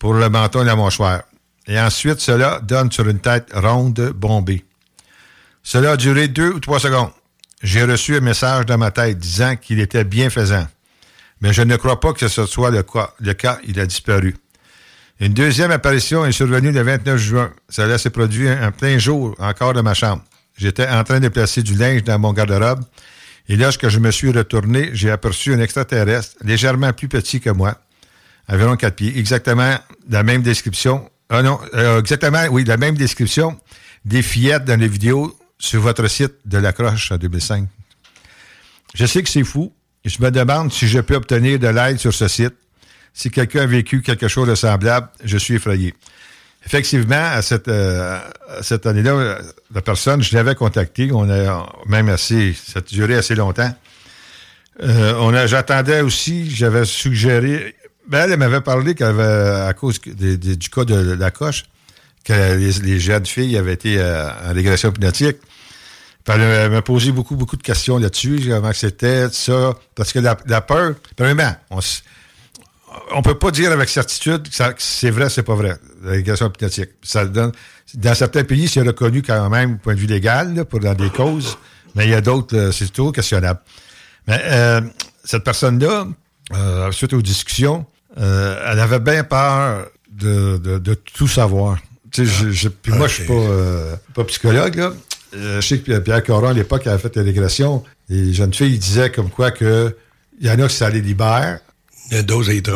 pour 0.00 0.14
le 0.14 0.28
menton 0.28 0.62
et 0.62 0.64
la 0.64 0.74
mâchoire. 0.74 1.22
Et 1.68 1.78
ensuite, 1.78 2.18
cela 2.18 2.60
donne 2.60 2.90
sur 2.90 3.08
une 3.08 3.20
tête 3.20 3.50
ronde 3.54 4.12
bombée. 4.16 4.64
Cela 5.62 5.92
a 5.92 5.96
duré 5.96 6.26
deux 6.26 6.50
ou 6.50 6.58
trois 6.58 6.80
secondes. 6.80 7.12
J'ai 7.64 7.82
reçu 7.82 8.14
un 8.14 8.20
message 8.20 8.66
dans 8.66 8.76
ma 8.76 8.90
tête 8.90 9.16
disant 9.16 9.56
qu'il 9.56 9.80
était 9.80 10.04
bienfaisant. 10.04 10.66
Mais 11.40 11.54
je 11.54 11.62
ne 11.62 11.76
crois 11.76 11.98
pas 11.98 12.12
que 12.12 12.28
ce 12.28 12.44
soit 12.44 12.70
le 12.70 12.82
cas. 12.82 13.14
Le 13.20 13.32
cas, 13.32 13.58
il 13.66 13.80
a 13.80 13.86
disparu. 13.86 14.36
Une 15.18 15.32
deuxième 15.32 15.70
apparition 15.70 16.26
est 16.26 16.32
survenue 16.32 16.72
le 16.72 16.82
29 16.82 17.16
juin. 17.16 17.50
Cela 17.70 17.96
s'est 17.96 18.10
produit 18.10 18.50
en 18.50 18.70
plein 18.70 18.98
jour, 18.98 19.34
encore 19.38 19.72
dans 19.72 19.82
ma 19.82 19.94
chambre. 19.94 20.22
J'étais 20.58 20.86
en 20.86 21.04
train 21.04 21.20
de 21.20 21.28
placer 21.28 21.62
du 21.62 21.74
linge 21.74 22.04
dans 22.04 22.18
mon 22.18 22.34
garde-robe. 22.34 22.84
Et 23.48 23.56
lorsque 23.56 23.88
je 23.88 23.98
me 23.98 24.10
suis 24.10 24.30
retourné, 24.30 24.90
j'ai 24.92 25.10
aperçu 25.10 25.54
un 25.54 25.58
extraterrestre 25.58 26.36
légèrement 26.42 26.92
plus 26.92 27.08
petit 27.08 27.40
que 27.40 27.48
moi, 27.48 27.78
environ 28.46 28.76
quatre 28.76 28.96
pieds, 28.96 29.18
exactement 29.18 29.78
la 30.10 30.22
même 30.22 30.42
description. 30.42 31.08
Ah 31.30 31.42
non, 31.42 31.58
euh, 31.72 32.00
exactement, 32.00 32.44
oui, 32.50 32.64
la 32.64 32.76
même 32.76 32.98
description 32.98 33.58
des 34.04 34.20
fillettes 34.20 34.66
dans 34.66 34.78
les 34.78 34.88
vidéos 34.88 35.34
sur 35.58 35.80
votre 35.80 36.06
site 36.08 36.34
de 36.44 36.58
la 36.58 36.72
croche 36.72 37.12
en 37.12 37.16
2005. 37.16 37.68
Je 38.94 39.06
sais 39.06 39.22
que 39.22 39.28
c'est 39.28 39.44
fou. 39.44 39.72
Je 40.04 40.20
me 40.20 40.30
demande 40.30 40.72
si 40.72 40.86
je 40.86 41.00
peux 41.00 41.14
obtenir 41.14 41.58
de 41.58 41.68
l'aide 41.68 41.98
sur 41.98 42.12
ce 42.12 42.28
site. 42.28 42.54
Si 43.12 43.30
quelqu'un 43.30 43.62
a 43.62 43.66
vécu 43.66 44.02
quelque 44.02 44.28
chose 44.28 44.48
de 44.48 44.54
semblable, 44.54 45.08
je 45.24 45.38
suis 45.38 45.54
effrayé. 45.54 45.94
Effectivement, 46.66 47.30
à 47.32 47.42
cette, 47.42 47.68
euh, 47.68 48.18
cette 48.62 48.86
année-là, 48.86 49.38
la 49.72 49.82
personne, 49.82 50.22
je 50.22 50.34
l'avais 50.34 50.54
contactée. 50.54 51.10
On 51.12 51.30
a 51.30 51.66
même 51.86 52.08
assez, 52.08 52.54
ça 52.54 52.78
a 52.78 52.82
duré 52.82 53.14
assez 53.16 53.34
longtemps. 53.34 53.72
Euh, 54.82 55.14
on 55.18 55.32
a, 55.34 55.46
j'attendais 55.46 56.00
aussi, 56.00 56.50
j'avais 56.50 56.84
suggéré, 56.84 57.76
ben, 58.08 58.28
elle 58.30 58.38
m'avait 58.38 58.60
parlé 58.60 58.94
qu'elle 58.94 59.08
avait, 59.08 59.66
à 59.66 59.72
cause 59.72 60.00
du 60.00 60.68
cas 60.68 60.84
de 60.84 61.12
la 61.12 61.30
coche, 61.30 61.64
que 62.24 62.56
les, 62.56 62.72
les 62.72 63.00
jeunes 63.00 63.26
filles 63.26 63.56
avaient 63.56 63.74
été 63.74 63.98
euh, 63.98 64.28
en 64.50 64.52
régression 64.52 64.90
hypnotique. 64.90 65.36
Elle, 66.26 66.70
m'a 66.70 66.80
posé 66.80 67.12
beaucoup, 67.12 67.36
beaucoup 67.36 67.56
de 67.56 67.62
questions 67.62 67.98
là-dessus, 67.98 68.40
comment 68.48 68.72
c'était, 68.72 69.28
ça. 69.30 69.74
Parce 69.94 70.12
que 70.12 70.20
la, 70.20 70.36
la 70.46 70.62
peur, 70.62 70.94
premièrement, 71.16 71.54
on, 71.70 71.80
on 73.12 73.20
peut 73.20 73.38
pas 73.38 73.50
dire 73.50 73.72
avec 73.72 73.90
certitude 73.90 74.48
que, 74.48 74.72
que 74.72 74.74
c'est 74.78 75.10
vrai, 75.10 75.28
c'est 75.28 75.42
pas 75.42 75.54
vrai, 75.54 75.76
la 76.02 76.12
régression 76.12 76.48
hypnotique. 76.48 76.90
Ça 77.02 77.26
donne, 77.26 77.52
dans 77.94 78.14
certains 78.14 78.44
pays, 78.44 78.68
c'est 78.68 78.80
reconnu 78.80 79.20
quand 79.20 79.50
même, 79.50 79.72
du 79.72 79.78
point 79.78 79.94
de 79.94 80.00
vue 80.00 80.06
légal, 80.06 80.54
là, 80.54 80.64
pour 80.64 80.80
dans 80.80 80.94
des 80.94 81.10
causes, 81.10 81.58
mais 81.94 82.06
il 82.06 82.10
y 82.10 82.14
a 82.14 82.22
d'autres, 82.22 82.56
euh, 82.56 82.72
c'est 82.72 82.90
toujours 82.90 83.12
questionnable. 83.12 83.60
Mais 84.26 84.40
euh, 84.44 84.80
cette 85.24 85.44
personne-là, 85.44 86.06
euh, 86.54 86.90
suite 86.90 87.12
aux 87.12 87.20
discussions, 87.20 87.84
euh, 88.18 88.58
elle 88.66 88.80
avait 88.80 88.98
bien 89.00 89.24
peur 89.24 89.86
de, 90.10 90.56
de, 90.56 90.78
de 90.78 90.94
tout 90.94 91.28
savoir. 91.28 91.76
Tu 92.14 92.24
sais, 92.26 92.32
je- 92.32 92.50
je- 92.50 92.68
puis 92.68 92.92
moi, 92.92 93.08
je 93.08 93.14
suis 93.14 93.24
pas, 93.24 93.32
euh, 93.34 93.96
pas 94.14 94.24
psychologue, 94.24 94.76
là. 94.76 94.92
Euh, 95.34 95.60
je 95.60 95.66
sais 95.66 95.78
que 95.80 95.98
Pierre- 95.98 96.22
Coron, 96.22 96.48
à 96.48 96.52
l'époque, 96.52 96.86
avait 96.86 96.98
fait 97.02 97.12
des 97.12 97.22
régressions. 97.22 97.82
Les 98.08 98.32
jeunes 98.32 98.54
filles 98.54 98.78
disaient 98.78 99.10
comme 99.10 99.30
quoi 99.30 99.50
que 99.50 99.96
il 100.40 100.46
y 100.46 100.50
en 100.50 100.58
a 100.60 100.68
qui 100.68 100.74
ça 100.76 100.88
les 100.90 101.00
libère. 101.00 101.58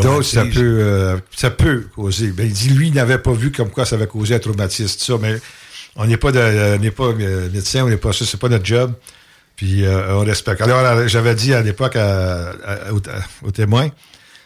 D'autres, 0.01 0.23
ça 0.25 0.43
peut, 0.55 0.79
euh, 0.81 1.17
ça 1.37 1.51
peut 1.51 1.87
causer. 1.95 2.29
Ben, 2.29 2.47
il 2.47 2.53
dit, 2.53 2.71
lui, 2.71 2.89
il 2.89 2.95
n'avait 2.95 3.19
pas 3.19 3.33
vu 3.33 3.53
comme 3.53 3.71
quoi 3.71 3.85
ça 3.85 3.95
avait 3.97 4.07
causé 4.09 4.35
un 4.35 4.39
traumatisme, 4.41 4.99
tout 4.99 5.05
ça, 5.05 5.19
mais 5.21 5.39
on 5.97 6.07
n'est 6.07 6.17
pas, 6.17 6.33
de- 6.33 6.39
euh, 6.39 6.77
on 6.77 6.81
n'est 6.81 6.91
pas 6.91 7.05
euh, 7.05 7.49
médecin, 7.53 7.85
on 7.85 7.89
n'est 7.89 7.97
pas 7.97 8.13
ça, 8.13 8.25
c'est 8.25 8.41
pas 8.41 8.49
notre 8.49 8.65
job. 8.67 8.93
Puis 9.55 9.85
euh, 9.85 10.15
on 10.17 10.25
respecte. 10.25 10.61
Alors, 10.63 11.07
j'avais 11.09 11.35
dit 11.37 11.53
à 11.55 11.63
l'époque 11.63 11.95
à- 11.97 12.51
à- 12.65 12.93
au, 12.93 13.01
au 13.43 13.51
témoin, 13.53 13.91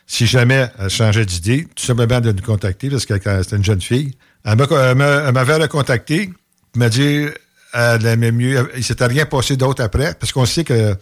si 0.07 0.27
jamais 0.27 0.69
elle 0.79 0.91
changeait 0.91 1.25
d'idée, 1.25 1.67
tout 1.75 1.85
simplement 1.87 2.21
de 2.21 2.33
nous 2.33 2.43
contacter, 2.43 2.91
parce 2.91 3.07
que 3.07 3.15
quand 3.15 3.41
c'était 3.43 3.57
une 3.57 3.65
jeune 3.65 3.81
fille, 3.81 4.13
elle 4.45 4.57
m'a- 4.57 4.65
elle 4.71 4.97
m'a- 4.97 5.23
elle 5.29 5.33
m'avait 5.35 5.57
recontacté, 5.57 6.31
elle 6.75 6.79
m'a 6.79 6.89
dit 6.89 7.27
elle 7.75 8.05
aimait 8.07 8.33
mieux, 8.33 8.71
il 8.77 8.85
s'était 8.85 9.07
rien 9.07 9.25
passé 9.25 9.57
d'autre 9.57 9.83
après, 9.83 10.15
parce 10.15 10.33
qu'on 10.33 10.45
sait 10.47 10.65
que 10.65 10.95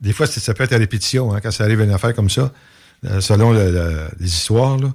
des 0.00 0.12
fois, 0.12 0.26
ça 0.26 0.54
peut 0.54 0.64
être 0.64 0.72
à 0.72 0.78
répétition, 0.78 1.32
hein, 1.34 1.40
quand 1.42 1.50
ça 1.50 1.64
arrive 1.64 1.80
une 1.80 1.92
affaire 1.92 2.14
comme 2.14 2.30
ça, 2.30 2.52
euh, 3.04 3.20
selon 3.20 3.52
le- 3.52 3.70
le- 3.70 4.08
les 4.20 4.26
histoires, 4.26 4.76
là. 4.78 4.88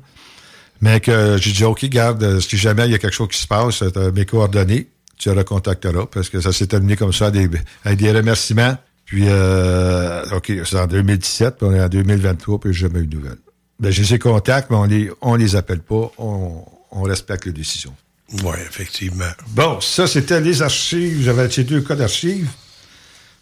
Mais 0.81 0.99
que 0.99 1.37
j'ai 1.39 1.51
dit, 1.51 1.63
OK, 1.63 1.85
garde, 1.85 2.21
euh, 2.23 2.39
si 2.41 2.57
jamais 2.57 2.85
il 2.85 2.91
y 2.91 2.95
a 2.95 2.97
quelque 2.97 3.13
chose 3.13 3.29
qui 3.29 3.37
se 3.37 3.47
passe, 3.47 3.81
as 3.83 4.11
mes 4.11 4.25
coordonnées, 4.25 4.87
tu 5.17 5.29
recontacteras, 5.29 6.07
parce 6.07 6.29
que 6.29 6.41
ça 6.41 6.51
s'est 6.51 6.67
terminé 6.67 6.97
comme 6.97 7.13
ça, 7.13 7.31
des- 7.31 7.49
avec 7.85 7.99
des 7.99 8.11
remerciements. 8.11 8.77
Puis, 9.05 9.25
euh, 9.27 10.23
OK, 10.35 10.51
c'est 10.65 10.79
en 10.79 10.87
2017, 10.87 11.57
puis 11.57 11.67
on 11.69 11.73
est 11.73 11.81
en 11.81 11.87
2023, 11.89 12.59
puis 12.59 12.73
j'ai 12.73 12.87
jamais 12.87 12.99
eu 12.99 13.07
de 13.07 13.15
nouvelles. 13.17 13.37
Ben, 13.79 13.91
j'ai 13.91 14.03
ces 14.03 14.19
contacts, 14.19 14.69
mais 14.69 14.75
on 14.77 14.83
les, 14.85 15.09
on 15.21 15.35
les 15.35 15.55
appelle 15.55 15.79
pas. 15.79 16.11
On, 16.17 16.65
on 16.93 17.03
respecte 17.03 17.45
les 17.45 17.51
décisions. 17.51 17.93
Oui, 18.43 18.55
effectivement. 18.67 19.31
Bon, 19.49 19.79
ça, 19.81 20.07
c'était 20.07 20.39
les 20.41 20.61
archives. 20.61 21.21
J'avais 21.23 21.49
ces 21.51 21.63
deux 21.65 21.81
cas 21.81 21.95
d'archives. 21.95 22.47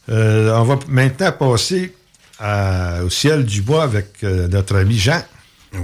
Euh, 0.09 0.51
on 0.55 0.63
va 0.63 0.79
maintenant 0.87 1.31
passer 1.31 1.93
à- 2.39 3.03
au 3.03 3.09
ciel 3.09 3.45
du 3.45 3.61
bois 3.61 3.83
avec 3.83 4.07
euh, 4.23 4.47
notre 4.47 4.75
ami 4.75 4.97
Jean. 4.97 5.21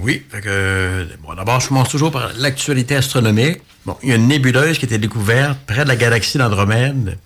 Oui, 0.01 0.25
fait 0.29 0.41
que, 0.41 0.47
euh, 0.49 1.05
bon, 1.23 1.33
d'abord, 1.35 1.61
je 1.61 1.67
commence 1.69 1.89
toujours 1.89 2.11
par 2.11 2.31
l'actualité 2.37 2.95
astronomique. 2.95 3.59
Bon, 3.85 3.95
il 4.03 4.09
y 4.09 4.11
a 4.11 4.15
une 4.15 4.27
nébuleuse 4.27 4.77
qui 4.77 4.85
a 4.85 4.87
été 4.87 4.97
découverte 4.97 5.59
près 5.65 5.83
de 5.83 5.87
la 5.87 5.95
galaxie 5.95 6.37
d'Andromède 6.37 7.17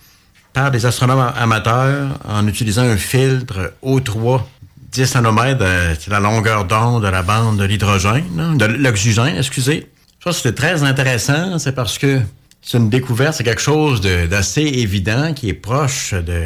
par 0.53 0.69
des 0.69 0.85
astronomes 0.85 1.31
amateurs 1.35 2.19
en 2.27 2.45
utilisant 2.47 2.83
un 2.83 2.97
filtre 2.97 3.73
O3 3.83 4.41
10 4.91 5.15
nanomètres, 5.15 5.61
euh, 5.61 5.95
c'est 5.97 6.11
la 6.11 6.19
longueur 6.19 6.65
d'onde 6.65 7.01
de 7.03 7.07
la 7.07 7.23
bande 7.23 7.57
de 7.57 7.63
l'hydrogène, 7.63 8.25
hein, 8.37 8.55
de 8.57 8.65
l'oxygène, 8.65 9.37
excusez. 9.37 9.87
Ça, 10.23 10.31
c'était 10.33 10.53
très 10.53 10.83
intéressant, 10.83 11.57
c'est 11.57 11.71
parce 11.71 11.97
que 11.97 12.21
c'est 12.61 12.77
une 12.77 12.89
découverte, 12.89 13.33
c'est 13.33 13.43
quelque 13.43 13.61
chose 13.61 14.01
d'assez 14.01 14.61
évident 14.61 15.33
qui 15.33 15.49
est 15.49 15.53
proche 15.55 16.13
de 16.13 16.43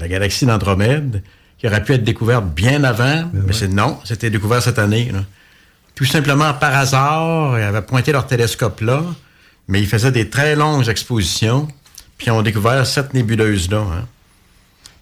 la 0.00 0.08
galaxie 0.08 0.46
d'Andromède, 0.46 1.22
qui 1.58 1.66
aurait 1.66 1.84
pu 1.84 1.92
être 1.92 2.04
découverte 2.04 2.46
bien 2.46 2.82
avant, 2.84 3.28
mais 3.32 3.52
c'est 3.52 3.68
non, 3.68 3.98
c'était 4.04 4.30
découvert 4.30 4.62
cette 4.62 4.78
année. 4.78 5.10
là. 5.12 5.20
Tout 5.94 6.06
simplement 6.06 6.54
par 6.54 6.74
hasard, 6.74 7.58
ils 7.58 7.62
avaient 7.62 7.82
pointé 7.82 8.12
leur 8.12 8.26
télescope 8.26 8.80
là, 8.80 9.02
mais 9.68 9.80
ils 9.80 9.86
faisaient 9.86 10.10
des 10.10 10.30
très 10.30 10.56
longues 10.56 10.88
expositions, 10.88 11.68
puis 12.16 12.28
ils 12.28 12.30
ont 12.30 12.42
découvert 12.42 12.86
cette 12.86 13.12
nébuleuse-là. 13.12 13.80
hein. 13.80 14.06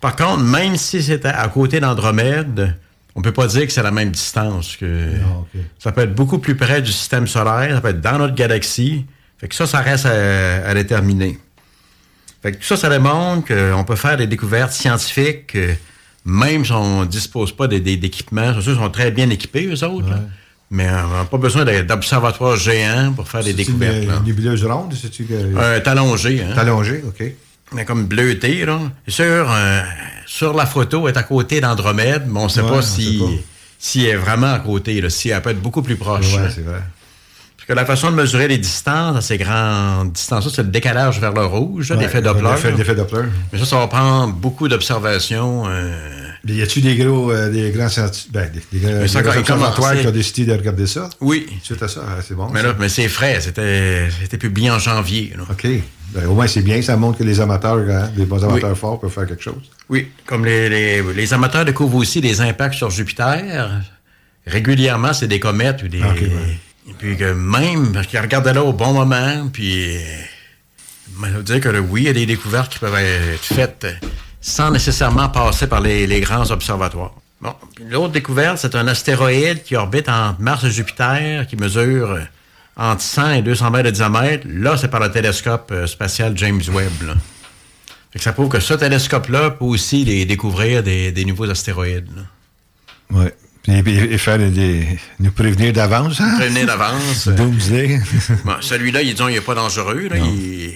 Par 0.00 0.16
contre, 0.16 0.40
même 0.40 0.76
si 0.76 1.00
c'était 1.02 1.28
à 1.28 1.46
côté 1.48 1.78
d'Andromède, 1.78 2.76
on 3.14 3.22
peut 3.22 3.32
pas 3.32 3.46
dire 3.46 3.66
que 3.66 3.72
c'est 3.72 3.82
la 3.82 3.90
même 3.90 4.10
distance. 4.10 4.76
Que 4.76 5.10
Ça 5.78 5.92
peut 5.92 6.02
être 6.02 6.14
beaucoup 6.14 6.38
plus 6.38 6.54
près 6.56 6.80
du 6.82 6.92
système 6.92 7.26
solaire, 7.26 7.74
ça 7.74 7.80
peut 7.80 7.88
être 7.88 8.00
dans 8.00 8.18
notre 8.18 8.34
galaxie. 8.34 9.04
Fait 9.38 9.48
que 9.48 9.54
ça, 9.54 9.66
ça 9.66 9.80
reste 9.80 10.06
à, 10.06 10.68
à 10.68 10.74
déterminer. 10.74 11.38
Fait 12.42 12.52
que 12.52 12.56
tout 12.58 12.64
ça, 12.64 12.76
ça 12.76 12.88
démontre 12.88 13.48
qu'on 13.48 13.84
peut 13.84 13.96
faire 13.96 14.16
des 14.16 14.26
découvertes 14.26 14.72
scientifiques, 14.72 15.54
euh, 15.56 15.74
même 16.24 16.64
si 16.64 16.72
on 16.72 17.00
ne 17.00 17.06
dispose 17.06 17.52
pas 17.52 17.66
d'équipements. 17.66 18.54
Qu'ils 18.54 18.74
sont 18.74 18.90
très 18.90 19.10
bien 19.10 19.28
équipés, 19.30 19.66
eux 19.66 19.84
autres. 19.84 20.08
Mais 20.70 20.88
on 20.88 21.08
n'a 21.18 21.24
pas 21.24 21.36
besoin 21.38 21.64
d'observatoires 21.82 22.56
géants 22.56 23.12
pour 23.12 23.28
faire 23.28 23.42
des 23.42 23.52
découvertes. 23.52 24.02
une, 24.02 24.08
là. 24.08 24.16
une 24.18 24.24
nébuleuse 24.24 24.64
ronde, 24.64 24.94
c'est-tu 24.94 25.26
talongé, 26.54 27.02
hein? 27.04 27.08
OK. 27.08 27.24
Mais 27.72 27.84
comme 27.84 28.06
bleuté, 28.06 28.64
là. 28.64 28.80
Sur, 29.08 29.24
euh, 29.50 29.80
sur 30.26 30.54
la 30.54 30.66
photo, 30.66 31.06
elle 31.08 31.14
est 31.14 31.18
à 31.18 31.22
côté 31.22 31.60
d'Andromède, 31.60 32.24
mais 32.26 32.40
on 32.40 32.44
ne 32.44 32.48
sait 32.48 32.62
Ouais, 32.62 32.68
pas 32.70 32.82
si, 32.82 33.22
si 33.78 34.04
elle 34.04 34.10
est 34.10 34.16
vraiment 34.16 34.52
à 34.52 34.58
côté, 34.58 35.00
là, 35.00 35.08
si 35.10 35.28
elle 35.30 35.40
peut 35.42 35.50
être 35.50 35.60
beaucoup 35.62 35.82
plus 35.82 35.96
proche. 35.96 36.34
Ouais, 36.34 36.40
hein. 36.40 36.50
c'est 36.54 36.62
vrai. 36.64 36.80
Parce 37.56 37.66
que 37.68 37.72
la 37.74 37.84
façon 37.86 38.10
de 38.10 38.16
mesurer 38.16 38.48
les 38.48 38.58
distances 38.58 39.16
à 39.16 39.20
ces 39.20 39.38
grandes 39.38 40.12
distances-là, 40.12 40.50
c'est 40.52 40.62
le 40.62 40.68
décalage 40.70 41.20
vers 41.20 41.32
le 41.32 41.44
rouge, 41.44 41.90
Ouais, 41.92 41.96
l'effet 41.98 42.20
Doppler. 42.22 42.48
l'effet- 42.76 42.94
Doppler. 42.96 43.22
Mais 43.52 43.58
ça, 43.60 43.64
ça 43.66 43.76
va 43.76 43.86
prendre 43.86 44.32
beaucoup 44.34 44.66
d'observations. 44.66 45.64
euh, 45.68 45.92
Mais 46.44 46.54
y 46.54 46.62
a-tu 46.62 46.80
des 46.80 46.96
gros, 46.96 47.30
euh, 47.30 47.50
des 47.50 47.70
grands 47.70 47.88
scientifiques, 47.90 48.32
ben, 48.32 48.50
des, 48.50 48.78
des, 48.80 48.84
grands 48.86 49.02
observatoires 49.38 49.94
qui 50.00 50.06
ont 50.06 50.10
décidé 50.10 50.46
de 50.50 50.56
regarder 50.58 50.86
ça? 50.86 51.08
Oui. 51.20 51.46
Suite 51.62 51.82
à 51.82 51.86
ça, 51.88 52.00
ah, 52.08 52.20
c'est 52.26 52.34
bon. 52.34 52.48
mais 52.50 52.62
là, 52.62 52.74
mais 52.80 52.88
c'est 52.88 53.08
frais. 53.08 53.38
C'était 53.40 54.08
c'était 54.20 54.38
publié 54.38 54.70
en 54.70 54.78
janvier. 54.78 55.34
là. 55.36 55.44
OK. 55.50 55.66
Ben, 56.12 56.26
au 56.26 56.34
moins, 56.34 56.46
c'est 56.46 56.62
bien. 56.62 56.82
Ça 56.82 56.96
montre 56.96 57.18
que 57.18 57.24
les 57.24 57.40
amateurs, 57.40 57.78
hein, 57.88 58.10
les 58.16 58.24
bons 58.24 58.42
amateurs 58.44 58.76
forts 58.76 59.00
peuvent 59.00 59.10
faire 59.12 59.26
quelque 59.26 59.42
chose. 59.42 59.70
Oui, 59.88 60.08
comme 60.26 60.44
les, 60.44 60.68
les, 60.68 61.02
les 61.14 61.32
amateurs 61.34 61.64
découvrent 61.64 61.96
aussi 61.98 62.20
des 62.20 62.40
impacts 62.40 62.74
sur 62.74 62.90
Jupiter. 62.90 63.70
Régulièrement, 64.46 65.12
c'est 65.12 65.28
des 65.28 65.38
comètes 65.40 65.82
ou 65.82 65.88
des. 65.88 65.98
Et 66.88 66.92
puis 66.98 67.16
que 67.16 67.32
même, 67.32 67.92
parce 67.92 68.06
qu'ils 68.08 68.18
regardaient 68.18 68.54
là 68.54 68.64
au 68.64 68.72
bon 68.72 68.92
moment, 68.92 69.48
puis. 69.52 69.96
euh, 69.96 70.00
ça 71.22 71.28
veut 71.28 71.42
dire 71.42 71.60
que 71.60 71.68
oui, 71.78 72.02
il 72.02 72.06
y 72.06 72.08
a 72.08 72.12
des 72.12 72.26
découvertes 72.26 72.72
qui 72.72 72.78
peuvent 72.78 72.94
être 72.94 73.44
faites 73.44 73.84
euh, 73.84 73.92
sans 74.40 74.70
nécessairement 74.70 75.28
passer 75.28 75.66
par 75.66 75.80
les, 75.80 76.06
les 76.06 76.20
grands 76.20 76.50
observatoires. 76.50 77.12
Bon, 77.40 77.52
l'autre 77.88 78.12
découverte, 78.12 78.58
c'est 78.58 78.74
un 78.74 78.86
astéroïde 78.88 79.62
qui 79.62 79.76
orbite 79.76 80.08
entre 80.08 80.40
Mars 80.40 80.64
et 80.64 80.70
Jupiter, 80.70 81.46
qui 81.46 81.56
mesure 81.56 82.10
euh, 82.12 82.20
entre 82.76 83.02
100 83.02 83.32
et 83.32 83.42
200 83.42 83.70
mètres 83.70 83.84
de 83.86 83.90
diamètre. 83.90 84.46
Là, 84.48 84.76
c'est 84.76 84.88
par 84.88 85.00
le 85.00 85.10
télescope 85.10 85.70
euh, 85.72 85.86
spatial 85.86 86.36
James 86.36 86.62
Webb. 86.72 87.02
là. 87.06 87.14
Fait 88.12 88.18
que 88.18 88.24
ça 88.24 88.32
prouve 88.32 88.48
que 88.48 88.60
ce 88.60 88.74
télescope-là 88.74 89.50
peut 89.50 89.64
aussi 89.64 90.04
les 90.04 90.24
découvrir 90.24 90.82
des, 90.82 91.12
des 91.12 91.24
nouveaux 91.24 91.48
astéroïdes. 91.48 92.08
Oui. 93.10 93.26
Et, 93.68 94.18
faire 94.18 94.38
des, 94.38 94.98
nous 95.20 95.30
prévenir 95.30 95.72
d'avance. 95.72 96.20
Hein? 96.20 96.34
Prévenir 96.38 96.66
d'avance. 96.66 97.28
Doomsday. 97.28 98.00
Bon, 98.44 98.54
celui-là, 98.60 99.02
il, 99.02 99.12
disons, 99.12 99.28
il 99.28 99.34
n'est 99.34 99.40
pas 99.42 99.54
dangereux. 99.54 100.08
Là. 100.08 100.16
Il 100.16 100.74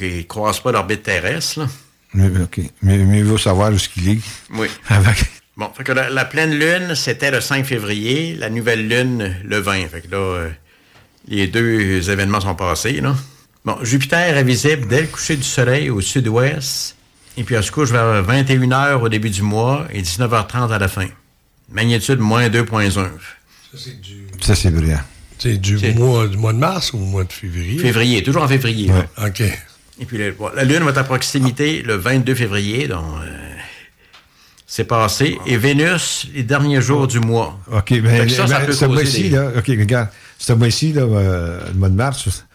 ne 0.00 0.22
croise 0.22 0.60
pas 0.60 0.72
l'orbite 0.72 1.02
terrestre. 1.02 1.60
là. 1.60 1.66
mais, 2.14 2.28
OK. 2.42 2.60
Mais, 2.82 2.98
mais 2.98 3.18
il 3.18 3.26
faut 3.26 3.38
savoir 3.38 3.72
où 3.72 3.78
ce 3.78 3.88
qu'il 3.88 4.08
est. 4.08 4.18
Oui. 4.54 4.68
Avec- 4.88 5.26
Bon, 5.56 5.68
fait 5.76 5.84
que 5.84 5.92
la, 5.92 6.08
la 6.08 6.24
pleine 6.24 6.54
lune, 6.54 6.94
c'était 6.94 7.30
le 7.30 7.40
5 7.40 7.64
février, 7.66 8.34
la 8.38 8.48
nouvelle 8.48 8.88
lune, 8.88 9.36
le 9.44 9.58
20. 9.58 9.88
Fait 9.88 10.00
que 10.00 10.10
là, 10.10 10.16
euh, 10.16 10.48
les 11.28 11.46
deux 11.46 12.10
événements 12.10 12.40
sont 12.40 12.54
passés, 12.54 13.00
là. 13.00 13.14
Bon, 13.64 13.76
Jupiter 13.82 14.36
est 14.36 14.42
visible 14.44 14.88
dès 14.88 15.02
le 15.02 15.06
coucher 15.06 15.36
du 15.36 15.44
soleil 15.44 15.88
au 15.88 16.00
sud-ouest, 16.00 16.96
et 17.36 17.44
puis 17.44 17.54
elle 17.54 17.62
se 17.62 17.70
couche 17.70 17.90
vers 17.90 18.24
21h 18.24 19.00
au 19.00 19.08
début 19.08 19.30
du 19.30 19.42
mois 19.42 19.86
et 19.92 20.02
19h30 20.02 20.72
à 20.72 20.78
la 20.78 20.88
fin. 20.88 21.06
Magnitude 21.70 22.18
moins 22.18 22.48
2.1. 22.48 22.90
Ça, 24.40 24.54
c'est 24.56 24.70
brillant. 24.70 25.00
C'est 25.38 25.58
du 25.58 25.76
mois, 25.94 26.26
du 26.26 26.36
mois 26.36 26.52
de 26.52 26.58
mars 26.58 26.92
ou 26.92 26.98
du 26.98 27.04
mois 27.04 27.24
de 27.24 27.32
février? 27.32 27.78
Février, 27.78 28.22
toujours 28.22 28.42
en 28.42 28.48
février. 28.48 28.90
OK. 29.24 29.42
Et 30.00 30.04
puis, 30.06 30.18
la 30.18 30.64
Lune 30.64 30.82
va 30.82 30.90
être 30.90 30.98
à 30.98 31.04
proximité 31.04 31.82
le 31.82 31.94
22 31.94 32.34
février, 32.34 32.88
donc 32.88 33.04
euh, 33.22 33.51
c'est 34.74 34.84
passé. 34.84 35.38
Et 35.44 35.58
Vénus, 35.58 36.26
les 36.32 36.44
derniers 36.44 36.80
jours 36.80 37.06
du 37.06 37.20
mois. 37.20 37.58
OK, 37.70 37.90
mais, 37.90 38.26
ça, 38.30 38.46
ça 38.46 38.60
peut 38.60 38.72
ce 38.72 38.86
mois-ci, 38.86 39.24
des- 39.24 39.28
là, 39.36 39.50
OK, 39.58 39.66
regarde, 39.66 40.08
ce 40.38 40.54
mois-ci, 40.54 40.94
là, 40.94 41.02
euh, 41.02 41.60
le 41.68 41.74
mois 41.74 41.90
de 41.90 41.94
mars, 41.94 42.46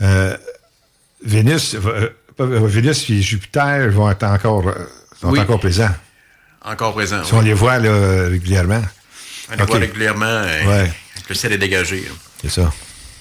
euh, 0.00 0.34
Vénus, 1.22 1.74
euh, 1.84 2.08
Vénus 2.38 3.10
et 3.10 3.20
Jupiter 3.20 3.90
vont 3.90 4.10
être 4.10 4.22
encore, 4.22 4.64
sont 5.20 5.28
Oui. 5.28 5.38
encore 5.38 5.60
présents. 5.60 5.90
Encore 6.64 6.94
présent. 6.94 7.22
Si 7.22 7.34
on 7.34 7.42
les 7.42 7.52
voit 7.52 7.78
là, 7.78 8.28
régulièrement. 8.30 8.80
On 9.52 9.56
les 9.58 9.64
voit 9.66 9.78
régulièrement. 9.78 10.42
Ouais. 10.66 10.90
Le 11.28 11.34
ciel 11.34 11.52
est 11.52 11.58
dégagé. 11.58 12.04
C'est 12.40 12.50
ça. 12.50 12.72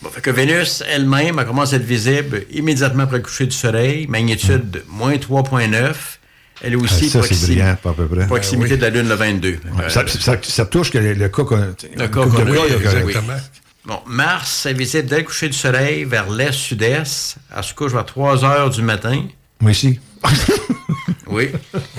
Bon, 0.01 0.09
fait 0.09 0.21
que 0.21 0.31
Vénus 0.31 0.81
elle-même, 0.87 1.39
elle 1.39 1.45
commence 1.45 1.73
à 1.73 1.75
être 1.75 1.83
visible 1.83 2.43
immédiatement 2.51 3.03
après 3.03 3.17
le 3.17 3.23
coucher 3.23 3.47
du 3.47 3.55
soleil, 3.55 4.07
magnitude 4.07 4.81
moins 4.87 5.17
3.9. 5.17 6.19
Elle 6.61 6.73
est 6.73 6.75
aussi 6.77 7.11
Ah, 7.15 7.21
ça, 7.23 7.45
brillant, 7.45 7.65
à 7.67 7.93
peu 7.93 8.07
près. 8.07 8.25
proximité 8.27 8.69
Ah 8.71 8.73
oui. 8.73 8.77
de 8.77 8.81
la 8.83 8.89
Lune 8.89 9.09
le 9.09 9.15
22. 9.15 9.57
Euh, 9.81 9.89
Ça, 9.89 10.03
ça- 10.07 10.37
ça 10.41 10.65
touche 10.65 10.89
que 10.91 10.97
le, 10.97 11.13
le 11.13 11.29
cas 11.29 11.43
qu'on 11.43 11.57
Le 11.57 12.07
cas 12.07 12.19
là, 12.25 12.25
que- 12.69 12.73
exactement. 12.75 13.33
Bon, 13.85 13.99
Mars 14.07 14.65
est 14.65 14.73
visible 14.73 15.07
dès 15.07 15.17
le 15.17 15.23
coucher 15.23 15.47
du 15.47 15.57
soleil 15.57 16.05
vers 16.05 16.29
l'est-sud-est. 16.29 17.35
Elle 17.55 17.63
se 17.63 17.73
couche 17.73 17.91
vers 17.91 18.05
3 18.05 18.43
heures 18.43 18.69
du 18.71 18.81
matin. 18.81 19.23
Moi 19.59 19.71
ici. 19.71 19.99
Oui. 21.27 21.49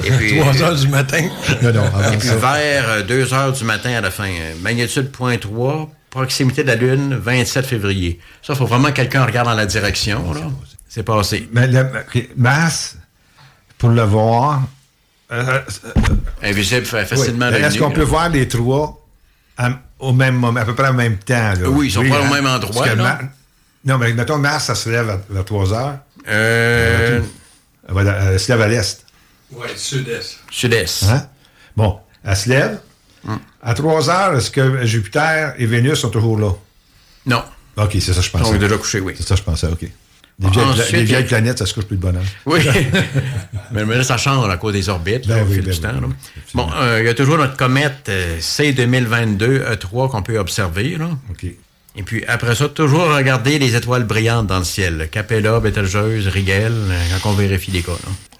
Et 0.05 0.11
puis, 0.13 0.39
3 0.39 0.63
heures 0.63 0.77
du 0.77 0.89
matin. 0.89 1.29
Non, 1.61 1.73
non, 1.73 1.83
avant 1.85 2.13
Et 2.13 2.17
puis 2.17 2.29
ça. 2.29 2.37
vers 2.37 3.05
2 3.05 3.35
heures 3.35 3.53
du 3.53 3.65
matin 3.65 3.91
à 3.91 4.01
la 4.01 4.11
fin. 4.11 4.29
Euh, 4.29 4.55
Magnitude 4.63 5.11
0.3, 5.13 5.89
proximité 6.11 6.63
de 6.63 6.69
la 6.69 6.77
Lune, 6.77 7.17
27 7.21 7.67
février. 7.67 8.21
Ça, 8.41 8.53
il 8.55 8.57
faut 8.57 8.67
vraiment 8.67 8.89
que 8.89 8.95
quelqu'un 8.95 9.25
regarde 9.25 9.49
dans 9.49 9.55
la 9.55 9.67
direction. 9.67 10.25
C'est 10.89 11.03
passé. 11.03 11.49
Mais 11.53 11.69
Mars, 12.37 12.97
pour 13.79 13.91
le 13.91 14.03
voir, 14.03 14.63
euh, 15.33 15.61
Invisible 16.43 16.87
fa- 16.87 17.05
facilement 17.05 17.49
oui. 17.51 17.57
Est-ce 17.57 17.79
qu'on 17.79 17.91
peut 17.91 18.03
voir 18.03 18.29
les 18.29 18.47
trois 18.49 19.05
à- 19.59 19.71
au 19.99 20.13
même 20.13 20.37
moment, 20.37 20.61
à 20.61 20.65
peu 20.65 20.75
près 20.75 20.89
en 20.89 20.93
même 20.95 21.19
temps? 21.19 21.53
Là? 21.55 21.69
Oui, 21.69 21.89
ils 21.89 21.91
sont 21.91 22.09
pas 22.09 22.21
au 22.21 22.33
même 22.33 22.47
endroit. 22.47 22.95
Ma- 22.95 23.19
non, 23.85 23.99
mais 23.99 24.13
mettons, 24.13 24.39
Mars, 24.39 24.65
ça 24.67 24.75
se 24.75 24.89
lève 24.91 25.09
à, 25.11 25.21
vers 25.31 25.45
3 25.45 25.73
heures. 25.73 25.99
Euh, 26.29 27.21
Elle, 27.89 27.95
va- 27.95 28.03
elle 28.33 28.41
se 28.41 28.51
lève 28.51 28.61
à 28.63 28.69
l'est. 28.69 29.05
Oui, 29.53 29.69
sud-est. 29.77 30.39
Sud-est. 30.51 31.05
Hein? 31.05 31.29
Bon, 31.77 32.01
elle 32.25 32.37
se 32.37 32.49
lève. 32.49 32.81
Hum. 33.29 33.39
À 33.63 33.75
3 33.75 34.11
heures, 34.11 34.37
est-ce 34.37 34.51
que 34.51 34.85
Jupiter 34.85 35.55
et 35.59 35.67
Vénus 35.67 36.01
sont 36.01 36.11
toujours 36.11 36.39
là? 36.39 36.51
Non. 37.27 37.45
OK, 37.77 37.91
c'est 37.95 38.01
ça 38.13 38.15
que 38.15 38.23
je 38.27 38.31
pensais. 38.31 38.45
Ils 38.45 38.53
sont 38.55 38.59
déjà 38.59 38.77
couchés, 38.77 39.01
oui. 39.01 39.15
C'est 39.17 39.23
ça 39.27 39.35
que 39.35 39.41
je 39.41 39.45
pensais, 39.45 39.67
OK. 39.69 39.85
Bon, 40.39 40.49
vieilles, 40.51 40.65
ensuite, 40.67 41.09
les 41.11 41.23
planètes, 41.25 41.59
ça 41.59 41.65
se 41.67 41.73
couche 41.73 41.85
plus 41.87 41.97
de 41.97 42.03
bonheur. 42.03 42.23
Oui. 42.45 42.61
mais, 43.73 43.85
là, 43.87 44.05
ça 44.05 44.19
change 44.19 44.49
à 44.51 44.57
cause 44.59 44.75
des 44.75 44.89
orbites, 44.91 45.27
là, 45.27 45.37
Ben 45.37 45.45
au 45.45 45.47
oui, 45.47 45.55
fil 45.55 45.65
ben 45.65 45.71
du 45.71 45.77
oui, 45.77 45.83
temps. 45.83 45.93
là. 45.93 46.07
oui, 46.07 46.13
Bon, 46.55 46.69
euh, 46.77 46.99
il 47.01 47.07
y 47.07 47.09
a 47.09 47.15
toujours 47.15 47.39
notre 47.39 47.57
comète 47.57 48.09
euh, 48.11 48.39
C2022 48.39 49.63
E3 49.73 50.11
qu'on 50.11 50.23
peut 50.23 50.39
observer. 50.39 50.97
Là. 50.99 51.09
OK. 51.31 51.45
Et 51.99 52.03
puis 52.03 52.23
après 52.27 52.55
ça, 52.55 52.69
toujours 52.69 53.09
regarder 53.15 53.59
les 53.59 53.75
étoiles 53.75 54.05
brillantes 54.05 54.47
dans 54.49 54.59
le 54.59 54.65
ciel. 54.65 55.09
Capella, 55.11 55.59
Bételgeuse, 55.61 56.29
Rigel, 56.29 56.73
euh, 56.75 57.03
quand 57.23 57.31
on 57.31 57.33
vérifie 57.35 57.71
les 57.71 57.81
cas. 57.83 57.93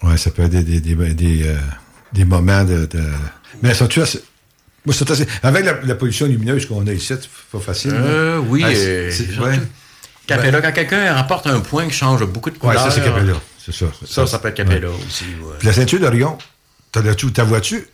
Ouais, 0.03 0.17
ça 0.17 0.29
peut 0.29 0.43
être 0.43 0.51
des, 0.51 0.63
des, 0.63 0.79
des, 0.79 1.13
des, 1.15 1.47
euh, 1.47 1.55
des 2.13 2.25
moments 2.25 2.63
de. 2.63 2.85
de- 2.85 3.03
Mais 3.63 3.73
ça, 3.73 3.87
tu 3.87 3.99
vois, 3.99 4.07
c'est- 4.07 4.21
moi, 4.85 4.93
assez- 5.09 5.25
Avec 5.41 5.65
la, 5.65 5.79
la 5.83 5.95
pollution 5.95 6.27
lumineuse 6.27 6.67
qu'on 6.67 6.85
a 6.85 6.93
ici, 6.93 7.07
c'est 7.07 7.27
pas 7.51 7.59
facile. 7.59 7.91
Euh, 7.95 8.37
oui, 8.47 8.63
Ah, 8.63 8.69
Capella, 10.27 10.61
quand 10.61 10.71
quelqu'un 10.73 11.15
remporte 11.15 11.47
un 11.47 11.59
point 11.61 11.87
qui 11.87 11.93
change 11.93 12.23
beaucoup 12.25 12.49
de 12.49 12.55
Ouais, 12.55 12.61
couleurs. 12.61 12.83
ça, 12.83 12.91
c'est 12.91 13.03
Capella. 13.03 13.33
C'est 13.63 13.73
ça. 13.73 13.85
Ça, 14.05 14.27
ça 14.27 14.39
peut 14.39 14.49
être 14.49 14.55
Capella 14.55 14.89
aussi. 14.89 15.23
ouais. 15.41 15.55
Puis 15.59 15.67
la 15.67 15.73
ceinture 15.73 15.99
d'Orion, 15.99 16.37
t'as 16.91 17.01
la- 17.01 17.15
tu- 17.15 17.31
ta 17.31 17.43
vois-tu? 17.43 17.87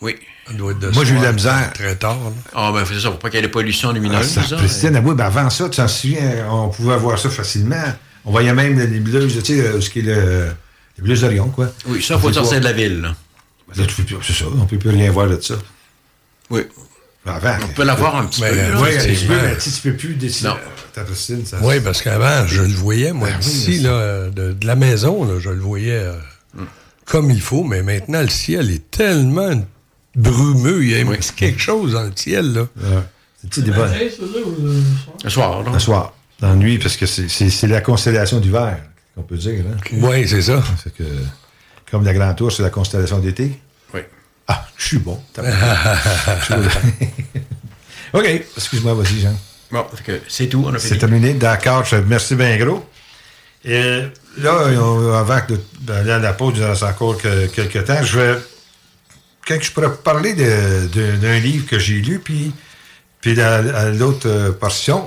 Oui. 0.00 0.16
Moi, 0.58 1.04
j'ai 1.04 1.14
eu 1.14 1.18
de 1.18 1.22
la 1.24 1.32
misère. 1.32 1.70
Très 1.74 1.94
tard. 1.94 2.18
Ah, 2.54 2.72
ben, 2.74 2.84
c'est 2.86 2.98
ça, 2.98 3.10
pour 3.10 3.18
pas 3.20 3.30
qu'il 3.30 3.36
y 3.36 3.42
ait 3.42 3.46
de 3.46 3.52
pollution 3.52 3.90
Ah, 3.90 3.92
lumineuse. 3.92 4.26
ça, 4.28 4.42
ça. 4.42 4.56
Christine, 4.56 5.00
oui, 5.04 5.14
ben 5.14 5.24
avant 5.26 5.48
ça, 5.50 5.68
tu 5.68 5.76
t'en 5.76 5.86
souviens, 5.86 6.46
on 6.50 6.68
pouvait 6.68 6.96
voir 6.96 7.18
ça 7.18 7.30
facilement. 7.30 7.76
On 8.24 8.32
voyait 8.32 8.52
même 8.52 8.76
les 8.78 8.86
nébuleuses, 8.88 9.40
tu 9.42 9.54
sais, 9.56 9.60
euh, 9.60 9.80
ce 9.80 9.88
qui 9.90 10.00
est 10.00 10.02
le. 10.02 10.46
Les 10.98 11.02
nébuleuses 11.02 11.20
d'Orion, 11.22 11.48
quoi. 11.50 11.68
Oui, 11.86 12.02
ça, 12.02 12.18
faut 12.18 12.32
sortir 12.32 12.58
de 12.60 12.64
la 12.64 12.72
ville. 12.72 13.00
là. 13.02 13.14
tu 13.74 13.94
peux 13.94 14.02
plus- 14.02 14.16
c'est 14.22 14.32
ça, 14.34 14.44
on 14.60 14.66
peut 14.66 14.76
plus 14.78 14.90
rien 14.90 15.10
voir 15.12 15.28
de 15.28 15.40
ça. 15.40 15.54
Oui. 16.50 16.62
Avant. 17.24 17.56
On 17.62 17.68
peut 17.68 17.84
l'avoir 17.84 18.16
un 18.16 18.26
petit 18.26 18.40
Ben, 18.40 18.52
peu. 18.52 18.82
Oui, 18.82 18.88
un 18.88 18.98
petit 18.98 18.98
peu, 18.98 19.04
effectivement. 19.04 19.36
mais 19.44 19.56
tu 19.58 19.70
tu 19.70 19.80
peux 19.80 19.96
plus 19.96 20.14
décider. 20.14 20.50
Non. 20.96 21.02
Ta 21.02 21.04
Christine, 21.04 21.44
ça. 21.46 21.58
Oui, 21.62 21.80
parce 21.80 22.02
qu'avant, 22.02 22.46
je 22.46 22.62
le 22.62 22.68
voyais, 22.74 23.12
moi, 23.12 23.28
Ben 23.28 23.38
oui, 23.42 23.64
mais 23.68 23.78
là, 23.78 24.28
de, 24.30 24.52
de 24.52 24.66
la 24.66 24.76
maison, 24.76 25.24
là, 25.24 25.38
je 25.40 25.48
le 25.50 25.60
voyais 25.60 25.98
euh, 25.98 26.12
Hmm. 26.54 26.64
comme 27.06 27.30
il 27.30 27.40
faut, 27.40 27.64
mais 27.64 27.82
maintenant, 27.82 28.20
le 28.20 28.28
ciel 28.28 28.70
est 28.70 28.90
tellement 28.90 29.64
brumeux. 30.14 30.84
Il 30.84 30.90
y 30.90 31.00
a 31.00 31.04
Oui. 31.04 31.16
quelque 31.36 31.58
chose 31.60 31.92
dans 31.92 32.02
le 32.02 32.12
ciel, 32.14 32.52
là. 32.52 32.66
Ouais. 32.76 33.02
C'est 33.50 33.64
débat. 33.64 33.88
Le 35.24 35.30
soir? 35.30 35.62
Le 35.72 35.78
soir, 35.78 36.12
dans 36.40 36.50
la 36.50 36.56
nuit, 36.56 36.78
parce 36.78 36.96
que 36.98 37.06
c'est- 37.06 37.66
la 37.66 37.80
constellation 37.80 38.38
d'hiver, 38.38 38.78
qu'on 39.14 39.22
peut 39.22 39.36
dire. 39.38 39.64
Hein? 39.66 39.76
Oui, 39.94 40.28
c'est 40.28 40.42
ça. 40.42 40.62
C'est 40.82 40.92
que, 40.94 41.02
comme 41.90 42.04
la 42.04 42.12
Grande 42.14 42.36
Tour, 42.36 42.52
c'est 42.52 42.62
la 42.62 42.70
constellation 42.70 43.18
d'été. 43.18 43.58
Oui. 43.94 44.00
Ah, 44.46 44.66
je 44.76 44.86
suis 44.88 44.98
bon. 44.98 45.18
OK, 48.12 48.26
excuse-moi, 48.56 48.94
vas-y, 48.94 49.20
Jean. 49.20 49.34
Bon, 49.72 49.86
c'est 50.28 50.48
tout, 50.48 50.64
on 50.66 50.74
a 50.74 50.78
C'est 50.78 50.98
terminé. 50.98 51.32
D'accord, 51.34 51.84
merci 52.06 52.34
bien 52.34 52.56
gros. 52.58 52.84
Et 53.64 54.02
là, 54.38 54.66
on- 54.78 55.12
avant 55.14 55.38
d'aller 55.80 56.10
à 56.10 56.18
la 56.18 56.32
pause, 56.34 56.54
il 56.58 56.64
reste 56.64 56.82
encore 56.82 57.16
que- 57.16 57.46
quelques 57.46 57.84
temps, 57.84 58.02
je 58.02 58.18
vais. 58.18 58.38
Quand 59.46 59.56
je 59.60 59.72
pourrais 59.72 59.94
parler 59.94 60.34
d'un 60.34 61.38
livre 61.38 61.66
que 61.66 61.78
j'ai 61.78 61.94
lu, 62.00 62.18
puis, 62.18 62.52
puis 63.20 63.34
l'autre 63.34 64.28
euh, 64.28 64.52
portion, 64.52 65.06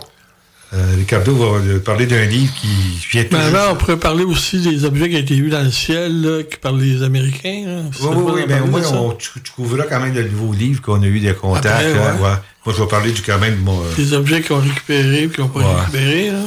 euh, 0.76 0.95
Ricardo 0.97 1.35
va 1.35 1.45
euh, 1.60 1.80
parler 1.80 2.06
d'un 2.06 2.26
livre 2.26 2.53
qui 2.60 2.68
vient 3.11 3.23
tout 3.23 3.30
Mais 3.38 3.43
juste- 3.43 3.56
avant, 3.56 3.73
on 3.73 3.76
pourrait 3.77 3.97
parler 3.97 4.23
aussi 4.23 4.60
des 4.61 4.84
objets 4.85 5.10
qui 5.10 5.15
ont 5.15 5.19
été 5.19 5.35
vus 5.35 5.49
dans 5.49 5.64
le 5.64 5.72
ciel, 5.72 6.22
là, 6.22 6.43
qui 6.43 6.57
par 6.57 6.73
les 6.73 7.02
Américains. 7.03 7.64
là. 7.65 7.81
Oui, 8.02 8.07
oui, 8.11 8.15
oui, 8.35 8.43
en 8.43 8.47
ben, 8.47 8.57
parler 8.57 8.69
moi, 8.72 8.80
de 8.81 8.85
ça? 8.85 8.95
on- 8.95 9.18
couvriras 9.56 9.85
quand 9.89 9.99
même 10.02 10.14
le 10.14 10.27
nouveau 10.30 10.53
livre 10.53 10.81
qu'on 10.81 11.02
a 11.02 11.06
eu 11.06 11.19
des 11.19 11.34
contacts. 11.34 11.65
Après, 11.68 11.93
hein, 11.93 12.15
ouais. 12.22 12.35
Moi, 12.65 12.76
je 12.76 12.81
vais 12.81 12.88
parler 12.88 13.11
du 13.11 13.22
quand 13.22 13.39
même. 13.39 13.57
Mon, 13.60 13.80
Des 13.95 14.14
objets 14.14 14.41
qu'ils 14.41 14.53
ont 14.56 14.60
récupérés 14.60 15.30
qui 15.34 15.39
n'ont 15.41 15.47
pas 15.49 15.60
Ouais. 15.60 15.80
récupérés. 15.81 16.31
Là. 16.31 16.39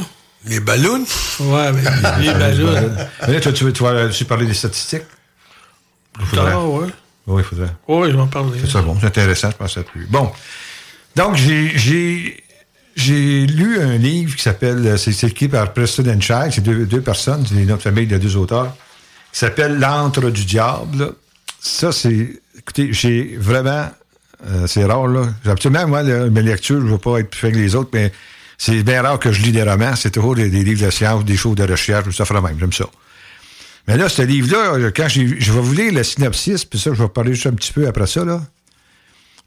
Les 0.47 0.61
ballons? 0.61 1.05
Ouais, 1.41 1.73
mais 1.73 1.83
les 2.21 2.33
ballons. 2.33 2.97
Mais 3.27 3.35
là, 3.35 3.41
toi, 3.41 3.53
tu, 3.53 3.65
veux- 3.65 3.73
tu 3.73 3.83
vas 3.83 4.09
tu 4.09 4.25
parler 4.25 4.47
des 4.47 4.55
statistiques? 4.55 5.03
Ah, 6.37 6.59
ouais. 6.67 6.87
Oui, 7.27 7.43
il 7.43 7.45
faudrait. 7.45 7.71
Oui, 7.87 8.09
je 8.11 8.17
vais 8.17 8.23
en 8.23 8.27
parler. 8.27 8.59
C'est 8.61 8.71
ça, 8.71 8.83
bon, 8.83 8.97
c'est 9.01 9.07
intéressant, 9.07 9.51
je 9.51 9.57
pense 9.57 9.77
à 9.77 9.83
plus. 9.83 10.07
Bon. 10.07 10.31
Donc, 11.17 11.37
j'ai, 11.37 11.73
j'ai, 12.99 13.47
lu 13.47 13.81
un 13.81 13.97
livre 13.97 14.37
qui 14.37 14.43
s'appelle, 14.43 14.99
c'est, 14.99 15.25
écrit 15.25 15.49
par 15.49 15.73
Preston 15.73 16.05
and 16.09 16.21
Child, 16.21 16.53
c'est 16.53 16.63
deux, 16.63 17.01
personnes, 17.01 17.45
c'est 17.47 17.55
notre 17.65 17.83
famille 17.83 18.07
de 18.07 18.19
deux 18.19 18.37
auteurs, 18.37 18.75
qui 19.33 19.39
s'appelle 19.39 19.79
L'antre 19.79 20.31
du 20.31 20.45
diable. 20.45 21.15
Ça, 21.61 21.93
c'est, 21.93 22.41
écoutez, 22.59 22.93
j'ai 22.93 23.37
vraiment, 23.39 23.89
euh, 24.47 24.67
c'est 24.67 24.85
rare, 24.85 25.07
là. 25.07 25.29
Absolument, 25.47 25.87
moi, 25.87 26.03
là, 26.03 26.29
mes 26.29 26.43
lectures, 26.43 26.81
je 26.81 26.93
veux 26.93 26.99
pas 26.99 27.21
être 27.21 27.31
plus 27.31 27.41
fin 27.41 27.51
que 27.51 27.57
les 27.57 27.75
autres, 27.75 27.91
mais 27.93 28.13
c'est 28.57 28.83
bien 28.83 29.03
rare 29.03 29.19
que 29.19 29.33
je 29.33 29.43
lis 29.43 29.53
des 29.53 29.63
romans, 29.63 29.95
c'est 29.97 30.11
toujours 30.11 30.35
des, 30.35 30.49
livres 30.49 30.85
de 30.85 30.91
science, 30.91 31.25
des 31.25 31.37
choses 31.37 31.57
de 31.57 31.65
recherche, 31.65 32.17
ça 32.17 32.25
fera 32.25 32.41
même, 32.41 32.59
j'aime 32.59 32.73
ça. 32.73 32.87
Mais 33.87 33.97
là, 33.97 34.09
ce 34.09 34.23
livre-là, 34.23 34.91
quand 34.95 35.09
je 35.09 35.23
vais 35.23 35.61
vous 35.61 35.73
lire 35.73 35.93
le 35.93 36.03
synopsis, 36.03 36.65
puis 36.65 36.79
ça, 36.79 36.91
je 36.93 37.03
vais 37.03 37.09
parler 37.09 37.35
juste 37.35 37.47
un 37.47 37.55
petit 37.55 37.73
peu 37.73 37.87
après 37.87 38.07
ça, 38.07 38.25
là. 38.25 38.43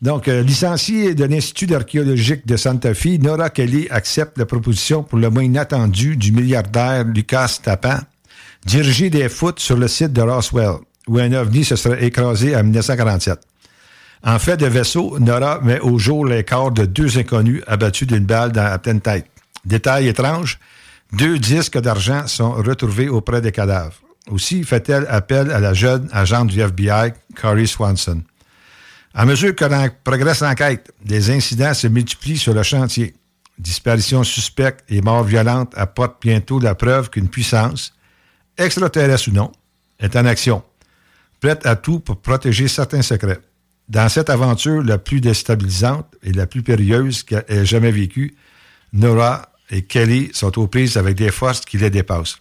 Donc, 0.02 0.28
euh, 0.28 0.42
licenciée 0.42 1.14
de 1.14 1.26
l'Institut 1.26 1.68
d'archéologique 1.68 2.48
de 2.48 2.58
Santa 2.58 2.96
Fe, 2.96 3.20
Nora 3.20 3.52
Kelly 3.52 3.88
accepte 3.92 4.38
la 4.40 4.48
proposition 4.48 5.04
pour 5.04 5.20
le 5.20 5.30
moins 5.30 5.44
inattendue 5.44 6.18
du 6.18 6.32
milliardaire 6.32 7.04
Lucas 7.04 7.60
Tapan, 7.62 8.00
diriger 8.66 9.12
des 9.12 9.30
foot 9.30 9.60
sur 9.60 9.78
le 9.78 9.88
site 9.88 10.12
de 10.12 10.22
Roswell, 10.22 10.78
où 11.08 11.20
un 11.20 11.32
ovni 11.34 11.64
se 11.64 11.76
serait 11.76 12.04
écrasé 12.04 12.56
en 12.56 12.64
1947. 12.64 13.40
En 14.24 14.40
fait 14.40 14.58
de 14.58 14.66
vaisseau, 14.66 15.20
Nora 15.20 15.60
met 15.62 15.80
au 15.80 16.00
jour 16.00 16.26
les 16.26 16.44
corps 16.44 16.72
de 16.72 16.86
deux 16.86 17.20
inconnus 17.20 17.62
abattus 17.68 18.08
d'une 18.08 18.26
balle 18.26 18.52
dans 18.52 18.64
la 18.64 18.80
pleine 18.80 19.02
tête. 19.02 19.28
Détail 19.66 20.08
étrange, 20.08 20.60
deux 21.14 21.38
disques 21.38 21.80
d'argent 21.80 22.26
sont 22.26 22.52
retrouvés 22.54 23.10
auprès 23.10 23.42
des 23.42 23.52
cadavres. 23.52 23.94
Aussi 24.32 24.64
fait-elle 24.64 25.06
appel 25.10 25.52
à 25.52 25.60
la 25.60 25.74
jeune 25.74 26.08
agente 26.12 26.48
du 26.48 26.60
FBI, 26.60 27.14
Corey 27.40 27.66
Swanson. 27.68 28.22
À 29.14 29.26
mesure 29.26 29.56
que 29.56 29.90
progresse 30.04 30.42
l'enquête, 30.42 30.94
les 31.06 31.32
incidents 31.32 31.74
se 31.74 31.88
multiplient 31.88 32.38
sur 32.38 32.54
le 32.54 32.64
chantier. 32.64 33.14
Disparitions 33.60 34.24
suspectes 34.24 34.84
et 34.90 35.02
morts 35.02 35.24
violentes 35.24 35.74
apportent 35.76 36.22
bientôt 36.22 36.60
la 36.60 36.76
preuve 36.76 37.10
qu'une 37.10 37.28
puissance, 37.28 37.94
extraterrestre 38.58 39.30
ou 39.30 39.34
non, 39.34 39.52
est 40.00 40.16
en 40.16 40.26
action, 40.26 40.64
prête 41.42 41.66
à 41.66 41.76
tout 41.76 42.00
pour 42.00 42.22
protéger 42.22 42.68
certains 42.68 43.02
secrets. 43.02 43.40
Dans 43.90 44.08
cette 44.08 44.30
aventure 44.30 44.82
la 44.82 44.98
plus 44.98 45.20
déstabilisante 45.20 46.08
et 46.24 46.32
la 46.32 46.48
plus 46.48 46.64
périlleuse 46.64 47.24
qu'elle 47.24 47.44
ait 47.50 47.66
jamais 47.66 47.92
vécue, 47.92 48.36
Nora 48.94 49.52
et 49.70 49.82
Kelly 49.82 50.30
sont 50.34 50.58
aux 50.58 50.68
prises 50.68 50.96
avec 50.96 51.18
des 51.18 51.32
forces 51.32 51.62
qui 51.62 51.78
les 51.78 51.90
dépassent. 51.90 52.38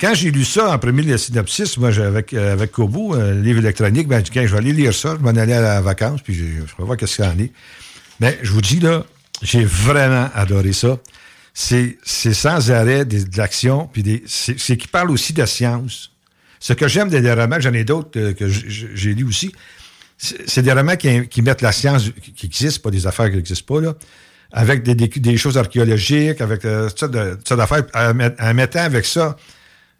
Quand 0.00 0.14
j'ai 0.14 0.30
lu 0.30 0.44
ça 0.44 0.72
en 0.72 0.78
premier, 0.78 1.02
le 1.02 1.16
synopsis, 1.16 1.76
moi, 1.78 1.96
avec, 1.98 2.32
euh, 2.32 2.52
avec 2.52 2.72
Kobo, 2.72 3.14
un 3.14 3.34
livre 3.34 3.60
électronique, 3.60 4.08
ben, 4.08 4.22
je 4.24 4.40
vais 4.40 4.56
aller 4.58 4.72
lire 4.72 4.92
ça, 4.92 5.16
je 5.18 5.24
m'en 5.24 5.30
allais 5.30 5.54
à 5.54 5.60
la 5.60 5.80
vacance, 5.80 6.22
puis 6.22 6.34
je, 6.34 6.44
je 6.44 6.76
vais 6.76 6.84
voir 6.84 6.96
qu'est-ce 6.96 7.16
qu'il 7.16 7.24
en 7.24 7.38
est. 7.38 7.52
Mais 8.18 8.38
je 8.42 8.50
vous 8.50 8.60
dis, 8.60 8.80
là, 8.80 9.04
j'ai 9.42 9.64
vraiment 9.64 10.28
adoré 10.34 10.72
ça. 10.72 10.98
C'est 11.54 11.98
sans 12.04 12.70
arrêt 12.70 13.04
de 13.04 13.36
l'action, 13.36 13.88
puis 13.92 14.02
des- 14.02 14.24
c'est 14.26 14.76
qui 14.76 14.88
parle 14.88 15.10
aussi 15.10 15.32
de 15.32 15.44
science. 15.44 16.10
Ce 16.58 16.72
que 16.72 16.88
j'aime 16.88 17.08
des, 17.08 17.32
romans, 17.32 17.60
j'en 17.60 17.72
ai 17.72 17.84
d'autres 17.84 18.18
euh, 18.18 18.32
que 18.32 18.48
j'ai 18.48 19.14
lus 19.14 19.24
aussi, 19.24 19.52
c'est 20.16 20.62
des 20.62 20.72
romans 20.72 20.96
qui, 20.96 21.42
mettent 21.42 21.62
la 21.62 21.72
science 21.72 22.10
qui 22.36 22.46
existe, 22.46 22.80
pas 22.80 22.90
des 22.90 23.06
affaires 23.06 23.28
qui 23.28 23.36
n'existent 23.36 23.74
pas, 23.74 23.80
là, 23.80 23.94
avec 24.52 24.84
des, 24.84 24.94
des, 24.94 25.36
choses 25.36 25.58
archéologiques, 25.58 26.40
avec 26.40 26.64
euh, 26.64 26.88
toutes 26.90 27.10
d'affaires, 27.10 27.82
en 27.94 28.54
mettant 28.54 28.80
avec 28.80 29.04
ça 29.04 29.36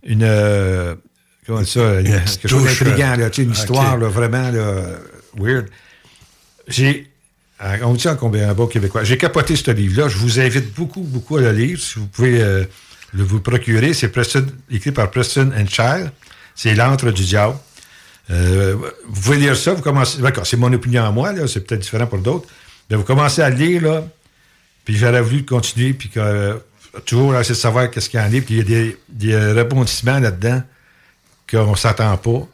une. 0.04 0.22
euh, 0.22 0.94
comment 1.46 1.58
on 1.58 1.62
dit 1.62 1.70
ça? 1.70 2.00
une- 2.00 2.06
quelque 2.06 2.48
chose 2.48 2.64
d'intriguant, 2.64 3.16
là, 3.16 3.28
une 3.38 3.50
histoire 3.52 3.96
là, 3.98 4.08
vraiment 4.08 4.50
là, 4.50 4.82
weird. 5.36 5.66
J'ai. 6.68 7.08
euh, 7.62 7.76
On 7.82 7.94
dit 7.94 8.08
en 8.08 8.16
combien 8.16 8.48
un 8.50 8.54
bon 8.54 8.66
québécois. 8.66 9.04
J'ai 9.04 9.18
capoté 9.18 9.56
ce 9.56 9.70
livre-là. 9.70 10.08
Je 10.08 10.16
vous 10.18 10.40
invite 10.40 10.72
beaucoup, 10.74 11.00
beaucoup 11.02 11.36
à 11.36 11.40
le 11.42 11.52
lire. 11.52 11.78
Si 11.80 11.98
vous 11.98 12.06
pouvez 12.06 12.40
euh, 12.40 12.64
le 13.12 13.22
vous 13.24 13.40
procurer, 13.40 13.94
c'est 13.94 14.08
Preston- 14.08 14.46
écrit 14.70 14.92
par 14.92 15.10
Preston 15.10 15.50
and 15.56 15.66
Child. 15.68 16.10
C'est 16.54 16.74
L'antre 16.74 17.10
du 17.10 17.24
diable. 17.24 17.56
Euh, 18.30 18.76
vous 19.08 19.20
pouvez 19.20 19.38
lire 19.38 19.56
ça, 19.56 19.74
vous 19.74 19.82
commencez. 19.82 20.20
D'accord, 20.20 20.46
c'est 20.46 20.56
mon 20.56 20.72
opinion 20.72 21.04
à 21.04 21.10
moi, 21.10 21.32
là, 21.32 21.48
c'est 21.48 21.66
peut-être 21.66 21.80
différent 21.82 22.06
pour 22.06 22.18
d'autres. 22.18 22.46
Mais 22.90 22.96
vous 22.96 23.02
commencez 23.04 23.42
à 23.42 23.50
le 23.50 23.56
lire, 23.56 23.82
là, 23.82 24.04
puis 24.84 24.96
j'aurais 24.96 25.22
voulu 25.22 25.44
continuer, 25.44 25.92
puis 25.92 26.08
que, 26.08 26.60
toujours 27.04 27.34
essayer 27.36 27.54
de 27.54 27.60
savoir 27.60 27.90
qu'est-ce 27.90 28.08
qu'il 28.10 28.20
y 28.20 28.22
en 28.22 28.26
a, 28.26 28.40
puis 28.40 28.44
il 28.50 28.56
y 28.56 28.60
a 28.60 28.64
des, 28.64 28.96
des 29.08 29.36
rebondissements 29.36 30.18
là-dedans 30.18 30.62
qu'on 31.50 31.70
ne 31.72 31.76
s'attend 31.76 32.16
pas. 32.16 32.46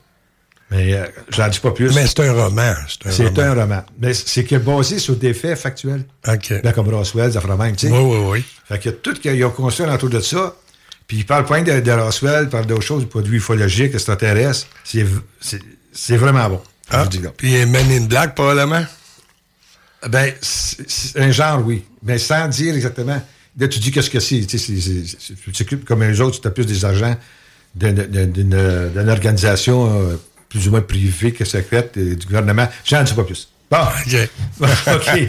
Mais 0.70 0.92
euh, 0.92 1.06
je 1.30 1.40
n'en 1.40 1.48
dis 1.48 1.60
pas 1.60 1.70
plus. 1.70 1.94
Mais 1.94 2.06
c'est 2.06 2.20
un 2.20 2.32
roman. 2.32 2.74
C'est 2.88 3.38
un 3.38 3.42
un 3.42 3.54
roman. 3.54 3.82
Mais 3.98 4.12
c'est 4.12 4.44
que 4.44 4.56
basé 4.56 4.98
sur 4.98 5.16
des 5.16 5.32
faits 5.32 5.58
factuels. 5.58 6.04
OK. 6.26 6.52
Ben, 6.62 6.72
comme 6.72 6.88
Roswell, 6.94 7.32
ça 7.32 7.40
fera 7.40 7.56
même, 7.56 7.74
tu 7.74 7.86
sais. 7.88 7.92
Oui, 7.92 8.00
oui, 8.02 8.26
oui. 8.30 8.44
Fait 8.66 8.78
que 8.78 8.90
tout 8.90 9.14
qu'ils 9.14 9.42
ont 9.46 9.50
construit 9.50 9.86
autour 9.88 10.10
de 10.10 10.20
ça, 10.20 10.54
puis 11.06 11.18
ils 11.18 11.24
parlent 11.26 11.46
pas 11.46 11.60
de, 11.62 11.80
de 11.80 11.90
Roswell, 11.90 12.44
ils 12.44 12.50
parlent 12.50 12.66
d'autres 12.66 12.82
choses, 12.82 13.04
de 13.04 13.08
produits 13.08 13.38
ufologiques, 13.38 13.94
extraterrestres. 13.94 14.66
C'est, 14.84 16.16
vraiment 16.16 16.50
bon. 16.50 16.60
je 16.90 16.96
Ah, 16.96 17.04
vous 17.04 17.08
dis 17.08 17.20
là. 17.20 17.30
puis 17.34 17.64
Men 17.64 17.90
in 17.90 18.04
Black, 18.04 18.34
probablement? 18.34 18.84
Ben, 20.06 20.32
un 21.16 21.30
genre, 21.30 21.62
oui. 21.64 21.84
Mais 22.02 22.18
sans 22.18 22.46
dire 22.48 22.74
exactement. 22.74 23.20
Là, 23.58 23.68
tu 23.68 23.78
dis 23.78 23.90
qu'est-ce 23.90 24.10
que 24.10 24.20
c'est. 24.20 24.46
Tu 24.46 25.52
t'occupes 25.52 25.84
comme 25.84 26.02
les 26.02 26.20
autres, 26.20 26.40
tu 26.40 26.46
as 26.46 26.50
plus 26.50 26.66
des 26.66 26.84
agents 26.84 27.16
d'une, 27.74 28.54
organisation 29.08 30.10
euh, 30.10 30.16
plus 30.48 30.68
ou 30.68 30.70
moins 30.70 30.80
privée 30.80 31.32
que 31.32 31.44
secrète 31.44 31.96
euh, 31.96 32.14
du 32.14 32.26
gouvernement. 32.26 32.68
J'en 32.84 33.02
dis 33.02 33.14
pas 33.14 33.24
plus. 33.24 33.48
Bon. 33.70 33.78
OK. 34.06 34.28
OK. 34.60 35.28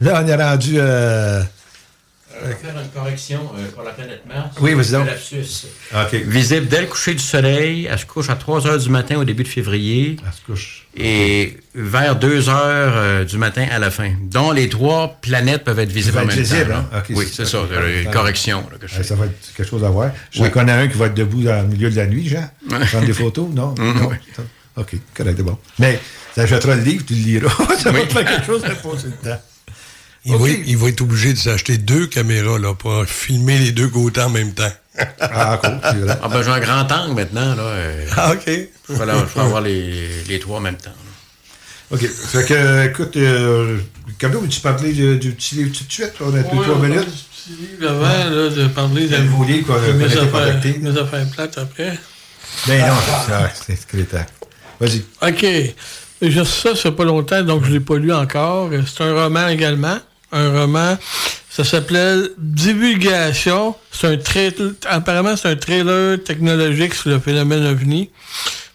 Là, 0.00 0.22
on 0.22 0.26
est 0.26 0.36
rendu. 0.36 0.74
euh, 0.78 1.42
faire 2.52 2.74
une 2.80 2.88
correction 2.90 3.40
euh, 3.56 3.70
pour 3.72 3.82
la 3.82 3.90
planète 3.92 4.22
Mars. 4.28 4.54
Oui, 4.60 4.74
vas-y 4.74 4.92
donc. 4.92 5.06
Visible 6.26 6.66
dès 6.68 6.80
le 6.82 6.86
coucher 6.86 7.12
du 7.14 7.22
soleil. 7.22 7.88
Elle 7.90 7.98
se 7.98 8.06
couche 8.06 8.30
à 8.30 8.34
3 8.36 8.66
heures 8.66 8.78
du 8.78 8.88
matin 8.90 9.16
au 9.16 9.24
début 9.24 9.42
de 9.42 9.48
février. 9.48 10.16
Elle 10.24 10.32
se 10.32 10.40
couche. 10.44 10.86
Et 10.96 11.56
vers 11.74 12.16
2 12.16 12.48
heures 12.48 12.92
euh, 12.96 13.24
du 13.24 13.36
matin 13.38 13.66
à 13.70 13.78
la 13.78 13.90
fin. 13.90 14.12
Dont 14.22 14.52
les 14.52 14.68
trois 14.68 15.18
planètes 15.20 15.64
peuvent 15.64 15.78
être 15.80 15.90
visibles 15.90 16.14
Ça 16.16 16.20
en 16.24 16.28
être 16.28 16.34
même 16.36 16.44
visible, 16.44 16.70
temps. 16.70 16.88
hein? 16.92 17.02
oui, 17.10 17.26
c'est 17.30 17.44
ça. 17.44 17.50
ça. 17.50 17.56
euh, 17.72 18.02
une 18.04 18.10
correction. 18.10 18.64
là, 18.70 18.78
que 18.78 18.84
Euh. 18.86 19.02
Ça 19.02 19.14
va 19.16 19.26
être 19.26 19.54
quelque 19.56 19.68
chose 19.68 19.82
à 19.84 19.88
voir. 19.90 20.10
Je 20.30 20.42
Oui. 20.42 20.50
connais 20.50 20.72
un 20.72 20.86
qui 20.88 20.96
va 20.96 21.06
être 21.06 21.14
debout 21.14 21.42
dans 21.42 21.62
le 21.62 21.68
milieu 21.68 21.90
de 21.90 21.96
la 21.96 22.06
nuit, 22.06 22.28
Jean? 22.28 22.48
Prendre 22.68 23.06
des 23.06 23.12
photos, 23.12 23.48
non? 23.50 23.74
Non? 23.78 24.10
oui. 24.10 24.16
OK, 24.76 24.94
correct, 25.16 25.34
c'est 25.36 25.42
bon. 25.44 25.56
Mais 25.78 26.00
tu 26.34 26.40
achèteras 26.40 26.74
le 26.76 26.82
livre, 26.82 27.04
tu 27.06 27.14
le 27.14 27.20
liras. 27.20 27.76
ça 27.78 27.92
va 27.92 28.00
te 28.00 28.12
faire 28.12 28.24
quelque 28.24 28.46
chose 28.46 28.64
à 28.64 28.70
passer 28.70 29.06
le 29.22 29.30
temps. 30.32 30.44
Il, 30.46 30.52
va, 30.54 30.58
il 30.66 30.76
va 30.76 30.88
être 30.88 31.00
obligé 31.02 31.32
de 31.32 31.38
s'acheter 31.38 31.78
deux 31.78 32.06
caméras 32.06 32.58
là, 32.58 32.74
pour 32.74 33.04
filmer 33.06 33.58
les 33.58 33.72
deux 33.72 33.88
côtés 33.88 34.20
en 34.22 34.30
même 34.30 34.52
temps. 34.54 34.72
Ah, 35.20 35.58
cool, 35.62 35.78
c'est 35.82 35.96
vrai. 35.98 36.18
Ah, 36.22 36.28
ben, 36.28 36.42
j'ai 36.42 36.50
un 36.50 36.60
grand 36.60 36.92
angle 36.92 37.14
maintenant. 37.14 37.54
Là, 37.56 37.62
euh, 37.62 38.06
Ah, 38.16 38.32
OK. 38.32 38.42
Je 38.46 38.92
vais, 38.94 39.02
aller- 39.02 39.12
je 39.28 39.34
vais 39.34 39.40
avoir 39.44 39.60
les, 39.60 40.22
les 40.28 40.38
trois 40.38 40.58
en 40.58 40.60
même 40.60 40.76
temps. 40.76 40.90
là. 40.90 41.96
OK. 41.96 42.06
Fait 42.06 42.44
que, 42.44 42.54
euh, 42.54 42.84
écoute, 42.88 43.16
euh, 43.16 43.78
veux-tu 44.22 44.60
parler 44.60 44.92
du, 44.92 45.16
du 45.18 45.32
petit 45.32 45.56
livre 45.56 45.76
tout 45.76 45.84
de 45.84 45.92
suite? 45.92 46.12
On 46.20 46.28
a 46.32 46.38
Ouais, 46.38 46.42
trois 46.44 46.78
minutes. 46.78 47.00
du 47.00 47.06
petit 47.06 47.60
livre 47.72 47.90
avant 47.90 48.30
là, 48.30 48.48
de 48.50 48.66
parler 48.68 49.08
beau 49.36 49.44
livre 49.44 49.66
qu'on 49.66 49.74
a- 49.82 49.86
de 49.88 49.92
mes 49.92 50.04
qu'on 50.04 50.10
a 50.10 50.12
été 50.12 50.18
affaires, 50.18 50.30
contacté. 50.30 50.78
mes 50.78 50.96
affaires 50.98 51.26
plates 51.30 51.58
après. 51.58 51.98
Ben 52.68 52.86
non, 52.86 52.94
c'est 53.04 53.30
ça, 53.32 53.50
c'est 53.66 53.86
crétin. 53.86 54.24
Vas-y. 54.80 55.02
OK. 55.22 55.46
J'ai 56.22 56.44
ça, 56.44 56.70
ça 56.70 56.76
fait 56.76 56.92
pas 56.92 57.04
longtemps, 57.04 57.42
donc 57.42 57.64
je 57.64 57.72
l'ai 57.72 57.80
pas 57.80 57.96
lu 57.96 58.12
encore. 58.12 58.70
C'est 58.86 59.02
un 59.02 59.12
roman 59.24 59.48
également. 59.48 59.98
Un 60.34 60.50
roman. 60.60 60.98
Ça 61.48 61.64
s'appelait 61.64 62.16
Divulgation. 62.38 63.74
C'est 63.92 64.08
un 64.08 64.16
trailer, 64.16 64.72
apparemment, 64.86 65.36
c'est 65.36 65.48
un 65.48 65.56
trailer 65.56 66.22
technologique 66.22 66.94
sur 66.94 67.10
le 67.10 67.18
phénomène 67.20 67.64
OVNI. 67.66 68.10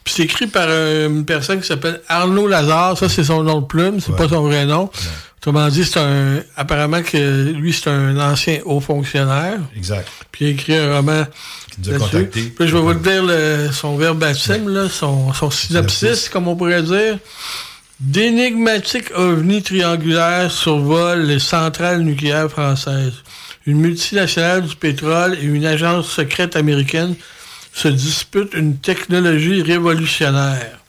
Puis 0.03 0.14
c'est 0.15 0.23
écrit 0.23 0.48
par 0.48 0.68
une 0.69 1.26
personne 1.26 1.60
qui 1.61 1.68
s'appelle 1.68 2.02
Arnaud 2.07 2.48
Lazare. 2.48 2.98
Ça, 2.98 3.10
c'est 3.10 3.23
son 3.26 3.44
nom 3.44 3.61
de 3.61 3.65
plume. 3.65 3.99
C'est 3.99 4.15
pas 4.15 4.27
son 4.30 4.41
vrai 4.44 4.65
nom. 4.65 4.90
Autrement 5.38 5.68
dit, 5.69 5.86
c'est 5.86 5.99
un, 5.99 6.41
apparemment 6.57 7.02
que 7.02 7.52
lui, 7.52 7.72
c'est 7.72 7.90
un 7.90 8.18
ancien 8.19 8.60
haut 8.65 8.80
fonctionnaire. 8.81 9.60
Exact. 9.76 10.07
Puis 10.31 10.45
il 10.45 10.48
a 10.48 10.52
écrit 10.52 10.76
un 10.76 10.95
roman 10.98 11.26
nous 11.77 11.90
a 11.90 11.91
là-dessus. 11.94 12.11
contactés. 12.11 12.41
Puis 12.57 12.68
je 12.68 12.76
vais 12.76 12.81
vous 12.81 12.94
dire 12.94 13.23
le- 13.23 13.69
son 13.72 13.95
verbatim, 13.95 14.68
là, 14.68 14.90
son, 14.90 15.31
son 15.34 15.49
synopsis, 15.49 16.27
comme 16.27 16.48
on 16.49 16.56
pourrait 16.57 16.84
dire. 16.84 17.19
D'énigmatiques 17.99 19.11
ovnis 19.13 19.61
triangulaires 19.61 20.49
survolent 20.49 21.26
les 21.26 21.39
centrales 21.39 22.01
nucléaires 22.01 22.49
françaises. 22.49 23.23
Une 23.65 23.81
multinationale 23.81 24.65
du 24.65 24.73
pétrole 24.77 25.38
et 25.38 25.43
une 25.43 25.65
agence 25.65 26.09
secrète 26.09 26.55
américaine 26.55 27.15
se 27.73 27.89
disputent 27.89 28.53
une 28.53 28.77
technologie 28.77 29.61
révolutionnaire. 29.61 30.80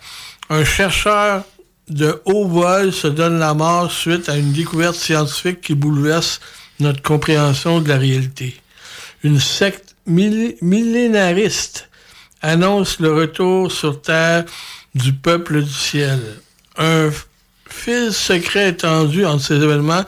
Un 0.51 0.65
chercheur 0.65 1.43
de 1.89 2.23
haut 2.27 2.47
vol 2.47 2.93
se 2.93 3.09
donne 3.09 3.41
la 3.41 3.55
mort 3.55 3.91
suite 3.91 4.29
à 4.29 4.37
une 4.37 4.53
découverte 4.53 4.95
scientifique 4.95 5.63
qui 5.63 5.75
bouleverse 5.75 6.41
notre 6.79 7.03
compréhension 7.03 7.81
de 7.81 7.89
la 7.89 7.99
réalité. 7.99 8.55
Une 9.25 9.41
secte 9.41 9.97
millénariste 10.07 11.91
annonce 12.41 13.01
le 13.01 13.13
retour 13.13 13.73
sur 13.73 14.01
Terre 14.01 14.45
du 14.95 15.13
peuple 15.13 15.65
du 15.65 15.73
ciel. 15.73 16.21
Un 16.81 17.11
fil 17.69 18.11
secret 18.11 18.69
est 18.69 18.77
tendu 18.79 19.27
entre 19.27 19.45
ces 19.45 19.57
événements 19.57 20.05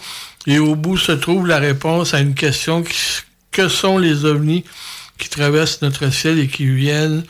et 0.47 0.59
au 0.59 0.75
bout 0.75 0.97
se 0.97 1.13
trouve 1.13 1.47
la 1.47 1.59
réponse 1.59 2.15
à 2.15 2.21
une 2.21 2.35
question 2.35 2.83
qui, 2.83 2.97
que 3.51 3.69
sont 3.69 3.99
les 3.99 4.25
ovnis 4.25 4.65
qui 5.19 5.29
traversent 5.29 5.83
notre 5.83 6.11
ciel 6.11 6.39
et 6.39 6.49
qui 6.49 6.67
viennent 6.67 7.25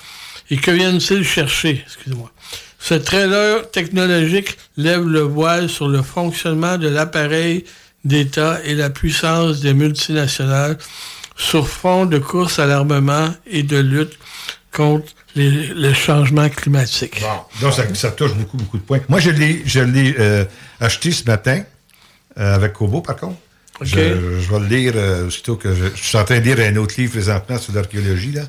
et 0.48 0.56
que 0.56 0.70
viennent-ils 0.70 1.24
chercher? 1.24 1.82
Excusez-moi. 1.84 2.30
Ce 2.78 2.94
trailer 2.94 3.68
technologique 3.70 4.56
lève 4.76 5.06
le 5.06 5.22
voile 5.22 5.68
sur 5.68 5.88
le 5.88 6.02
fonctionnement 6.02 6.78
de 6.78 6.88
l'appareil 6.88 7.64
d'État 8.04 8.60
et 8.64 8.76
la 8.76 8.90
puissance 8.90 9.60
des 9.60 9.74
multinationales 9.74 10.78
sur 11.36 11.68
fond 11.68 12.06
de 12.06 12.18
course 12.18 12.60
à 12.60 12.66
l'armement 12.66 13.34
et 13.46 13.64
de 13.64 13.78
lutte 13.78 14.16
contre 14.72 15.12
les, 15.34 15.68
le 15.68 15.92
changement 15.92 16.48
climatique. 16.48 17.22
Donc, 17.60 17.72
ça, 17.72 17.82
ça 17.94 18.10
touche 18.10 18.34
beaucoup, 18.34 18.56
beaucoup 18.56 18.78
de 18.78 18.82
points. 18.82 19.00
Moi, 19.08 19.20
je 19.20 19.30
l'ai, 19.30 19.62
je 19.64 19.80
l'ai 19.80 20.14
euh, 20.18 20.44
acheté 20.80 21.10
ce 21.12 21.24
matin, 21.24 21.62
euh, 22.38 22.54
avec 22.54 22.74
Kobo, 22.74 23.00
par 23.00 23.16
contre. 23.16 23.36
Je, 23.80 24.40
je 24.40 24.50
vais 24.52 24.60
le 24.60 24.66
lire 24.66 24.92
euh, 24.94 25.26
aussitôt 25.26 25.56
que 25.56 25.74
je, 25.74 25.86
je 25.94 26.02
suis 26.02 26.18
en 26.18 26.24
train 26.24 26.38
de 26.38 26.44
lire 26.44 26.60
un 26.60 26.76
autre 26.76 26.94
livre 26.98 27.12
présentement 27.12 27.58
sur 27.58 27.74
l'archéologie, 27.74 28.32
là. 28.32 28.42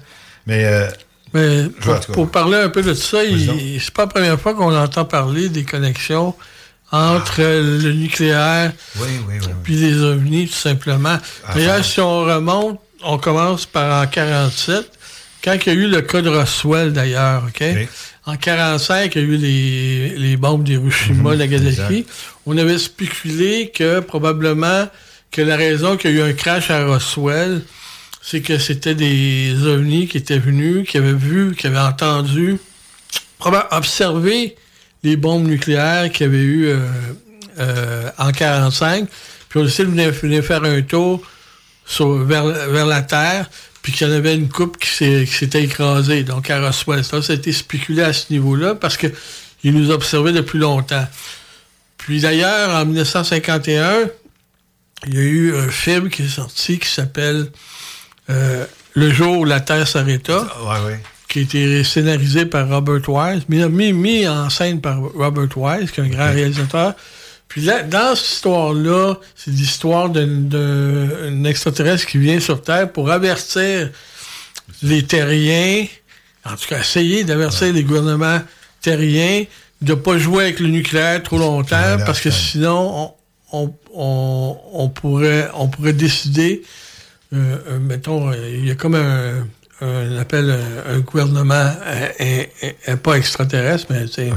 Mais, 0.45 0.89
Mais 1.34 1.68
pour, 2.11 2.30
parler 2.30 2.57
un 2.57 2.69
peu 2.69 2.81
de 2.81 2.93
ça, 2.93 3.19
c'est 3.23 3.93
pas 3.93 4.03
la 4.03 4.07
première 4.07 4.39
fois 4.39 4.53
qu'on 4.53 4.76
entend 4.76 5.05
parler 5.05 5.47
des 5.47 5.64
connexions 5.64 6.35
entre 6.93 7.38
euh, 7.39 7.80
le 7.81 7.91
nucléaire 7.91 8.72
oui, 8.97 9.07
oui, 9.27 9.35
oui. 9.41 9.47
puis 9.64 9.76
les 9.76 9.99
ovnis, 9.99 10.47
tout 10.47 10.53
simplement. 10.53 11.18
D'ailleurs, 11.53 11.84
si 11.84 11.99
on 11.99 12.19
remonte, 12.22 12.80
on 13.03 13.18
commence 13.18 13.65
par 13.65 14.03
en 14.03 14.07
47, 14.07 14.91
quand 15.44 15.53
il 15.53 15.65
y 15.68 15.70
a 15.70 15.74
eu 15.74 15.88
le 15.88 16.02
cas 16.02 16.22
de 16.22 16.30
Roswell, 16.30 16.94
d'ailleurs, 16.94 17.44
OK? 17.48 17.64
En 18.26 18.38
45, 18.38 19.15
il 19.15 19.22
y 19.22 19.26
a 19.26 19.28
eu 19.28 19.38
les, 19.38 20.10
les 20.18 20.38
bombes 20.38 20.64
d'Hiroshima, 20.64 21.32
Mhm, 21.32 21.38
Nagasaki. 21.38 21.98
exact. 21.99 22.10
On 22.45 22.57
avait 22.57 22.78
spéculé 22.78 23.72
que 23.76 23.99
probablement 23.99 24.88
que 25.32 25.41
la 25.41 25.56
raison 25.57 25.98
qu'il 25.98 26.11
y 26.15 26.22
a 26.22 26.26
eu 26.28 26.30
un 26.30 26.34
crash 26.34 26.70
à 26.70 26.86
Roswell, 26.86 27.61
c'est 28.22 28.40
que 28.41 28.57
c'était 28.57 28.95
des 28.95 29.53
ovnis 29.65 30.07
qui 30.07 30.18
étaient 30.18 30.40
venus, 30.40 30.88
qui 30.88 30.98
avaient 30.98 31.11
vu, 31.11 31.53
qui 31.56 31.68
avaient 31.68 31.80
entendu, 31.80 32.57
probablement 33.40 33.76
observé 33.78 34.56
les 35.03 35.18
bombes 35.18 35.45
nucléaires 35.48 36.10
qu'il 36.11 36.28
y 36.28 36.30
avait 36.30 36.38
eu 36.44 36.68
euh, 36.68 36.78
euh, 37.60 38.10
en 38.18 38.32
45. 38.32 39.07
Puis 39.49 39.60
on 39.60 39.64
décidé 39.65 39.84
de 39.86 39.90
venir, 39.90 40.11
venir 40.11 40.44
faire 40.45 40.64
un 40.64 40.82
tour 40.82 41.22
sur- 41.86 42.24
vers, 42.24 42.45
vers 42.45 42.86
la 42.86 43.02
Terre, 43.02 43.49
puis 43.84 43.91
qu'il 43.91 44.07
y 44.07 44.10
en 44.10 44.14
avait 44.14 44.34
une 44.34 44.49
coupe 44.49 44.77
qui 44.77 45.27
s'était 45.27 45.64
écrasée, 45.64 46.23
donc 46.23 46.49
à 46.49 46.65
Roswell. 46.65 47.03
Ça, 47.03 47.22
ça 47.22 47.34
a 47.34 47.35
été 47.35 47.51
spéculé 47.51 48.01
à 48.01 48.14
ce 48.14 48.31
niveau-là 48.31 48.76
parce 48.76 48.97
que 48.97 49.07
ils 49.64 49.73
nous 49.73 49.91
observaient 49.91 50.31
depuis 50.31 50.57
longtemps. 50.57 51.05
Puis 51.97 52.22
d'ailleurs, 52.22 52.69
en 52.69 52.85
1951, 52.85 54.10
il 55.07 55.14
y 55.14 55.18
a 55.18 55.22
eu 55.22 55.55
un 55.55 55.69
film 55.69 56.10
qui 56.10 56.23
est 56.23 56.27
sorti 56.30 56.80
qui 56.80 56.88
s'appelle 56.88 57.51
euh, 58.30 58.65
Le 58.93 59.11
jour 59.11 59.39
où 59.39 59.45
la 59.45 59.60
Terre 59.60 59.88
s'arrêta, 59.88 60.47
qui 61.27 61.39
a 61.39 61.41
été 61.41 61.84
scénarisé 61.84 62.45
par 62.45 62.69
Robert 62.69 63.07
Wise, 63.07 63.43
mis, 63.49 63.93
mis 63.93 64.27
en 64.27 64.49
scène 64.49 64.80
par 64.80 64.99
Robert 64.99 65.57
Wise, 65.57 65.91
qui 65.91 65.99
est 65.99 66.03
un 66.03 66.10
grand 66.10 66.31
réalisateur. 66.31 66.93
Puis 67.53 67.61
là, 67.61 67.84
dans 67.84 68.15
cette 68.15 68.31
histoire-là, 68.31 69.13
c'est 69.35 69.51
l'histoire 69.51 70.09
d'un 70.09 71.43
extraterrestre 71.43 72.07
qui 72.07 72.17
vient 72.17 72.39
sur 72.39 72.63
Terre 72.63 72.91
pour 72.91 73.11
avertir 73.11 73.91
les 74.81 75.03
terriens, 75.03 75.85
en 76.45 76.55
tout 76.55 76.67
cas 76.67 76.80
essayer 76.80 77.23
d'avertir 77.23 77.71
les 77.71 77.84
gouvernements 77.84 78.41
terriens 78.81 79.43
de 79.84 79.93
pas 79.93 80.17
jouer 80.17 80.45
avec 80.45 80.61
le 80.61 80.69
nucléaire 80.69 81.21
trop 81.21 81.38
longtemps, 81.38 81.97
parce 82.07 82.21
que 82.21 82.31
sinon, 82.31 83.13
on, 83.51 83.59
on, 83.59 83.73
on, 83.93 84.57
on 84.73 84.89
pourrait, 84.89 85.47
on 85.53 85.67
pourrait 85.67 85.93
décider, 85.93 86.63
euh, 87.34 87.57
euh, 87.67 87.80
mettons, 87.80 88.31
euh, 88.31 88.49
il 88.49 88.65
y 88.65 88.71
a 88.71 88.75
comme 88.75 88.95
un, 88.95 89.45
un 89.84 90.18
appel, 90.19 90.49
un, 90.88 90.95
un 90.95 90.99
gouvernement, 90.99 91.53
euh, 91.53 92.07
un- 92.19 92.68
un- 92.68 92.93
un- 92.93 92.97
pas 92.97 93.15
extraterrestre, 93.15 93.88
mais 93.89 94.07
sais, 94.07 94.31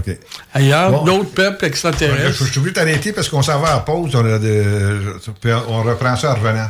ailleurs, 0.55 0.90
Bon. 0.90 1.05
d'autres 1.05 1.31
peuples 1.32 1.64
extraterrestres. 1.64 2.44
je 2.44 2.51
suis 2.51 2.59
obligé 2.59 2.74
t'arrêter 2.74 3.12
parce 3.12 3.28
qu'on 3.28 3.43
s'en 3.43 3.59
va 3.60 3.74
à 3.74 3.81
pause. 3.81 4.14
On, 4.14 4.24
a 4.24 4.39
de- 4.39 5.18
puis 5.40 5.52
on 5.68 5.82
reprend 5.82 6.16
ça 6.16 6.32
en 6.32 6.35
revenant. 6.35 6.68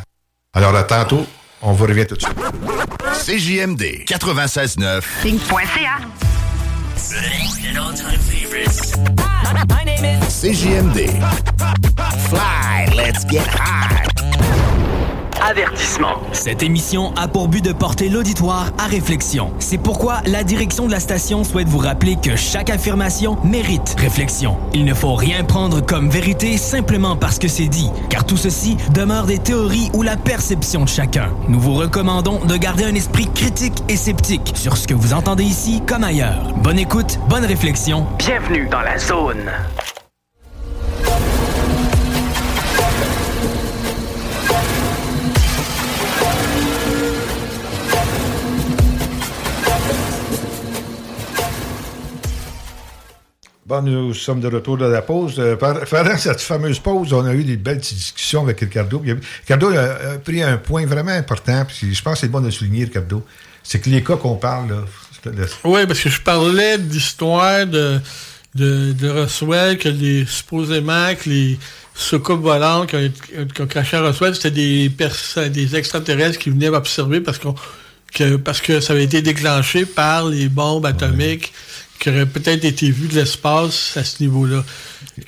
Alors, 0.54 0.74
à 0.76 0.82
tantôt. 0.84 1.26
On 1.62 1.72
vous 1.72 1.86
revient 1.86 2.06
tout 2.06 2.16
de 2.16 2.20
suite. 2.20 2.36
CJMD 3.24 4.04
96.9. 4.06 5.00
Pink.ca. 5.22 5.98
CJMD. 10.28 11.08
Fly, 12.28 12.86
let's 12.94 13.24
get 13.24 13.46
high. 13.46 14.06
Avertissement. 15.42 16.14
Cette 16.32 16.62
émission 16.62 17.12
a 17.14 17.28
pour 17.28 17.48
but 17.48 17.64
de 17.64 17.72
porter 17.72 18.08
l'auditoire 18.08 18.72
à 18.78 18.86
réflexion. 18.86 19.52
C'est 19.58 19.78
pourquoi 19.78 20.20
la 20.26 20.44
direction 20.44 20.86
de 20.86 20.90
la 20.90 21.00
station 21.00 21.44
souhaite 21.44 21.68
vous 21.68 21.78
rappeler 21.78 22.16
que 22.16 22.36
chaque 22.36 22.70
affirmation 22.70 23.36
mérite 23.44 23.96
réflexion. 23.98 24.56
Il 24.72 24.84
ne 24.84 24.94
faut 24.94 25.14
rien 25.14 25.44
prendre 25.44 25.80
comme 25.80 26.08
vérité 26.08 26.56
simplement 26.56 27.16
parce 27.16 27.38
que 27.38 27.48
c'est 27.48 27.68
dit, 27.68 27.90
car 28.08 28.24
tout 28.24 28.36
ceci 28.36 28.76
demeure 28.94 29.26
des 29.26 29.38
théories 29.38 29.90
ou 29.94 30.02
la 30.02 30.16
perception 30.16 30.84
de 30.84 30.88
chacun. 30.88 31.28
Nous 31.48 31.60
vous 31.60 31.74
recommandons 31.74 32.44
de 32.44 32.56
garder 32.56 32.84
un 32.84 32.94
esprit 32.94 33.28
critique 33.32 33.82
et 33.88 33.96
sceptique 33.96 34.52
sur 34.54 34.76
ce 34.76 34.88
que 34.88 34.94
vous 34.94 35.12
entendez 35.12 35.44
ici 35.44 35.82
comme 35.86 36.04
ailleurs. 36.04 36.52
Bonne 36.56 36.78
écoute, 36.78 37.18
bonne 37.28 37.44
réflexion. 37.44 38.06
Bienvenue 38.18 38.68
dans 38.68 38.80
la 38.80 38.98
zone. 38.98 39.50
Bon, 53.66 53.82
nous 53.82 54.14
sommes 54.14 54.40
de 54.40 54.46
retour 54.46 54.78
de 54.78 54.84
la 54.84 55.02
pause. 55.02 55.34
Euh, 55.38 55.56
pendant 55.56 56.16
cette 56.16 56.40
fameuse 56.40 56.78
pause, 56.78 57.12
on 57.12 57.24
a 57.24 57.34
eu 57.34 57.42
des 57.42 57.56
belles 57.56 57.78
petites 57.78 57.98
discussions 57.98 58.42
avec 58.44 58.60
Ricardo. 58.60 59.02
Ricardo 59.40 59.68
a, 59.76 60.12
a 60.14 60.18
pris 60.18 60.40
un 60.40 60.56
point 60.56 60.86
vraiment 60.86 61.10
important, 61.10 61.64
puis 61.66 61.92
je 61.92 62.00
pense 62.02 62.14
que 62.14 62.20
c'est 62.20 62.28
bon 62.28 62.40
de 62.40 62.50
souligner, 62.50 62.84
Ricardo. 62.84 63.24
C'est 63.64 63.80
que 63.80 63.90
les 63.90 64.04
cas 64.04 64.16
qu'on 64.16 64.36
parle, 64.36 64.68
là, 64.70 64.84
le- 65.24 65.46
Oui, 65.64 65.84
parce 65.84 65.98
que 65.98 66.08
je 66.08 66.20
parlais 66.20 66.78
d'histoire 66.78 67.66
de, 67.66 67.98
de, 68.54 68.92
de 68.92 69.08
Roswell, 69.08 69.76
que 69.78 69.88
les, 69.88 70.24
supposément 70.26 71.12
que 71.16 71.28
les 71.28 71.58
soucoupes 71.92 72.42
volantes 72.42 72.90
qui 72.90 72.94
ont, 72.96 73.00
été- 73.00 73.46
qui 73.52 73.62
ont 73.62 73.66
craché 73.66 73.96
à 73.96 74.02
Roswell, 74.02 74.36
c'était 74.36 74.52
des, 74.52 74.92
des 75.50 75.74
extraterrestres 75.74 76.38
qui 76.38 76.50
venaient 76.50 76.68
observer 76.68 77.20
parce, 77.20 77.38
qu'on, 77.38 77.56
que, 78.14 78.36
parce 78.36 78.60
que 78.60 78.78
ça 78.78 78.92
avait 78.92 79.02
été 79.02 79.22
déclenché 79.22 79.86
par 79.86 80.26
les 80.26 80.48
bombes 80.48 80.86
atomiques 80.86 81.52
qui 81.98 82.10
auraient 82.10 82.26
peut-être 82.26 82.64
été 82.64 82.90
vues 82.90 83.08
de 83.08 83.14
l'espace 83.14 83.96
à 83.96 84.04
ce 84.04 84.22
niveau-là. 84.22 84.64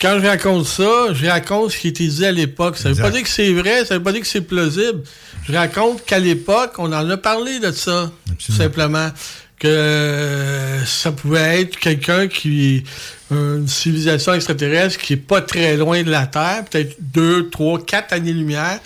Quand 0.01 0.19
je 0.21 0.27
raconte 0.27 0.67
ça, 0.67 1.13
je 1.13 1.27
raconte 1.27 1.71
ce 1.73 1.79
qui 1.79 1.89
était 1.89 2.07
dit 2.07 2.25
à 2.25 2.33
l'époque. 2.33 2.77
Ça 2.77 2.91
veut 2.91 3.03
pas 3.03 3.11
dire 3.11 3.23
que 3.23 3.29
c'est 3.29 3.53
vrai, 3.53 3.85
ça 3.85 3.97
veut 3.97 4.03
pas 4.03 4.13
dire 4.13 4.21
que 4.21 4.27
c'est 4.27 4.43
plausible. 4.43 5.03
Je 5.47 5.53
raconte 5.53 6.05
qu'à 6.05 6.19
l'époque, 6.19 6.75
on 6.79 6.93
en 6.93 7.09
a 7.09 7.17
parlé 7.17 7.59
de 7.59 7.71
ça, 7.71 8.11
tout 8.45 8.53
simplement. 8.53 9.11
Que 9.59 9.67
euh, 9.67 10.85
ça 10.85 11.11
pouvait 11.11 11.63
être 11.63 11.79
quelqu'un 11.79 12.29
qui... 12.29 12.85
une 13.33 13.67
civilisation 13.67 14.33
extraterrestre 14.35 14.99
qui 14.99 15.15
est 15.15 15.17
pas 15.17 15.41
très 15.41 15.77
loin 15.77 16.03
de 16.05 16.11
la 16.11 16.27
Terre, 16.27 16.65
peut-être 16.71 16.97
deux, 17.01 17.51
trois, 17.51 17.85
quatre 17.85 18.13
années-lumière, 18.13 18.79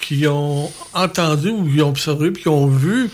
qui 0.00 0.26
ont 0.28 0.70
entendu 0.94 1.48
ou 1.48 1.68
qui 1.68 1.82
ont 1.82 1.88
observé, 1.88 2.30
puis 2.30 2.42
qui 2.42 2.48
ont 2.48 2.68
vu 2.68 3.10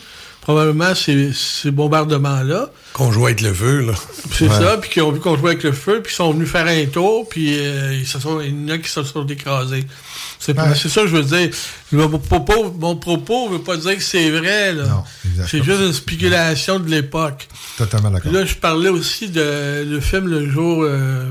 probablement 0.46 0.94
ces, 0.94 1.32
ces 1.32 1.72
bombardements-là. 1.72 2.70
Qu'on 2.92 3.10
joue 3.10 3.26
avec 3.26 3.40
le 3.40 3.52
feu, 3.52 3.80
là. 3.84 3.94
C'est 4.32 4.46
Ouais. 4.48 4.54
ça, 4.54 4.76
puis 4.80 4.90
qui 4.90 5.00
ont 5.00 5.10
vu 5.10 5.18
qu'on 5.18 5.36
jouait 5.36 5.50
avec 5.50 5.64
le 5.64 5.72
feu, 5.72 6.00
puis 6.04 6.12
ils 6.12 6.16
sont 6.16 6.30
venus 6.32 6.48
faire 6.48 6.68
un 6.68 6.86
tour, 6.86 7.28
puis 7.28 7.58
euh, 7.58 7.92
ils 7.92 8.06
se 8.06 8.20
sont, 8.20 8.40
il 8.40 8.50
y 8.50 8.64
en 8.64 8.74
a 8.74 8.78
qui 8.78 8.88
se 8.88 9.02
sont 9.02 9.26
écrasés. 9.26 9.84
C'est 10.38 10.56
Ouais. 10.56 10.72
ça 10.76 11.00
que 11.02 11.08
je 11.08 11.16
veux 11.16 11.24
dire. 11.24 11.50
Mon 11.90 12.08
propos, 12.20 12.72
mon 12.78 12.94
propos 12.94 13.48
veut 13.48 13.58
pas 13.58 13.76
dire 13.76 13.96
que 13.96 14.02
c'est 14.02 14.30
vrai, 14.30 14.72
là. 14.72 15.02
C'est 15.48 15.64
juste 15.64 15.80
une 15.80 15.92
spéculation 15.92 16.78
de 16.78 16.88
l'époque. 16.88 17.48
Totalement 17.76 18.12
d'accord. 18.12 18.30
là, 18.32 18.44
je 18.44 18.54
parlais 18.54 18.88
aussi 18.90 19.28
de 19.28 19.84
le 19.84 19.98
film 20.00 20.28
Le 20.28 20.48
jour 20.48 20.84
euh, 20.84 21.24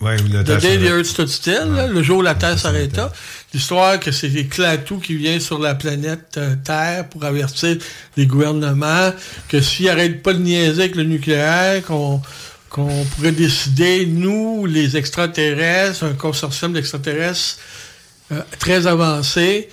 Ouais, 0.00 0.16
le 0.16 0.42
The 0.44 0.58
Day 0.60 0.78
the. 0.78 0.82
Earth 0.84 1.04
Stood 1.06 1.28
Still, 1.28 1.74
là, 1.74 1.86
le 1.88 2.02
jour 2.04 2.18
où 2.18 2.22
la 2.22 2.34
Terre 2.36 2.56
s'arrêta. 2.58 3.12
L'histoire 3.54 3.98
que 3.98 4.12
c'est 4.12 4.28
Clatou 4.44 4.98
qui 4.98 5.14
vient 5.14 5.40
sur 5.40 5.58
la 5.58 5.74
planète 5.74 6.36
euh, 6.36 6.54
Terre 6.62 7.08
pour 7.08 7.24
avertir 7.24 7.78
les 8.16 8.26
gouvernements 8.26 9.12
que 9.48 9.60
s'ils 9.60 9.88
arrêtent 9.88 10.22
pas 10.22 10.34
de 10.34 10.40
niaiser 10.40 10.82
avec 10.82 10.96
le 10.96 11.04
nucléaire, 11.04 11.82
qu'on 11.84 12.20
qu'on 12.68 13.04
pourrait 13.16 13.32
décider, 13.32 14.04
nous, 14.06 14.66
les 14.66 14.96
extraterrestres, 14.96 16.04
un 16.04 16.12
consortium 16.12 16.72
d'extraterrestres 16.72 17.58
euh, 18.32 18.42
très 18.58 18.86
avancé, 18.86 19.68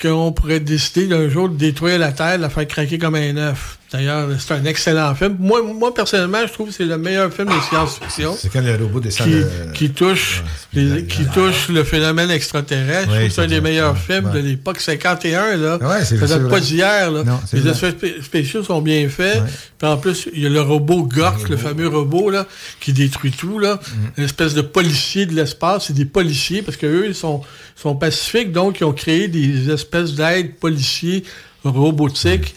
qu'on 0.00 0.32
pourrait 0.32 0.60
décider 0.60 1.06
d'un 1.06 1.28
jour 1.28 1.48
de 1.48 1.56
détruire 1.56 1.98
la 1.98 2.12
Terre, 2.12 2.36
de 2.36 2.42
la 2.42 2.50
faire 2.50 2.68
craquer 2.68 2.98
comme 2.98 3.14
un 3.14 3.36
œuf. 3.36 3.78
D'ailleurs, 3.94 4.28
c'est 4.40 4.54
un 4.54 4.64
excellent 4.64 5.14
film. 5.14 5.36
Moi, 5.38 5.62
moi 5.62 5.94
personnellement, 5.94 6.44
je 6.48 6.52
trouve 6.52 6.66
que 6.70 6.74
c'est 6.74 6.84
le 6.84 6.98
meilleur 6.98 7.32
film 7.32 7.46
de 7.46 7.60
science-fiction 7.70 8.36
C'est 8.36 8.48
quand 8.52 8.60
le 8.60 8.74
robot 8.74 8.98
descend 8.98 9.28
qui, 9.28 9.34
de- 9.34 9.72
qui 9.72 9.90
touche, 9.90 10.42
les- 10.72 11.04
qui 11.04 11.24
touche 11.26 11.68
le 11.68 11.84
phénomène 11.84 12.28
extraterrestre. 12.32 13.10
Je 13.12 13.14
trouve 13.16 13.28
que 13.28 13.32
c'est 13.32 13.42
un 13.42 13.46
des 13.46 13.60
meilleurs 13.60 13.96
films 13.96 14.26
Ouais. 14.26 14.32
de 14.32 14.38
l'époque 14.48 14.80
51. 14.80 15.56
Là. 15.56 15.76
Ouais, 15.80 16.04
c'est- 16.04 16.18
ça 16.18 16.26
date 16.26 16.48
pas 16.48 16.58
d'hier. 16.58 17.12
Les 17.52 17.68
effets 17.68 17.90
spé- 17.92 18.16
spéciaux 18.20 18.64
sont 18.64 18.82
bien 18.82 19.08
faits. 19.08 19.40
Puis 19.78 19.86
en 19.88 19.96
plus, 19.96 20.28
il 20.34 20.42
y 20.42 20.46
a 20.46 20.48
le 20.48 20.60
robot 20.60 21.04
Gork, 21.04 21.48
le 21.48 21.56
fameux 21.56 21.86
robot 21.86 22.30
là, 22.30 22.46
qui 22.80 22.92
détruit 22.92 23.30
tout. 23.30 23.60
Là. 23.60 23.74
Mm. 23.76 24.00
Une 24.18 24.24
espèce 24.24 24.54
de 24.54 24.60
policier 24.62 25.26
de 25.26 25.34
l'espace. 25.36 25.84
C'est 25.86 25.92
des 25.92 26.04
policiers 26.04 26.62
parce 26.62 26.76
qu'eux, 26.76 27.04
ils 27.06 27.14
sont, 27.14 27.42
sont 27.76 27.94
pacifiques. 27.94 28.50
Donc, 28.50 28.80
ils 28.80 28.84
ont 28.84 28.92
créé 28.92 29.28
des 29.28 29.70
espèces 29.70 30.14
d'aides 30.14 30.56
policiers 30.56 31.22
robotiques 31.62 32.54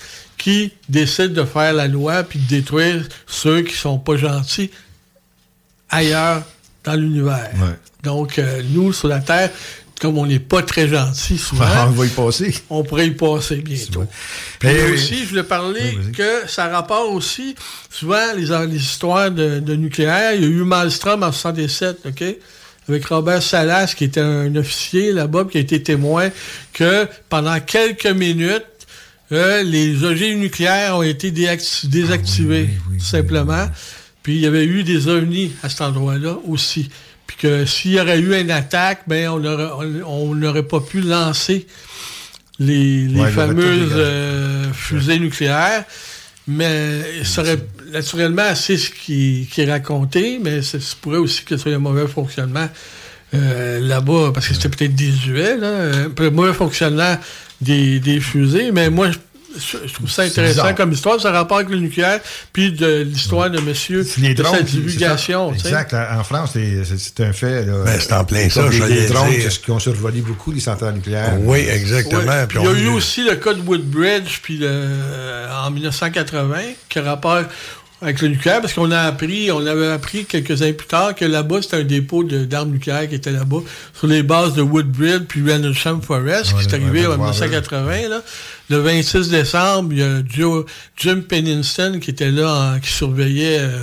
qui 0.47 0.71
décident 0.87 1.33
de 1.41 1.43
faire 1.43 1.73
la 1.73 1.89
loi 1.89 2.23
puis 2.23 2.39
de 2.39 2.47
détruire 2.47 3.05
ceux 3.25 3.63
qui 3.63 3.73
sont 3.73 3.99
pas 3.99 4.15
gentils 4.15 4.71
ailleurs 5.89 6.41
dans 6.85 6.93
l'univers. 6.93 7.51
Donc, 8.01 8.39
euh, 8.39 8.61
nous, 8.69 8.93
sur 8.93 9.09
la 9.09 9.19
Terre, 9.19 9.49
comme 9.99 10.17
on 10.17 10.25
n'est 10.25 10.39
pas 10.39 10.61
très 10.61 10.87
gentils 10.87 11.37
souvent, 11.49 11.65
on 11.87 11.91
va 11.91 12.05
y 12.05 12.09
passer. 12.09 12.55
on 12.69 12.81
pourrait 12.85 13.07
y 13.07 13.11
passer 13.11 13.57
bientôt. 13.57 14.05
Puis 14.59 14.69
Mais- 14.69 14.91
aussi, 14.91 15.17
je 15.25 15.29
voulais 15.31 15.43
parler 15.43 15.97
que 16.15 16.47
ça 16.47 16.69
rapporte 16.69 17.09
aussi, 17.13 17.53
souvent, 17.89 18.31
les, 18.33 18.45
les 18.67 18.77
histoires 18.77 19.29
de, 19.29 19.59
de 19.59 19.75
nucléaire. 19.75 20.33
Il 20.33 20.41
y 20.43 20.45
a 20.45 20.47
eu 20.47 20.63
Malmstrom 20.63 21.23
en 21.23 21.33
67, 21.33 22.05
OK? 22.05 22.23
Avec 22.87 23.05
Robert 23.07 23.43
Salas, 23.43 23.93
qui 23.97 24.05
était 24.05 24.21
un 24.21 24.55
officier 24.55 25.11
là-bas, 25.11 25.45
qui 25.51 25.57
a 25.57 25.59
été 25.59 25.83
témoin 25.83 26.29
que 26.71 27.05
pendant 27.27 27.59
quelques 27.59 28.05
minutes, 28.07 28.63
euh, 29.31 29.63
les 29.63 30.03
ogives 30.03 30.37
nucléaires 30.37 30.97
ont 30.97 31.03
été 31.03 31.31
désactivés, 31.31 32.69
tout 32.97 33.03
simplement. 33.03 33.67
Puis 34.23 34.35
il 34.35 34.41
y 34.41 34.45
avait 34.45 34.65
eu 34.65 34.83
des 34.83 35.07
ovnis 35.07 35.53
à 35.63 35.69
cet 35.69 35.81
endroit-là 35.81 36.37
aussi. 36.47 36.89
Puis 37.25 37.37
que 37.37 37.65
s'il 37.65 37.91
y 37.91 37.99
aurait 37.99 38.19
eu 38.19 38.39
une 38.39 38.51
attaque, 38.51 39.03
ben 39.07 39.29
on 39.29 40.35
n'aurait 40.35 40.63
pas 40.63 40.79
pu 40.79 41.01
lancer 41.01 41.67
les, 42.59 43.07
Ouais, 43.07 43.31
fameuses 43.31 43.91
euh, 43.93 44.71
fusées 44.73 45.19
nucléaires. 45.19 45.83
Mais 46.47 47.23
ça 47.23 47.41
aurait 47.41 47.59
naturellement 47.91 48.55
c'est 48.55 48.77
ce 48.77 48.89
qui, 48.89 49.49
qui 49.51 49.61
est 49.61 49.69
raconté, 49.69 50.39
mais 50.41 50.61
ça 50.61 50.79
se 50.79 50.95
pourrait 50.95 51.17
aussi 51.17 51.43
que 51.43 51.57
ce 51.57 51.63
soit 51.63 51.73
un 51.73 51.79
mauvais 51.79 52.07
fonctionnement 52.07 52.69
euh, 53.33 53.81
là-bas, 53.81 54.31
parce 54.33 54.47
que 54.47 54.53
c'était 54.53 54.69
peut-être 54.69 54.95
désuet, 54.95 55.57
là, 55.57 55.67
euh, 55.67 56.09
un 56.17 56.29
mauvais 56.29 56.53
fonctionnement 56.53 57.17
des, 57.61 57.99
des 57.99 58.19
fusées, 58.19 58.71
mais 58.71 58.89
moi, 58.89 59.09
je, 59.09 59.77
je 59.87 59.93
trouve 59.93 60.09
ça 60.11 60.21
intéressant 60.23 60.61
bizarre. 60.61 60.75
comme 60.75 60.91
histoire, 60.91 61.19
ça 61.19 61.31
rapport 61.31 61.57
avec 61.57 61.69
le 61.69 61.79
nucléaire, 61.79 62.19
puis 62.53 62.71
de 62.71 63.01
l'histoire 63.01 63.49
de 63.49 63.59
monsieur, 63.59 64.05
Les 64.19 64.35
de 64.35 64.43
drones, 64.43 64.53
sa 64.53 64.59
c'est 64.59 64.65
ça. 64.67 64.71
divulgation. 64.77 65.53
Exact. 65.53 65.95
En 65.95 66.23
France, 66.23 66.51
c'est- 66.53 67.23
un 67.23 67.33
fait. 67.33 67.65
Ben, 67.65 67.99
c'est 67.99 68.13
en 68.13 68.23
plein 68.23 68.47
ça, 68.49 68.67
des- 68.69 68.77
j'allais 68.77 69.01
Des 69.01 69.07
drones 69.07 69.29
dire. 69.31 69.61
qui 69.61 69.71
ont 69.71 69.79
survolé 69.79 70.21
beaucoup 70.21 70.51
les 70.51 70.59
centrales 70.59 70.93
nucléaires. 70.93 71.37
Oui, 71.39 71.59
exactement. 71.67 72.21
Ouais. 72.21 72.45
Puis 72.47 72.59
Il 72.61 72.65
y 72.65 72.67
a 72.67 72.71
eu 72.83 72.87
aussi 72.89 73.23
le 73.23 73.35
cas 73.35 73.53
de 73.55 73.61
Woodbridge 73.61 74.41
puis 74.43 74.57
le- 74.57 74.67
euh, 74.69 75.47
en 75.65 75.71
1980 75.71 76.57
qui 76.87 76.99
a 76.99 77.01
rapport 77.03 77.41
avec 78.01 78.21
le 78.21 78.27
nucléaire 78.27 78.61
parce 78.61 78.73
qu'on 78.73 78.91
a 78.91 78.99
appris, 79.01 79.51
on 79.51 79.65
avait 79.65 79.87
appris 79.87 80.25
quelques 80.25 80.61
années 80.61 80.73
plus 80.73 80.87
tard 80.87 81.15
que 81.15 81.25
là-bas 81.25 81.61
c'était 81.63 81.77
un 81.77 81.83
dépôt 81.83 82.23
d'armes 82.23 82.71
nucléaires 82.71 83.09
qui 83.09 83.15
était 83.15 83.31
là-bas 83.31 83.57
sur 83.97 84.05
les 84.07 84.21
bases 84.21 84.53
de 84.53 84.61
Woodbridge 84.61 85.23
puis 85.27 85.41
Rendlesham 85.51 86.01
Forest 86.01 86.53
Ouais, 86.53 86.61
qui 86.63 86.67
est 86.69 86.73
arrivé 86.75 87.07
en 87.07 87.11
ouais, 87.11 87.17
1980 87.17 88.09
là. 88.09 88.21
Le 88.69 88.77
26 88.77 89.29
décembre, 89.29 89.93
il 89.93 89.99
y 89.99 90.03
a 90.03 90.21
Joe- 90.29 90.65
Jim 90.97 91.21
Pennington 91.27 91.99
qui 92.01 92.11
était 92.11 92.29
là 92.31 92.75
en- 92.75 92.79
qui 92.79 92.91
surveillait 92.91 93.59
euh, 93.61 93.79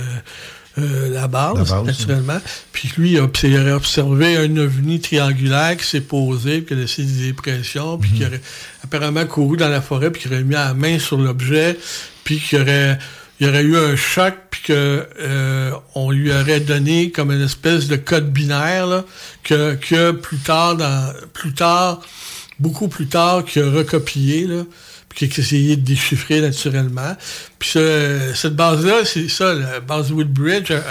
euh, 0.77 1.09
la 1.13 1.27
base, 1.27 1.57
La 1.57 1.63
base, 1.63 1.85
naturellement. 1.85 2.39
Puis 2.73 2.91
lui, 2.97 3.11
il 3.13 3.17
a, 3.19 3.75
observé 3.75 4.37
un 4.37 4.57
ovni 4.57 4.99
triangulaire 4.99 5.75
qui 5.77 5.85
s'est 5.85 6.01
posé, 6.01 6.59
puis 6.61 6.67
qui 6.67 6.73
a 6.73 6.75
laissé 6.83 7.03
des 7.03 7.27
dépressions, 7.27 7.97
puis 7.97 8.11
Mhm. 8.11 8.17
qui 8.17 8.25
aurait 8.25 8.41
apparemment 8.83 9.25
couru 9.25 9.55
dans 9.57 9.69
la 9.69 9.81
forêt, 9.81 10.11
puis 10.11 10.21
qui 10.23 10.27
aurait 10.27 10.43
mis 10.43 10.53
la 10.53 10.73
main 10.73 10.99
sur 10.99 11.17
l'objet, 11.17 11.77
puis 12.25 12.39
qu'il 12.39 12.59
aurait, 12.61 12.99
il 13.39 13.47
y 13.47 13.49
aurait 13.49 13.63
eu 13.63 13.75
un 13.77 13.95
choc, 13.95 14.33
puis 14.49 14.61
que 14.65 15.05
euh, 15.19 15.71
on 15.93 16.11
lui 16.11 16.31
aurait 16.31 16.61
donné 16.61 17.11
comme 17.11 17.31
une 17.31 17.43
espèce 17.43 17.87
de 17.87 17.95
code 17.97 18.31
binaire, 18.31 18.87
là, 18.87 19.03
que, 19.43 19.75
que 19.75 20.11
plus 20.11 20.37
tard, 20.37 20.75
dans, 20.77 21.13
plus 21.33 21.53
tard, 21.53 22.01
beaucoup 22.59 22.87
plus 22.87 23.07
tard, 23.07 23.43
qu'il 23.43 23.63
a 23.63 23.69
recopié, 23.69 24.47
là, 24.47 24.63
puis 25.09 25.27
qui 25.29 25.39
a 25.39 25.43
essayé 25.43 25.75
de 25.75 25.81
déchiffrer 25.81 26.39
naturellement. 26.41 27.15
Puis 27.59 27.69
ce- 27.71 28.31
cette 28.35 28.55
base-là, 28.55 29.03
c'est 29.05 29.27
ça, 29.29 29.53
la 29.53 29.79
base 29.81 30.11
Woodbridge, 30.11 30.71
euh, 30.71 30.81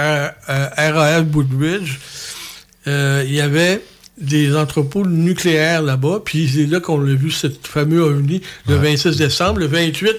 euh, 0.00 0.28
euh, 0.48 0.68
RAF 0.92 1.24
Woodbridge, 1.34 1.98
euh, 2.88 3.24
il 3.26 3.34
y 3.34 3.40
avait 3.40 3.82
des 4.18 4.56
entrepôts 4.56 5.04
nucléaires 5.04 5.82
là-bas, 5.82 6.20
puis 6.24 6.48
c'est 6.52 6.66
là 6.66 6.80
qu'on 6.80 7.00
a 7.02 7.12
vu 7.14 7.30
ce 7.30 7.48
fameux 7.62 8.00
ovni 8.02 8.40
le 8.68 8.76
26 8.76 9.16
décembre. 9.16 9.60
Le 9.60 9.66
28, 9.66 10.10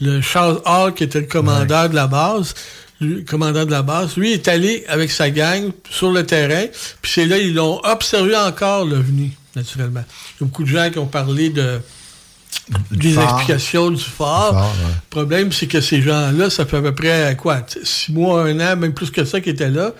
le 0.00 0.20
Charles 0.20 0.60
Hall, 0.64 0.94
qui 0.94 1.04
était 1.04 1.20
le 1.20 1.26
commandeur 1.26 1.88
de 1.90 1.94
la 1.94 2.06
base, 2.06 2.54
lui, 3.00 3.24
commandant 3.24 3.64
de 3.64 3.70
la 3.70 3.82
base, 3.82 4.16
lui 4.16 4.32
est 4.32 4.48
allé 4.48 4.84
avec 4.88 5.10
sa 5.10 5.30
gang 5.30 5.70
sur 5.90 6.10
le 6.10 6.24
terrain, 6.26 6.66
puis 7.00 7.12
c'est 7.14 7.26
là 7.26 7.38
ils 7.38 7.54
l'ont 7.54 7.80
observé 7.84 8.34
encore 8.36 8.84
l'ovni, 8.84 9.32
naturellement. 9.54 10.04
Il 10.08 10.40
y 10.40 10.44
a 10.44 10.46
beaucoup 10.46 10.64
de 10.64 10.68
gens 10.68 10.90
qui 10.90 10.98
ont 10.98 11.06
parlé 11.06 11.50
de 11.50 11.80
des 12.90 13.18
explications 13.18 13.90
du 13.90 13.96
ouais. 14.02 14.02
Le 14.20 15.10
problème, 15.10 15.52
c'est 15.52 15.66
que 15.66 15.80
ces 15.80 16.00
gens-là, 16.02 16.48
ça 16.50 16.64
fait 16.66 16.78
à 16.78 16.82
peu 16.82 16.94
près, 16.94 17.36
quoi, 17.38 17.64
six 17.82 18.10
mois, 18.12 18.44
un 18.44 18.58
an, 18.60 18.76
même 18.76 18.94
plus 18.94 19.10
que 19.10 19.24
ça, 19.24 19.40
qui 19.40 19.50
étaient 19.50 19.70
là. 19.70 19.92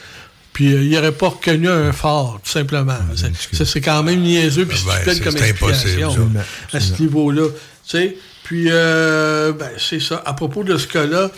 Puis 0.53 0.73
euh, 0.75 0.83
ils 0.83 0.91
n'auraient 0.91 1.13
pas 1.13 1.29
reconnu 1.29 1.69
un 1.69 1.93
phare, 1.93 2.41
tout 2.43 2.51
simplement. 2.51 2.97
C'est- 3.15 3.55
ça, 3.57 3.65
c'est 3.65 3.81
quand 3.81 4.03
même 4.03 4.21
niaiseux, 4.23 4.65
puis 4.67 4.79
Ben, 4.87 4.93
stupide 4.95 5.13
c'est- 5.15 5.21
comme 5.25 5.37
explication 5.37 6.15
ça. 6.71 6.77
à 6.77 6.81
ce 6.81 7.01
niveau-là. 7.03 7.43
Tu 7.87 7.99
sais, 7.99 8.17
puis, 8.49 8.69
euh, 8.71 9.53
ben, 9.53 9.69
c'est 9.77 10.01
ça. 10.01 10.23
À 10.25 10.33
propos 10.33 10.65
de 10.65 10.79
ce 10.79 10.87
cas-là, 10.87 11.31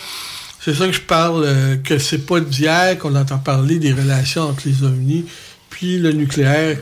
c'est 0.65 0.75
ça 0.75 0.87
que 0.87 0.93
je 0.93 1.01
parle, 1.01 1.43
euh, 1.45 1.77
que 1.77 1.99
c'est 1.99 2.25
pas 2.25 2.39
d'hier 2.39 2.97
qu'on 2.99 3.17
entend 3.17 3.39
parler 3.39 3.81
des 3.81 3.93
relations 3.93 4.43
entre 4.43 4.63
les 4.67 4.85
ovnis 4.85 5.25
puis 5.71 5.99
le 5.99 6.13
nucléaire. 6.13 6.79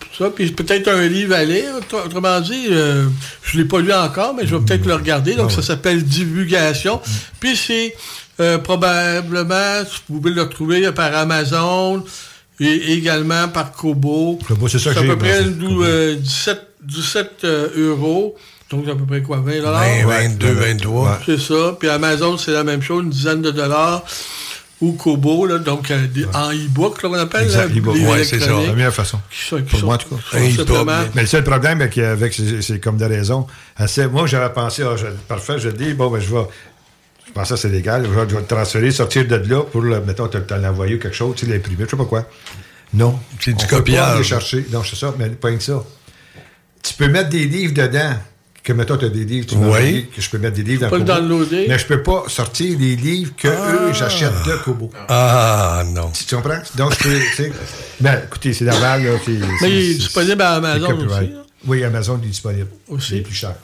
tout 0.00 0.24
Ça, 0.24 0.30
puis 0.30 0.50
peut-être 0.50 0.88
un 0.88 1.06
livre 1.06 1.34
à 1.36 1.44
lire. 1.44 1.76
Autre- 1.76 2.04
Autrement 2.04 2.40
dit, 2.40 2.66
euh, 2.70 3.06
je 3.44 3.58
l'ai 3.58 3.64
pas 3.64 3.80
lu 3.80 3.92
encore, 3.92 4.34
mais 4.34 4.44
je 4.44 4.56
vais 4.56 4.64
peut-être 4.64 4.86
le 4.86 4.94
regarder. 4.94 5.34
Donc, 5.36 5.52
ça 5.52 5.62
s'appelle 5.62 6.02
Divulgation. 6.02 7.00
Puis 7.38 7.54
c'est 7.56 7.94
euh, 8.40 8.58
probablement, 8.58 9.82
vous 10.08 10.18
pouvez 10.20 10.34
le 10.34 10.42
retrouver 10.42 10.90
par 10.92 11.14
Amazon 11.14 12.02
et 12.58 12.92
également 12.94 13.46
par 13.48 13.70
Kobo. 13.72 14.36
Kobo, 14.48 14.66
c'est 14.66 14.78
ça 14.80 14.92
que 14.94 14.98
à 14.98 15.02
peu 15.02 15.18
près 15.18 15.44
c'est 15.44 15.58
dou- 15.58 15.84
euh, 15.84 16.16
17, 16.16 16.60
17 16.82 17.30
euh, 17.44 17.68
euros. 17.76 18.34
Donc, 18.70 18.88
à 18.88 18.94
peu 18.94 19.04
près 19.04 19.20
quoi, 19.22 19.38
20 19.38 19.56
dollars? 19.62 19.82
20, 19.82 20.06
22, 20.06 20.52
23. 20.52 21.18
C'est 21.26 21.38
ça. 21.40 21.76
Puis 21.78 21.88
Amazon, 21.88 22.38
c'est 22.38 22.52
la 22.52 22.62
même 22.64 22.82
chose, 22.82 23.02
une 23.04 23.10
dizaine 23.10 23.42
de 23.42 23.50
dollars. 23.50 24.04
Ou 24.80 24.92
Kobo, 24.92 25.44
là, 25.44 25.58
donc 25.58 25.90
euh, 25.90 26.06
des- 26.06 26.24
en 26.32 26.52
e-book, 26.52 27.02
là, 27.02 27.10
on 27.10 27.14
appelle. 27.14 27.42
Exact, 27.44 27.68
là, 27.68 27.76
e-book. 27.76 27.96
Ouais, 27.96 28.24
c'est 28.24 28.40
ça, 28.40 28.46
la 28.66 28.72
meilleure 28.72 28.94
façon. 28.94 29.18
Qui 29.30 29.44
sont, 29.46 29.56
qui 29.58 29.62
Pour 29.64 29.78
sont- 29.80 29.86
moi, 29.86 29.96
en 29.96 29.98
tout 29.98 30.08
cas. 30.08 30.38
simplement- 30.56 31.02
Mais 31.14 31.20
le 31.22 31.26
seul 31.26 31.44
problème 31.44 31.82
avec, 31.82 31.98
avec 31.98 32.32
c'est, 32.32 32.62
c'est 32.62 32.78
comme 32.80 32.96
de 32.96 33.04
raison. 33.04 33.46
assez- 33.76 34.06
moi, 34.06 34.26
j'avais 34.26 34.50
pensé, 34.54 34.82
ah, 34.82 34.96
je- 34.96 35.04
parfait, 35.28 35.58
je 35.58 35.68
dis, 35.68 35.92
bon, 35.92 36.08
ben, 36.10 36.18
je 36.20 36.34
vais. 36.34 36.44
Je 37.26 37.32
pensais 37.32 37.54
que 37.54 37.60
c'est 37.60 37.68
légal. 37.68 38.04
Je 38.06 38.10
vais, 38.10 38.26
je 38.28 38.34
vais 38.36 38.40
le 38.40 38.46
transférer, 38.46 38.90
sortir 38.90 39.26
de 39.26 39.36
là 39.36 39.62
pour, 39.64 39.82
le, 39.82 40.00
mettons, 40.00 40.28
te, 40.28 40.38
te 40.38 40.54
l'envoyer 40.54 40.94
ou 40.94 40.98
quelque 40.98 41.14
chose, 41.16 41.34
tu 41.36 41.44
l'imprimer, 41.46 41.84
je 41.84 41.90
sais 41.90 41.96
pas 41.98 42.04
quoi. 42.06 42.24
Non. 42.94 43.18
C'est 43.38 43.52
du 43.52 43.66
pas 43.66 43.76
copiage. 43.76 44.14
aller 44.14 44.24
chercher. 44.24 44.64
Non, 44.72 44.82
c'est 44.82 44.96
ça, 44.96 45.12
mais 45.18 45.28
pas 45.28 45.48
rien 45.48 45.58
que 45.58 45.62
ça. 45.62 45.84
Tu 46.82 46.94
peux 46.94 47.08
mettre 47.08 47.28
des 47.28 47.44
livres 47.44 47.74
dedans. 47.74 48.14
Que, 48.62 48.74
mettons, 48.74 48.98
tu 48.98 49.06
as 49.06 49.08
des 49.08 49.24
livres, 49.24 49.46
tu 49.46 49.54
Oui. 49.56 50.06
que 50.14 50.20
je 50.20 50.28
peux 50.28 50.36
mettre 50.38 50.56
des 50.56 50.62
livres 50.62 50.82
dans 50.82 50.90
Pas 50.90 50.98
le 50.98 51.04
Kobo. 51.04 51.18
downloader. 51.20 51.66
Mais 51.68 51.78
je 51.78 51.86
peux 51.86 52.02
pas 52.02 52.24
sortir 52.28 52.78
les 52.78 52.94
livres 52.94 53.32
que 53.36 53.48
eux, 53.48 53.92
j'achète 53.94 54.34
de 54.46 54.56
Kobo. 54.62 54.90
Ah, 55.08 55.82
non. 55.86 56.10
Tu 56.12 56.34
comprends? 56.34 56.58
Donc, 56.76 56.92
je 56.92 56.98
peux, 57.04 57.18
tu 57.18 57.34
sais. 57.36 57.52
Ben, 58.00 58.20
écoutez, 58.26 58.52
c'est 58.52 58.66
normal, 58.66 59.02
là. 59.04 59.12
c'est- 59.24 59.30
Mais 59.32 59.46
c'est- 59.60 59.70
il 59.70 59.90
est 59.92 59.94
disponible 59.94 60.42
à 60.42 60.54
Amazon 60.56 60.92
aussi, 60.98 61.06
là. 61.06 61.42
Oui, 61.66 61.84
Amazon 61.84 62.18
il 62.22 62.26
est 62.26 62.30
disponible. 62.30 62.68
Aussi. 62.88 63.12
Il 63.14 63.18
est 63.18 63.22
plus 63.22 63.34
cher. 63.34 63.54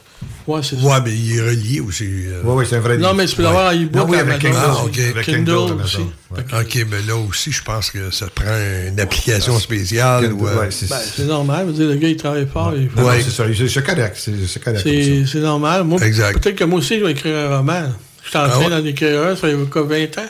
Ouais, 0.47 0.61
c'est 0.63 0.77
Ouais, 0.77 1.01
mais 1.05 1.13
il 1.13 1.37
est 1.37 1.41
relié 1.41 1.81
aussi. 1.81 2.05
euh. 2.05 2.41
Oui, 2.45 2.53
oui, 2.59 2.67
c'est 2.69 2.77
un 2.77 2.81
vrai 2.81 2.99
Non, 2.99 3.15
mais 3.15 3.27
tu 3.27 3.35
peux 3.37 3.43
l'avoir 3.43 3.73
en 3.73 3.77
e-book 3.77 3.95
Non, 3.95 4.07
oui, 4.09 4.17
à 4.17 4.21
avec. 4.21 4.39
Kindle. 4.39 4.57
Ah, 4.57 4.85
ok. 4.85 4.99
Avec 4.99 5.25
Kindle 5.25 5.45
Kindle, 5.45 5.83
aussi. 5.85 5.97
Ouais. 6.31 6.61
OK, 6.61 6.87
mais 6.91 7.03
là 7.07 7.17
aussi, 7.17 7.51
je 7.53 7.63
pense 7.65 7.91
que 7.91 8.11
ça 8.13 8.27
prend 8.33 8.45
une 8.89 9.01
application 9.01 9.59
spéciale. 9.59 10.29
Kindle, 10.29 10.35
ou, 10.43 10.47
euh, 10.47 10.61
ouais, 10.61 10.69
c'est 10.71 10.89
Ben, 10.89 10.99
c'est 11.17 11.25
normal. 11.25 11.67
je 11.67 11.73
veux 11.73 11.79
dire, 11.79 11.89
le 11.89 11.97
gars, 11.97 12.09
il 12.09 12.17
travaille 12.17 12.47
fort. 12.47 12.73
il 12.77 12.89
faut- 12.89 13.01
Ouais. 13.03 13.21
c'est 13.25 13.31
ça. 13.31 13.45
C'est 13.57 13.69
c'est 13.69 13.83
correct. 13.85 14.17
C'est 14.19 14.33
c'est 14.47 14.63
correct. 14.63 14.83
comme 14.85 14.93
C'est 14.93 15.27
c'est 15.27 15.41
normal. 15.41 15.83
Moi, 15.85 16.01
Exact. 16.03 16.41
peut-être 16.41 16.57
que 16.57 16.65
moi 16.65 16.79
aussi, 16.79 16.99
je 17.01 17.05
vais 17.05 17.11
écrire 17.13 17.37
un 17.51 17.57
roman. 17.59 17.93
Je 18.23 18.29
suis 18.29 18.39
en 18.39 18.43
Ah 18.43 18.49
train 18.49 18.61
ouais? 18.65 18.71
d'en 18.71 18.85
écrire 18.87 19.23
un, 19.23 19.35
ça 19.37 19.49
fait 19.49 19.57
quoi, 19.71 19.83
20 19.83 20.19
ans? 20.19 20.27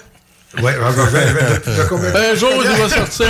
Ouais, 0.62 0.74
Un 0.74 2.34
jour, 2.34 2.50
il 2.64 2.80
va 2.82 2.88
sortir. 2.96 3.26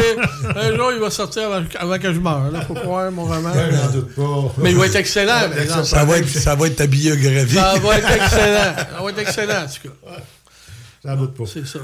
Un 0.55 0.77
jour, 0.77 0.93
il 0.93 1.01
va 1.01 1.11
sortir 1.11 1.43
avant, 1.45 1.67
avant 1.79 1.99
que 1.99 2.13
je 2.13 2.21
meure. 2.21 2.51
Là, 2.51 2.61
faut 2.63 2.75
croire 2.75 3.11
mon 3.11 3.25
roman. 3.25 3.51
Ouais, 3.53 3.71
j'en 3.73 3.91
doute 3.91 4.15
pas. 4.15 4.53
Mais 4.59 4.71
il 4.71 4.77
va 4.77 4.87
être 4.87 4.97
excellent, 4.97 5.41
ça, 5.85 6.05
va 6.05 6.19
être, 6.19 6.29
ça 6.29 6.55
va 6.55 6.67
être 6.67 6.77
ta 6.77 6.87
biographie. 6.87 7.55
Ça 7.55 7.75
va 7.83 7.99
être 7.99 8.11
excellent. 8.11 8.75
Ça 8.77 9.03
va 9.03 9.11
être 9.11 9.19
excellent, 9.19 9.63
en 9.65 9.67
tout 9.67 9.89
cas. 9.89 10.13
J'en 11.05 11.17
doute 11.17 11.35
pas. 11.37 11.45
C'est 11.53 11.67
ça. 11.67 11.79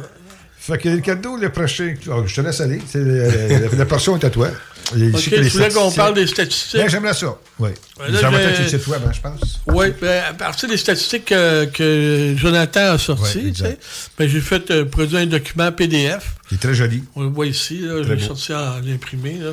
Fait 0.64 0.78
que 0.78 0.88
le 0.88 0.98
cadeau, 1.00 1.36
le 1.36 1.48
prochain. 1.50 1.94
je 2.26 2.34
te 2.36 2.40
laisse 2.40 2.60
aller. 2.60 2.80
Euh, 2.94 3.68
la 3.76 3.84
portion 3.84 4.16
est 4.16 4.24
à 4.24 4.30
toi. 4.30 4.48
Et 4.96 5.10
je 5.10 5.16
Ok, 5.16 5.22
tu 5.22 5.42
voulais 5.48 5.70
qu'on 5.70 5.90
parle 5.90 6.14
des 6.14 6.26
statistiques? 6.26 6.80
Ben, 6.80 6.88
j'aimerais 6.88 7.14
ça. 7.14 7.36
Oui. 7.58 7.70
Ouais, 7.98 8.10
là, 8.10 8.20
ça 8.20 8.30
va 8.30 8.38
j'ai- 8.38 8.44
être 8.48 8.54
sur 8.54 8.62
le 8.64 8.68
site 8.78 8.86
web, 8.86 9.00
hein, 9.06 9.10
je 9.12 9.20
pense. 9.20 9.60
Oui, 9.66 9.86
ben, 10.00 10.22
à 10.30 10.34
partir 10.34 10.68
des 10.68 10.76
statistiques 10.76 11.24
que, 11.26 11.64
que 11.64 12.34
Jonathan 12.36 12.92
a 12.94 12.98
sorties, 12.98 13.38
Ouais, 13.38 13.42
tu 13.42 13.48
exact. 13.48 13.82
sais, 13.82 14.08
ben, 14.18 14.28
j'ai 14.28 14.40
fait 14.40 14.70
euh, 14.70 14.84
produire 14.84 15.20
un 15.20 15.26
document 15.26 15.72
PDF. 15.72 16.34
Il 16.50 16.54
est 16.56 16.58
très 16.58 16.74
joli. 16.74 17.02
On 17.16 17.22
le 17.22 17.28
voit 17.28 17.46
ici, 17.46 17.78
là, 17.80 18.02
je 18.02 18.12
l'ai 18.12 18.22
sorti 18.22 18.52
en 18.54 18.76
imprimé. 18.86 19.38
Là. 19.40 19.52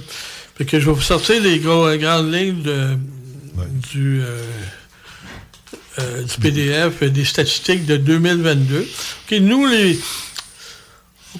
Fait 0.58 0.66
que 0.66 0.80
je 0.80 0.86
vais 0.86 0.92
vous 0.94 1.02
sortir 1.02 1.42
les 1.42 1.58
gros- 1.60 1.96
grandes 1.98 2.32
lignes 2.34 2.62
de, 2.62 2.98
du, 3.92 4.22
euh, 4.22 4.44
euh, 6.00 6.24
du 6.24 6.38
PDF, 6.40 6.94
euh, 7.02 7.10
des 7.10 7.26
statistiques 7.26 7.86
de 7.86 7.98
2022. 7.98 8.80
Ok, 8.82 9.38
nous, 9.40 9.66
les. 9.66 9.98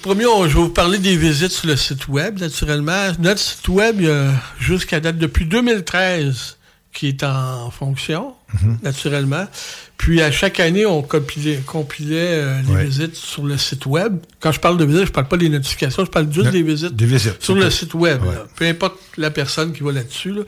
Premier, 0.02 0.26
on- 0.26 0.44
je 0.48 0.54
vais 0.56 0.62
vous 0.62 0.68
parler 0.70 0.98
des 0.98 1.16
visites 1.16 1.52
sur 1.52 1.68
le 1.68 1.76
site 1.76 2.08
web, 2.08 2.38
naturellement. 2.40 3.08
Notre 3.18 3.40
site 3.40 3.68
web, 3.68 4.00
jusqu'à 4.58 5.00
date 5.00 5.18
depuis 5.18 5.44
2013 5.44 6.56
qui 6.92 7.08
est 7.08 7.22
en 7.22 7.70
fonction, 7.70 8.32
Mhm. 8.54 8.78
naturellement. 8.82 9.46
Puis 9.96 10.22
à 10.22 10.32
chaque 10.32 10.58
année, 10.58 10.86
on 10.86 11.02
compilait, 11.02 11.58
compilait 11.64 12.16
euh, 12.32 12.62
les 12.62 12.72
Ouais. 12.74 12.84
visites 12.86 13.14
sur 13.14 13.44
le 13.44 13.56
site 13.58 13.86
web. 13.86 14.16
Quand 14.40 14.50
je 14.50 14.58
parle 14.58 14.76
de 14.78 14.84
visites, 14.84 15.06
je 15.06 15.12
parle 15.12 15.28
pas 15.28 15.36
des 15.36 15.48
notifications, 15.50 16.04
je 16.04 16.10
parle 16.10 16.32
juste 16.32 16.50
des 16.50 16.62
visites 16.62 16.96
des 16.96 17.04
visites. 17.06 17.42
sur 17.42 17.54
le 17.54 17.70
site 17.70 17.94
web. 17.94 18.22
Ouais. 18.22 18.34
Peu 18.56 18.64
importe 18.66 18.96
la 19.18 19.30
personne 19.30 19.72
qui 19.72 19.82
va 19.82 19.92
là-dessus, 19.92 20.32
là, 20.32 20.42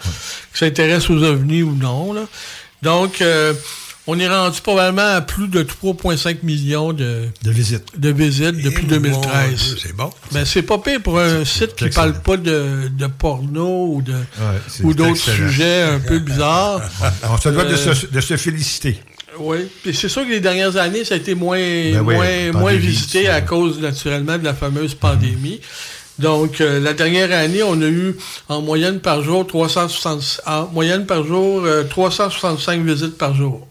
qui 0.53 0.59
s'intéresse 0.59 1.09
aux 1.11 1.23
ovnis 1.23 1.62
ou 1.62 1.74
non. 1.77 2.12
là. 2.12 2.27
Donc, 2.83 3.20
euh, 3.20 3.53
on 4.07 4.19
est 4.19 4.29
rendu 4.29 4.61
probablement 4.61 5.15
à 5.15 5.20
plus 5.20 5.49
de 5.49 5.62
3,5 5.62 6.39
millions 6.43 6.93
de, 6.93 7.29
De 7.43 7.51
visite. 7.51 7.85
de 7.99 8.11
visites 8.11 8.57
depuis 8.62 8.85
Eh, 8.85 8.89
2013. 8.89 9.23
mon 9.33 9.49
Dieu, 9.57 9.77
C'est 9.81 9.97
bon. 9.97 10.11
Ben, 10.33 10.45
c'est 10.45 10.62
pas 10.62 10.79
pire 10.79 11.01
pour 11.03 11.19
un 11.20 11.45
site 11.45 11.74
qui 11.77 11.85
excellent. 11.85 12.11
parle 12.12 12.23
pas 12.23 12.37
de, 12.37 12.89
de 12.89 13.07
porno 13.07 13.87
ou 13.95 14.03
de 14.03 14.15
c'est 14.69 14.83
ou 14.85 14.93
d'autres 14.95 15.16
sujets 15.16 15.83
un 15.83 16.01
peu 16.01 16.19
bizarres. 16.19 16.81
On 17.31 17.37
se 17.37 17.49
doit 17.49 17.65
de, 17.65 17.74
Euh, 17.74 17.95
se, 17.95 18.07
de 18.07 18.20
se 18.20 18.37
féliciter. 18.37 18.99
Oui. 19.39 19.59
Puis 19.83 19.95
c'est 19.95 20.09
sûr 20.09 20.23
que 20.24 20.31
les 20.31 20.41
dernières 20.41 20.77
années, 20.77 21.05
ça 21.05 21.15
a 21.15 21.16
été 21.19 21.35
moins, 21.35 21.57
Ben 21.59 22.01
oui, 22.01 22.15
moins, 22.15 22.27
pandémie, 22.27 22.51
moins 22.59 22.74
visité 22.74 23.29
à 23.29 23.41
cause, 23.41 23.81
naturellement, 23.81 24.37
de 24.37 24.45
la 24.45 24.53
fameuse 24.55 24.95
pandémie. 24.95 25.61
Donc, 26.19 26.61
euh, 26.61 26.79
la 26.81 26.93
dernière 26.93 27.33
année, 27.33 27.62
on 27.62 27.81
a 27.81 27.87
eu 27.87 28.15
en 28.49 28.61
moyenne 28.61 29.01
par 29.01 29.23
jour 29.23 29.47
360, 29.47 30.43
en 30.47 30.66
moyenne 30.66 31.07
par 31.07 31.24
jour 31.24 31.62
euh, 31.65 31.85
365 31.85 32.83
visites 32.85 33.16
par 33.16 33.35
jour. 33.35 33.66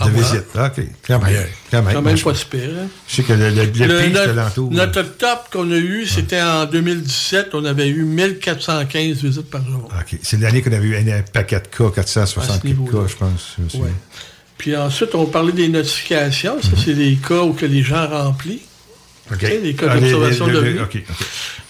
De 0.00 0.04
Ah, 0.04 0.08
voilà. 0.08 0.28
visite. 0.28 0.44
OK. 0.56 0.86
Quand 1.06 1.18
même. 1.20 1.46
Quand 1.70 1.82
même. 1.82 1.94
Quand 1.94 2.02
même 2.02 2.18
pas 2.20 2.34
si 2.34 2.44
pire. 2.46 2.60
hein. 2.82 2.86
je 3.06 3.14
sais 3.16 3.22
que 3.22 3.32
le, 3.34 3.50
le, 3.50 3.64
le 3.64 3.86
Le- 3.86 4.74
notre, 4.74 5.02
top 5.16 5.48
qu'on 5.52 5.70
a 5.70 5.76
eu, 5.76 6.06
c'était 6.06 6.40
en 6.40 6.64
2017. 6.64 7.50
On 7.52 7.64
avait 7.66 7.88
eu 7.88 8.04
1415 8.04 9.22
visites 9.22 9.50
par 9.50 9.64
jour. 9.64 9.88
OK. 9.94 10.18
C'est 10.22 10.40
l'année 10.40 10.62
qu'on 10.62 10.72
avait 10.72 10.86
eu 10.86 10.96
un, 10.96 11.22
paquet 11.22 11.60
de 11.60 11.66
cas, 11.66 11.90
460 11.94 12.64
niveau-là. 12.64 12.90
cas, 13.02 13.08
je 13.08 13.16
pense. 13.16 13.56
Ouais. 13.74 13.90
Puis 14.56 14.76
ensuite, 14.76 15.14
on 15.14 15.26
parlait 15.26 15.52
des 15.52 15.68
notifications. 15.68 16.60
Ça, 16.62 16.70
c'est 16.82 16.94
des 16.94 17.16
cas 17.16 17.42
où 17.42 17.52
que 17.52 17.66
les 17.66 17.82
gens 17.82 18.06
remplissent. 18.08 18.60
OK. 19.32 19.38
Tu 19.38 19.46
sais, 19.46 19.58
les 19.58 19.74
cas 19.74 19.86
Ah, 19.90 19.94
les- 19.96 20.00
d'observation 20.12 20.46
de. 20.46 20.76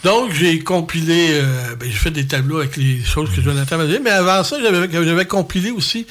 Donc, 0.03 0.32
j'ai 0.32 0.61
compilé, 0.61 1.28
euh, 1.32 1.77
ben, 1.78 1.87
j'ai 1.91 1.97
fait 1.99 2.11
des 2.11 2.27
tableaux 2.27 2.59
avec 2.59 2.77
les 2.77 3.03
choses 3.03 3.28
que 3.35 3.43
Jonathan 3.43 3.77
m'a 3.77 3.87
dit, 3.87 3.99
mais 4.03 4.11
avant 4.11 4.43
ça, 4.45 4.57
j'avais, 4.62 5.27
compilé 5.27 5.70
aussi 5.70 6.07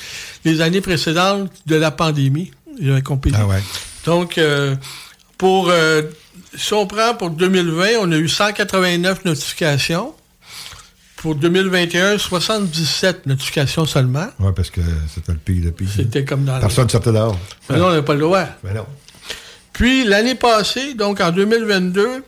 les 0.45 0.61
années 0.61 0.81
précédentes 0.81 1.51
de 1.65 1.75
la 1.75 1.89
pandémie. 1.89 2.51
J'avais 2.79 3.01
compilé. 3.01 3.35
Ah 3.39 3.47
ouais. 3.47 3.63
Donc, 4.05 4.37
euh, 4.37 4.75
pour, 5.39 5.69
euh, 5.69 6.03
si 6.55 6.73
on 6.73 6.85
prend 6.85 7.15
pour 7.15 7.31
2020, 7.31 7.87
on 8.01 8.11
a 8.11 8.17
eu 8.17 8.29
189 8.29 9.25
notifications. 9.25 10.13
Pour 11.17 11.35
2021, 11.35 12.17
77 12.17 13.25
notifications 13.25 13.85
seulement. 13.85 14.27
Oui, 14.39 14.51
parce 14.55 14.69
que 14.69 14.79
c'était 15.13 15.33
le 15.33 15.37
pire, 15.37 15.65
le 15.65 15.71
pire. 15.71 15.89
C'était 15.93 16.23
comme 16.23 16.45
dans 16.45 16.59
Personne 16.61 16.85
ne 16.85 16.89
sortait 16.89 17.11
dehors. 17.11 17.37
Mais 17.69 17.77
là, 17.77 17.87
on 17.87 17.91
n'a 17.91 18.01
pas 18.01 18.13
le 18.13 18.21
droit. 18.21 18.45
Ben 18.63 18.73
non. 18.75 18.85
Puis 19.79 20.03
l'année 20.03 20.35
passée, 20.35 20.93
donc 20.93 21.21
en 21.21 21.31
2022, 21.31 22.21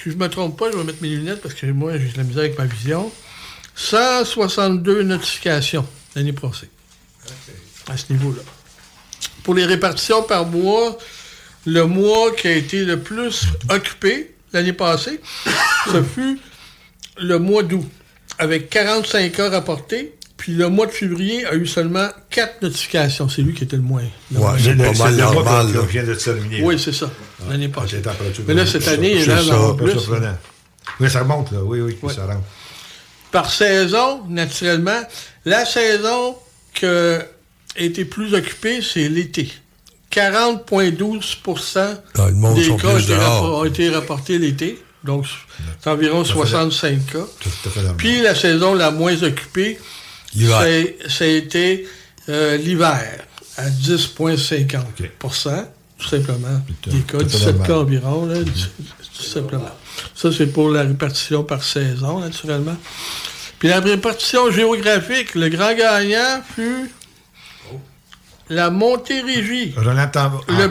si 0.00 0.12
je 0.12 0.16
me 0.16 0.28
trompe 0.28 0.56
pas, 0.56 0.70
je 0.70 0.76
vais 0.76 0.84
mettre 0.84 1.02
mes 1.02 1.08
lunettes 1.08 1.42
parce 1.42 1.54
que 1.54 1.66
moi, 1.66 1.98
j'ai 1.98 2.06
de 2.06 2.16
la 2.16 2.22
misère 2.22 2.44
avec 2.44 2.56
ma 2.56 2.66
vision. 2.66 3.10
162 3.74 5.02
notifications 5.02 5.84
l'année 6.14 6.32
passée. 6.32 6.68
À 7.88 7.96
ce 7.96 8.12
niveau-là. 8.12 8.42
Pour 9.42 9.54
les 9.54 9.64
répartitions 9.64 10.22
par 10.22 10.46
mois, 10.46 10.96
le 11.66 11.84
mois 11.84 12.30
qui 12.30 12.46
a 12.46 12.52
été 12.52 12.84
le 12.84 13.00
plus 13.00 13.46
occupé 13.70 14.32
l'année 14.52 14.72
passée, 14.72 15.20
ce 15.90 16.00
fut 16.00 16.38
le 17.18 17.40
mois 17.40 17.64
d'août, 17.64 17.90
avec 18.38 18.70
45 18.70 19.32
cas 19.32 19.50
rapportés. 19.50 20.13
Puis 20.44 20.52
le 20.52 20.68
mois 20.68 20.84
de 20.84 20.90
février 20.90 21.46
a 21.46 21.54
eu 21.54 21.66
seulement 21.66 22.06
4 22.28 22.60
notifications. 22.60 23.30
C'est 23.30 23.40
lui 23.40 23.54
qui 23.54 23.64
était 23.64 23.76
le 23.76 23.82
moins. 23.82 24.02
le 24.30 24.38
Ouais, 24.40 24.50
c'est 24.62 24.76
pas 24.76 24.92
mal 24.92 25.16
normal. 25.16 25.72
là. 25.72 25.80
vient 25.88 26.04
de 26.04 26.12
terminer. 26.12 26.60
Oui, 26.62 26.78
c'est 26.78 26.92
ça. 26.92 27.10
L'année 27.48 27.68
passée. 27.68 28.02
Températures. 28.02 28.44
Mais 28.46 28.52
là, 28.52 28.66
cette 28.66 28.86
année, 28.86 29.12
il 29.12 29.22
est 29.22 29.26
là 29.26 29.72
plus. 29.72 29.92
surprenant. 29.92 30.36
Oui, 31.00 31.08
ça 31.08 31.20
remonte, 31.20 31.50
là. 31.50 31.60
Oui, 31.62 31.80
oui, 31.80 31.96
ça 32.14 32.26
rentre. 32.26 32.42
Par 33.32 33.50
saison, 33.50 34.20
naturellement, 34.28 35.00
la 35.46 35.64
saison 35.64 36.36
qui 36.74 36.84
a 36.84 37.20
été 37.76 38.04
plus 38.04 38.34
occupée, 38.34 38.82
c'est 38.82 39.08
l'été. 39.08 39.50
40,12 40.12 41.38
Ah, 42.18 42.30
des 42.54 42.76
cas 42.76 42.88
ont 42.88 42.98
été, 42.98 43.14
ont 43.16 43.64
été 43.64 43.88
rapportés 43.88 44.38
l'été. 44.38 44.78
Donc, 45.04 45.24
c'est 45.80 45.88
environ 45.88 46.22
fait 46.22 46.32
65 46.32 47.06
cas. 47.06 47.18
Tout 47.40 47.48
à 47.64 47.70
fait 47.70 47.80
normal. 47.80 47.96
Puis 47.96 48.20
la 48.20 48.34
saison 48.34 48.74
la 48.74 48.90
moins 48.90 49.22
occupée, 49.22 49.78
ça 50.36 51.24
a 51.24 51.26
été 51.26 51.86
euh, 52.28 52.56
l'hiver, 52.56 53.24
à 53.56 53.68
10,50% 53.68 55.66
tout 55.98 56.08
simplement. 56.08 56.60
Des 56.86 57.00
cas, 57.00 57.18
tout 57.18 57.24
17 57.24 57.46
normal. 57.46 57.66
cas 57.66 57.74
environ, 57.74 58.26
là, 58.26 58.36
tout 58.42 59.22
simplement. 59.22 59.70
Ça, 60.14 60.30
c'est 60.32 60.48
pour 60.48 60.70
la 60.70 60.82
répartition 60.82 61.44
par 61.44 61.62
saison, 61.62 62.20
naturellement. 62.20 62.76
Puis 63.58 63.68
la 63.68 63.80
répartition 63.80 64.50
géographique, 64.50 65.34
le 65.34 65.48
grand 65.48 65.74
gagnant 65.74 66.42
fut 66.54 66.90
la 68.50 68.70
Montérégie. 68.70 69.72
Roland 69.76 70.10
Le 70.48 70.68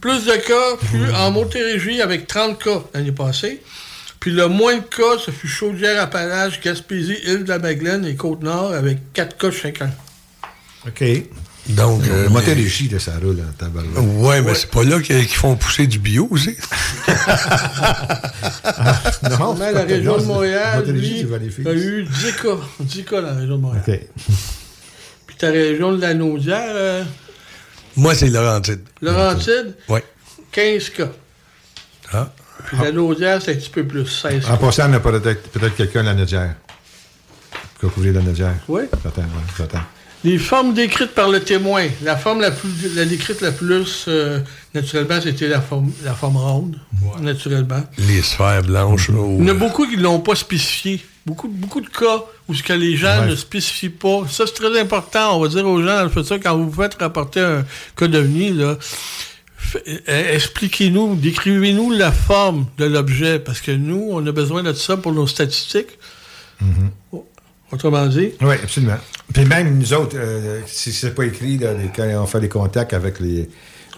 plus 0.00 0.24
de 0.24 0.32
cas 0.32 0.86
fut 0.86 1.12
en 1.14 1.30
Montérégie 1.30 2.00
avec 2.00 2.26
30 2.26 2.62
cas 2.62 2.82
l'année 2.94 3.12
passée. 3.12 3.62
Puis 4.20 4.32
le 4.32 4.48
moins 4.48 4.76
de 4.76 4.82
cas, 4.82 5.18
ce 5.24 5.30
fut 5.30 5.48
Chaudière-Appalaches, 5.48 6.60
Gaspésie, 6.60 7.16
Île-de-la-Madeleine 7.24 8.04
et 8.04 8.16
Côte-Nord 8.16 8.72
avec 8.72 9.12
4 9.12 9.36
cas 9.36 9.50
chacun. 9.50 9.90
OK. 10.86 11.04
Donc, 11.68 12.02
Euh, 12.08 12.28
Montérégie, 12.30 12.88
là, 12.88 12.98
ça 12.98 13.12
roule 13.22 13.40
en 13.46 13.52
tabarouette. 13.52 13.92
Ouais, 14.16 14.40
mais 14.42 14.54
c'est 14.54 14.70
pas 14.70 14.82
là 14.84 15.00
qu'ils 15.00 15.28
font 15.28 15.54
pousser 15.54 15.86
du 15.86 15.98
bio 15.98 16.26
aussi. 16.30 16.56
non, 19.38 19.54
Mais 19.54 19.72
la 19.72 19.82
région 19.82 20.16
de 20.18 20.24
Montréal, 20.24 20.82
lui, 20.86 21.26
a 21.66 21.72
eu 21.74 22.04
10 22.04 22.32
cas. 22.42 22.56
10 22.80 23.04
cas 23.04 23.20
dans 23.20 23.26
la 23.28 23.34
région 23.34 23.56
de 23.56 23.60
Montréal. 23.60 23.84
OK. 23.86 24.00
Puis 25.26 25.36
ta 25.36 25.50
région 25.50 25.92
de 25.92 26.00
la 26.00 26.14
Naudière, 26.14 26.64
euh, 26.70 27.04
Moi, 27.96 28.14
c'est 28.14 28.28
Laurentide. 28.30 28.80
Laurentide, 29.02 29.74
Ouais. 29.88 30.02
15 30.52 30.88
cas. 30.90 31.08
Ah. 32.12 32.32
Puis 32.66 32.76
la 32.82 32.92
Naudière, 32.92 33.40
c'est 33.42 33.52
un 33.52 33.54
petit 33.54 33.70
peu 33.70 33.84
plus, 33.84 34.06
16 34.06 34.46
En 34.50 34.56
passant, 34.56 34.90
on 34.90 34.94
a 34.94 35.00
peut-être 35.00 35.76
quelqu'un 35.76 36.02
de 36.02 36.06
la 36.08 36.14
Nodière. 36.14 36.54
Qui 37.80 37.86
couvrir 37.86 38.14
la 38.14 38.22
Nodière. 38.22 38.54
Oui. 38.68 38.82
J'attends, 39.04 39.22
ouais, 39.22 39.28
j'attends. 39.56 39.82
Les 40.24 40.36
formes 40.38 40.74
décrites 40.74 41.14
par 41.14 41.28
le 41.28 41.38
témoin. 41.40 41.86
La 42.02 42.16
forme 42.16 42.40
la 42.40 42.50
plus 42.50 42.68
la 42.96 43.04
décrite 43.04 43.40
la 43.40 43.52
plus 43.52 44.06
euh, 44.08 44.40
naturellement, 44.74 45.20
c'était 45.22 45.46
la 45.46 45.60
forme, 45.60 45.92
la 46.04 46.12
forme 46.12 46.38
ronde, 46.38 46.76
naturellement. 47.20 47.84
Les 47.98 48.22
sphères 48.22 48.62
blanches, 48.64 49.10
là. 49.10 49.24
Il 49.38 49.44
y 49.46 49.50
en 49.50 49.54
a 49.54 49.54
beaucoup 49.54 49.86
qui 49.86 49.96
ne 49.96 50.02
l'ont 50.02 50.18
pas 50.18 50.34
spécifié. 50.34 51.00
Beaucoup, 51.24 51.46
beaucoup 51.46 51.80
de 51.80 51.88
cas 51.88 52.24
où 52.48 52.54
ce 52.54 52.62
que 52.64 52.72
les 52.72 52.96
gens 52.96 53.20
Ouais. 53.20 53.26
ne 53.28 53.36
spécifient 53.36 53.90
pas. 53.90 54.22
Ça, 54.28 54.44
c'est 54.46 54.54
très 54.54 54.80
important. 54.80 55.36
On 55.36 55.40
va 55.42 55.48
dire 55.48 55.64
aux 55.66 55.80
gens 55.80 55.98
dans 55.98 56.04
le 56.04 56.08
futur, 56.08 56.40
quand 56.42 56.56
vous 56.56 56.72
faites 56.72 56.94
rapporter 57.00 57.40
un 57.40 57.64
cas 57.96 58.08
d'OVNI, 58.08 58.54
là, 58.54 58.64
euh, 58.64 58.76
expliquez-nous, 60.06 61.14
décrivez-nous 61.16 61.90
la 61.92 62.12
forme 62.12 62.66
de 62.78 62.84
l'objet, 62.84 63.38
parce 63.38 63.60
que 63.60 63.72
nous, 63.72 64.08
on 64.10 64.26
a 64.26 64.32
besoin 64.32 64.62
de 64.62 64.72
ça 64.72 64.96
pour 64.96 65.12
nos 65.12 65.26
statistiques. 65.26 65.98
Autrement 67.70 68.06
dit. 68.06 68.30
Oui, 68.40 68.54
absolument. 68.62 68.96
Puis 69.32 69.44
même 69.44 69.78
nous 69.78 69.92
autres, 69.92 70.16
euh, 70.18 70.62
si 70.66 70.90
c'est 70.90 71.14
pas 71.14 71.26
écrit, 71.26 71.58
là, 71.58 71.74
les- 71.74 71.90
quand 71.94 72.04
on 72.22 72.26
fait 72.26 72.40
des 72.40 72.48
contacts 72.48 72.94
avec 72.94 73.20
les, 73.20 73.48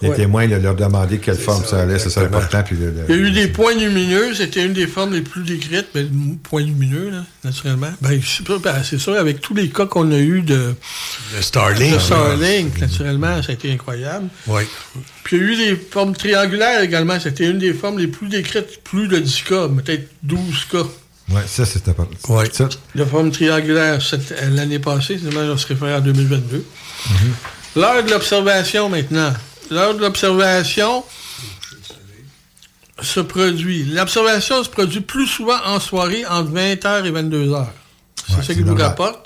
les 0.01 0.09
Ouais. 0.09 0.15
témoins, 0.15 0.47
là, 0.47 0.57
leur 0.59 0.75
demander 0.75 1.19
quelle 1.19 1.37
forme 1.37 1.63
ça, 1.65 1.81
allait, 1.81 1.99
ça 1.99 2.09
serait 2.09 2.25
important. 2.25 2.63
Puis 2.63 2.75
le- 2.75 2.87
le- 2.91 3.05
Il 3.09 3.15
y 3.15 3.19
a 3.19 3.21
eu 3.21 3.31
des 3.31 3.47
points 3.47 3.75
lumineux, 3.75 4.33
c'était 4.33 4.65
une 4.65 4.73
des 4.73 4.87
formes 4.87 5.13
les 5.13 5.21
plus 5.21 5.43
décrites, 5.43 5.87
mais 5.93 6.01
le 6.03 6.09
point 6.41 6.61
lumineux, 6.61 7.09
là, 7.11 7.23
naturellement. 7.43 7.91
Ben, 8.01 8.19
c'est 8.23 8.43
sûr, 8.45 8.59
ben, 8.59 8.75
c'est 8.83 8.97
sûr, 8.99 9.13
avec 9.15 9.41
tous 9.41 9.53
les 9.53 9.69
cas 9.69 9.85
qu'on 9.85 10.11
a 10.11 10.17
eu 10.17 10.41
de, 10.41 10.73
Le 11.35 11.41
Starlink. 11.41 11.93
de 11.93 11.99
Starlink, 11.99 12.79
naturellement, 12.79 13.41
ça 13.43 13.51
a 13.51 13.53
été 13.53 13.71
incroyable. 13.71 14.27
Oui. 14.47 14.63
Puis 15.23 15.37
il 15.37 15.43
y 15.43 15.45
a 15.45 15.47
eu 15.51 15.55
des 15.75 15.81
formes 15.91 16.15
triangulaires 16.15 16.81
également, 16.81 17.19
c'était 17.19 17.47
une 17.49 17.59
des 17.59 17.73
formes 17.73 17.99
les 17.99 18.07
plus 18.07 18.27
décrites, 18.27 18.81
plus 18.83 19.07
de 19.07 19.17
10 19.19 19.43
cas, 19.43 19.67
peut-être 19.67 20.09
12 20.23 20.65
cas. 20.71 20.83
Ouais, 21.29 21.43
ça, 21.47 21.63
c'est 21.65 21.87
important. 21.87 22.33
Ouais. 22.33 22.45
Ça, 22.51 22.67
De 22.95 23.05
forme 23.05 23.31
triangulaire 23.31 24.01
cette- 24.01 24.33
l'année 24.51 24.79
passée, 24.79 25.17
c'est 25.23 25.33
on 25.37 25.57
se 25.57 25.67
réfère 25.67 25.95
à 25.95 26.01
2022. 26.01 26.65
L'heure 27.75 28.03
de 28.03 28.09
l'observation 28.11 28.89
maintenant. 28.89 29.31
L'heure 29.71 29.95
de 29.95 30.01
l'observation 30.01 31.03
se 33.01 33.19
produit. 33.19 33.85
L'observation 33.85 34.63
se 34.63 34.69
produit 34.69 35.01
plus 35.01 35.27
souvent 35.27 35.57
en 35.65 35.79
soirée 35.79 36.25
entre 36.27 36.51
20h 36.51 37.05
et 37.05 37.11
22h. 37.11 37.65
C'est 38.27 38.35
Ouais, 38.35 38.43
c'est 38.45 38.53
qu'il 38.55 38.65
nous 38.65 38.75
rapporte. 38.75 39.25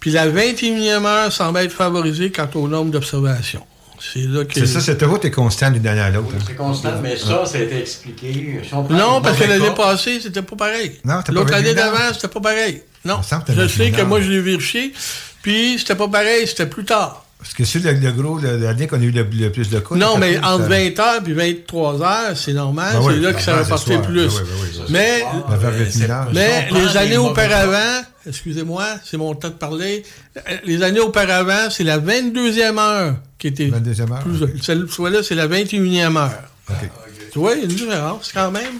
Puis 0.00 0.10
la 0.10 0.28
21e 0.28 1.04
heure 1.06 1.32
semble 1.32 1.60
être 1.60 1.72
favorisée 1.72 2.30
quant 2.30 2.48
au 2.54 2.68
nombre 2.68 2.90
d'observations. 2.90 3.64
C'est 4.00 4.26
là 4.26 4.44
que... 4.44 4.52
c'est 4.52 4.66
ça, 4.66 4.80
cette 4.80 5.02
route 5.02 5.24
est 5.24 5.30
constante 5.30 5.72
d'une 5.74 5.86
année 5.86 6.00
à 6.00 6.10
l'autre. 6.10 6.34
hein. 6.36 6.44
C'est 6.46 6.56
constant, 6.56 6.90
mais 7.02 7.16
ça, 7.16 7.46
ça 7.46 7.56
a 7.56 7.60
été 7.62 7.78
expliqué. 7.78 8.60
Si 8.62 8.74
Non, 8.74 9.22
parce 9.22 9.38
que 9.38 9.44
l'année 9.44 9.70
passée, 9.74 10.20
c'était 10.20 10.42
pas 10.42 10.56
pareil. 10.56 11.00
Non, 11.04 11.18
c'était 11.20 11.32
pas 11.32 11.38
L'autre 11.38 11.54
année 11.54 11.72
d'avant, 11.72 12.12
c'était 12.12 12.28
pas 12.28 12.40
pareil. 12.40 12.82
Non. 13.04 13.20
Je 13.48 13.68
sais 13.68 13.92
que 13.92 14.02
moi, 14.02 14.20
je 14.20 14.28
l'ai 14.28 14.40
vérifié, 14.40 14.92
puis 15.40 15.78
c'était 15.78 15.94
pas 15.94 16.08
pareil, 16.08 16.46
c'était 16.46 16.66
plus 16.66 16.84
tard. 16.84 17.23
Parce 17.44 17.52
que 17.52 17.64
c'est 17.66 17.78
le, 17.80 17.92
le 17.92 18.10
gros, 18.12 18.38
l'année 18.38 18.86
qu'on 18.86 18.96
a 18.98 19.02
eu 19.04 19.10
le, 19.10 19.22
le 19.30 19.50
plus 19.52 19.68
de 19.68 19.78
cas. 19.78 19.94
Non, 19.96 20.16
mais 20.16 20.38
entre 20.38 20.66
ça- 20.66 20.78
20h 20.78 21.22
puis 21.22 21.34
23h, 21.34 22.34
c'est 22.36 22.54
normal, 22.54 22.94
Ben 22.94 23.00
oui, 23.02 23.12
c'est 23.16 23.20
là 23.20 23.32
que 23.34 23.42
ça 23.42 23.64
c'est 23.64 23.76
soir. 23.76 24.00
plus. 24.02 24.26
Ben 24.28 24.32
oui, 24.32 24.48
ben 24.48 24.80
oui, 24.80 24.84
mais. 24.88 25.24
Ben, 25.50 25.56
vers 25.56 25.70
21 25.72 26.10
heures. 26.10 26.28
mais 26.32 26.48
Si 26.48 26.72
on 26.72 26.74
prend 26.74 26.84
les 26.86 26.96
années 26.96 27.16
auparavant, 27.18 28.02
excusez-moi, 28.26 28.86
c'est 29.04 29.18
mon 29.18 29.34
temps 29.34 29.48
de 29.48 29.52
parler, 29.54 30.04
euh, 30.38 30.40
les 30.64 30.82
années 30.82 31.00
auparavant, 31.00 31.68
c'est 31.70 31.84
la 31.84 31.98
22e 31.98 32.78
heure 32.78 33.16
qui 33.38 33.48
était 33.48 33.66
22e 33.66 34.10
heure. 34.12 34.20
plus... 34.20 34.62
Celle, 34.62 34.88
soit 34.88 35.10
là, 35.10 35.22
c'est 35.22 35.34
la 35.34 35.46
21e 35.46 36.16
heure. 36.16 36.30
OK. 36.70 36.88
Tu 37.30 37.38
vois, 37.38 37.52
il 37.52 37.58
y 37.58 37.60
a 37.60 37.64
une 37.64 37.68
différence 37.68 38.30
quand 38.32 38.50
même. 38.52 38.72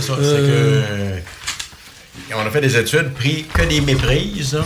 C'est 0.00 0.12
Euh, 0.12 0.16
que. 0.16 0.92
euh, 0.92 1.18
On 2.36 2.46
a 2.46 2.50
fait 2.50 2.60
des 2.60 2.76
études, 2.76 3.10
pris 3.14 3.44
que 3.52 3.62
des 3.64 3.80
méprises, 3.80 4.54
là, 4.54 4.64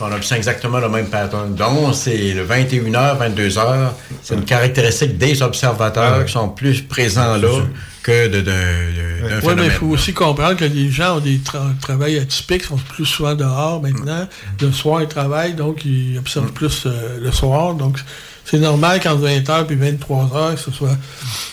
on 0.00 0.12
obtient 0.12 0.36
exactement 0.36 0.78
le 0.80 0.88
même 0.88 1.06
pattern. 1.08 1.54
Donc, 1.54 1.94
c'est 1.94 2.32
le 2.32 2.46
21h, 2.46 3.18
22h. 3.18 3.90
C'est 4.22 4.34
une 4.34 4.44
caractéristique 4.44 5.18
des 5.18 5.42
observateurs 5.42 6.12
Ah 6.14 6.18
ouais. 6.18 6.24
qui 6.24 6.32
sont 6.32 6.48
plus 6.48 6.82
présents 6.82 7.36
là 7.36 7.62
que 8.02 8.28
de, 8.28 8.40
de- 8.40 9.46
Oui, 9.46 9.52
mais 9.56 9.66
il 9.66 9.70
faut 9.70 9.86
aussi 9.88 10.14
comprendre 10.14 10.56
que 10.56 10.64
les 10.64 10.90
gens 10.90 11.16
ont 11.18 11.20
des 11.20 11.36
tra- 11.38 11.78
travails 11.80 12.18
atypiques, 12.18 12.64
sont 12.64 12.76
plus 12.78 13.04
souvent 13.04 13.34
dehors 13.34 13.82
maintenant. 13.82 14.26
Le 14.60 14.72
soir, 14.72 15.02
ils 15.02 15.08
travaillent, 15.08 15.54
donc 15.54 15.84
ils 15.84 16.16
observent 16.18 16.52
plus 16.52 16.84
euh, 16.86 17.18
le 17.20 17.30
soir. 17.30 17.74
Donc, 17.74 17.98
c'est 18.46 18.58
normal 18.58 19.00
qu'entre 19.00 19.22
20h 19.26 19.70
et 19.70 19.76
23h, 19.76 20.54
que 20.54 20.60
ce 20.60 20.70
soit 20.70 20.96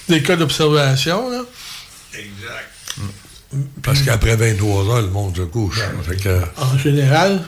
des 0.08 0.24
cas 0.24 0.36
d'observation. 0.38 1.30
là. 1.30 1.42
Parce 3.84 4.02
qu'après 4.02 4.36
23 4.36 4.86
heures, 4.90 5.02
le 5.02 5.08
monde 5.10 5.36
se 5.36 5.42
couche. 5.44 5.82
Fait 6.08 6.18
que, 6.18 6.42
En 6.58 6.78
général, 6.78 7.42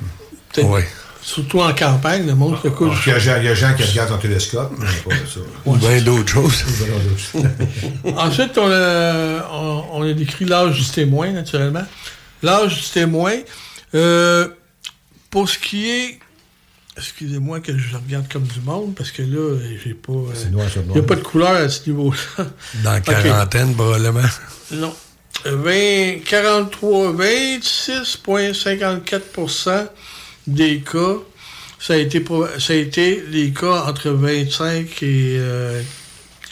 ouais. 0.58 0.88
surtout 1.22 1.60
en 1.62 1.74
campagne, 1.74 2.26
le 2.26 2.34
monde 2.36 2.58
se 2.62 2.68
couche. 2.70 3.04
Il 3.08 3.12
y 3.12 3.16
a 3.16 3.20
gens- 3.20 3.38
il 3.38 3.46
y 3.46 3.50
a 3.50 3.54
gens 3.54 3.74
qui 3.76 3.84
regardent 3.84 4.10
son 4.10 4.18
télescope, 4.18 4.72
mais 4.78 4.86
pas 4.86 5.16
ça. 5.32 5.40
Ou 5.66 5.76
bien 5.76 6.02
d'autres 6.02 6.30
choses. 6.32 6.64
Ensuite, 8.18 8.58
on 8.58 8.70
a, 8.72 9.48
on, 9.52 9.84
on 9.94 10.02
a 10.10 10.14
décrit 10.14 10.46
l'âge 10.46 10.78
du 10.80 10.86
témoin, 10.90 11.32
naturellement. 11.32 11.84
L'âge 12.42 12.82
du 12.82 12.90
témoin, 12.90 13.34
euh, 13.96 14.48
pour 15.30 15.50
ce 15.50 15.58
qui 15.60 15.90
est... 15.90 16.20
Excusez-moi 16.98 17.60
que 17.62 17.78
je 17.78 17.96
regarde 17.96 18.28
comme 18.30 18.44
du 18.44 18.60
monde, 18.62 18.94
parce 18.96 19.12
que 19.12 19.22
là, 19.22 19.58
j'ai 19.84 19.94
pas... 19.94 20.12
euh, 20.12 20.32
C'est 20.34 20.52
noir 20.52 20.68
sur 20.70 20.82
Il 20.88 20.92
n'y 20.92 21.00
a 21.00 21.04
pas 21.04 21.16
de 21.16 21.22
couleur 21.22 21.52
à 21.52 21.70
ce 21.70 21.90
niveau-là. 21.90 22.46
Dans 22.84 23.00
quarantaine, 23.24 23.74
probablement. 23.74 24.28
Non. 24.72 24.94
20, 25.46 26.24
43, 26.26 27.14
26,54 27.14 29.88
des 30.54 30.80
cas, 30.82 31.16
ça 31.80 31.94
a, 31.94 31.98
été, 31.98 32.20
pro- 32.20 32.48
ça 32.60 32.74
a 32.74 32.76
été 32.76 33.24
les 33.30 33.52
cas 33.52 33.86
entre 33.88 34.10
25 34.10 35.02
et 35.04 35.36
euh, 35.40 35.82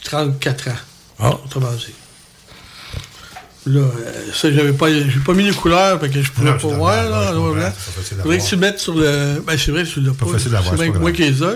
34 0.04 0.68
ans. 0.68 0.72
Ah. 1.18 1.30
Autrement 1.44 1.72
dit. 1.72 1.92
Là, 3.66 3.80
euh, 3.80 4.12
ça, 4.32 4.50
j'avais 4.50 4.72
pas, 4.72 4.90
j'ai 4.90 5.20
pas 5.26 5.34
mis 5.34 5.44
les 5.44 5.52
couleurs, 5.52 6.00
fait 6.00 6.08
que 6.08 6.22
je 6.22 6.30
pouvais 6.32 6.50
Non, 6.52 6.58
pas 6.58 6.68
voir, 6.68 7.10
là, 7.10 7.32
blanc. 7.32 7.72
c'est 8.02 8.22
que 8.22 8.48
tu 8.48 8.56
mettes 8.56 8.78
sur 8.78 8.94
le. 8.94 9.42
Ben, 9.46 9.58
c'est 9.58 9.72
vrai, 9.72 9.84
tu 9.84 10.00
l'as 10.00 10.14
pas. 10.14 10.24
facile 10.26 10.50
voir, 10.50 10.64
C'est 10.64 10.78
même 10.78 10.92
pas 10.94 10.98
moi 11.00 11.12
qui 11.12 11.22
les 11.22 11.42
ai, 11.42 11.46
là. 11.46 11.54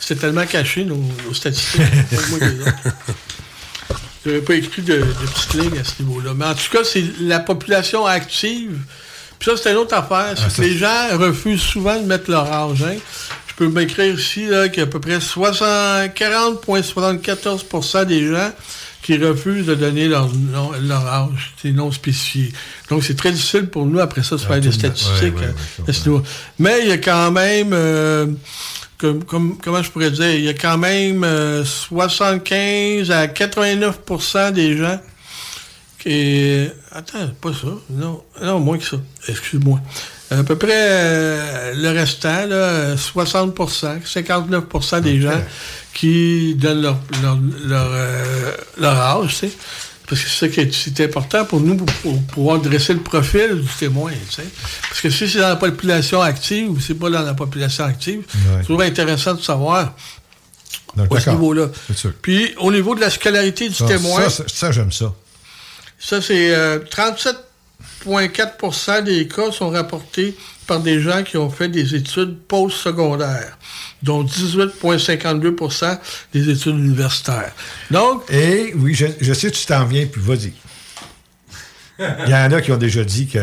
C'était 0.00 0.20
tellement 0.22 0.46
caché, 0.46 0.84
nos, 0.84 0.96
nos 0.96 1.34
statistiques. 1.34 1.82
Moi 2.30 2.38
qui 2.38 2.44
les. 2.46 2.64
J'avais 4.24 4.40
pas 4.40 4.54
écrit 4.54 4.80
de, 4.80 4.94
de 4.96 5.02
petites 5.04 5.54
lignes 5.54 5.78
à 5.78 5.84
ce 5.84 6.02
niveau-là. 6.02 6.32
Mais 6.34 6.46
en 6.46 6.54
tout 6.54 6.70
cas, 6.72 6.82
c'est 6.82 7.04
la 7.20 7.40
population 7.40 8.06
active. 8.06 8.78
Puis 9.44 9.56
ça, 9.56 9.62
c'est 9.62 9.70
une 9.72 9.76
autre 9.78 9.94
affaire. 9.94 10.34
Ah, 10.36 10.48
les 10.62 10.76
gens 10.78 11.18
refusent 11.18 11.60
souvent 11.60 12.00
de 12.00 12.06
mettre 12.06 12.30
leur 12.30 12.50
âge. 12.50 12.82
hein. 12.82 12.96
Je 13.46 13.54
peux 13.54 13.68
m'écrire 13.68 14.14
ici 14.18 14.46
qu'il 14.72 14.78
y 14.78 14.80
a 14.80 14.82
à 14.84 14.86
peu 14.86 14.98
près 15.00 15.20
60 15.20 15.60
40,74 16.14 18.04
des 18.06 18.26
gens 18.28 18.50
qui 19.02 19.16
refusent 19.18 19.66
de 19.66 19.74
donner 19.74 20.08
leur, 20.08 20.28
nom- 20.32 20.72
leur 20.80 21.06
âge. 21.06 21.52
C'est 21.60 21.72
non 21.72 21.92
spécifié. 21.92 22.52
Donc, 22.88 23.04
c'est 23.04 23.14
très 23.16 23.32
difficile 23.32 23.66
pour 23.66 23.84
nous, 23.86 24.00
après 24.00 24.22
ça, 24.22 24.36
de 24.36 24.40
faire 24.40 24.60
des 24.60 24.72
statistiques. 24.72 25.34
Ouais, 25.36 25.42
ouais, 25.42 25.54
ouais, 25.84 25.90
à 25.90 25.92
ce 25.92 26.08
niveau. 26.08 26.22
Mais 26.58 26.80
il 26.82 26.88
y 26.88 26.92
a 26.92 26.98
quand 26.98 27.30
même... 27.30 27.70
euh, 27.72 28.26
comme, 28.96 29.22
comme- 29.24 29.58
comment 29.62 29.82
je 29.82 29.90
pourrais 29.90 30.10
dire, 30.10 30.30
il 30.34 30.44
y 30.44 30.48
a 30.48 30.54
quand 30.54 30.78
même 30.78 31.22
euh, 31.24 31.64
75 31.64 33.10
à 33.10 33.26
89% 33.26 34.52
des 34.52 34.76
gens 34.78 34.98
qui... 36.04 36.68
Attends, 36.92 37.30
pas 37.40 37.52
ça. 37.52 37.68
Non, 37.90 38.22
non 38.42 38.60
moins 38.60 38.78
que 38.78 38.84
ça. 38.84 38.96
Excuse-moi. 39.26 39.80
À 40.30 40.42
peu 40.42 40.56
près 40.56 40.70
euh, 40.72 41.74
le 41.74 41.90
restant, 41.90 42.46
là, 42.46 42.94
60% 42.94 44.02
59% 44.04 45.00
des 45.00 45.20
gens 45.20 45.40
qui 45.92 46.54
donnent 46.56 46.82
leur, 46.82 46.98
leur, 47.22 47.38
leur, 47.64 47.88
euh, 47.92 48.52
leur 48.78 48.96
âge, 48.98 49.30
tu 49.30 49.48
sais. 49.48 49.52
Parce 50.08 50.22
que 50.22 50.28
c'est 50.28 50.46
ça 50.46 50.48
qui 50.48 50.60
est, 50.60 50.72
c'est 50.72 51.00
important 51.04 51.44
pour 51.46 51.60
nous 51.60 51.76
pour, 51.76 51.86
pour 51.86 52.22
pouvoir 52.24 52.58
dresser 52.58 52.92
le 52.92 53.00
profil 53.00 53.62
du 53.62 53.68
témoin. 53.78 54.12
tu 54.12 54.36
sais. 54.36 54.44
Parce 54.88 55.00
que 55.00 55.08
si 55.08 55.28
c'est 55.28 55.38
dans 55.38 55.48
la 55.48 55.56
population 55.56 56.20
active 56.20 56.70
ou 56.70 56.80
c'est 56.80 56.94
pas 56.94 57.08
dans 57.08 57.22
la 57.22 57.34
population 57.34 57.84
active, 57.84 58.22
c'est 58.28 58.66
toujours 58.66 58.82
intéressant 58.82 59.34
de 59.34 59.40
savoir 59.40 59.94
Donc, 60.96 61.14
à 61.14 61.20
ce 61.20 61.30
niveau-là. 61.30 61.68
Puis 62.20 62.54
au 62.58 62.70
niveau 62.70 62.94
de 62.94 63.00
la 63.00 63.08
scolarité 63.10 63.68
du 63.68 63.74
Ça, 63.74 63.86
témoin, 63.86 64.28
ça, 64.28 64.72
j'aime 64.72 64.92
ça. 64.92 65.12
Ça, 66.04 66.20
c'est 66.20 66.54
euh, 66.54 66.80
37,4% 68.04 69.04
des 69.04 69.26
cas 69.26 69.50
sont 69.50 69.70
rapportés 69.70 70.36
par 70.66 70.80
des 70.80 71.00
gens 71.00 71.22
qui 71.22 71.38
ont 71.38 71.48
fait 71.48 71.68
des 71.68 71.94
études 71.94 72.36
post-secondaires, 72.46 73.56
dont 74.02 74.22
18,52% 74.22 75.98
des 76.34 76.50
études 76.50 76.78
universitaires. 76.78 77.52
Donc, 77.90 78.30
Et 78.30 78.74
oui, 78.76 78.92
je, 78.92 79.06
je 79.18 79.32
sais 79.32 79.50
tu 79.50 79.64
t'en 79.64 79.86
viens, 79.86 80.04
puis 80.04 80.20
vas-y. 80.20 80.52
Il 81.98 82.28
y 82.28 82.34
en 82.34 82.50
a 82.50 82.60
qui 82.60 82.72
ont 82.72 82.76
déjà 82.76 83.04
dit 83.04 83.28
que. 83.28 83.38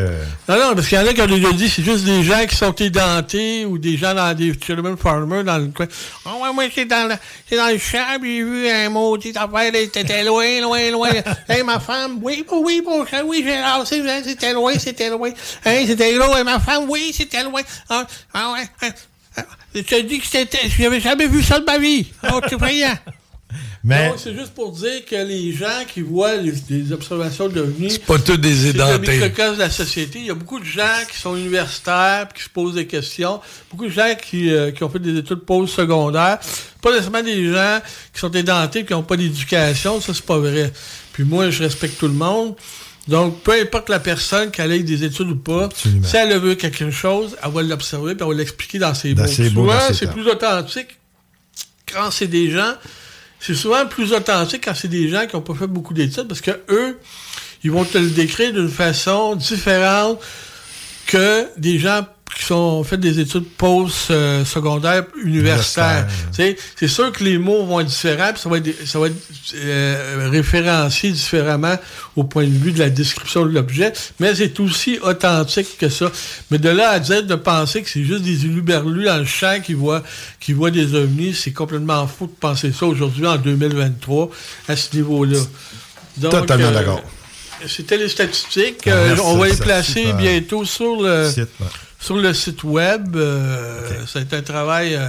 non, 0.50 0.60
non, 0.60 0.76
parce 0.76 0.88
qu'il 0.90 0.98
y 0.98 1.02
en 1.02 1.08
a 1.08 1.14
qui 1.14 1.22
ont 1.22 1.26
déjà 1.26 1.52
dit 1.54 1.70
c'est 1.70 1.84
juste 1.84 2.04
des 2.04 2.22
gens 2.24 2.46
qui 2.46 2.56
sont 2.56 2.74
édentés 2.74 3.64
ou 3.66 3.78
des 3.78 3.96
gens 3.96 4.14
dans 4.14 4.34
des 4.36 4.54
children 4.60 4.98
farmers 4.98 5.46
dans 5.46 5.58
le 5.58 5.68
coin. 5.68 5.88
Ah 6.26 6.32
ouais, 6.42 6.54
moi, 6.54 6.66
c'est 6.74 6.84
dans, 6.84 7.08
le- 7.08 7.16
c'est 7.50 7.56
dans 7.56 7.68
le 7.70 7.78
champ, 7.78 8.20
puis 8.20 8.38
j'ai 8.40 8.44
vu 8.44 8.68
un 8.70 8.90
maudit 8.90 9.32
affaire, 9.38 9.72
c'était 9.94 10.24
loin, 10.26 10.60
loin, 10.60 10.92
loin. 10.92 11.10
hey, 11.48 11.64
ma 11.64 11.80
femme, 11.80 12.20
oui, 12.22 12.46
oui, 12.52 12.82
bon, 12.86 13.06
oui, 13.26 13.42
j'ai 13.46 13.58
lancé, 13.58 14.04
c'était 14.26 14.52
loin, 14.52 14.74
c'était 14.78 15.10
loin. 15.10 15.30
Hein, 15.66 15.84
c'était 15.88 16.14
gros, 16.16 16.36
et 16.38 16.44
ma 16.44 16.60
femme, 16.60 16.86
oui, 16.90 17.14
c'était 17.16 17.44
loin. 17.44 17.62
Ah, 17.90 18.06
ah 18.34 18.52
ouais, 18.54 18.68
hein, 18.82 18.94
ah, 19.38 19.42
je 19.74 19.80
te 19.82 20.02
dis 20.02 20.20
que 20.20 20.28
c'était, 20.28 20.60
j'avais 20.78 21.00
jamais 21.00 21.28
vu 21.28 21.42
ça 21.42 21.58
de 21.60 21.64
ma 21.66 21.78
vie. 21.78 22.12
Oh, 22.30 22.42
c'est 22.50 22.56
effrayant. 22.56 22.98
Mais- 23.84 24.10
Donc, 24.10 24.20
c'est 24.20 24.34
juste 24.36 24.54
pour 24.54 24.72
dire 24.72 25.04
que 25.10 25.16
les 25.16 25.52
gens 25.54 25.86
qui 25.92 26.02
voient 26.02 26.36
les, 26.36 26.54
les 26.70 26.92
observations 26.92 27.50
devenues. 27.50 27.90
C'est 27.90 28.06
pas 28.06 28.20
tous 28.20 28.38
des 28.38 28.68
édentés. 28.68 29.06
C'est 29.06 29.12
le 29.18 29.26
microcosme 29.28 29.56
de 29.56 29.60
la 29.60 29.70
société. 29.72 30.20
Il 30.20 30.26
y 30.26 30.30
a 30.30 30.36
beaucoup 30.36 30.60
de 30.60 30.66
gens 30.66 31.00
qui 31.12 31.18
sont 31.18 31.36
universitaires 31.36 32.28
qui 32.36 32.44
se 32.44 32.50
posent 32.50 32.76
des 32.76 32.86
questions. 32.86 33.42
Beaucoup 33.72 33.86
de 33.86 33.92
gens 33.92 34.14
qui, 34.22 34.52
euh, 34.54 34.70
qui 34.72 34.84
ont 34.84 34.90
fait 34.90 35.00
des 35.00 35.18
études 35.18 35.40
post-secondaires. 35.40 36.38
Pas 36.82 36.92
nécessairement 36.92 37.24
des 37.24 37.52
gens 37.52 37.80
qui 38.14 38.20
sont 38.20 38.32
édentés 38.32 38.80
et 38.80 38.86
qui 38.86 38.94
n'ont 38.94 39.02
pas 39.04 39.18
d'éducation. 39.18 40.00
Ça, 40.00 40.14
c'est 40.14 40.26
pas 40.26 40.38
vrai. 40.38 40.72
Puis 41.14 41.24
moi, 41.24 41.50
je 41.50 41.64
respecte 41.64 41.98
tout 42.00 42.08
le 42.08 42.14
monde. 42.14 42.56
Donc, 43.08 43.42
peu 43.42 43.54
importe 43.60 43.90
la 43.90 44.00
personne, 44.00 44.52
qu'elle 44.52 44.72
ait 44.74 44.84
des 44.84 45.04
études 45.04 45.28
ou 45.32 45.36
pas, 45.36 45.66
Absolument. 45.66 46.08
si 46.08 46.16
elle 46.18 46.38
veut 46.38 46.54
quelque 46.54 46.92
chose, 46.92 47.36
elle 47.44 47.52
va 47.52 47.64
l'observer 47.64 48.14
puis 48.14 48.24
elle 48.24 48.32
va 48.32 48.38
l'expliquer 48.38 48.78
dans 48.78 48.94
ses 48.94 49.16
mots. 49.16 49.26
Souvent, 49.28 49.80
c'est 49.92 50.12
plus 50.12 50.28
authentique 50.28 51.00
quand 51.92 52.12
c'est 52.12 52.28
des 52.28 52.52
gens, 52.52 52.74
c'est 53.42 53.56
souvent 53.56 53.88
plus 53.88 54.14
authentique 54.14 54.64
quand 54.66 54.76
c'est 54.76 54.88
des 54.88 55.10
gens 55.10 55.26
qui 55.26 55.36
n'ont 55.36 55.42
pas 55.42 55.56
fait 55.56 55.68
beaucoup 55.68 55.96
d'études 55.96 56.28
parce 56.28 56.42
que 56.42 56.52
eux, 56.70 57.00
ils 57.64 57.72
vont 57.72 57.84
te 57.84 57.98
le 57.98 58.10
décrire 58.10 58.54
d'une 58.54 58.70
façon 58.70 59.36
différente 59.36 60.20
que 61.08 61.48
des 61.58 61.80
gens 61.80 62.06
qui 62.36 62.46
sont 62.46 62.84
fait 62.84 62.98
des 62.98 63.20
études 63.20 63.48
post-secondaires 63.58 65.04
universitaires. 65.24 66.08
Sais, 66.32 66.58
C'est 66.76 66.88
sûr 66.88 67.12
que 67.12 67.24
les 67.24 67.38
mots 67.38 67.66
vont 67.66 67.82
être 67.82 67.88
différents, 67.88 68.32
puis 68.32 68.42
ça 68.42 68.50
va 68.50 68.58
être, 68.58 68.88
ça 68.88 69.00
va 69.00 69.08
être 69.08 69.16
euh, 69.56 70.30
référencié 70.32 71.12
différemment 71.12 71.76
au 72.16 72.24
point 72.24 72.46
de 72.46 72.50
vue 72.50 72.72
de 72.72 72.80
la 72.80 72.90
description 72.90 73.46
de 73.46 73.52
l'objet, 73.52 73.92
mais 74.20 74.34
c'est 74.36 74.60
aussi 74.60 74.98
authentique 75.02 75.78
que 75.78 75.90
ça. 75.90 76.12
Mais 76.50 76.58
de 76.58 76.70
là 76.70 76.90
à 76.92 77.00
dire, 77.00 77.24
de 77.24 77.36
penser 77.36 77.82
que 77.82 77.90
c'est 77.90 78.04
juste 78.04 78.24
des 78.24 78.46
uluberlus 78.46 79.06
dans 79.06 79.18
le 79.18 79.26
champ 79.26 79.60
qui 79.64 79.74
voient, 79.74 80.04
qui 80.40 80.54
voient 80.54 80.72
des 80.72 80.96
ovnis, 80.96 81.34
c'est 81.34 81.52
complètement 81.54 82.08
faux 82.08 82.28
de 82.28 82.32
penser 82.40 82.72
ça 82.72 82.86
aujourd'hui 82.86 83.28
en 83.28 83.38
2023 83.38 84.30
à 84.68 84.76
ce 84.76 84.96
niveau-là. 84.96 85.40
Totalement 86.22 86.68
euh, 86.68 86.74
d'accord. 86.74 87.02
C'était 87.68 87.98
les 87.98 88.10
statistiques. 88.10 88.88
Ah, 88.88 88.92
Euh, 88.92 89.08
merci, 89.10 89.24
on 89.26 89.38
va 89.38 89.48
les 89.48 89.56
placer 89.56 90.14
bientôt 90.14 90.66
sur 90.66 91.02
le 91.02 91.30
Site, 91.30 91.50
ouais. 91.60 91.68
Sur 92.02 92.18
le 92.18 92.34
site 92.34 92.64
web. 92.66 93.16
Euh, 93.16 94.06
Ça 94.08 94.20
a 94.20 94.22
été 94.24 94.36
un 94.36 94.42
travail 94.42 94.96
euh, 94.96 95.08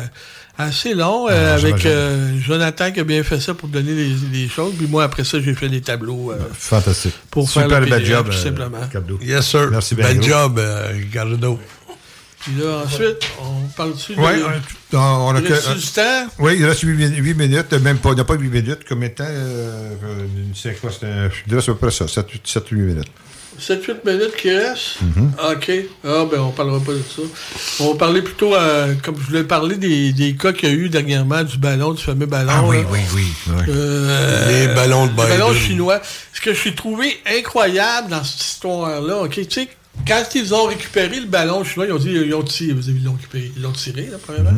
assez 0.58 0.94
long 0.94 1.26
euh, 1.28 1.54
Ah, 1.56 1.60
avec 1.60 1.84
euh, 1.86 2.38
Jonathan 2.40 2.92
qui 2.92 3.00
a 3.00 3.04
bien 3.04 3.22
fait 3.24 3.40
ça 3.40 3.54
pour 3.54 3.68
donner 3.68 3.94
les, 3.94 4.14
les 4.32 4.48
choses. 4.48 4.74
Puis 4.76 4.86
moi, 4.86 5.04
après 5.04 5.24
ça, 5.24 5.40
j'ai 5.40 5.54
fait 5.54 5.68
des 5.68 5.80
tableaux. 5.80 6.30
euh, 6.30 6.36
Fantastique. 6.52 7.14
Pour 7.30 7.48
Super 7.48 7.68
faire 7.68 7.80
le 7.80 7.86
bel 7.86 8.04
job, 8.04 8.26
tout 8.30 8.36
simplement. 8.36 8.78
Yes, 9.22 9.46
sir. 9.46 9.68
Merci 9.70 9.94
Bel 9.94 10.18
gros. 10.18 10.28
job, 10.28 10.60
Ricardo. 10.92 11.58
Puis 12.40 12.54
là, 12.60 12.82
ensuite, 12.84 13.18
on 13.40 13.68
parle 13.76 13.92
dessus 13.92 14.14
Ouais, 14.16 14.42
on, 14.92 14.96
on 14.98 15.34
a 15.36 15.40
que- 15.40 15.74
du 15.78 15.86
temps? 15.86 16.26
Oui, 16.40 16.56
il 16.58 16.64
reste 16.66 16.80
8, 16.80 17.34
minutes, 17.34 17.72
même 17.74 17.98
pas, 17.98 18.14
n'a 18.16 18.24
pas 18.24 18.34
8 18.34 18.48
minutes. 18.48 18.80
Combien 18.88 19.10
de 19.10 19.14
temps? 19.14 19.24
C'est 20.52 20.80
quoi? 20.80 20.90
C'est 20.90 21.06
à 21.06 21.62
peu 21.62 21.74
près 21.76 21.90
ça, 21.92 22.06
7-8 22.06 22.74
minutes. 22.74 23.06
7-8 23.62 24.04
minutes 24.04 24.36
qui 24.36 24.50
restent? 24.50 25.00
Mhm. 25.00 25.32
OK. 25.52 25.70
Ah, 26.04 26.24
ben, 26.30 26.40
on 26.40 26.50
parlera 26.50 26.80
pas 26.80 26.92
de 26.92 26.98
ça. 26.98 27.22
On 27.80 27.92
va 27.92 27.98
parler 27.98 28.22
plutôt, 28.22 28.54
euh, 28.54 28.94
comme 29.02 29.16
je 29.18 29.26
voulais 29.26 29.44
parler 29.44 29.76
des, 29.76 30.12
des 30.12 30.34
cas 30.34 30.52
qu'il 30.52 30.68
y 30.68 30.72
a 30.72 30.74
eu 30.74 30.88
dernièrement, 30.88 31.42
du 31.44 31.56
ballon, 31.58 31.92
du 31.92 32.02
fameux 32.02 32.26
ballon. 32.26 32.50
Ah 32.52 32.62
oui, 32.64 32.78
là. 32.82 32.88
oui, 32.92 33.00
oui. 33.14 33.26
Euh, 33.68 34.48
Les 34.68 34.74
ballons 34.74 35.06
de 35.06 35.10
Les 35.12 35.16
Biden. 35.16 35.38
ballons 35.38 35.54
chinois. 35.54 36.00
Ce 36.32 36.40
que 36.40 36.52
j'ai 36.54 36.74
trouvé 36.74 37.20
incroyable 37.38 38.08
dans 38.10 38.24
cette 38.24 38.40
histoire-là, 38.42 39.18
OK, 39.22 39.34
tu 39.34 39.44
sais, 39.50 39.68
quand 40.08 40.24
ils 40.34 40.52
ont 40.54 40.64
récupéré 40.66 41.20
le 41.20 41.26
ballon 41.26 41.62
chinois, 41.64 41.86
ils 41.86 41.92
ont 41.92 41.98
dit, 41.98 42.10
ils 42.10 42.34
ont 42.34 42.42
tiré, 42.42 42.72
vous 42.72 42.82
avez 42.88 42.92
vu, 42.94 42.98
ils 43.00 43.04
l'ont 43.04 43.12
récupéré, 43.12 43.52
ils 43.56 43.62
l'ont 43.62 43.72
tiré, 43.72 44.08
là, 44.10 44.16
premièrement. 44.24 44.50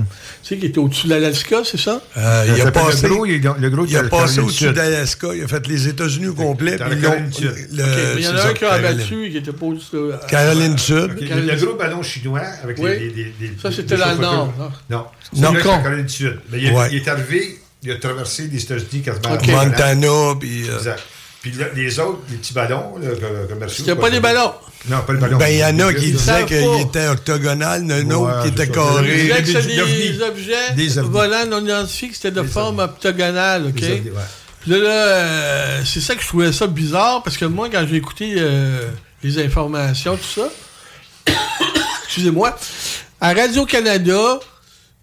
Tu 0.42 0.48
sais, 0.48 0.56
qui 0.58 0.66
était 0.66 0.78
au-dessus 0.78 1.06
de 1.08 1.12
l'Alaska, 1.14 1.58
c'est 1.64 1.78
ça? 1.78 2.00
Euh, 2.16 2.54
il 2.56 2.62
a 2.62 2.70
passé, 2.70 3.06
le 3.08 3.14
gros, 3.14 3.26
il, 3.26 3.40
le 3.42 3.70
gros, 3.70 3.84
il 3.84 3.96
a 3.96 4.02
de 4.04 4.08
passé 4.08 4.40
au-dessus 4.40 4.64
Sud. 4.66 4.72
d'Alaska. 4.74 5.28
Il 5.34 5.42
a 5.44 5.48
fait 5.48 5.66
les 5.66 5.88
États-Unis 5.88 6.28
au 6.28 6.34
complet. 6.34 6.76
Dans 6.76 6.86
puis 6.86 6.94
la 6.94 7.00
ils 7.00 7.06
ont- 7.06 7.10
Caroline 7.10 7.32
Sud. 7.32 7.54
le- 7.72 7.82
OK, 7.82 7.88
mais 8.14 8.20
il 8.20 8.24
y 8.24 8.28
en 8.28 8.36
a 8.36 8.46
un 8.46 8.52
qui 8.54 8.64
a 8.64 8.72
abattu, 8.72 9.30
qui 9.30 9.36
était 9.36 9.52
pas 9.52 9.66
au-dessus 9.66 9.90
de... 9.92 10.12
Caroline 10.28 10.78
Sud. 10.78 10.96
Ok, 11.20 11.20
le, 11.28 11.40
le 11.40 11.56
gros 11.56 11.74
ballon 11.74 12.02
chinois 12.02 12.40
avec 12.62 12.78
Oui. 12.78 12.90
les, 12.90 12.98
les, 12.98 13.08
les- 13.10 13.34
les- 13.40 13.52
Ça, 13.60 13.70
c'était 13.72 13.96
dans 13.96 14.12
le 14.12 14.18
nord, 14.18 14.54
Non, 14.88 15.06
non? 15.34 15.52
non. 15.52 15.60
Caroline 15.60 16.06
du 16.06 16.12
Sud. 16.12 16.38
Mais 16.50 16.58
il, 16.60 16.66
est- 16.96 17.08
arrivé, 17.08 17.58
il 17.82 17.90
a 17.90 17.96
traversé 17.96 18.48
les 18.50 18.62
États-Unis 18.62 19.02
quasiment. 19.02 19.36
Montana, 19.64 20.34
puis... 20.40 20.68
euh, 20.70 20.78
Exact. 20.78 21.02
Puis 21.44 21.52
là, 21.58 21.66
les 21.76 22.00
autres, 22.00 22.20
les 22.30 22.38
petits 22.38 22.54
ballons 22.54 22.96
là, 22.96 23.08
co- 23.10 23.48
commerciaux. 23.52 23.84
C'était 23.84 24.00
pas 24.00 24.08
des 24.08 24.20
ballons. 24.20 24.54
Non, 24.88 25.02
pas 25.06 25.12
le 25.12 25.18
ballon. 25.18 25.36
Ben, 25.36 25.48
il 25.48 25.58
y 25.58 25.64
en 25.64 25.78
a 25.78 25.92
qui 25.92 26.12
disaient 26.12 26.46
qu'il 26.46 26.64
pas. 26.64 26.80
était 26.80 27.06
octogonal, 27.08 27.82
il 27.84 27.90
y 27.90 27.92
en 27.92 27.96
a 27.96 28.00
un 28.00 28.10
autre 28.12 28.36
Ouais, 28.38 28.42
qui 28.44 28.48
était 28.48 28.68
carré. 28.68 29.16
disaient 29.22 29.42
que 29.42 29.60
c'était 29.60 30.08
des 30.08 30.22
objets 30.22 31.00
volants 31.02 31.44
non 31.46 31.62
identifiés, 31.62 32.08
que 32.08 32.14
c'était 32.14 32.30
de 32.30 32.42
forme 32.44 32.78
octogonale, 32.78 33.66
OK? 33.66 33.78
Les 33.78 34.02
là, 34.66 34.78
là, 34.78 34.88
euh, 34.90 35.82
c'est 35.84 36.00
ça 36.00 36.14
que 36.14 36.22
je 36.22 36.28
trouvais 36.28 36.50
ça 36.50 36.66
bizarre, 36.66 37.22
parce 37.22 37.36
que 37.36 37.44
moi, 37.44 37.68
quand 37.70 37.84
j'ai 37.86 37.96
écouté 37.96 38.36
euh, 38.38 38.88
les 39.22 39.38
informations, 39.44 40.16
tout 40.16 40.40
ça, 40.40 40.48
excusez-moi, 42.06 42.56
à 43.20 43.34
Radio-Canada, 43.34 44.40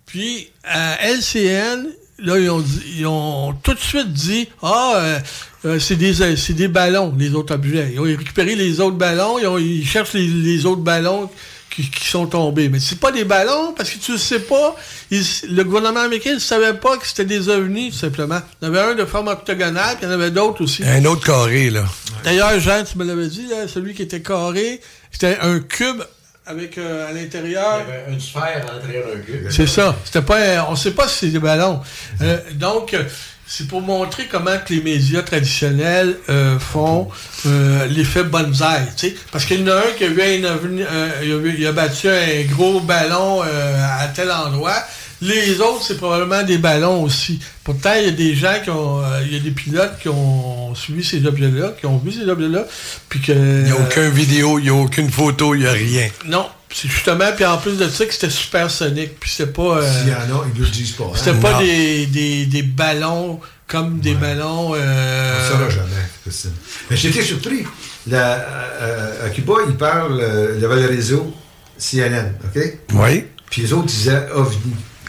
puis 0.08 0.50
à 0.64 0.98
LCN, 1.08 1.86
là, 2.20 2.38
ils 2.40 2.50
ont, 2.50 2.60
dit- 2.60 2.84
ils 2.98 3.06
ont 3.08 3.54
tout 3.62 3.74
de 3.76 3.80
suite 3.80 4.12
dit 4.12 4.50
Ah, 4.62 4.94
euh, 4.96 5.20
euh, 5.66 5.80
c'est 5.80 5.96
des, 5.96 6.22
euh, 6.22 6.36
c'est 6.36 6.54
des 6.54 6.68
ballons, 6.68 7.14
les 7.18 7.34
autres 7.34 7.54
objets. 7.54 7.92
Ils 7.94 8.00
ont 8.00 8.04
récupéré 8.04 8.56
les 8.56 8.80
autres 8.80 8.98
ballons, 8.98 9.38
ils, 9.40 9.48
ont- 9.48 9.58
ils 9.58 9.86
cherchent 9.86 10.14
les, 10.14 10.26
les 10.28 10.66
autres 10.66 10.82
ballons 10.82 11.30
qui, 11.70 11.90
qui 11.90 12.08
sont 12.08 12.26
tombés. 12.26 12.68
Mais 12.68 12.80
c'est 12.80 13.00
pas 13.00 13.12
des 13.12 13.24
ballons, 13.24 13.74
parce 13.78 13.90
que 13.92 13.98
tu 14.00 14.12
le 14.14 14.18
sais 14.18 14.40
pas. 14.40 14.76
Ils- 15.12 15.24
le 15.50 15.64
gouvernement 15.64 16.02
américain 16.02 16.34
ne 16.34 16.40
savait 16.40 16.74
pas 16.74 16.98
que 16.98 17.08
c'était 17.08 17.26
des 17.26 17.48
ovnis, 17.48 17.92
tout 17.92 17.98
simplement. 17.98 18.42
Il 18.62 18.66
y 18.68 18.72
en 18.72 18.74
avait 18.74 18.92
un 18.92 18.96
de 18.96 19.06
forme 19.06 19.28
octogonale, 19.28 19.96
puis 19.98 20.06
il 20.06 20.10
y 20.10 20.12
en 20.12 20.16
avait 20.16 20.32
d'autres 20.32 20.64
aussi. 20.64 20.84
Un 20.84 21.06
autre 21.06 21.26
carré, 21.26 21.70
là. 21.70 21.86
D'ailleurs, 22.24 22.60
Jean, 22.60 22.84
tu 22.84 22.98
me 22.98 23.06
l'avais 23.06 23.28
dit, 23.28 23.48
là, 23.48 23.68
celui 23.68 23.94
qui 23.94 24.02
était 24.02 24.22
carré, 24.22 24.82
c'était 25.12 25.38
un 25.42 25.60
cube 25.60 26.02
avec 26.46 26.78
euh, 26.78 27.08
à 27.08 27.14
l'intérieur. 27.14 27.86
une 28.10 28.20
sphère 28.20 28.66
à 28.68 28.74
l'intérieur 28.74 29.06
d'un 29.14 29.22
cube. 29.22 29.48
C'est 29.52 29.68
ça. 29.68 29.96
C'était 30.04 30.24
pas, 30.24 30.40
un- 30.60 30.66
on 30.70 30.76
sait 30.76 30.92
pas 30.92 31.08
si 31.08 31.20
c'est 31.20 31.28
des 31.28 31.40
ballons. 31.40 31.80
Euh, 32.22 32.38
donc, 32.56 32.94
euh, 32.96 33.04
c'est 33.54 33.68
pour 33.68 33.82
montrer 33.82 34.28
comment 34.32 34.58
que 34.66 34.74
les 34.74 34.82
médias 34.82 35.24
traditionnels 35.24 36.18
euh, 36.30 36.58
font 36.58 37.10
euh, 37.46 37.86
l'effet 37.88 38.24
bonsaï. 38.24 38.86
tu 38.96 39.10
sais. 39.10 39.16
Parce 39.30 39.44
qu'il 39.44 39.60
y 39.60 39.64
en 39.64 39.74
a 39.74 39.76
un 39.78 39.92
qui 39.98 40.06
a, 40.06 40.08
vu 40.08 40.22
un 40.22 40.56
ovni- 40.56 40.86
euh, 40.90 41.10
il 41.24 41.32
a, 41.34 41.38
vu- 41.38 41.56
il 41.58 41.68
a 41.68 41.74
battu 41.74 42.08
un 42.08 42.44
gros 42.50 42.80
ballon 42.80 43.42
à 43.42 44.08
tel 44.08 44.32
endroit. 44.32 44.78
Les 45.24 45.60
autres, 45.60 45.84
c'est 45.86 45.98
probablement 45.98 46.42
des 46.44 46.58
ballons 46.58 47.04
aussi. 47.04 47.40
Pourtant, 47.64 47.92
il 47.96 48.06
y 48.06 48.08
a 48.08 48.12
des 48.12 48.34
gens 48.36 48.56
qui 48.64 48.70
ont. 48.72 49.02
il 49.26 49.34
y 49.34 49.36
a 49.36 49.40
des 49.40 49.52
pilotes 49.52 50.00
qui 50.02 50.08
ont 50.10 50.74
suivi 50.74 51.04
ces 51.04 51.24
objets-là, 51.28 51.74
qui 51.80 51.86
ont 51.86 51.98
vu 52.00 52.12
ces 52.12 52.28
objets-là. 52.28 52.64
Puis 53.10 53.20
que. 53.22 53.32
Il 53.32 53.64
n'y 53.66 53.72
a 53.72 53.76
aucune 53.76 54.10
vidéo, 54.10 54.58
il 54.58 54.64
n'y 54.64 54.70
a 54.70 54.74
aucune 54.74 55.12
photo, 55.12 55.54
il 55.54 55.60
n'y 55.62 55.68
a 55.68 55.72
rien. 55.74 56.08
Non, 56.26 56.48
c'est 56.74 56.88
justement, 56.90 57.26
puis 57.36 57.46
en 57.46 57.58
plus 57.58 57.78
de 57.78 57.88
ça, 57.90 58.06
que 58.06 58.14
c'était 58.14 58.30
supersonique, 58.30 59.20
puis 59.20 59.30
c'était 59.30 59.52
pas... 59.52 59.78
euh, 59.80 60.00
S'il 60.00 60.10
y 60.10 60.14
en 60.14 60.18
a, 60.40 60.46
ils 60.54 60.60
ne 60.60 60.66
le 60.66 60.72
disent 60.72 60.92
pas. 60.92 61.06
hein. 61.06 61.12
c'était 61.16 61.38
pas 61.40 61.60
des, 61.60 62.06
des, 62.08 62.46
des 62.46 62.64
ballons 62.64 63.40
comme 63.68 64.00
des 64.00 64.16
ballons... 64.16 64.74
euh, 64.76 65.38
On 65.40 65.44
ne 65.44 65.50
saura 65.50 65.70
jamais, 65.70 66.06
Christine. 66.24 66.52
Mais 66.90 66.98
j'étais 66.98 67.22
surpris. 67.22 67.64
La- 68.08 68.46
euh, 68.82 69.28
à 69.28 69.30
Cuba, 69.30 69.54
ils 69.68 69.76
parlent, 69.78 70.20
euh, 70.22 70.54
il 70.56 70.62
y 70.62 70.66
avait 70.66 70.82
le 70.82 70.88
réseau 70.88 71.34
CNN, 71.78 72.34
OK? 72.44 72.62
Oui. 72.94 73.26
Puis 73.52 73.62
les 73.62 73.74
autres 73.74 73.86
disaient 73.86 74.24
OVNI. 74.34 74.58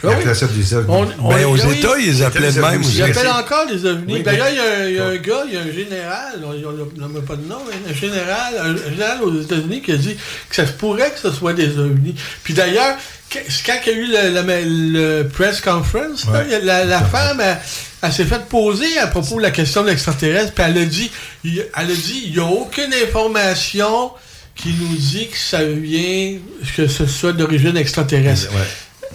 Ils 0.05 0.09
Ah 0.09 0.09
oui. 0.09 0.15
appelaient 0.15 0.35
ça 0.35 0.47
des 0.47 0.73
ovnis. 0.73 0.89
On- 0.89 1.07
on- 1.25 1.29
Ben, 1.33 1.45
aux 1.45 1.53
oui. 1.57 1.79
États, 1.79 1.97
ils 1.97 2.05
les 2.07 2.21
appelaient 2.23 2.51
de 2.51 2.59
même 2.59 2.81
Ils 2.83 3.01
appellent 3.03 3.27
encore 3.29 3.65
les 3.71 3.85
ovnis. 3.85 4.15
Oui, 4.15 4.21
D'ailleurs, 4.21 4.47
mais- 4.47 4.51
il 4.51 4.57
y 4.57 4.59
a 4.59 4.63
un- 4.83 4.89
il 4.89 4.95
y, 4.95 4.99
a 4.99 5.05
un 5.05 5.15
gars, 5.15 5.43
il 5.47 5.53
y 5.53 5.57
a 5.57 5.61
un 5.61 5.71
général, 5.71 6.43
on 6.45 6.99
nomme 7.01 7.21
pas 7.25 7.37
de 7.37 7.47
nom, 7.47 7.59
mais 7.69 7.89
un 7.89 7.95
général, 7.95 8.53
un 8.61 8.89
général 8.91 9.23
aux 9.23 9.41
États-Unis 9.41 9.81
qui 9.81 9.93
a 9.93 9.95
dit 9.95 10.15
que 10.49 10.55
ça 10.57 10.67
se 10.67 10.73
pourrait 10.73 11.09
que 11.11 11.19
ce 11.21 11.31
soit 11.31 11.53
des 11.53 11.79
ovnis. 11.79 12.15
Puis 12.43 12.53
d'ailleurs, 12.53 12.97
quand 13.31 13.39
il 13.87 13.91
y 13.93 13.95
a 13.95 13.97
eu 13.97 14.07
le, 14.07 14.41
le- 14.41 15.21
le 15.21 15.29
press 15.29 15.61
conference, 15.61 16.25
là, 16.25 16.39
Ouais. 16.43 16.59
la, 16.61 16.83
la 16.83 16.99
femme, 17.01 17.39
elle, 17.39 17.57
elle 18.01 18.11
s'est 18.11 18.25
fait 18.25 18.43
poser 18.49 18.97
à 18.99 19.07
propos 19.07 19.37
de 19.37 19.43
la 19.43 19.51
question 19.51 19.83
de 19.83 19.87
l'extraterrestre, 19.87 20.51
puis 20.51 20.65
elle 20.67 20.77
a 20.79 20.85
dit, 20.85 21.09
elle 21.45 21.61
a 21.77 21.85
dit, 21.85 22.23
il 22.25 22.33
n'y 22.33 22.39
a 22.39 22.43
aucune 22.43 22.93
information 22.93 24.11
qui 24.55 24.69
nous 24.79 24.95
dit 24.95 25.27
que 25.29 25.37
ça 25.37 25.63
vient, 25.63 26.37
que 26.75 26.87
ce 26.87 27.05
soit 27.07 27.33
d'origine 27.33 27.75
extraterrestre. 27.77 28.49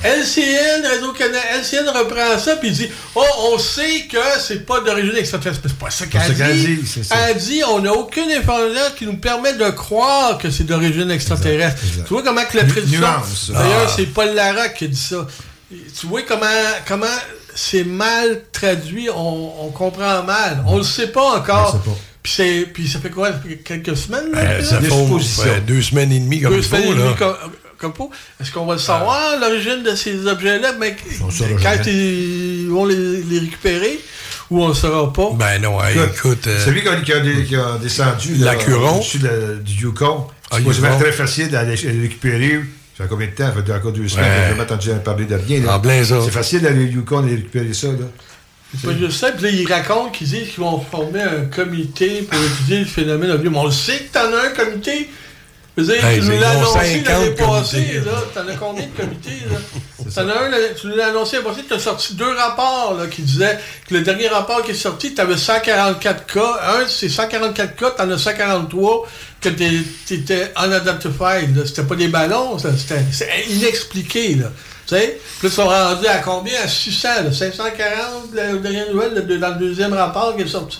LCN, 0.04 0.86
Radio-Canada, 0.86 1.38
LCN 1.60 1.88
reprend 1.88 2.38
ça 2.38 2.54
puis 2.56 2.70
dit 2.70 2.88
Oh, 3.16 3.22
on 3.52 3.58
sait 3.58 4.06
que 4.10 4.18
c'est 4.40 4.64
pas 4.64 4.80
d'origine 4.80 5.16
extraterrestre. 5.16 5.62
Mais 5.64 5.70
c'est 5.70 5.78
pas 5.78 5.90
ça 5.90 6.06
qu'elle 6.06 6.52
dit. 6.56 6.76
dit. 6.76 7.00
Elle 7.10 7.36
dit 7.36 7.62
On 7.68 7.80
n'a 7.80 7.92
aucune 7.92 8.30
information 8.30 8.80
qui 8.96 9.06
nous 9.06 9.16
permet 9.16 9.54
de 9.54 9.68
croire 9.70 10.38
que 10.38 10.50
c'est 10.50 10.62
d'origine 10.64 11.10
extraterrestre. 11.10 11.80
Tu 12.06 12.12
vois 12.12 12.22
comment 12.22 12.44
que 12.44 12.56
la 12.58 12.64
traduction. 12.64 13.00
D'ailleurs, 13.00 13.86
Ah. 13.88 13.92
c'est 13.96 14.06
Paul 14.06 14.34
Larocque 14.34 14.74
qui 14.78 14.88
dit 14.88 14.96
ça. 15.00 15.26
Tu 15.98 16.06
vois 16.06 16.22
comment, 16.22 16.46
comment 16.86 17.06
c'est 17.56 17.82
mal 17.84 18.42
traduit, 18.52 19.08
on, 19.10 19.64
on 19.66 19.70
comprend 19.70 20.22
mal. 20.22 20.62
On 20.66 20.76
le 20.78 20.84
sait 20.84 21.08
pas 21.08 21.38
encore. 21.38 21.72
Sait 21.72 21.90
pas. 21.90 21.96
Puis, 22.22 22.32
c'est- 22.36 22.66
puis 22.72 22.88
ça 22.88 22.98
fait 22.98 23.10
quoi? 23.10 23.32
Ça 23.32 23.38
fait 23.46 23.56
quelques 23.56 23.96
semaines? 23.96 24.30
là, 24.32 24.38
Euh, 24.40 24.62
ça 24.62 24.80
fait 24.80 24.90
ouais, 24.90 25.60
deux 25.66 25.82
semaines 25.82 26.12
et 26.12 26.18
demie 26.20 26.40
comme 26.40 26.52
Deux 26.54 26.62
faut. 26.62 26.76
semaines 26.76 26.90
et 26.90 26.94
demie 26.94 27.02
Là. 27.04 27.14
comme, 27.18 27.34
comme 27.78 27.92
pour. 27.92 28.10
Est-ce 28.40 28.50
qu'on 28.52 28.66
va 28.66 28.74
le 28.74 28.80
savoir, 28.80 29.38
l'origine 29.40 29.82
de 29.84 29.94
ces 29.94 30.26
objets-là, 30.26 30.72
mais 30.78 30.96
On 31.24 31.30
saura 31.30 31.50
quand 31.62 31.86
ils 31.86 32.66
vont 32.68 32.84
les, 32.86 33.22
les 33.22 33.38
récupérer, 33.38 34.00
ou 34.50 34.62
on 34.64 34.68
ne 34.70 34.74
saura 34.74 35.12
pas? 35.12 35.30
Ben 35.38 35.62
non, 35.62 35.82
hey, 35.82 35.96
Écoute, 35.96 36.10
écoute. 36.16 36.46
euh, 36.48 36.64
Celui 36.64 36.82
qui 36.82 36.88
a, 36.88 36.96
qui 37.00 37.12
a 37.12 37.20
dé- 37.20 37.44
qui 37.44 37.56
a 37.56 37.78
descendu 37.80 38.34
là, 38.36 38.52
L'Acuron. 38.54 38.96
au-dessus 38.96 39.18
de- 39.20 39.60
du 39.64 39.74
Yukon, 39.84 40.26
Ah, 40.50 40.56
c'est 40.64 40.98
très 41.00 41.12
facile 41.12 41.48
d'aller 41.50 41.74
récupérer. 41.76 42.60
Ça 42.96 43.04
fait 43.04 43.10
combien 43.10 43.26
de 43.28 43.32
temps? 43.32 43.52
Ça 43.54 43.62
fait 43.62 43.72
encore 43.72 43.92
deux 43.92 44.08
semaines 44.08 44.24
Ouais. 44.24 44.30
qu'on 44.34 44.40
n'a 44.42 44.48
jamais 44.48 44.62
entendu 44.62 44.90
parler 45.04 45.24
de 45.26 45.34
rien. 45.36 45.60
là. 45.60 45.76
En 45.76 45.80
plein 45.80 46.02
ça. 46.02 46.18
C'est 46.24 46.30
facile 46.32 46.62
d'aller 46.62 46.84
au 46.84 46.88
Yukon 46.88 47.24
et 47.28 47.30
récupérer 47.36 47.72
ça. 47.72 47.86
Là. 47.88 48.06
C'est 48.74 48.86
pas 48.86 48.96
juste 48.96 49.18
ça. 49.18 49.32
Puis 49.32 49.44
là, 49.44 49.50
ils 49.50 49.72
racontent 49.72 50.10
qu'ils 50.10 50.28
disent 50.28 50.48
qu'ils 50.48 50.62
vont 50.62 50.80
former 50.80 51.22
un 51.22 51.46
comité 51.46 52.22
pour 52.22 52.38
étudier 52.38 52.80
le 52.80 52.84
phénomène 52.84 53.30
ovni. 53.30 53.48
Mais 53.48 53.58
on 53.58 53.64
le 53.66 53.70
sait 53.70 53.98
que 53.98 54.12
t'en 54.12 54.32
as 54.32 54.48
un 54.48 54.50
comité. 54.50 55.08
Je 55.78 55.84
veux 55.84 55.94
dire, 55.94 56.04
Hey, 56.04 56.18
tu 56.18 56.26
nous 56.26 56.40
l'as 56.40 56.50
annoncé 56.50 56.78
50 56.78 57.06
l'année 57.06 57.30
passée, 57.30 58.00
là. 58.04 58.12
T'en 58.34 58.48
as 58.48 58.56
combien 58.56 58.84
de 58.84 59.00
comités, 59.00 59.44
là? 59.48 59.58
T'en 60.14 60.28
as 60.28 60.32
un, 60.32 60.50
tu 60.74 60.88
nous 60.88 60.96
l'as 60.96 61.08
annoncé 61.08 61.36
l'année 61.36 61.48
passée, 61.48 61.64
t'as 61.68 61.78
sorti 61.78 62.14
deux 62.14 62.32
rapports, 62.32 62.96
là, 62.98 63.06
qui 63.06 63.22
disaient 63.22 63.58
que 63.88 63.94
le 63.94 64.00
dernier 64.00 64.26
rapport 64.26 64.62
qui 64.64 64.72
est 64.72 64.74
sorti, 64.74 65.14
t'avais 65.14 65.36
144 65.36 66.26
cas. 66.26 66.60
Un, 66.80 66.88
c'est 66.88 67.08
144 67.08 67.76
cas, 67.76 67.90
t'en 67.92 68.10
as 68.10 68.18
143 68.18 69.06
que 69.40 69.50
t'étais 69.50 70.52
unidentified, 70.56 71.56
là. 71.56 71.62
C'était 71.64 71.84
pas 71.84 71.94
des 71.94 72.08
ballons, 72.08 72.58
c'était 72.58 73.04
inexpliqué, 73.50 74.34
là. 74.34 74.50
Tu 74.88 74.94
sais? 74.94 75.20
Puis 75.38 75.48
là, 75.48 75.52
ils 75.52 75.56
sont 75.56 75.66
rendus 75.68 76.06
à 76.06 76.18
combien? 76.18 76.58
À 76.64 76.66
600, 76.68 77.08
là. 77.24 77.32
540, 77.32 78.34
la 78.34 78.52
dernière 78.54 78.90
nouvelle, 78.90 79.14
là, 79.14 79.20
de- 79.20 79.36
dans 79.36 79.48
le 79.50 79.54
deuxième 79.56 79.92
rapport 79.92 80.34
qui 80.34 80.42
est 80.42 80.46
sorti. 80.48 80.78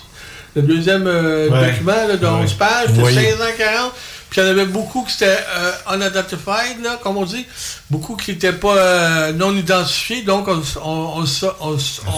Le 0.55 0.63
deuxième 0.63 1.05
euh, 1.05 1.47
Ouais. 1.49 1.71
document 1.71 2.07
là, 2.07 2.17
de 2.17 2.25
Ouais. 2.25 2.31
11 2.31 2.53
pages, 2.55 2.87
c'était 2.89 3.01
Oui. 3.03 3.13
540. 3.13 3.93
Puis 4.31 4.41
il 4.41 4.43
y 4.43 4.47
en 4.47 4.49
avait 4.51 4.65
beaucoup 4.65 5.03
qui 5.05 5.15
étaient 5.15 5.37
euh, 5.57 5.71
unidentified, 5.95 6.83
là, 6.83 6.99
comme 7.03 7.17
on 7.17 7.25
dit. 7.25 7.45
Beaucoup 7.89 8.15
qui 8.15 8.31
n'étaient 8.31 8.53
pas 8.53 8.75
euh, 8.77 9.31
non 9.33 9.55
identifiés. 9.55 10.23
Donc, 10.23 10.47
on, 10.47 10.61
on, 10.83 10.89
on, 10.89 11.23
on, 11.23 11.23
on, 11.61 11.77
on 12.07 12.11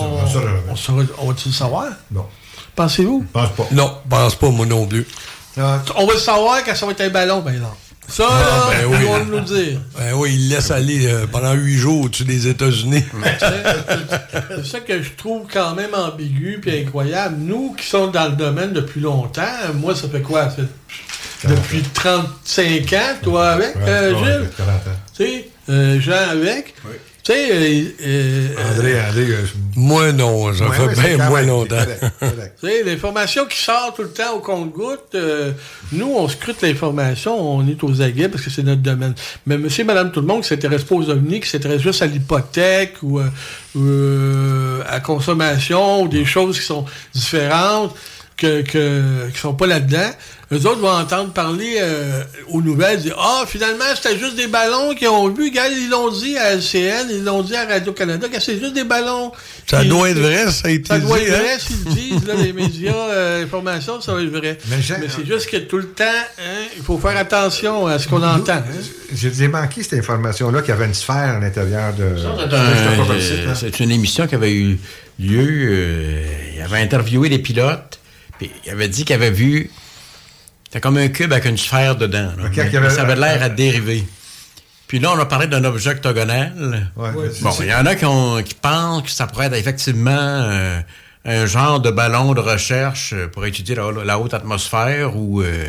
on 0.90 1.08
on 1.20 1.28
va-tu 1.28 1.50
le 1.50 1.54
savoir? 1.54 1.88
Non. 2.10 2.26
Pensez-vous? 2.76 3.26
Pense 3.34 3.50
pas. 3.52 3.68
Non, 3.72 3.98
pense 4.10 4.36
pas, 4.36 4.50
moi 4.50 4.66
non 4.66 4.86
plus. 4.88 5.06
Ah, 5.58 5.80
On 5.96 6.06
va 6.08 6.14
le 6.14 6.20
savoir 6.20 6.64
quand 6.64 6.74
ça 6.76 6.86
va 6.86 6.94
être 6.94 7.02
un 7.02 7.10
ballon, 7.10 7.42
par 7.42 7.52
exemple. 7.54 7.76
Ça, 8.12 8.26
Ah, 8.30 8.40
là, 8.40 8.70
ben 8.72 8.90
ils 8.90 8.96
oui. 8.98 9.06
vont 9.06 9.26
nous 9.26 9.38
le 9.38 9.42
dire. 9.42 9.80
Ben 9.98 10.14
oui, 10.16 10.32
il 10.36 10.50
laisse 10.50 10.70
aller 10.70 11.08
euh, 11.08 11.26
pendant 11.32 11.54
huit 11.54 11.78
jours 11.78 12.06
au-dessus 12.06 12.26
des 12.26 12.48
États-Unis. 12.48 13.04
C'est 13.40 14.66
ça 14.66 14.80
que 14.82 15.02
je 15.02 15.10
trouve 15.18 15.48
quand 15.52 15.76
même 15.76 15.94
ambigu 15.94 16.60
puis 16.62 16.78
incroyable. 16.82 17.38
Nous 17.40 17.74
qui 17.78 17.86
sommes 17.86 18.12
dans 18.12 18.26
le 18.30 18.36
domaine 18.36 18.74
depuis 18.74 19.00
longtemps, 19.00 19.42
moi, 19.76 19.96
ça 19.96 20.10
fait 20.10 20.22
quoi? 20.22 20.50
Ça 20.50 20.58
fait 20.58 21.48
depuis 21.48 21.82
35 21.82 22.94
ans, 22.94 22.98
toi 23.24 23.50
avec, 23.52 23.76
euh, 23.78 24.10
Gilles? 24.18 24.50
40 24.58 24.70
ans. 24.76 24.80
Tu 25.18 25.24
sais, 25.26 25.50
euh, 25.70 26.00
Jean 26.00 26.30
avec? 26.32 26.76
Tu 27.23 27.34
sais, 27.34 27.52
euh, 27.52 27.84
euh, 28.02 28.48
André, 28.73 28.99
André, 28.99 29.22
euh, 29.30 29.45
moi 29.76 30.11
non, 30.11 30.45
ouais, 30.45 30.53
c'est 30.56 31.15
bien 31.15 31.30
moins 31.30 31.43
longtemps. 31.43 31.76
tu 32.19 32.68
sais, 32.68 32.84
l'information 32.84 33.45
qui 33.45 33.57
sort 33.57 33.93
tout 33.95 34.02
le 34.02 34.10
temps 34.10 34.34
au 34.35 34.39
compte-goutte, 34.39 35.14
euh, 35.14 35.52
nous, 35.91 36.11
on 36.15 36.27
scrute 36.27 36.64
l'information, 36.64 37.39
on 37.39 37.68
est 37.68 37.84
aux 37.84 38.02
aguets 38.02 38.27
parce 38.27 38.43
que 38.43 38.49
c'est 38.49 38.64
notre 38.64 38.81
domaine. 38.81 39.14
Mais 39.45 39.60
monsieur, 39.60 39.84
madame, 39.84 40.11
tout 40.11 40.22
le 40.22 40.26
monde 40.26 40.41
qui 40.41 40.48
s'intéresse 40.48 40.84
pas 40.84 40.95
aux 40.95 41.10
ovnis, 41.11 41.41
qui 41.41 41.49
s'intéresse 41.49 41.81
juste 41.81 42.02
à 42.02 42.07
l'hypothèque 42.07 42.95
ou 43.03 43.19
euh, 43.19 43.30
euh, 43.77 44.81
à 44.88 44.93
la 44.93 44.99
consommation 44.99 46.02
ou 46.02 46.07
des 46.07 46.26
choses 46.26 46.60
qui 46.60 46.65
sont 46.65 46.85
différentes, 47.14 47.95
que, 48.42 48.62
que, 48.62 49.30
qui 49.34 49.40
sont 49.40 49.54
pas 49.54 49.68
là-dedans, 49.68 50.10
eux 50.54 50.66
autres 50.66 50.80
vont 50.82 50.90
entendre 50.92 51.32
parler 51.32 51.76
euh, 51.80 52.24
aux 52.50 52.62
nouvelles, 52.62 53.00
dire 53.00 53.16
Ah, 53.18 53.44
finalement, 53.48 53.86
c'était 53.96 54.18
juste 54.18 54.36
des 54.36 54.48
ballons 54.48 54.94
qu'ils 54.96 55.08
ont 55.08 55.30
vu. 55.30 55.50
Ils 55.54 55.90
l'ont 55.90 56.12
dit 56.12 56.38
à 56.38 56.56
LCN, 56.56 57.08
ils 57.10 57.24
l'ont 57.24 57.42
dit 57.44 57.56
à 57.56 57.66
Radio-Canada, 57.66 58.28
que 58.28 58.40
c'est 58.42 58.60
juste 58.60 58.74
des 58.74 58.84
ballons. 58.84 59.32
Ça 59.70 59.84
doit 59.86 60.10
être 60.10 60.18
vrai, 60.20 60.52
ça 60.52 60.68
a 60.68 60.72
été 60.72 60.88
ça 60.88 61.00
doit 61.00 61.18
dit, 61.20 61.24
être 61.26 61.34
hein? 61.36 61.40
vrai 61.40 61.58
s'ils 61.60 61.86
le 61.86 61.92
disent, 61.94 62.28
là, 62.28 62.34
les 62.36 62.52
médias, 62.52 62.92
euh, 63.10 63.44
information, 63.46 64.02
ça 64.02 64.14
va 64.14 64.22
être 64.22 64.28
vrai. 64.30 64.58
Mais 64.70 64.76
Mais, 64.78 64.82
j'ai- 64.82 64.96
c'est 65.16 65.26
juste 65.26 65.50
que 65.50 65.58
tout 65.58 65.78
le 65.78 65.88
temps, 65.88 66.04
hein, 66.40 66.66
il 66.76 66.84
faut 66.84 66.98
faire 66.98 67.16
attention 67.16 67.88
à 67.88 67.98
ce 68.00 68.08
qu'on 68.10 68.22
entend. 68.22 68.52
hein. 68.56 68.64
Je 69.16 69.30
vous 69.30 69.44
ai 69.44 69.48
manqué 69.48 69.84
cette 69.84 70.00
information-là 70.00 70.62
qu'il 70.62 70.70
y 70.70 70.74
avait 70.74 70.86
une 70.86 70.94
sphère 70.94 71.16
à 71.36 71.40
l'intérieur 71.40 71.94
de. 71.94 72.18
Ça, 72.18 73.56
c'est 73.56 73.80
une 73.80 73.92
émission 73.92 74.28
qui 74.28 74.36
avait 74.36 74.54
eu 74.54 74.78
lieu. 75.20 75.48
euh, 75.72 76.24
il 76.56 76.62
avait 76.62 76.80
interviewé 76.80 77.30
les 77.30 77.40
pilotes, 77.40 78.00
puis 78.48 78.52
il 78.66 78.72
avait 78.72 78.88
dit 78.88 79.06
qu'il 79.06 79.16
avait 79.16 79.30
vu. 79.32 79.70
C'était 80.66 80.80
comme 80.82 80.98
un 80.98 81.10
cube 81.10 81.32
avec 81.34 81.46
une 81.46 81.58
sphère 81.58 81.96
dedans. 81.96 82.32
là. 82.38 82.50
Avait- 82.62 82.96
ça 82.96 83.02
avait 83.02 83.16
l'air 83.16 83.44
à 83.44 83.50
dériver. 83.50 84.04
Puis 84.88 85.00
là, 85.00 85.12
on 85.14 85.20
a 85.20 85.26
parlé 85.26 85.48
d'un 85.48 85.64
objet 85.64 85.92
octogonal. 85.92 86.90
Ouais, 86.96 87.10
Bon, 87.42 87.52
il 87.62 87.68
y 87.68 87.74
en 87.74 87.86
a 87.86 87.96
qui, 87.96 88.06
ont- 88.06 88.42
qui 88.44 88.54
pensent 88.56 89.04
que 89.04 89.10
ça 89.12 89.28
pourrait 89.28 89.48
être 89.48 89.54
effectivement 89.56 90.12
euh, 90.18 90.80
un 91.26 91.46
genre 91.46 91.80
de 91.80 91.92
ballon 91.92 92.34
de 92.34 92.40
recherche 92.42 93.14
euh, 93.14 93.28
pour 93.28 93.46
étudier 93.46 93.76
la, 93.76 93.92
la 94.04 94.18
haute 94.20 94.34
atmosphère 94.34 95.16
ou. 95.16 95.42
euh, 95.42 95.66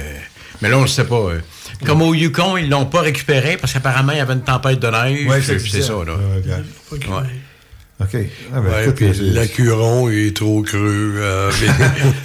mais 0.60 0.68
là, 0.70 0.78
on 0.78 0.82
ne 0.82 0.86
sait 0.86 1.04
pas. 1.04 1.16
euh. 1.16 1.40
Comme 1.84 2.00
au 2.02 2.14
Yukon, 2.14 2.56
ils 2.56 2.68
l'ont 2.70 2.86
pas 2.86 3.00
récupéré 3.00 3.56
parce 3.56 3.72
qu'apparemment, 3.72 4.12
il 4.12 4.18
y 4.18 4.20
avait 4.20 4.34
une 4.34 4.42
tempête 4.44 4.78
de 4.78 4.86
neige. 4.88 5.26
Puis 5.58 5.70
c'est 5.70 5.82
ça, 5.82 5.92
là. 6.04 6.14
Ouais, 7.10 7.26
ok. 8.00 8.08
Ah, 8.54 8.60
ben, 8.60 8.62
Ouais, 8.70 8.84
écoute, 8.88 9.16
l'acuron 9.20 10.08
est 10.10 10.34
trop 10.36 10.62
creux. 10.62 11.14
euh, 11.18 11.50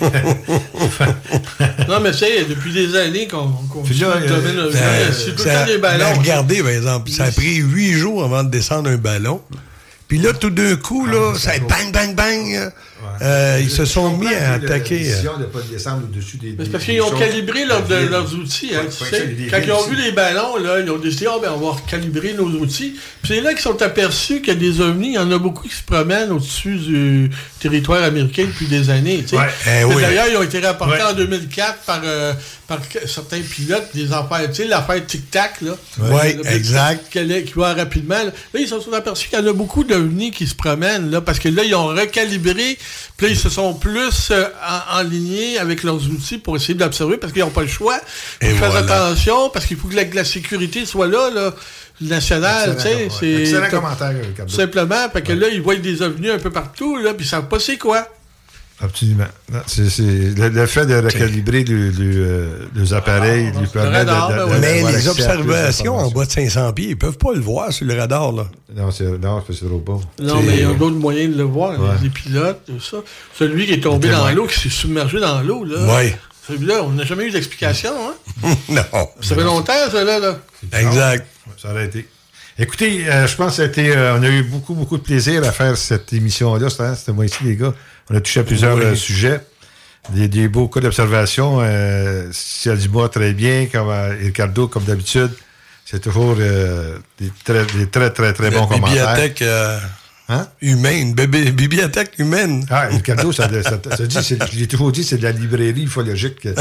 Non, 1.88 2.00
mais 2.02 2.14
c'est 2.14 2.46
depuis 2.46 2.74
des 2.74 2.96
années 2.96 3.28
qu'on 3.28 3.54
suit 3.86 3.96
là, 4.00 4.20
le 4.20 4.28
domaine 4.28 4.58
euh, 4.58 5.12
C'est 5.12 5.40
ça- 5.40 5.62
temps 5.62 5.66
des 5.66 5.78
ballons. 5.78 6.06
regardez, 6.18 6.62
par 6.62 6.72
exemple, 6.72 7.10
ça 7.12 7.26
a 7.26 7.32
pris 7.32 7.56
huit 7.58 7.94
jours 7.94 8.24
avant 8.24 8.44
de 8.44 8.50
descendre 8.50 8.90
un 8.90 8.98
ballon. 8.98 9.42
Puis 10.08 10.20
là, 10.20 10.32
tout 10.34 10.50
d'un 10.50 10.76
coup, 10.78 11.06
là, 11.06 11.34
ça 11.38 11.52
bang, 11.60 11.92
bang, 11.92 12.16
bang. 12.16 12.72
Euh, 13.22 13.60
ils 13.62 13.70
se 13.70 13.86
sont 13.86 14.18
mis 14.18 14.34
à 14.34 14.54
attaquer. 14.54 15.12
euh. 15.14 15.38
De 15.40 15.44
pas 15.46 15.60
descendre 15.70 16.04
au-dessus 16.04 16.38
des. 16.38 16.56
C'est 16.60 16.72
parce 16.72 16.84
qu'ils 16.84 17.02
ont 17.02 17.12
calibré 17.12 17.66
leur- 17.66 17.86
de- 17.86 18.08
leurs 18.10 18.34
outils. 18.36 18.72
hein, 18.74 18.82
Ouais, 18.84 18.90
tu 18.90 19.06
sais. 19.16 19.48
Quand 19.52 19.60
ils 19.64 19.72
ont 19.72 19.80
aussi. 19.80 19.90
vu 19.92 19.96
les 19.98 20.12
ballons, 20.12 20.58
là, 20.58 20.80
ils 20.80 20.90
ont 20.90 20.98
décidé, 20.98 21.28
ah, 21.30 21.38
ben, 21.42 21.52
on 21.56 21.60
va 21.60 21.72
recalibrer 21.76 22.34
nos 22.34 22.48
outils. 22.48 22.96
Puis 23.22 23.34
c'est 23.36 23.42
là 23.42 23.52
qu'ils 23.54 23.62
sont 23.62 23.82
aperçus 23.82 24.42
qu'il 24.42 24.54
y 24.54 24.58
a 24.58 24.60
des 24.60 24.82
ovnis. 24.82 25.10
Il 25.10 25.14
y 25.16 25.18
en 25.20 25.32
a 25.32 25.38
beaucoup 25.38 25.68
qui 25.68 25.76
se 25.76 25.84
promènent 25.84 26.32
au-dessus 26.32 26.76
du 26.78 27.30
territoire 27.60 28.04
américain 28.04 28.46
depuis 28.46 28.68
des 28.68 28.90
années. 28.90 29.22
tu 29.24 29.30
sais. 29.30 29.38
Ouais, 29.38 29.44
eh 29.68 29.84
oui. 29.84 30.02
D'ailleurs, 30.02 30.26
ils 30.32 30.38
ont 30.38 30.44
été 30.44 30.60
rapportés 30.60 30.96
Ouais. 30.96 31.04
en 31.04 31.14
2004 31.14 31.80
par, 31.86 32.02
euh, 32.04 32.34
par 32.68 32.80
que- 32.88 33.08
certains 33.08 33.42
pilotes, 33.42 33.90
des 33.94 34.12
affaires, 34.14 34.48
tu 34.50 34.56
sais, 34.64 34.66
l'affaire 34.68 35.06
Tic 35.06 35.30
Tac, 35.32 35.62
là. 35.62 35.72
Le- 36.00 36.48
exact. 36.48 37.06
Qui 37.12 37.54
va 37.56 37.74
rapidement. 37.74 38.16
Là, 38.16 38.32
Là, 38.54 38.60
ils 38.60 38.68
se 38.68 38.80
sont 38.80 38.94
aperçus 38.94 39.28
qu'il 39.30 39.38
y 39.40 39.42
en 39.42 39.48
a 39.48 39.54
beaucoup 39.54 39.84
d'ovnis 39.84 40.32
qui 40.32 40.48
se 40.48 40.56
promènent, 40.56 41.12
là, 41.12 41.22
parce 41.22 41.40
que 41.40 41.50
là, 41.50 41.64
ils 41.64 41.76
ont 41.76 41.88
recalibré, 41.88 42.78
puis 43.16 43.28
là, 43.28 43.34
ils 43.34 43.40
se 43.40 43.50
sont 43.50 43.74
plus 43.74 44.30
euh, 44.32 44.46
en, 44.92 45.60
avec 45.60 45.84
leurs 45.84 46.06
outils 46.10 46.38
pour 46.38 46.56
essayer 46.56 46.74
d'observer, 46.74 47.18
parce 47.18 47.34
qu'ils 47.34 47.44
n'ont 47.44 47.50
pas 47.50 47.62
le 47.62 47.68
choix. 47.68 48.00
Faut 48.00 48.48
qu'ils 48.48 48.56
fassent 48.58 48.72
voilà. 48.72 49.06
attention, 49.06 49.50
parce 49.50 49.66
qu'il 49.66 49.78
faut 49.78 49.88
que 49.88 49.96
la, 49.96 50.24
sécurité 50.24 50.86
soit 50.86 51.08
là, 51.08 51.30
là, 51.30 51.54
nationale. 52.02 52.74
Excellent, 52.74 53.10
c'est- 53.10 53.70
comme- 53.70 53.82
commentaire, 53.82 54.14
Tout 54.48 54.54
simplement, 54.54 55.10
fait 55.12 55.22
que 55.22 55.34
là, 55.34 55.48
ils 55.50 55.62
voient 55.62 55.76
des 55.76 56.02
ovnis 56.02 56.30
un 56.30 56.40
peu 56.40 56.52
partout, 56.52 56.98
là, 56.98 57.14
puis 57.14 57.26
ils 57.26 57.30
savent 57.30 57.48
pas 57.48 57.60
c'est 57.60 57.78
quoi. 57.78 58.08
Absolument. 58.80 59.26
C'est- 59.66 59.90
c'est- 59.90 60.04
le, 60.38 60.66
fait 60.68 60.86
de 60.86 60.96
recalibrer 60.96 61.64
le- 61.64 61.90
le, 61.90 62.14
euh, 62.16 62.48
les 62.76 62.94
appareils 62.94 63.52
lui 63.60 63.66
permet 63.68 64.06
de, 64.06 64.12
de- 64.12 64.54
de- 64.56 64.60
Mais 64.60 64.84
les 64.92 65.08
observations 65.08 65.96
en 65.98 66.12
bas 66.12 66.26
de 66.26 66.32
500 66.32 66.74
pieds, 66.74 66.90
ils 66.90 66.98
peuvent 66.98 67.18
pas 67.18 67.34
le 67.34 67.40
voir 67.40 67.74
sur 67.74 67.88
le 67.88 67.96
radar. 67.98 68.32
Là. 68.32 68.48
Non, 68.76 68.92
c'est 68.92 69.06
non, 69.18 69.44
c'est 69.52 69.66
trop 69.66 69.80
bas. 69.80 70.00
Non, 70.22 70.42
mais 70.44 70.58
il 70.58 70.62
y 70.62 70.64
a 70.64 70.74
d'autres 70.74 70.96
moyens 70.96 71.34
de 71.34 71.38
le 71.40 71.46
voir, 71.46 71.72
Ouais. 71.80 71.96
les 72.04 72.10
pilotes, 72.10 72.60
tout 72.68 72.80
ça. 72.80 72.98
Celui 73.38 73.66
qui 73.66 73.74
est 73.74 73.80
tombé 73.82 74.10
dans 74.10 74.30
l'eau, 74.30 74.46
qui 74.46 74.60
s'est 74.60 74.70
submergé 74.70 75.20
dans 75.20 75.42
l'eau, 75.42 75.64
là. 75.64 75.96
Ouais. 75.96 76.16
Celui-là, 76.48 76.84
on 76.84 76.92
n'a 76.92 77.04
jamais 77.04 77.26
eu 77.26 77.32
d'explication, 77.32 77.90
hein? 78.44 78.54
non. 78.70 79.10
Ça 79.22 79.36
fait 79.36 79.44
longtemps, 79.44 79.74
ça, 79.92 80.04
là. 80.04 80.20
là. 80.20 80.38
Exact. 80.72 81.26
Ça 81.62 81.72
aurait 81.72 81.86
été. 81.88 82.08
Écoutez, 82.60 83.08
euh, 83.08 83.28
je 83.28 83.36
pense 83.36 83.50
que 83.52 83.56
ça 83.58 83.62
a 83.64 83.66
été, 83.66 83.92
euh, 83.96 84.18
on 84.18 84.24
a 84.24 84.30
eu 84.30 84.44
beaucoup, 84.44 84.74
beaucoup 84.74 84.98
de 84.98 85.04
plaisir 85.04 85.44
à 85.44 85.52
faire 85.52 85.76
cette 85.78 86.12
émission-là. 86.14 86.70
C'était 86.70 86.96
c'était 86.96 87.12
moi 87.12 87.26
ici, 87.26 87.38
les 87.44 87.56
gars. 87.56 87.74
On 88.10 88.16
a 88.16 88.22
touché 88.22 88.40
à 88.40 88.44
plusieurs 88.44 88.76
Oui. 88.78 88.84
euh, 88.86 88.96
sujets. 88.96 89.42
Des, 90.10 90.28
des 90.30 90.48
beaux 90.48 90.68
cas 90.70 90.80
d'observation. 90.80 91.60
Euh, 91.62 92.30
Ciel 92.32 92.78
Dubois, 92.78 93.10
très 93.10 93.34
bien. 93.34 93.66
Comme 93.72 93.90
euh, 93.90 94.16
Ricardo, 94.22 94.68
comme 94.68 94.84
d'habitude. 94.84 95.32
C'est 95.86 96.00
toujours 96.02 96.36
euh, 96.40 96.98
des, 97.20 97.32
très, 97.44 97.66
des 97.78 97.88
très, 97.88 98.10
très, 98.12 98.34
très 98.34 98.52
bons 98.52 98.68
commentaires. 98.68 99.14
bibliothèque 99.14 99.42
euh, 99.42 99.80
Hein? 100.30 100.46
humaine. 100.62 101.14
bébé- 101.14 101.52
bibliothèque 101.52 102.12
humaine. 102.20 102.66
Ah, 102.70 102.88
Ricardo, 102.92 103.32
ça, 103.32 103.50
ça, 103.64 103.80
ça 103.96 104.06
dit, 104.06 104.18
je 104.52 104.60
l'ai 104.60 104.68
toujours 104.68 104.92
dit, 104.92 105.06
c'est 105.06 105.18
de 105.18 105.24
la 105.24 105.32
librairie 105.32 105.84
ufologique 105.84 106.46
du, 106.48 106.54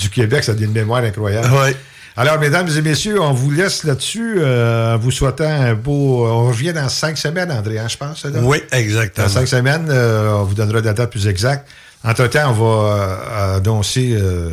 du 0.00 0.10
Québec. 0.10 0.42
Ça 0.42 0.52
a 0.52 0.54
une 0.56 0.72
mémoire 0.72 1.04
incroyable. 1.04 1.52
Ouais. 1.54 1.76
Alors, 2.20 2.40
mesdames 2.40 2.66
et 2.76 2.82
messieurs, 2.82 3.20
on 3.20 3.32
vous 3.32 3.52
laisse 3.52 3.84
là-dessus 3.84 4.38
euh, 4.38 4.96
en 4.96 4.98
vous 4.98 5.12
souhaitant 5.12 5.44
un 5.44 5.74
beau... 5.74 6.26
On 6.26 6.48
revient 6.48 6.72
dans 6.72 6.88
cinq 6.88 7.16
semaines, 7.16 7.52
André, 7.52 7.78
hein, 7.78 7.86
je 7.86 7.96
pense. 7.96 8.24
Là? 8.24 8.40
Oui, 8.42 8.58
exactement. 8.72 9.24
Dans 9.24 9.32
cinq 9.32 9.46
semaines, 9.46 9.86
euh, 9.88 10.32
on 10.32 10.42
vous 10.42 10.54
donnera 10.54 10.80
la 10.80 10.94
date 10.94 11.12
plus 11.12 11.28
exacte. 11.28 11.68
Entre-temps, 12.02 12.50
on 12.50 12.54
va 12.54 12.64
euh, 12.64 13.56
annoncer 13.58 14.16
euh, 14.20 14.50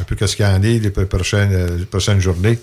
un 0.00 0.04
peu 0.04 0.26
ce 0.26 0.36
qu'il 0.36 0.46
y 0.46 0.48
en 0.48 0.62
est 0.62 0.78
les 0.78 0.90
prochaines, 0.90 1.76
les 1.76 1.84
prochaines 1.84 2.20
journées. 2.20 2.58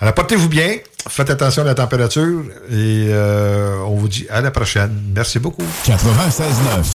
Alors, 0.00 0.12
portez-vous 0.12 0.50
bien, 0.50 0.76
faites 1.08 1.30
attention 1.30 1.62
à 1.62 1.64
la 1.64 1.74
température 1.74 2.42
et 2.70 3.06
euh, 3.08 3.78
on 3.86 3.96
vous 3.96 4.08
dit 4.08 4.26
à 4.28 4.42
la 4.42 4.50
prochaine. 4.50 5.12
Merci 5.14 5.38
beaucoup. 5.38 5.64
96.9. 5.86 6.90